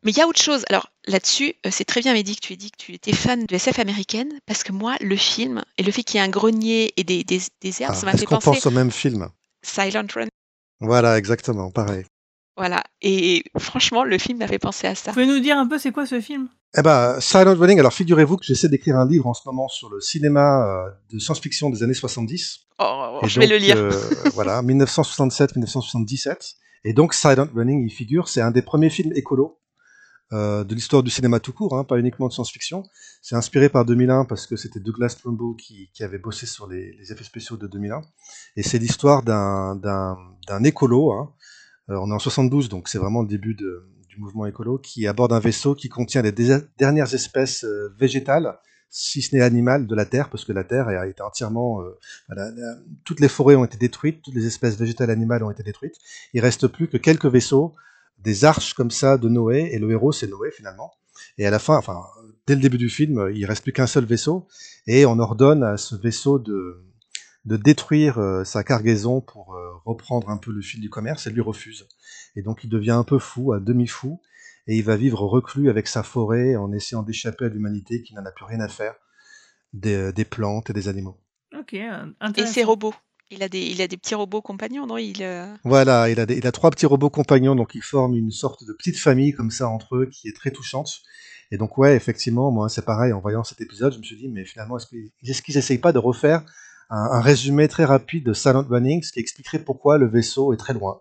Mais 0.03 0.13
il 0.13 0.19
y 0.19 0.21
a 0.21 0.29
autre 0.29 0.41
chose. 0.41 0.65
Alors 0.69 0.89
là-dessus, 1.07 1.55
c'est 1.71 1.85
très 1.85 2.01
bien, 2.01 2.13
Mehdi, 2.13 2.37
que 2.37 2.41
tu 2.47 2.53
aies 2.53 2.57
dit 2.57 2.71
que 2.71 2.77
tu 2.77 2.93
étais 2.93 3.13
fan 3.13 3.45
de 3.45 3.55
SF 3.55 3.79
américaine, 3.81 4.29
parce 4.47 4.63
que 4.63 4.71
moi, 4.73 4.95
le 5.01 5.17
film 5.17 5.65
et 5.79 5.83
le 5.83 5.91
fait 5.91 6.05
qu'il 6.05 6.19
y 6.21 6.23
ait 6.23 6.27
un 6.27 6.29
grenier 6.31 6.93
et 6.97 7.03
des, 7.03 7.25
des, 7.25 7.41
des 7.61 7.83
herbes, 7.83 7.93
ah, 7.97 8.01
ça 8.01 8.07
m'a 8.07 8.13
Est-ce 8.13 8.21
fait 8.21 8.27
qu'on 8.27 8.37
penser 8.37 8.51
pense 8.53 8.67
au 8.67 8.71
même 8.71 8.93
film? 8.93 9.29
Silent 9.63 10.07
Run. 10.15 10.29
Voilà, 10.81 11.19
exactement, 11.19 11.71
pareil. 11.71 12.05
Voilà. 12.57 12.83
Et 13.03 13.45
franchement, 13.59 14.03
le 14.05 14.17
film 14.19 14.39
m'a 14.39 14.49
fait 14.49 14.59
penser 14.59 14.87
à 14.87 14.95
ça. 14.95 15.11
Vous 15.11 15.15
pouvez 15.15 15.27
nous 15.27 15.41
dire 15.41 15.59
un 15.59 15.67
peu 15.67 15.79
c'est 15.79 15.93
quoi 15.93 16.07
ce 16.07 16.21
film? 16.21 16.49
Eh 16.79 16.83
ben, 16.83 17.21
Silent 17.21 17.55
Running, 17.55 17.79
alors 17.81 17.93
figurez-vous 17.93 18.37
que 18.39 18.45
j'essaie 18.45 18.69
d'écrire 18.69 18.97
un 18.97 19.07
livre 19.07 19.27
en 19.27 19.35
ce 19.35 19.43
moment 19.47 19.69
sur 19.69 19.91
le 19.91 20.01
cinéma 20.01 20.67
euh, 20.67 20.91
de 21.13 21.19
science-fiction 21.19 21.71
des 21.71 21.83
années 21.83 21.95
70. 21.95 22.61
Oh, 22.79 23.21
Et 23.23 23.29
je 23.29 23.41
vais 23.41 23.47
le 23.47 23.57
lire. 23.57 23.77
euh, 23.77 23.91
voilà, 24.35 24.63
1967-1977. 24.63 26.55
Et 26.85 26.93
donc, 26.93 27.15
Silent 27.15 27.49
Running, 27.55 27.85
il 27.87 27.91
figure, 27.93 28.29
c'est 28.29 28.41
un 28.41 28.51
des 28.51 28.63
premiers 28.63 28.91
films 28.91 29.13
écolos 29.15 29.59
euh, 30.33 30.65
de 30.65 30.75
l'histoire 30.75 31.05
du 31.05 31.11
cinéma 31.11 31.39
tout 31.39 31.53
court, 31.53 31.79
hein, 31.79 31.85
pas 31.85 31.99
uniquement 31.99 32.27
de 32.27 32.33
science-fiction. 32.33 32.83
C'est 33.23 33.37
inspiré 33.37 33.69
par 33.69 33.85
2001 33.85 34.25
parce 34.25 34.49
que 34.49 34.57
c'était 34.57 34.81
Douglas 34.81 35.17
Trumbo 35.21 35.55
qui, 35.55 35.89
qui 35.95 36.03
avait 36.03 36.19
bossé 36.19 36.47
sur 36.47 36.67
les, 36.67 36.97
effets 37.13 37.23
spéciaux 37.23 37.57
de 37.57 37.69
2001. 37.69 38.01
Et 38.57 38.65
c'est 38.65 38.79
l'histoire 38.79 39.23
d'un, 39.23 40.65
écolo. 40.65 41.13
Hein. 41.13 41.33
Euh, 41.91 41.99
on 42.03 42.11
est 42.11 42.15
en 42.15 42.19
72, 42.19 42.69
donc 42.69 42.89
c'est 42.89 42.99
vraiment 42.99 43.23
le 43.23 43.29
début 43.29 43.55
du 43.55 44.19
mouvement 44.19 44.47
écolo, 44.47 44.79
qui 44.79 45.07
aborde 45.07 45.33
un 45.33 45.39
vaisseau 45.39 45.77
qui 45.77 45.89
contient 45.89 46.23
les 46.23 46.33
dernières 46.33 47.15
espèces 47.15 47.65
euh, 47.65 47.95
végétales, 47.97 48.59
si 48.91 49.23
ce 49.23 49.37
n'est 49.37 49.43
animales, 49.43 49.87
de 49.87 49.95
la 49.95 50.07
Terre, 50.07 50.29
parce 50.29 50.45
que 50.45 50.53
la 50.53 50.65
Terre 50.65 50.89
a 50.89 51.07
été 51.07 51.23
entièrement... 51.23 51.83
toutes 53.05 53.21
les 53.21 53.29
forêts 53.29 53.55
ont 53.55 53.65
été 53.65 53.77
détruites, 53.77 54.23
toutes 54.23 54.35
les 54.35 54.47
espèces 54.47 54.77
végétales 54.77 55.11
et 55.11 55.13
animales 55.13 55.45
ont 55.45 55.51
été 55.51 55.63
détruites. 55.63 55.97
Il 56.33 56.41
reste 56.41 56.67
plus 56.67 56.89
que 56.89 56.97
quelques 56.97 57.27
vaisseaux, 57.27 57.75
des 58.19 58.45
arches 58.45 58.75
comme 58.75 58.91
ça 58.91 59.19
de 59.19 59.29
Noé, 59.29 59.71
et 59.73 59.79
le 59.79 59.91
héros 59.91 60.13
c'est 60.13 60.27
Noé 60.27 60.51
finalement. 60.51 60.93
Et 61.39 61.47
à 61.47 61.51
la 61.51 61.59
fin, 61.59 61.77
enfin, 61.77 62.03
dès 62.47 62.55
le 62.55 62.61
début 62.61 62.79
du 62.79 62.89
film, 62.89 63.31
il 63.35 63.45
reste 63.47 63.63
plus 63.63 63.73
qu'un 63.73 63.87
seul 63.87 64.05
vaisseau, 64.05 64.47
et 64.87 65.07
on 65.07 65.19
ordonne 65.19 65.63
à 65.63 65.77
ce 65.77 65.95
vaisseau 65.95 66.39
de, 66.39 66.85
de 67.45 67.57
détruire 67.57 68.19
euh, 68.19 68.45
sa 68.45 68.65
cargaison 68.65 69.21
pour 69.21 69.55
euh, 69.55 69.71
reprendre 69.85 70.31
un 70.31 70.37
peu 70.37 70.53
le 70.53 70.61
fil 70.61 70.81
du 70.81 70.91
commerce, 70.91 71.27
et 71.27 71.31
lui 71.31 71.41
refuse. 71.41 71.89
Et 72.35 72.43
donc 72.43 72.65
il 72.65 72.71
devient 72.71 72.93
un 72.93 73.05
peu 73.05 73.19
fou, 73.19 73.53
à 73.53 73.61
demi 73.61 73.87
fou, 73.87 74.21
et 74.67 74.77
il 74.77 74.83
va 74.83 74.97
vivre 74.97 75.23
reclus 75.23 75.71
avec 75.71 75.87
sa 75.87 76.03
forêt 76.03 76.57
en 76.57 76.73
essayant 76.73 77.03
d'échapper 77.03 77.45
à 77.45 77.49
l'humanité 77.49 78.03
qui 78.03 78.15
n'en 78.15 78.25
a 78.25 78.33
plus 78.33 78.45
rien 78.45 78.61
à 78.61 78.69
faire 78.69 78.95
des, 79.73 80.13
des 80.13 80.25
plantes 80.25 80.71
et 80.71 80.73
des 80.73 80.89
animaux. 80.89 81.19
Ok, 81.57 81.75
euh, 81.75 82.07
Et 82.37 82.47
ses 82.47 82.65
robots. 82.65 82.95
Il 83.31 83.43
a 83.43 83.49
des, 83.49 83.61
il 83.61 83.83
a 83.83 83.89
des 83.89 83.97
petits 83.97 84.15
robots 84.15 84.41
compagnons, 84.41 84.87
non? 84.87 84.99
Il, 84.99 85.23
euh, 85.23 85.53
Voilà, 85.65 86.09
il 86.09 86.21
a, 86.21 86.27
des- 86.27 86.37
il 86.39 86.47
a 86.47 86.53
trois 86.53 86.71
petits 86.71 86.87
robots 86.87 87.11
compagnons, 87.11 87.57
donc 87.57 87.75
ils 87.75 87.83
forment 87.83 88.15
une 88.15 88.31
sorte 88.31 88.65
de 88.65 88.73
petite 88.73 88.99
famille 88.99 89.33
comme 89.33 89.51
ça 89.51 89.69
entre 89.69 89.97
eux 89.97 90.07
qui 90.07 90.29
est 90.29 90.37
très 90.37 90.51
touchante. 90.53 91.01
Et 91.51 91.59
donc 91.59 91.77
ouais, 91.79 91.97
effectivement, 91.97 92.51
moi 92.53 92.69
c'est 92.69 92.85
pareil, 92.85 93.13
en 93.13 93.21
voyant 93.21 93.43
cet 93.45 93.61
épisode, 93.61 93.93
je 93.93 93.99
me 93.99 94.05
suis 94.05 94.17
dit, 94.17 94.29
mais 94.29 94.45
finalement, 94.45 94.77
est-ce 94.79 94.87
qu'ils 94.87 95.11
est 95.25 95.55
n'essayent 95.57 95.79
pas 95.79 95.93
de 95.93 95.99
refaire 95.99 96.45
un, 96.91 96.97
un, 96.99 97.21
résumé 97.21 97.67
très 97.69 97.85
rapide 97.85 98.25
de 98.25 98.33
Silent 98.33 98.67
Running, 98.69 99.03
ce 99.03 99.13
qui 99.13 99.19
expliquerait 99.21 99.59
pourquoi 99.59 99.99
le 99.99 100.07
vaisseau 100.09 100.53
est 100.53 100.57
très 100.57 100.73
loin 100.75 101.01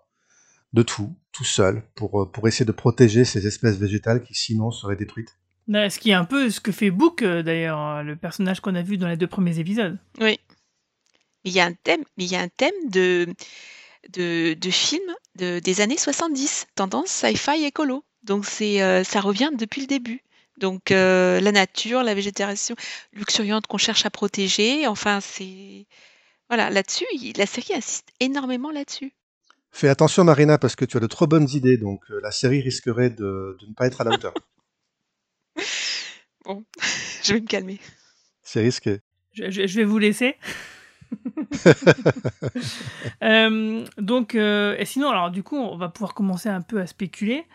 de 0.73 0.81
tout, 0.81 1.15
tout 1.31 1.43
seul, 1.43 1.83
pour, 1.95 2.31
pour 2.31 2.47
essayer 2.47 2.65
de 2.65 2.71
protéger 2.71 3.23
ces 3.23 3.45
espèces 3.47 3.77
végétales 3.77 4.23
qui 4.23 4.33
sinon 4.33 4.71
seraient 4.71 4.95
détruites 4.95 5.37
ce 5.67 5.97
qui 5.99 6.11
est 6.11 6.13
un 6.13 6.25
peu 6.25 6.49
ce 6.49 6.59
que 6.59 6.71
fait 6.71 6.91
Book, 6.91 7.23
euh, 7.23 7.41
d'ailleurs, 7.41 8.03
le 8.03 8.15
personnage 8.15 8.59
qu'on 8.59 8.75
a 8.75 8.83
vu 8.83 8.97
dans 8.97 9.07
les 9.07 9.17
deux 9.17 9.27
premiers 9.27 9.57
épisodes. 9.57 9.97
Oui. 10.19 10.39
Il 11.45 11.53
y 11.53 11.59
a 11.59 11.65
un 11.65 11.73
thème, 11.73 12.03
il 12.17 12.27
y 12.27 12.35
a 12.35 12.41
un 12.41 12.49
thème 12.49 12.73
de, 12.89 13.27
de, 14.09 14.53
de 14.53 14.69
film 14.69 15.03
de, 15.35 15.59
des 15.59 15.81
années 15.81 15.97
70, 15.97 16.67
tendance 16.75 17.09
sci-fi 17.09 17.63
écolo. 17.63 18.03
Donc 18.23 18.45
c'est, 18.45 18.81
euh, 18.81 19.03
ça 19.03 19.21
revient 19.21 19.51
depuis 19.57 19.81
le 19.81 19.87
début. 19.87 20.21
Donc 20.57 20.91
euh, 20.91 21.39
la 21.39 21.51
nature, 21.51 22.03
la 22.03 22.13
végétation 22.13 22.75
luxuriante 23.13 23.67
qu'on 23.67 23.77
cherche 23.77 24.05
à 24.05 24.09
protéger, 24.09 24.87
enfin 24.87 25.21
c'est... 25.21 25.85
Voilà, 26.49 26.69
là-dessus, 26.69 27.05
la 27.37 27.47
série 27.47 27.73
insiste 27.73 28.09
énormément 28.19 28.69
là-dessus. 28.69 29.13
Fais 29.71 29.89
attention 29.89 30.23
Marina 30.23 30.57
parce 30.57 30.75
que 30.75 30.85
tu 30.85 30.97
as 30.97 30.99
de 30.99 31.07
trop 31.07 31.25
bonnes 31.25 31.49
idées, 31.49 31.77
donc 31.77 32.03
la 32.09 32.31
série 32.31 32.61
risquerait 32.61 33.09
de, 33.09 33.57
de 33.59 33.65
ne 33.67 33.73
pas 33.73 33.87
être 33.87 34.01
à 34.01 34.03
la 34.03 34.11
hauteur. 34.11 34.33
Bon, 36.45 36.63
je 37.23 37.33
vais 37.33 37.41
me 37.41 37.47
calmer. 37.47 37.79
C'est 38.43 38.61
risqué. 38.61 38.99
Je, 39.33 39.75
vais 39.77 39.83
vous 39.83 39.97
laisser. 39.97 40.35
Euh, 43.23 43.85
donc, 43.97 44.35
euh, 44.35 44.75
et 44.77 44.85
sinon, 44.85 45.09
alors 45.09 45.31
du 45.31 45.41
coup, 45.43 45.57
on 45.57 45.77
va 45.77 45.89
pouvoir 45.89 46.13
commencer 46.13 46.49
un 46.49 46.61
peu 46.61 46.79
à 46.79 46.87
spéculer. 46.87 47.45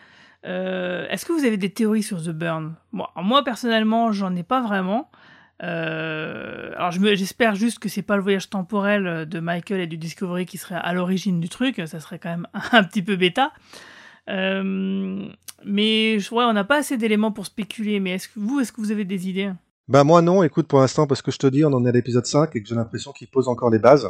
Euh, 0.47 1.07
est-ce 1.09 1.25
que 1.25 1.33
vous 1.33 1.45
avez 1.45 1.57
des 1.57 1.71
théories 1.71 2.03
sur 2.03 2.23
The 2.23 2.31
Burn? 2.31 2.75
Moi, 2.93 3.45
personnellement, 3.45 4.13
j'en 4.13 4.35
ai 4.37 4.43
pas 4.43 4.61
vraiment. 4.61 5.11
alors, 5.61 6.91
j'espère 6.91 7.55
juste 7.55 7.79
que 7.79 7.89
c'est 7.89 8.03
pas 8.03 8.17
le 8.17 8.23
voyage 8.23 8.51
temporel 8.51 9.27
de 9.27 9.41
Michael 9.41 9.81
et 9.81 9.87
du 9.87 9.97
Discovery 9.97 10.47
qui 10.47 10.59
serait 10.59 10.77
à 10.77 10.93
l'origine 10.93 11.41
du 11.41 11.49
truc. 11.49 11.81
Ça 11.87 12.01
serait 12.01 12.19
quand 12.19 12.31
même 12.31 12.49
un 12.73 12.83
petit 12.83 13.03
peu 13.03 13.17
bêta. 13.17 13.53
Mais 14.27 15.29
ouais, 15.65 16.45
on 16.45 16.53
n'a 16.53 16.65
pas 16.65 16.79
assez 16.79 16.97
d'éléments 16.97 17.33
pour 17.33 17.47
spéculer. 17.47 18.01
Mais 18.01 18.17
vous, 18.37 18.61
est-ce 18.61 18.73
que 18.73 18.81
vous 18.81 18.93
avez 18.93 19.05
des 19.05 19.29
idées? 19.29 19.53
Bah 19.91 20.05
moi 20.05 20.23
non. 20.23 20.45
Écoute, 20.45 20.69
pour 20.69 20.79
l'instant, 20.79 21.09
parce 21.09 21.21
que 21.21 21.33
je 21.33 21.39
te 21.39 21.49
dis, 21.49 21.65
on 21.65 21.73
en 21.73 21.85
est 21.85 21.89
à 21.89 21.93
l'épisode 21.93 22.25
5 22.25 22.55
et 22.55 22.63
que 22.63 22.69
j'ai 22.69 22.77
l'impression 22.77 23.11
qu'il 23.11 23.29
pose 23.29 23.49
encore 23.49 23.71
les 23.71 23.81
bases. 23.81 24.09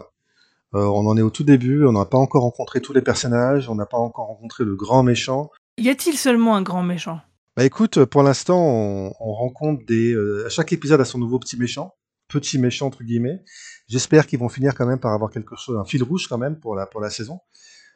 Euh, 0.74 0.84
on 0.84 1.06
en 1.06 1.16
est 1.16 1.22
au 1.22 1.30
tout 1.30 1.42
début. 1.42 1.86
On 1.86 1.92
n'a 1.92 2.04
pas 2.04 2.18
encore 2.18 2.42
rencontré 2.42 2.82
tous 2.82 2.92
les 2.92 3.00
personnages. 3.00 3.66
On 3.70 3.76
n'a 3.76 3.86
pas 3.86 3.96
encore 3.96 4.26
rencontré 4.26 4.64
le 4.64 4.76
grand 4.76 5.02
méchant. 5.02 5.50
Y 5.78 5.88
a-t-il 5.88 6.18
seulement 6.18 6.54
un 6.54 6.60
grand 6.60 6.82
méchant? 6.82 7.22
Bah 7.56 7.64
écoute, 7.64 8.04
pour 8.04 8.22
l'instant, 8.22 8.60
on, 8.60 9.32
rencontre 9.32 9.82
des. 9.86 10.12
Euh, 10.12 10.46
chaque 10.50 10.70
épisode 10.74 11.00
a 11.00 11.06
son 11.06 11.16
nouveau 11.16 11.38
petit 11.38 11.56
méchant, 11.56 11.94
petit 12.28 12.58
méchant 12.58 12.88
entre 12.88 13.02
guillemets. 13.02 13.42
J'espère 13.88 14.26
qu'ils 14.26 14.38
vont 14.38 14.50
finir 14.50 14.74
quand 14.74 14.86
même 14.86 15.00
par 15.00 15.14
avoir 15.14 15.30
quelque 15.30 15.56
chose, 15.56 15.78
un 15.78 15.86
fil 15.86 16.02
rouge 16.02 16.28
quand 16.28 16.38
même 16.38 16.60
pour 16.60 16.76
la 16.76 16.84
pour 16.84 17.00
la 17.00 17.08
saison. 17.08 17.40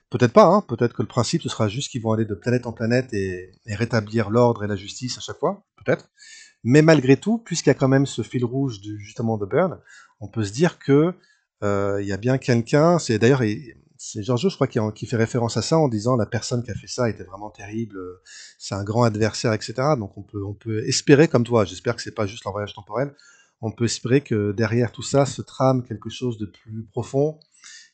Peut-être 0.09 0.33
pas, 0.33 0.47
hein. 0.47 0.63
peut-être 0.63 0.95
que 0.95 1.03
le 1.03 1.09
principe 1.09 1.43
ce 1.43 1.49
sera 1.51 1.69
juste 1.69 1.91
qu'ils 1.91 2.01
vont 2.01 2.13
aller 2.13 2.25
de 2.25 2.35
planète 2.35 2.67
en 2.67 2.73
planète 2.73 3.13
et, 3.13 3.51
rétablir 3.67 4.31
l'ordre 4.31 4.65
et 4.65 4.69
la 4.69 4.77
justice 4.77 5.19
à 5.19 5.21
chaque 5.21 5.39
fois, 5.39 5.65
peut-être. 5.85 6.09
Mais 6.65 6.83
malgré 6.83 7.17
tout, 7.17 7.39
puisqu'il 7.39 7.69
y 7.69 7.73
a 7.73 7.75
quand 7.75 7.89
même 7.89 8.07
ce 8.07 8.23
fil 8.23 8.45
rouge 8.45 8.81
justement 8.99 9.37
de 9.37 9.47
Burn, 9.47 9.79
on 10.21 10.29
peut 10.29 10.45
se 10.45 10.53
dire 10.53 10.79
que 10.79 11.15
euh, 11.63 11.99
il 12.01 12.09
y 12.09 12.13
a 12.13 12.17
bien 12.17 12.39
quelqu'un, 12.39 12.99
c'est 12.99 13.19
d'ailleurs 13.19 13.43
c'est 13.97 14.23
Giorgio, 14.23 14.51
je 14.51 14.57
crois, 14.57 14.67
qui, 14.67 15.07
fait 15.07 15.17
référence 15.17 15.57
à 15.57 15.63
ça 15.63 15.79
en 15.79 15.89
disant 15.89 16.17
la 16.17 16.27
personne 16.27 16.63
qui 16.63 16.71
a 16.71 16.75
fait 16.75 16.87
ça 16.87 17.09
était 17.09 17.25
vraiment 17.25 17.51
terrible, 17.51 17.99
c'est 18.59 18.75
un 18.75 18.85
grand 18.85 19.05
adversaire, 19.05 19.53
etc. 19.53 19.75
Donc 19.99 20.19
on 20.19 20.23
peut, 20.23 20.45
on 20.45 20.53
peut 20.53 20.87
espérer, 20.87 21.29
comme 21.29 21.45
toi, 21.45 21.65
j'espère 21.65 21.97
que 21.97 22.03
c'est 22.03 22.15
pas 22.15 22.27
juste 22.27 22.45
leur 22.45 22.53
voyage 22.53 22.75
temporel, 22.75 23.15
on 23.61 23.71
peut 23.71 23.85
espérer 23.85 24.21
que 24.21 24.53
derrière 24.53 24.93
tout 24.93 25.03
ça 25.03 25.25
se 25.25 25.41
trame 25.43 25.85
quelque 25.85 26.11
chose 26.11 26.39
de 26.39 26.47
plus 26.47 26.85
profond, 26.93 27.39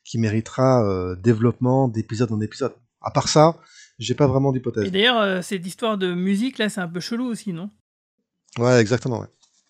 qui 0.04 0.18
méritera 0.18 0.84
euh, 0.84 1.14
développement 1.14 1.86
d'épisode 1.86 2.32
en 2.32 2.40
épisode. 2.40 2.74
À 3.00 3.10
part 3.10 3.28
ça, 3.28 3.56
j'ai 3.98 4.14
pas 4.14 4.26
vraiment 4.26 4.50
d'hypothèse. 4.50 4.84
Et 4.84 4.90
d'ailleurs, 4.90 5.20
euh, 5.20 5.42
cette 5.42 5.66
histoire 5.66 5.98
de 5.98 6.12
musique 6.12 6.58
là, 6.58 6.68
c'est 6.68 6.80
un 6.80 6.88
peu 6.88 7.00
chelou 7.00 7.26
aussi, 7.26 7.52
non? 7.52 7.70
Ouais, 8.58 8.80
exactement. 8.80 9.24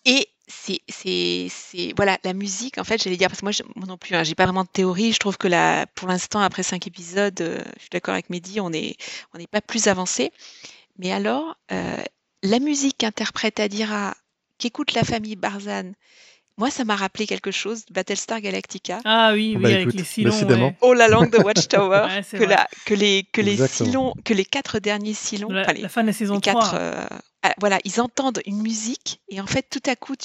Et 0.05 0.27
c'est, 0.47 1.93
voilà, 1.95 2.17
la 2.23 2.33
musique, 2.33 2.77
en 2.77 2.83
fait, 2.83 3.01
j'allais 3.01 3.17
dire, 3.17 3.29
parce 3.29 3.41
que 3.41 3.63
moi, 3.75 3.87
non 3.87 3.97
plus, 3.97 4.15
hein, 4.15 4.23
j'ai 4.23 4.35
pas 4.35 4.45
vraiment 4.45 4.63
de 4.63 4.69
théorie. 4.69 5.13
Je 5.13 5.19
trouve 5.19 5.37
que 5.37 5.47
là, 5.47 5.85
pour 5.87 6.07
l'instant, 6.07 6.41
après 6.41 6.63
cinq 6.63 6.87
épisodes, 6.87 7.39
euh, 7.41 7.63
je 7.75 7.81
suis 7.81 7.89
d'accord 7.91 8.13
avec 8.13 8.29
Mehdi, 8.29 8.59
on 8.59 8.69
n'est 8.69 8.95
on 9.33 9.37
n'est 9.37 9.47
pas 9.47 9.61
plus 9.61 9.87
avancé. 9.87 10.31
Mais 10.97 11.11
alors, 11.11 11.57
la 11.69 12.59
musique 12.59 12.99
qu'interprète 12.99 13.59
Adira, 13.59 14.15
qu'écoute 14.57 14.93
la 14.93 15.03
famille 15.03 15.35
Barzan, 15.35 15.93
moi, 16.57 16.69
ça 16.69 16.83
m'a 16.85 16.95
rappelé 16.95 17.25
quelque 17.27 17.51
chose, 17.51 17.83
Battlestar 17.91 18.41
Galactica. 18.41 18.99
Ah 19.05 19.31
oui, 19.33 19.53
oui, 19.55 19.61
bah, 19.61 19.69
avec 19.69 19.93
les 19.93 20.03
silons. 20.03 20.31
Ouais. 20.31 20.75
Oh 20.81 20.93
la 20.93 21.07
langue 21.07 21.31
de 21.31 21.37
Watchtower, 21.37 22.07
que, 22.31 22.43
la, 22.43 22.67
que, 22.85 22.93
les, 22.93 23.23
que 23.31 23.41
les 23.41 23.67
silons, 23.67 24.13
que 24.23 24.33
les 24.33 24.45
quatre 24.45 24.79
derniers 24.79 25.13
silons, 25.13 25.49
la, 25.49 25.71
les, 25.73 25.87
fin 25.87 26.01
de 26.01 26.07
la 26.07 26.13
saison 26.13 26.39
3. 26.39 26.75
Euh, 26.75 27.07
ah, 27.43 27.53
voilà, 27.59 27.79
ils 27.83 27.99
entendent 27.99 28.41
une 28.45 28.61
musique 28.61 29.21
et 29.29 29.41
en 29.41 29.47
fait, 29.47 29.65
tout 29.69 29.89
à 29.89 29.95
coup, 29.95 30.15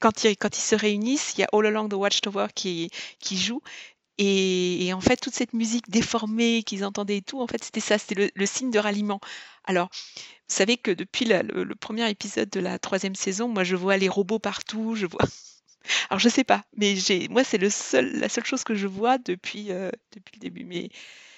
quand, 0.00 0.24
ils, 0.24 0.36
quand 0.36 0.56
ils 0.56 0.62
se 0.62 0.74
réunissent, 0.74 1.34
il 1.36 1.42
y 1.42 1.44
a 1.44 1.48
All 1.52 1.66
Along 1.66 1.88
the 1.88 1.94
Watchtower 1.94 2.46
qui, 2.54 2.90
qui 3.20 3.36
joue 3.36 3.60
et, 4.18 4.92
en 4.94 5.00
fait, 5.00 5.16
toute 5.16 5.34
cette 5.34 5.54
musique 5.54 5.90
déformée 5.90 6.62
qu'ils 6.62 6.84
entendaient 6.84 7.16
et 7.16 7.22
tout, 7.22 7.40
en 7.40 7.48
fait, 7.48 7.64
c'était 7.64 7.80
ça, 7.80 7.98
c'était 7.98 8.30
le, 8.34 8.46
signe 8.46 8.70
de 8.70 8.78
ralliement. 8.78 9.20
Alors, 9.64 9.88
vous 9.88 10.54
savez 10.54 10.76
que 10.76 10.92
depuis 10.92 11.24
le, 11.24 11.42
le, 11.42 11.74
premier 11.74 12.08
épisode 12.08 12.48
de 12.48 12.60
la 12.60 12.78
troisième 12.78 13.16
saison, 13.16 13.48
moi, 13.48 13.64
je 13.64 13.74
vois 13.74 13.96
les 13.96 14.08
robots 14.08 14.38
partout, 14.38 14.94
je 14.94 15.06
vois 15.06 15.26
alors 16.10 16.18
je 16.18 16.28
sais 16.28 16.44
pas, 16.44 16.62
mais 16.76 16.96
j'ai 16.96 17.28
moi 17.28 17.44
c'est 17.44 17.58
le 17.58 17.70
seul 17.70 18.18
la 18.18 18.28
seule 18.28 18.44
chose 18.44 18.64
que 18.64 18.74
je 18.74 18.86
vois 18.86 19.18
depuis 19.18 19.66
euh, 19.70 19.90
depuis 20.14 20.36
le 20.36 20.40
début. 20.40 20.64
Mais 20.64 20.90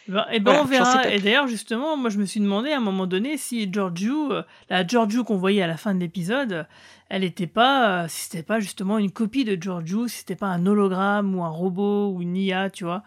eh 0.08 0.12
ben, 0.12 0.26
et 0.30 0.40
ben 0.40 0.60
on 0.60 0.64
verra. 0.64 1.08
Et 1.10 1.18
d'ailleurs 1.18 1.48
justement, 1.48 1.96
moi 1.96 2.10
je 2.10 2.18
me 2.18 2.24
suis 2.24 2.40
demandé 2.40 2.70
à 2.70 2.76
un 2.76 2.80
moment 2.80 3.06
donné 3.06 3.36
si 3.36 3.68
Giorgio, 3.72 4.32
euh, 4.32 4.42
la 4.70 4.86
Giorgio 4.86 5.24
qu'on 5.24 5.36
voyait 5.36 5.62
à 5.62 5.66
la 5.66 5.76
fin 5.76 5.94
de 5.94 6.00
l'épisode, 6.00 6.66
elle 7.08 7.24
était 7.24 7.48
pas, 7.48 8.04
euh, 8.04 8.08
si 8.08 8.22
c'était 8.24 8.44
pas 8.44 8.60
justement 8.60 8.98
une 8.98 9.10
copie 9.10 9.44
de 9.44 9.60
Giorgio, 9.60 10.06
si 10.06 10.18
c'était 10.18 10.36
pas 10.36 10.46
un 10.46 10.64
hologramme 10.66 11.34
ou 11.34 11.42
un 11.42 11.48
robot 11.48 12.12
ou 12.12 12.22
une 12.22 12.36
IA, 12.36 12.70
tu 12.70 12.84
vois. 12.84 13.02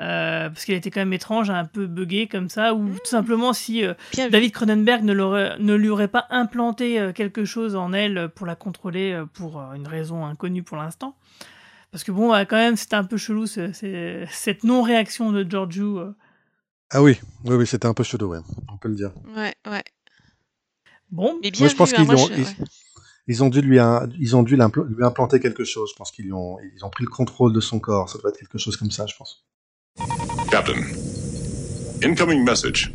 Euh, 0.00 0.48
parce 0.48 0.64
qu'elle 0.64 0.74
était 0.74 0.90
quand 0.90 1.00
même 1.00 1.12
étrange, 1.12 1.50
un 1.50 1.64
peu 1.64 1.86
buggée 1.86 2.26
comme 2.26 2.48
ça, 2.48 2.74
ou 2.74 2.88
tout 2.88 3.10
simplement 3.10 3.52
si 3.52 3.84
euh, 3.84 3.94
David 4.30 4.50
Cronenberg 4.50 5.04
ne, 5.04 5.14
ne, 5.14 5.74
lui 5.74 5.88
aurait 5.88 6.08
pas 6.08 6.26
implanté 6.30 6.98
euh, 6.98 7.12
quelque 7.12 7.44
chose 7.44 7.76
en 7.76 7.92
elle 7.92 8.28
pour 8.34 8.44
la 8.44 8.56
contrôler 8.56 9.22
pour 9.34 9.60
une 9.74 9.86
raison 9.86 10.24
inconnue 10.26 10.64
pour 10.64 10.78
l'instant. 10.78 11.16
Parce 11.92 12.02
que 12.02 12.10
bon, 12.10 12.32
quand 12.48 12.56
même, 12.56 12.76
c'était 12.76 12.96
un 12.96 13.04
peu 13.04 13.16
chelou 13.16 13.46
cette 13.46 14.64
non-réaction 14.64 15.30
de 15.30 15.48
Giorgio. 15.48 16.12
Ah 16.90 17.00
oui, 17.00 17.20
oui, 17.44 17.54
oui 17.54 17.66
c'était 17.66 17.86
un 17.86 17.94
peu 17.94 18.02
chelou, 18.02 18.26
ouais. 18.30 18.40
on 18.72 18.76
peut 18.78 18.88
le 18.88 18.96
dire. 18.96 19.12
Ouais, 19.36 19.54
ouais. 19.70 19.84
Bon, 21.12 21.38
mais 21.40 21.52
bien 21.52 21.68
je 21.68 21.76
pense 21.76 21.92
hein, 21.92 22.04
qu'ils 22.04 22.10
ont, 22.10 22.28
ils, 23.28 23.44
ont 23.44 23.48
dû 23.48 23.60
lui, 23.60 23.78
ils 24.18 24.34
ont 24.34 24.42
dû 24.42 24.56
lui 24.56 25.04
implanter 25.04 25.38
quelque 25.38 25.62
chose. 25.62 25.90
Je 25.92 25.96
pense 25.96 26.10
qu'ils 26.10 26.34
ont, 26.34 26.58
ils 26.74 26.84
ont 26.84 26.90
pris 26.90 27.04
le 27.04 27.10
contrôle 27.10 27.52
de 27.52 27.60
son 27.60 27.78
corps. 27.78 28.08
Ça 28.10 28.18
doit 28.18 28.30
être 28.30 28.38
quelque 28.38 28.58
chose 28.58 28.76
comme 28.76 28.90
ça, 28.90 29.06
je 29.06 29.14
pense. 29.16 29.44
Captain, 30.50 30.80
incoming 32.04 32.44
message. 32.44 32.92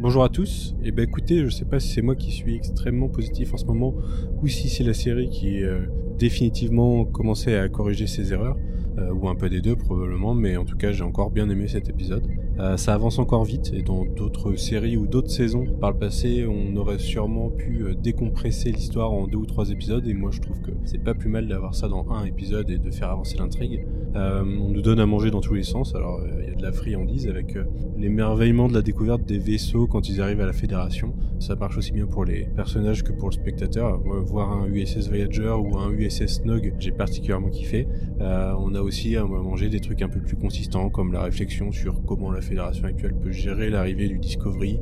Bonjour 0.00 0.24
à 0.24 0.28
tous. 0.28 0.74
Et 0.82 0.88
eh 0.88 0.90
ben 0.90 1.02
écoutez, 1.02 1.44
je 1.44 1.48
sais 1.50 1.64
pas 1.64 1.80
si 1.80 1.88
c'est 1.88 2.02
moi 2.02 2.14
qui 2.14 2.30
suis 2.30 2.54
extrêmement 2.54 3.08
positif 3.08 3.54
en 3.54 3.56
ce 3.56 3.64
moment 3.64 3.94
ou 4.42 4.46
si 4.46 4.68
c'est 4.68 4.84
la 4.84 4.94
série 4.94 5.30
qui 5.30 5.62
euh, 5.62 5.86
définitivement 6.18 7.04
commencé 7.04 7.54
à 7.54 7.68
corriger 7.68 8.06
ses 8.06 8.32
erreurs. 8.32 8.56
Euh, 8.98 9.12
ou 9.12 9.28
un 9.28 9.34
peu 9.34 9.50
des 9.50 9.60
deux 9.60 9.76
probablement, 9.76 10.34
mais 10.34 10.56
en 10.56 10.64
tout 10.64 10.76
cas 10.78 10.90
j'ai 10.90 11.02
encore 11.02 11.30
bien 11.30 11.50
aimé 11.50 11.68
cet 11.68 11.90
épisode. 11.90 12.26
Euh, 12.58 12.78
ça 12.78 12.94
avance 12.94 13.18
encore 13.18 13.44
vite 13.44 13.70
et 13.74 13.82
dans 13.82 14.06
d'autres 14.06 14.56
séries 14.56 14.96
ou 14.96 15.06
d'autres 15.06 15.30
saisons 15.30 15.66
par 15.78 15.92
le 15.92 15.98
passé, 15.98 16.46
on 16.48 16.74
aurait 16.76 16.98
sûrement 16.98 17.50
pu 17.50 17.82
euh, 17.82 17.94
décompresser 17.94 18.72
l'histoire 18.72 19.12
en 19.12 19.26
deux 19.26 19.36
ou 19.36 19.44
trois 19.44 19.68
épisodes 19.70 20.06
et 20.06 20.14
moi 20.14 20.30
je 20.32 20.40
trouve 20.40 20.62
que 20.62 20.70
c'est 20.84 21.02
pas 21.02 21.12
plus 21.12 21.28
mal 21.28 21.48
d'avoir 21.48 21.74
ça 21.74 21.88
dans 21.88 22.06
un 22.10 22.24
épisode 22.24 22.70
et 22.70 22.78
de 22.78 22.90
faire 22.90 23.10
avancer 23.10 23.36
l'intrigue. 23.36 23.84
on 24.14 24.70
nous 24.70 24.80
donne 24.80 25.00
à 25.00 25.06
manger 25.06 25.30
dans 25.30 25.42
tous 25.42 25.52
les 25.52 25.64
sens, 25.64 25.94
alors 25.94 26.22
il 26.40 26.48
y 26.48 26.52
a 26.52 26.54
de 26.54 26.62
la 26.62 26.72
friandise 26.72 27.28
avec 27.28 27.58
l'émerveillement 27.98 28.68
de 28.68 28.74
la 28.74 28.80
découverte 28.80 29.22
des 29.24 29.38
vaisseaux 29.38 29.86
quand 29.86 30.08
ils 30.08 30.22
arrivent 30.22 30.40
à 30.40 30.46
la 30.46 30.54
Fédération. 30.54 31.14
Ça 31.38 31.54
marche 31.54 31.76
aussi 31.76 31.92
bien 31.92 32.06
pour 32.06 32.24
les 32.24 32.46
personnages 32.56 33.04
que 33.04 33.12
pour 33.12 33.28
le 33.28 33.34
spectateur. 33.34 34.00
voir 34.24 34.52
un 34.52 34.66
USS 34.68 35.08
Voyager 35.08 35.50
ou 35.50 35.76
un 35.76 35.90
USS 35.90 36.44
Nog, 36.46 36.72
j'ai 36.78 36.92
particulièrement 36.92 37.50
kiffé. 37.50 37.86
on 38.18 38.74
a 38.74 38.80
aussi 38.80 39.16
à 39.16 39.24
manger 39.24 39.68
des 39.68 39.80
trucs 39.80 40.00
un 40.00 40.08
peu 40.08 40.20
plus 40.20 40.36
consistants, 40.36 40.88
comme 40.88 41.12
la 41.12 41.22
réflexion 41.22 41.72
sur 41.72 42.02
comment 42.04 42.30
la 42.30 42.40
fédération 42.46 42.84
actuelle 42.84 43.14
peut 43.14 43.32
gérer 43.32 43.70
l'arrivée 43.70 44.08
du 44.08 44.18
Discovery, 44.18 44.78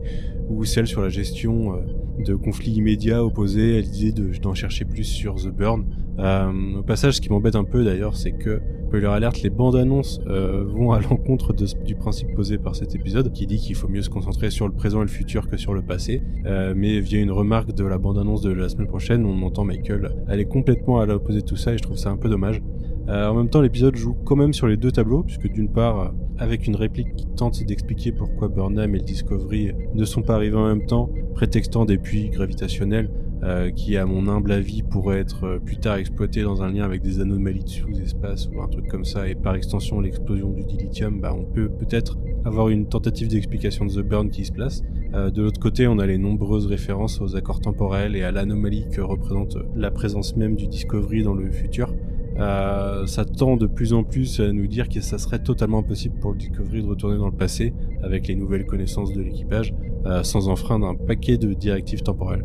ou 0.49 0.65
celle 0.65 0.87
sur 0.87 1.03
la 1.03 1.09
gestion 1.09 1.75
euh, 1.75 1.81
de 2.19 2.35
conflits 2.35 2.73
immédiats 2.73 3.25
opposés 3.25 3.79
à 3.79 3.81
l'idée 3.81 4.13
d'en 4.41 4.55
chercher 4.55 4.85
plus 4.85 5.05
sur 5.05 5.37
The 5.37 5.49
Burn. 5.49 5.85
Euh, 6.19 6.79
au 6.79 6.83
passage, 6.83 7.15
ce 7.15 7.21
qui 7.21 7.29
m'embête 7.29 7.57
un 7.57 7.65
peu 7.65 7.85
d'ailleurs, 7.85 8.17
c'est 8.17 8.33
que 8.33 8.61
spoiler 8.87 9.07
alerte, 9.07 9.43
les 9.43 9.51
bandes 9.51 9.77
annonces 9.77 10.21
euh, 10.29 10.65
vont 10.65 10.93
à 10.93 11.01
l'encontre 11.01 11.53
du 11.53 11.95
principe 11.97 12.35
posé 12.35 12.59
par 12.59 12.77
cet 12.77 12.95
épisode, 12.95 13.33
qui 13.33 13.47
dit 13.47 13.59
qu'il 13.59 13.75
faut 13.75 13.89
mieux 13.89 14.03
se 14.03 14.11
concentrer 14.11 14.51
sur 14.51 14.69
le 14.69 14.75
présent 14.75 15.01
et 15.01 15.05
le 15.05 15.11
futur 15.11 15.49
que 15.49 15.57
sur 15.57 15.75
le 15.75 15.83
passé. 15.83 16.23
Euh, 16.47 16.75
mais 16.77 17.01
via 17.01 17.21
une 17.21 17.33
remarque 17.33 17.75
de 17.75 17.85
la 17.85 17.99
bande 17.99 18.19
annonce 18.19 18.43
de 18.43 18.53
la 18.53 18.69
semaine 18.69 18.87
prochaine, 18.87 19.25
on 19.25 19.43
entend 19.43 19.65
Michael 19.65 20.13
aller 20.29 20.45
complètement 20.45 21.01
à 21.01 21.07
l'opposé 21.07 21.41
de 21.41 21.47
tout 21.47 21.57
ça, 21.57 21.75
et 21.75 21.79
je 21.79 21.83
trouve 21.83 21.97
ça 21.97 22.11
un 22.11 22.17
peu 22.17 22.29
dommage. 22.29 22.61
En 23.07 23.35
même 23.35 23.51
temps, 23.51 23.61
l'épisode 23.61 23.97
joue 23.97 24.15
quand 24.25 24.37
même 24.37 24.55
sur 24.55 24.67
les 24.67 24.79
deux 24.79 24.91
tableaux, 24.91 25.25
puisque 25.25 25.53
d'une 25.53 25.69
part, 25.69 26.15
avec 26.39 26.67
une 26.67 26.75
réplique 26.75 27.15
qui 27.17 27.27
tente 27.37 27.63
d'expliquer 27.63 28.13
pourquoi 28.13 28.49
Burnham 28.49 28.95
et 28.95 28.99
le 28.99 29.05
Discovery 29.05 29.73
ne 29.95 30.05
sont 30.05 30.23
pas 30.23 30.37
arrivés 30.37 30.57
en 30.57 30.67
même 30.67 30.87
temps, 30.87 31.11
prétextant 31.35 31.85
des 31.85 31.99
puits 32.05 32.31
gravitationnels, 32.31 33.11
euh, 33.43 33.71
qui, 33.71 33.97
à 33.97 34.07
mon 34.07 34.29
humble 34.29 34.53
avis, 34.53 34.83
pourraient 34.83 35.19
être 35.19 35.45
euh, 35.45 35.59
plus 35.59 35.79
tard 35.79 35.97
exploités 35.97 36.43
dans 36.43 36.63
un 36.63 36.73
lien 36.73 36.85
avec 36.85 37.03
des 37.03 37.21
anomalies 37.21 37.65
de 37.65 37.69
sous-espace 37.69 38.49
ou 38.49 38.63
un 38.63 38.69
truc 38.69 38.87
comme 38.89 39.05
ça, 39.05 39.29
et 39.29 39.35
par 39.35 39.57
extension 39.57 40.01
l'explosion 40.01 40.51
du 40.51 40.65
dilithium, 40.65 41.21
bah, 41.21 41.35
on 41.37 41.45
peut 41.45 41.69
peut-être 41.69 42.17
avoir 42.45 42.69
une 42.69 42.87
tentative 42.87 43.29
d'explication 43.29 43.87
de 43.87 43.93
The 43.93 44.07
Burn 44.07 44.31
qui 44.31 44.45
se 44.45 44.53
place. 44.53 44.83
Euh, 45.15 45.31
de 45.31 45.43
l'autre 45.43 45.61
côté, 45.61 45.87
on 45.89 45.99
a 45.99 46.07
les 46.07 46.19
nombreuses 46.19 46.67
références 46.67 47.21
aux 47.21 47.37
accords 47.37 47.61
temporels 47.61 48.17
et 48.17 48.23
à 48.23 48.31
l'anomalie 48.31 48.87
que 48.91 49.01
représente 49.01 49.59
la 49.75 49.91
présence 49.91 50.37
même 50.37 50.55
du 50.55 50.69
Discovery 50.69 51.23
dans 51.23 51.35
le 51.35 51.51
futur. 51.51 51.93
Euh, 52.39 53.07
ça 53.07 53.25
tend 53.25 53.57
de 53.57 53.67
plus 53.67 53.93
en 53.93 54.03
plus 54.03 54.41
à 54.41 54.53
nous 54.53 54.67
dire 54.67 54.89
que 54.89 55.01
ça 55.01 55.19
serait 55.19 55.39
totalement 55.39 55.79
impossible 55.79 56.19
pour 56.19 56.33
le 56.33 56.39
Discovery 56.39 56.83
de 56.83 56.89
retourner 56.89 57.17
dans 57.17 57.29
le 57.29 57.37
passé 57.37 57.73
avec 58.03 58.27
les 58.27 58.35
nouvelles 58.35 58.67
connaissances 58.67 59.13
de 59.13 59.21
l'équipage, 59.21 59.73
euh, 60.07 60.23
sans 60.23 60.49
enfreindre 60.49 60.87
un 60.87 60.95
paquet 60.95 61.39
de 61.39 61.53
directives 61.53 62.03
temporelles. 62.03 62.45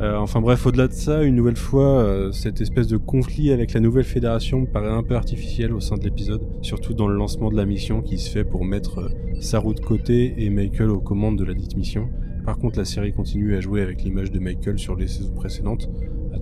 Euh, 0.00 0.16
enfin 0.16 0.40
bref, 0.40 0.66
au-delà 0.66 0.88
de 0.88 0.92
ça, 0.92 1.22
une 1.22 1.36
nouvelle 1.36 1.56
fois, 1.56 2.30
cette 2.32 2.60
espèce 2.60 2.88
de 2.88 2.96
conflit 2.96 3.52
avec 3.52 3.72
la 3.72 3.80
nouvelle 3.80 4.04
fédération 4.04 4.62
me 4.62 4.66
paraît 4.66 4.90
un 4.90 5.04
peu 5.04 5.14
artificiel 5.14 5.72
au 5.72 5.80
sein 5.80 5.96
de 5.96 6.02
l'épisode, 6.02 6.42
surtout 6.62 6.94
dans 6.94 7.06
le 7.06 7.14
lancement 7.14 7.50
de 7.50 7.56
la 7.56 7.64
mission 7.64 8.02
qui 8.02 8.18
se 8.18 8.28
fait 8.28 8.44
pour 8.44 8.64
mettre 8.64 9.10
Saru 9.40 9.74
de 9.74 9.80
côté 9.80 10.34
et 10.38 10.50
Michael 10.50 10.90
aux 10.90 11.00
commandes 11.00 11.38
de 11.38 11.44
la 11.44 11.54
dite 11.54 11.76
mission. 11.76 12.08
Par 12.44 12.58
contre, 12.58 12.78
la 12.78 12.84
série 12.84 13.12
continue 13.12 13.54
à 13.54 13.60
jouer 13.60 13.82
avec 13.82 14.02
l'image 14.02 14.32
de 14.32 14.40
Michael 14.40 14.78
sur 14.78 14.96
les 14.96 15.06
saisons 15.06 15.32
précédentes, 15.32 15.88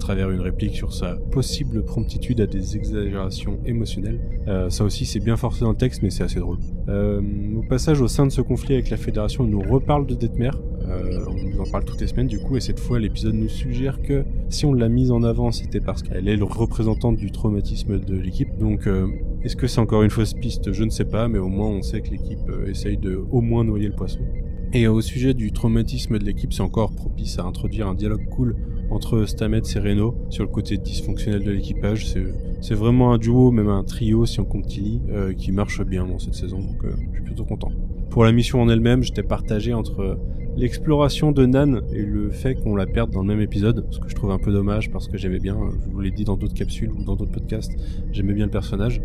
travers 0.00 0.30
une 0.30 0.40
réplique 0.40 0.74
sur 0.74 0.92
sa 0.92 1.14
possible 1.14 1.84
promptitude 1.84 2.40
à 2.40 2.46
des 2.46 2.76
exagérations 2.76 3.60
émotionnelles. 3.64 4.18
Euh, 4.48 4.68
ça 4.70 4.82
aussi, 4.82 5.06
c'est 5.06 5.20
bien 5.20 5.36
forcé 5.36 5.60
dans 5.60 5.70
le 5.70 5.76
texte, 5.76 6.02
mais 6.02 6.10
c'est 6.10 6.24
assez 6.24 6.40
drôle. 6.40 6.58
Euh, 6.88 7.20
au 7.56 7.62
passage, 7.62 8.00
au 8.00 8.08
sein 8.08 8.26
de 8.26 8.32
ce 8.32 8.40
conflit 8.40 8.74
avec 8.74 8.90
la 8.90 8.96
Fédération, 8.96 9.44
on 9.44 9.46
nous 9.46 9.60
reparle 9.60 10.06
de 10.06 10.14
Detmer. 10.14 10.50
Euh, 10.88 11.24
on 11.28 11.34
nous 11.34 11.60
en 11.60 11.70
parle 11.70 11.84
toutes 11.84 12.00
les 12.00 12.08
semaines, 12.08 12.26
du 12.26 12.40
coup, 12.40 12.56
et 12.56 12.60
cette 12.60 12.80
fois, 12.80 12.98
l'épisode 12.98 13.34
nous 13.34 13.48
suggère 13.48 14.02
que 14.02 14.24
si 14.48 14.66
on 14.66 14.74
l'a 14.74 14.88
mise 14.88 15.12
en 15.12 15.22
avant, 15.22 15.52
c'était 15.52 15.80
parce 15.80 16.02
qu'elle 16.02 16.26
est 16.26 16.36
le 16.36 16.44
représentante 16.44 17.16
du 17.16 17.30
traumatisme 17.30 18.00
de 18.00 18.16
l'équipe. 18.16 18.56
Donc, 18.58 18.88
est-ce 19.44 19.54
que 19.54 19.68
c'est 19.68 19.80
encore 19.80 20.02
une 20.02 20.10
fausse 20.10 20.34
piste? 20.34 20.72
Je 20.72 20.82
ne 20.82 20.90
sais 20.90 21.04
pas, 21.04 21.28
mais 21.28 21.38
au 21.38 21.48
moins, 21.48 21.68
on 21.68 21.82
sait 21.82 22.00
que 22.00 22.10
l'équipe 22.10 22.50
essaye 22.66 22.96
de 22.96 23.22
au 23.30 23.40
moins 23.40 23.62
noyer 23.62 23.86
le 23.86 23.94
poisson. 23.94 24.20
Et 24.72 24.86
au 24.86 25.00
sujet 25.00 25.34
du 25.34 25.52
traumatisme 25.52 26.18
de 26.18 26.24
l'équipe, 26.24 26.52
c'est 26.52 26.62
encore 26.62 26.92
propice 26.92 27.38
à 27.38 27.44
introduire 27.44 27.88
un 27.88 27.94
dialogue 27.94 28.24
cool 28.30 28.56
entre 28.90 29.24
Stamets 29.24 29.62
et 29.74 29.78
Reno 29.78 30.14
sur 30.30 30.44
le 30.44 30.50
côté 30.50 30.76
dysfonctionnel 30.76 31.42
de 31.42 31.50
l'équipage. 31.50 32.06
C'est, 32.60 32.74
vraiment 32.74 33.12
un 33.12 33.18
duo, 33.18 33.50
même 33.50 33.68
un 33.68 33.84
trio 33.84 34.26
si 34.26 34.40
on 34.40 34.44
compte 34.44 34.66
Tilly, 34.66 35.00
euh, 35.10 35.32
qui 35.32 35.52
marche 35.52 35.82
bien 35.84 36.06
dans 36.06 36.18
cette 36.18 36.34
saison, 36.34 36.58
donc 36.58 36.84
euh, 36.84 36.92
je 37.10 37.16
suis 37.16 37.24
plutôt 37.24 37.44
content. 37.44 37.72
Pour 38.10 38.24
la 38.24 38.32
mission 38.32 38.60
en 38.60 38.68
elle-même, 38.68 39.02
j'étais 39.02 39.22
partagé 39.22 39.72
entre 39.72 40.18
l'exploration 40.56 41.32
de 41.32 41.46
Nan 41.46 41.82
et 41.92 42.02
le 42.02 42.30
fait 42.30 42.54
qu'on 42.54 42.74
la 42.74 42.86
perde 42.86 43.10
dans 43.10 43.22
le 43.22 43.28
même 43.28 43.40
épisode, 43.40 43.86
ce 43.90 43.98
que 43.98 44.08
je 44.08 44.14
trouve 44.14 44.30
un 44.30 44.38
peu 44.38 44.52
dommage 44.52 44.90
parce 44.90 45.08
que 45.08 45.16
j'aimais 45.16 45.38
bien, 45.38 45.56
je 45.86 45.90
vous 45.90 46.00
l'ai 46.00 46.10
dit 46.10 46.24
dans 46.24 46.36
d'autres 46.36 46.54
capsules 46.54 46.90
ou 46.90 47.04
dans 47.04 47.16
d'autres 47.16 47.30
podcasts, 47.30 47.72
j'aimais 48.12 48.34
bien 48.34 48.46
le 48.46 48.50
personnage. 48.50 49.00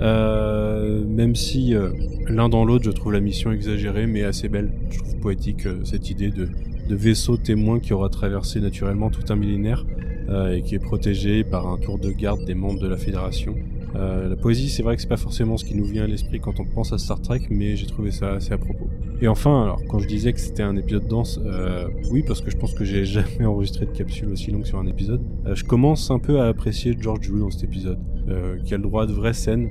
Euh, 0.00 1.04
même 1.04 1.34
si 1.34 1.74
euh, 1.74 1.90
l'un 2.26 2.48
dans 2.48 2.64
l'autre, 2.64 2.84
je 2.84 2.90
trouve 2.90 3.12
la 3.12 3.20
mission 3.20 3.52
exagérée 3.52 4.06
mais 4.06 4.24
assez 4.24 4.48
belle. 4.48 4.72
Je 4.90 4.98
trouve 4.98 5.16
poétique 5.18 5.66
euh, 5.66 5.80
cette 5.84 6.08
idée 6.10 6.30
de, 6.30 6.48
de, 6.90 6.96
vaisseau 6.96 7.36
témoin 7.36 7.80
qui 7.80 7.92
aura 7.92 8.08
traversé 8.08 8.60
naturellement 8.60 9.10
tout 9.10 9.24
un 9.32 9.36
millénaire 9.36 9.84
euh, 10.28 10.54
et 10.54 10.62
qui 10.62 10.74
est 10.74 10.80
protégé 10.80 11.44
par 11.44 11.66
un 11.66 11.78
tour 11.78 11.98
de 11.98 12.10
garde 12.10 12.44
des 12.44 12.54
membres 12.54 12.80
de 12.80 12.88
la 12.88 12.96
Fédération. 12.96 13.54
Euh, 13.96 14.28
la 14.28 14.36
poésie, 14.36 14.68
c'est 14.68 14.82
vrai 14.82 14.96
que 14.96 15.02
c'est 15.02 15.08
pas 15.08 15.16
forcément 15.16 15.56
ce 15.56 15.64
qui 15.64 15.74
nous 15.74 15.84
vient 15.84 16.04
à 16.04 16.06
l'esprit 16.06 16.40
quand 16.40 16.60
on 16.60 16.64
pense 16.64 16.92
à 16.92 16.98
Star 16.98 17.20
Trek, 17.20 17.42
mais 17.50 17.76
j'ai 17.76 17.86
trouvé 17.86 18.10
ça 18.10 18.34
assez 18.34 18.52
à 18.52 18.58
propos. 18.58 18.88
Et 19.20 19.28
enfin, 19.28 19.64
alors 19.64 19.80
quand 19.88 19.98
je 19.98 20.06
disais 20.06 20.32
que 20.32 20.40
c'était 20.40 20.62
un 20.62 20.76
épisode 20.76 21.06
dense, 21.06 21.40
euh, 21.44 21.88
oui, 22.10 22.22
parce 22.22 22.40
que 22.40 22.50
je 22.50 22.56
pense 22.56 22.74
que 22.74 22.84
j'ai 22.84 23.04
jamais 23.04 23.44
enregistré 23.44 23.86
de 23.86 23.90
capsule 23.90 24.30
aussi 24.30 24.50
longue 24.50 24.64
sur 24.64 24.78
un 24.78 24.86
épisode. 24.86 25.20
Euh, 25.46 25.54
je 25.54 25.64
commence 25.64 26.10
un 26.10 26.18
peu 26.18 26.40
à 26.40 26.46
apprécier 26.46 26.96
George 26.98 27.28
Wu 27.28 27.40
dans 27.40 27.50
cet 27.50 27.64
épisode, 27.64 27.98
qui 28.64 28.74
a 28.74 28.76
le 28.76 28.82
droit 28.84 29.06
de 29.06 29.12
vraies 29.12 29.32
scènes 29.32 29.70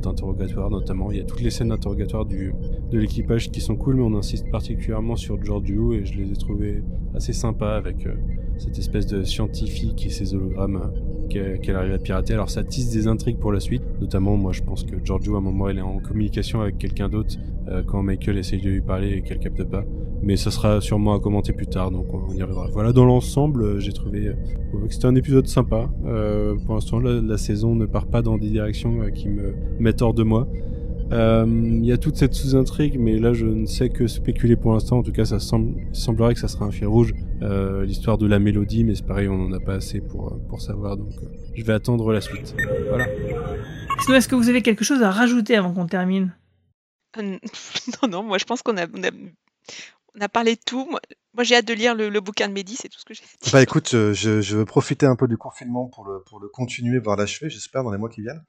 d'interrogatoire 0.00 0.70
notamment. 0.70 1.10
Il 1.10 1.18
y 1.18 1.20
a 1.20 1.24
toutes 1.24 1.40
les 1.40 1.50
scènes 1.50 1.70
d'interrogatoire 1.70 2.24
de 2.24 2.52
l'équipage 2.92 3.50
qui 3.50 3.60
sont 3.60 3.74
cool, 3.74 3.96
mais 3.96 4.02
on 4.02 4.14
insiste 4.14 4.48
particulièrement 4.48 5.16
sur 5.16 5.42
George 5.42 5.68
Wu 5.68 5.96
et 5.96 6.04
je 6.04 6.16
les 6.16 6.30
ai 6.30 6.36
trouvées 6.36 6.84
assez 7.14 7.32
sympas 7.32 7.76
avec 7.76 8.06
cette 8.58 8.78
espèce 8.78 9.06
de 9.06 9.24
scientifique 9.24 10.06
et 10.06 10.10
ses 10.10 10.34
hologrammes 10.34 10.92
qu'elle 11.30 11.76
arrive 11.76 11.92
à 11.92 11.98
pirater. 11.98 12.34
Alors 12.34 12.50
ça 12.50 12.64
tisse 12.64 12.90
des 12.90 13.06
intrigues 13.06 13.38
pour 13.38 13.52
la 13.52 13.60
suite, 13.60 13.82
notamment 14.00 14.36
moi 14.36 14.52
je 14.52 14.62
pense 14.62 14.84
que 14.84 14.96
Giorgio 15.02 15.36
à 15.36 15.38
un 15.38 15.40
moment 15.40 15.68
elle 15.68 15.78
est 15.78 15.82
en 15.82 15.98
communication 15.98 16.60
avec 16.60 16.78
quelqu'un 16.78 17.08
d'autre 17.08 17.36
euh, 17.68 17.82
quand 17.86 18.02
Michael 18.02 18.38
essaye 18.38 18.60
de 18.60 18.68
lui 18.68 18.80
parler 18.80 19.12
et 19.12 19.22
qu'elle 19.22 19.38
capte 19.38 19.64
pas. 19.64 19.84
Mais 20.22 20.36
ça 20.36 20.50
sera 20.50 20.80
sûrement 20.80 21.14
à 21.14 21.20
commenter 21.20 21.52
plus 21.52 21.66
tard, 21.66 21.90
donc 21.90 22.12
on 22.12 22.28
y 22.34 22.42
reviendra. 22.42 22.68
Voilà, 22.72 22.92
dans 22.92 23.06
l'ensemble, 23.06 23.62
euh, 23.62 23.78
j'ai 23.78 23.92
trouvé 23.92 24.28
euh, 24.28 24.86
que 24.86 24.92
c'était 24.92 25.06
un 25.06 25.14
épisode 25.14 25.46
sympa. 25.46 25.88
Pour 26.66 26.74
l'instant, 26.74 26.98
la, 26.98 27.38
saison 27.38 27.74
ne 27.74 27.86
part 27.86 28.06
pas 28.06 28.20
dans 28.20 28.36
des 28.36 28.50
directions 28.50 29.00
qui 29.14 29.28
me 29.28 29.54
mettent 29.78 30.02
hors 30.02 30.12
de 30.12 30.22
moi. 30.22 30.46
Il 31.10 31.16
euh, 31.16 31.80
y 31.82 31.90
a 31.90 31.98
toute 31.98 32.16
cette 32.16 32.34
sous-intrigue, 32.34 32.96
mais 32.96 33.18
là 33.18 33.32
je 33.32 33.44
ne 33.44 33.66
sais 33.66 33.88
que 33.88 34.06
spéculer 34.06 34.54
pour 34.54 34.72
l'instant. 34.72 34.98
En 34.98 35.02
tout 35.02 35.10
cas, 35.10 35.24
ça 35.24 35.40
semble, 35.40 35.74
semblerait 35.92 36.34
que 36.34 36.40
ça 36.40 36.46
sera 36.46 36.66
un 36.66 36.70
fil 36.70 36.86
rouge, 36.86 37.14
euh, 37.42 37.84
l'histoire 37.84 38.16
de 38.16 38.28
la 38.28 38.38
mélodie, 38.38 38.84
mais 38.84 38.94
c'est 38.94 39.06
pareil, 39.06 39.26
on 39.26 39.36
n'en 39.36 39.52
a 39.52 39.58
pas 39.58 39.74
assez 39.74 40.00
pour, 40.00 40.38
pour 40.48 40.60
savoir, 40.60 40.96
donc 40.96 41.12
euh, 41.20 41.26
je 41.56 41.64
vais 41.64 41.72
attendre 41.72 42.12
la 42.12 42.20
suite. 42.20 42.54
Voilà. 42.88 43.08
Sinon, 44.02 44.16
est-ce 44.18 44.28
que 44.28 44.36
vous 44.36 44.48
avez 44.48 44.62
quelque 44.62 44.84
chose 44.84 45.02
à 45.02 45.10
rajouter 45.10 45.56
avant 45.56 45.72
qu'on 45.72 45.86
termine? 45.86 46.32
Non, 47.18 48.08
non, 48.08 48.22
moi 48.22 48.38
je 48.38 48.44
pense 48.44 48.62
qu'on 48.62 48.76
a, 48.76 48.86
on 48.86 49.02
a, 49.02 49.10
on 50.14 50.20
a 50.20 50.28
parlé 50.28 50.54
de 50.54 50.60
tout. 50.64 50.86
Moi, 50.88 51.00
moi 51.34 51.42
j'ai 51.42 51.56
hâte 51.56 51.66
de 51.66 51.74
lire 51.74 51.96
le, 51.96 52.08
le, 52.08 52.20
bouquin 52.20 52.46
de 52.46 52.52
Mehdi, 52.52 52.76
c'est 52.76 52.88
tout 52.88 53.00
ce 53.00 53.04
que 53.04 53.14
j'ai 53.14 53.24
dit. 53.24 53.50
Bah 53.52 53.60
écoute, 53.60 53.88
je, 53.90 54.12
je, 54.12 54.56
veux 54.56 54.64
profiter 54.64 55.06
un 55.06 55.16
peu 55.16 55.26
du 55.26 55.36
confinement 55.36 55.88
pour 55.88 56.06
le, 56.06 56.22
pour 56.22 56.38
le 56.38 56.48
continuer, 56.48 57.00
voire 57.00 57.16
l'achever, 57.16 57.50
j'espère, 57.50 57.82
dans 57.82 57.90
les 57.90 57.98
mois 57.98 58.10
qui 58.10 58.22
viennent. 58.22 58.44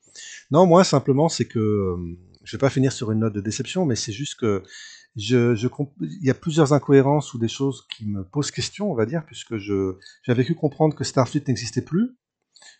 Non, 0.51 0.67
moi 0.67 0.83
simplement, 0.83 1.27
c'est 1.27 1.45
que 1.45 1.97
je 2.43 2.55
vais 2.55 2.59
pas 2.59 2.69
finir 2.69 2.91
sur 2.91 3.11
une 3.11 3.19
note 3.19 3.33
de 3.33 3.41
déception, 3.41 3.85
mais 3.85 3.95
c'est 3.95 4.11
juste 4.11 4.35
que 4.39 4.63
il 5.15 6.19
y 6.21 6.29
a 6.29 6.33
plusieurs 6.33 6.73
incohérences 6.73 7.33
ou 7.33 7.37
des 7.37 7.49
choses 7.49 7.85
qui 7.93 8.05
me 8.05 8.23
posent 8.23 8.51
question, 8.51 8.91
on 8.91 8.95
va 8.95 9.05
dire, 9.05 9.25
puisque 9.25 9.55
j'avais 9.57 10.43
cru 10.45 10.55
comprendre 10.55 10.95
que 10.95 11.03
Starfleet 11.03 11.43
n'existait 11.47 11.81
plus, 11.81 12.15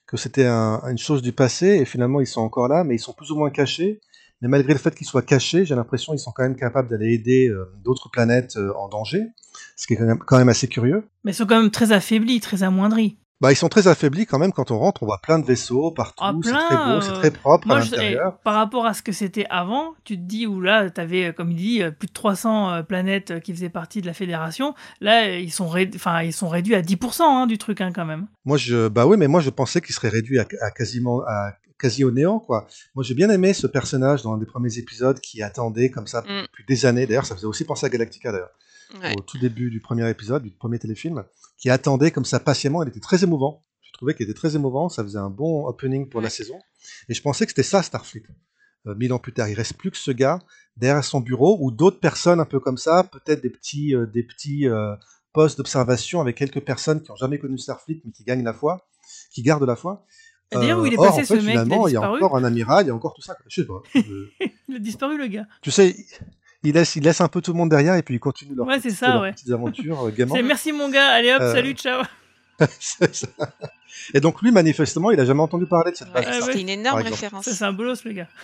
que 0.08 0.18
c'était 0.18 0.46
un, 0.46 0.82
une 0.90 0.98
chose 0.98 1.22
du 1.22 1.34
passé, 1.34 1.68
et 1.68 1.86
finalement 1.86 2.22
ils 2.22 2.28
sont 2.28 2.42
encore 2.42 2.68
là, 2.68 2.84
mais 2.84 2.96
ils 2.96 3.00
sont 3.00 3.14
plus 3.14 3.32
ou 3.32 3.36
moins 3.36 3.50
cachés. 3.50 4.00
Mais 4.42 4.48
malgré 4.48 4.74
le 4.74 4.80
fait 4.80 4.96
qu'ils 4.96 5.06
soient 5.06 5.22
cachés, 5.22 5.66
j'ai 5.66 5.76
l'impression 5.76 6.14
qu'ils 6.14 6.20
sont 6.20 6.32
quand 6.32 6.42
même 6.44 6.56
capables 6.56 6.90
d'aller 6.90 7.14
aider 7.14 7.48
euh, 7.48 7.72
d'autres 7.84 8.10
planètes 8.10 8.56
euh, 8.58 8.74
en 8.74 8.90
danger, 8.90 9.28
ce 9.76 9.86
qui 9.86 9.94
est 9.94 9.98
quand 9.98 10.06
même, 10.06 10.18
quand 10.18 10.38
même 10.38 10.50
assez 10.50 10.68
curieux. 10.68 11.04
Mais 11.24 11.32
ils 11.32 11.36
sont 11.36 11.46
quand 11.46 11.62
même 11.62 11.70
très 11.70 11.92
affaiblis, 11.92 12.40
très 12.40 12.64
amoindris. 12.64 13.18
Bah, 13.42 13.52
ils 13.52 13.56
sont 13.56 13.70
très 13.70 13.88
affaiblis 13.88 14.28
quand 14.28 14.38
même. 14.38 14.52
Quand 14.54 14.70
on 14.72 14.78
rentre, 14.78 15.02
on 15.04 15.08
voit 15.08 15.20
plein 15.22 15.40
de 15.40 15.46
vaisseaux 15.46 15.92
partout. 15.92 16.24
Ah, 16.24 16.34
c'est 16.44 16.52
très 16.52 16.78
beau, 16.78 17.02
c'est 17.02 17.14
très 17.14 17.32
propre 17.32 17.68
Moi, 17.68 17.78
à 17.78 17.80
l'intérieur. 17.80 18.38
Par 18.44 18.54
rapport 18.54 18.86
à 18.86 18.94
ce 18.94 19.02
que 19.02 19.12
c'était 19.12 19.48
avant, 19.50 19.96
tu 20.04 20.16
te 20.16 20.22
dis 20.22 20.46
où 20.46 20.62
là, 20.62 20.90
t'avais, 20.92 21.34
comme 21.34 21.52
il 21.52 21.58
dit, 21.58 21.82
plus 21.98 22.08
de 22.08 22.14
300 22.14 22.84
planètes 22.84 23.42
qui 23.42 23.52
faisaient 23.52 23.70
partie 23.70 24.02
de 24.02 24.06
la 24.06 24.14
fédération. 24.14 24.76
Là, 25.00 25.36
ils 25.38 25.52
sont, 25.52 25.68
ré... 25.68 25.90
enfin, 25.96 26.22
ils 26.22 26.34
sont 26.34 26.50
réduits 26.50 26.76
à 26.76 26.82
10% 26.82 27.22
hein, 27.24 27.48
du 27.48 27.58
truc 27.58 27.82
hein, 27.82 27.92
quand 27.94 28.06
même. 28.06 28.28
Moi, 28.46 28.58
je, 28.58 28.88
bah 28.88 29.08
oui, 29.08 29.18
mais 29.18 29.28
moi, 29.28 29.42
je 29.42 29.50
pensais 29.50 29.82
qu'ils 29.82 29.96
seraient 29.96 30.10
réduits 30.10 30.38
à, 30.40 30.46
à, 30.62 30.70
quasiment, 30.70 31.22
à 31.28 31.54
quasi 31.80 32.04
au 32.04 32.12
néant, 32.12 32.40
quoi. 32.40 32.68
Moi, 32.94 33.04
j'ai 33.04 33.16
bien 33.16 33.32
aimé 33.32 33.54
ce 33.54 33.66
personnage 33.66 34.22
dans 34.22 34.34
un 34.34 34.38
des 34.38 34.46
premiers 34.46 34.78
épisodes 34.78 35.20
qui 35.20 35.42
attendait 35.42 35.90
comme 35.90 36.06
ça 36.06 36.22
Mm. 36.22 36.44
depuis 36.44 36.66
des 36.68 36.86
années. 36.86 37.08
D'ailleurs, 37.08 37.26
ça 37.26 37.36
faisait 37.36 37.48
aussi 37.48 37.66
penser 37.66 37.88
à 37.88 37.90
Galactica, 37.90 38.32
d'ailleurs. 38.32 38.52
Ouais. 39.00 39.16
Au 39.18 39.22
tout 39.22 39.38
début 39.38 39.70
du 39.70 39.80
premier 39.80 40.10
épisode, 40.10 40.44
du 40.44 40.52
premier 40.52 40.80
téléfilm, 40.80 41.24
qui 41.58 41.70
attendait 41.70 42.12
comme 42.12 42.26
ça 42.26 42.40
patiemment. 42.40 42.84
Il 42.84 42.90
était 42.90 43.00
très 43.00 43.24
émouvant. 43.24 43.64
Je 43.82 43.92
trouvais 43.94 44.16
qu'il 44.16 44.24
était 44.24 44.38
très 44.38 44.56
émouvant, 44.56 44.90
ça 44.90 45.04
faisait 45.04 45.20
un 45.20 45.30
bon 45.30 45.66
opening 45.68 46.10
pour 46.10 46.22
la 46.22 46.30
saison. 46.30 46.60
Et 47.08 47.14
je 47.14 47.22
pensais 47.22 47.46
que 47.46 47.52
c'était 47.52 47.64
ça, 47.64 47.84
Starfleet. 47.84 48.24
Euh, 48.88 48.96
mille 48.96 49.14
ans 49.14 49.20
plus 49.20 49.34
tard, 49.34 49.48
il 49.48 49.54
reste 49.54 49.74
plus 49.74 49.92
que 49.92 49.98
ce 49.98 50.10
gars 50.12 50.40
derrière 50.76 51.04
son 51.04 51.20
bureau 51.20 51.58
ou 51.62 51.72
d'autres 51.72 52.00
personnes 52.00 52.40
un 52.40 52.46
peu 52.46 52.60
comme 52.60 52.78
ça, 52.78 53.04
peut-être 53.04 53.42
des 53.42 53.52
petits, 53.52 53.94
euh, 53.96 54.08
des 54.08 54.24
petits 54.24 54.68
euh, 54.68 54.96
postes 55.34 55.58
d'observation 55.58 56.20
avec 56.20 56.36
quelques 56.38 56.62
personnes 56.62 57.02
qui 57.02 57.12
ont 57.12 57.16
jamais 57.16 57.38
connu 57.38 57.60
Starfleet 57.60 58.02
mais 58.06 58.12
qui 58.12 58.24
gagnent 58.24 58.44
la 58.44 58.54
foi, 58.54 58.88
qui 59.32 59.44
gardent 59.44 59.66
la 59.66 59.76
foi. 59.76 60.06
D'ailleurs, 60.52 60.80
où 60.80 60.86
il 60.86 60.94
est 60.94 60.98
or, 60.98 61.06
passé 61.06 61.22
en 61.22 61.26
fait, 61.26 61.40
ce 61.40 61.46
mec 61.46 61.52
finalement, 61.52 61.88
il, 61.88 61.92
il 61.92 61.94
y 61.94 61.98
a 61.98 62.12
encore 62.12 62.36
un 62.36 62.44
amiral, 62.44 62.86
il 62.86 62.88
y 62.88 62.92
a 62.92 62.96
encore 62.96 63.14
tout 63.14 63.22
ça. 63.22 63.38
Je 63.48 63.62
sais 63.62 63.68
pas. 63.68 63.82
Je... 63.96 64.02
il 64.68 64.76
a 64.76 64.80
disparu 64.80 65.18
le 65.18 65.28
gars. 65.28 65.48
Tu 65.62 65.72
sais, 65.72 65.96
il 66.64 66.74
laisse, 66.74 66.96
il 66.96 67.04
laisse 67.04 67.22
un 67.22 67.28
peu 67.28 67.42
tout 67.42 67.52
le 67.54 67.58
monde 67.58 67.70
derrière 67.70 67.96
et 67.96 68.04
puis 68.04 68.16
il 68.16 68.20
continue 68.20 68.56
leur, 68.56 68.68
ouais, 68.68 68.80
c'est 68.80 68.90
ça, 68.92 69.08
leurs 69.14 69.22
ouais. 69.22 69.32
petites 69.34 69.52
aventures 69.52 70.06
euh, 70.08 70.12
gaiement. 70.16 70.36
Merci 70.44 70.72
mon 70.72 70.90
gars, 70.90 71.10
allez 71.10 71.32
hop, 71.34 71.42
salut, 71.42 71.74
ciao. 71.74 72.04
C'est 72.80 73.16
ça. 73.16 73.28
Et 74.14 74.20
donc 74.20 74.42
lui, 74.44 74.52
manifestement, 74.52 75.10
il 75.10 75.20
a 75.20 75.26
jamais 75.26 75.42
entendu 75.42 75.66
parler 75.66 75.92
de 75.92 75.98
cette. 75.98 76.14
Ouais, 76.14 76.22
C'était 76.24 76.40
Trek, 76.40 76.62
une 76.62 76.70
énorme 76.70 77.02
référence. 77.02 77.50
C'est 77.50 77.64
un 77.66 77.74
bolos, 77.74 78.04
le 78.06 78.12
gars. 78.14 78.28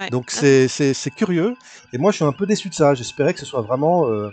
Ouais. 0.00 0.08
Donc 0.08 0.28
Ah, 0.28 0.36
c'est 0.40 0.68
c'est- 0.68 0.94
c'est 0.94 1.10
curieux. 1.10 1.54
Et 1.92 1.98
moi, 1.98 2.12
je 2.12 2.16
suis 2.16 2.24
un 2.24 2.32
peu 2.32 2.46
déçu 2.46 2.70
de 2.70 2.74
ça. 2.74 2.94
J'espérais 2.94 3.34
que 3.34 3.40
ce 3.40 3.44
soit 3.44 3.60
vraiment 3.60 4.06
euh, 4.08 4.30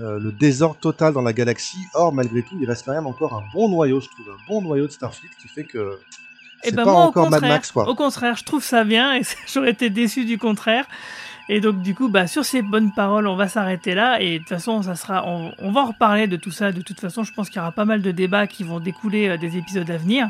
euh, 0.00 0.18
le 0.18 0.32
désordre 0.32 0.80
total 0.80 1.12
dans 1.12 1.22
la 1.22 1.32
galaxie. 1.32 1.78
Or, 1.94 2.12
malgré 2.12 2.42
tout, 2.42 2.58
il 2.60 2.66
reste 2.68 2.84
quand 2.84 2.92
même 2.92 3.06
encore 3.06 3.32
un 3.34 3.44
bon 3.54 3.68
noyau, 3.68 4.00
je 4.00 4.08
trouve, 4.08 4.26
un 4.30 4.48
bon 4.48 4.62
noyau 4.62 4.86
de 4.88 4.92
Starfleet 4.92 5.30
qui 5.40 5.46
fait 5.46 5.62
que 5.62 6.00
Et 6.64 6.70
c'est 6.70 6.74
ben 6.74 6.84
pas 6.84 6.90
moi, 6.90 7.00
encore 7.02 7.28
au 7.28 7.30
Mad 7.30 7.40
contraire, 7.40 7.54
Max, 7.56 7.70
quoi. 7.70 7.88
au 7.88 7.94
contraire, 7.94 8.36
je 8.36 8.44
trouve 8.44 8.64
ça 8.64 8.82
bien 8.82 9.14
et 9.14 9.22
j'aurais 9.46 9.70
été 9.70 9.90
déçu 9.90 10.24
du 10.24 10.38
contraire. 10.38 10.86
Et 11.48 11.60
donc 11.60 11.80
du 11.80 11.94
coup, 11.94 12.08
bah 12.08 12.26
sur 12.26 12.44
ces 12.44 12.62
bonnes 12.62 12.92
paroles, 12.92 13.26
on 13.26 13.36
va 13.36 13.48
s'arrêter 13.48 13.94
là 13.94 14.20
et 14.20 14.34
de 14.34 14.38
toute 14.38 14.48
façon, 14.48 14.82
ça 14.82 14.96
sera, 14.96 15.26
on, 15.26 15.52
on 15.58 15.70
va 15.70 15.82
en 15.82 15.86
reparler 15.86 16.26
de 16.26 16.36
tout 16.36 16.50
ça. 16.50 16.72
De 16.72 16.80
toute 16.80 16.98
façon, 16.98 17.22
je 17.22 17.32
pense 17.32 17.48
qu'il 17.48 17.58
y 17.58 17.60
aura 17.60 17.72
pas 17.72 17.84
mal 17.84 18.02
de 18.02 18.10
débats 18.10 18.46
qui 18.46 18.64
vont 18.64 18.80
découler 18.80 19.28
euh, 19.28 19.36
des 19.36 19.56
épisodes 19.56 19.88
à 19.90 19.96
venir. 19.96 20.28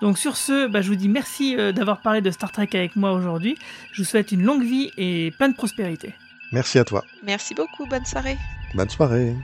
Donc 0.00 0.18
sur 0.18 0.36
ce, 0.36 0.66
bah, 0.66 0.82
je 0.82 0.88
vous 0.88 0.96
dis 0.96 1.08
merci 1.08 1.56
euh, 1.56 1.72
d'avoir 1.72 1.98
parlé 1.98 2.20
de 2.20 2.30
Star 2.30 2.50
Trek 2.50 2.68
avec 2.74 2.96
moi 2.96 3.12
aujourd'hui. 3.12 3.56
Je 3.92 4.02
vous 4.02 4.08
souhaite 4.08 4.32
une 4.32 4.42
longue 4.42 4.64
vie 4.64 4.90
et 4.96 5.32
plein 5.38 5.48
de 5.48 5.54
prospérité. 5.54 6.14
Merci 6.52 6.78
à 6.78 6.84
toi. 6.84 7.04
Merci 7.22 7.54
beaucoup, 7.54 7.86
bonne 7.86 8.04
soirée. 8.04 8.36
Bonne 8.74 8.90
soirée. 8.90 9.34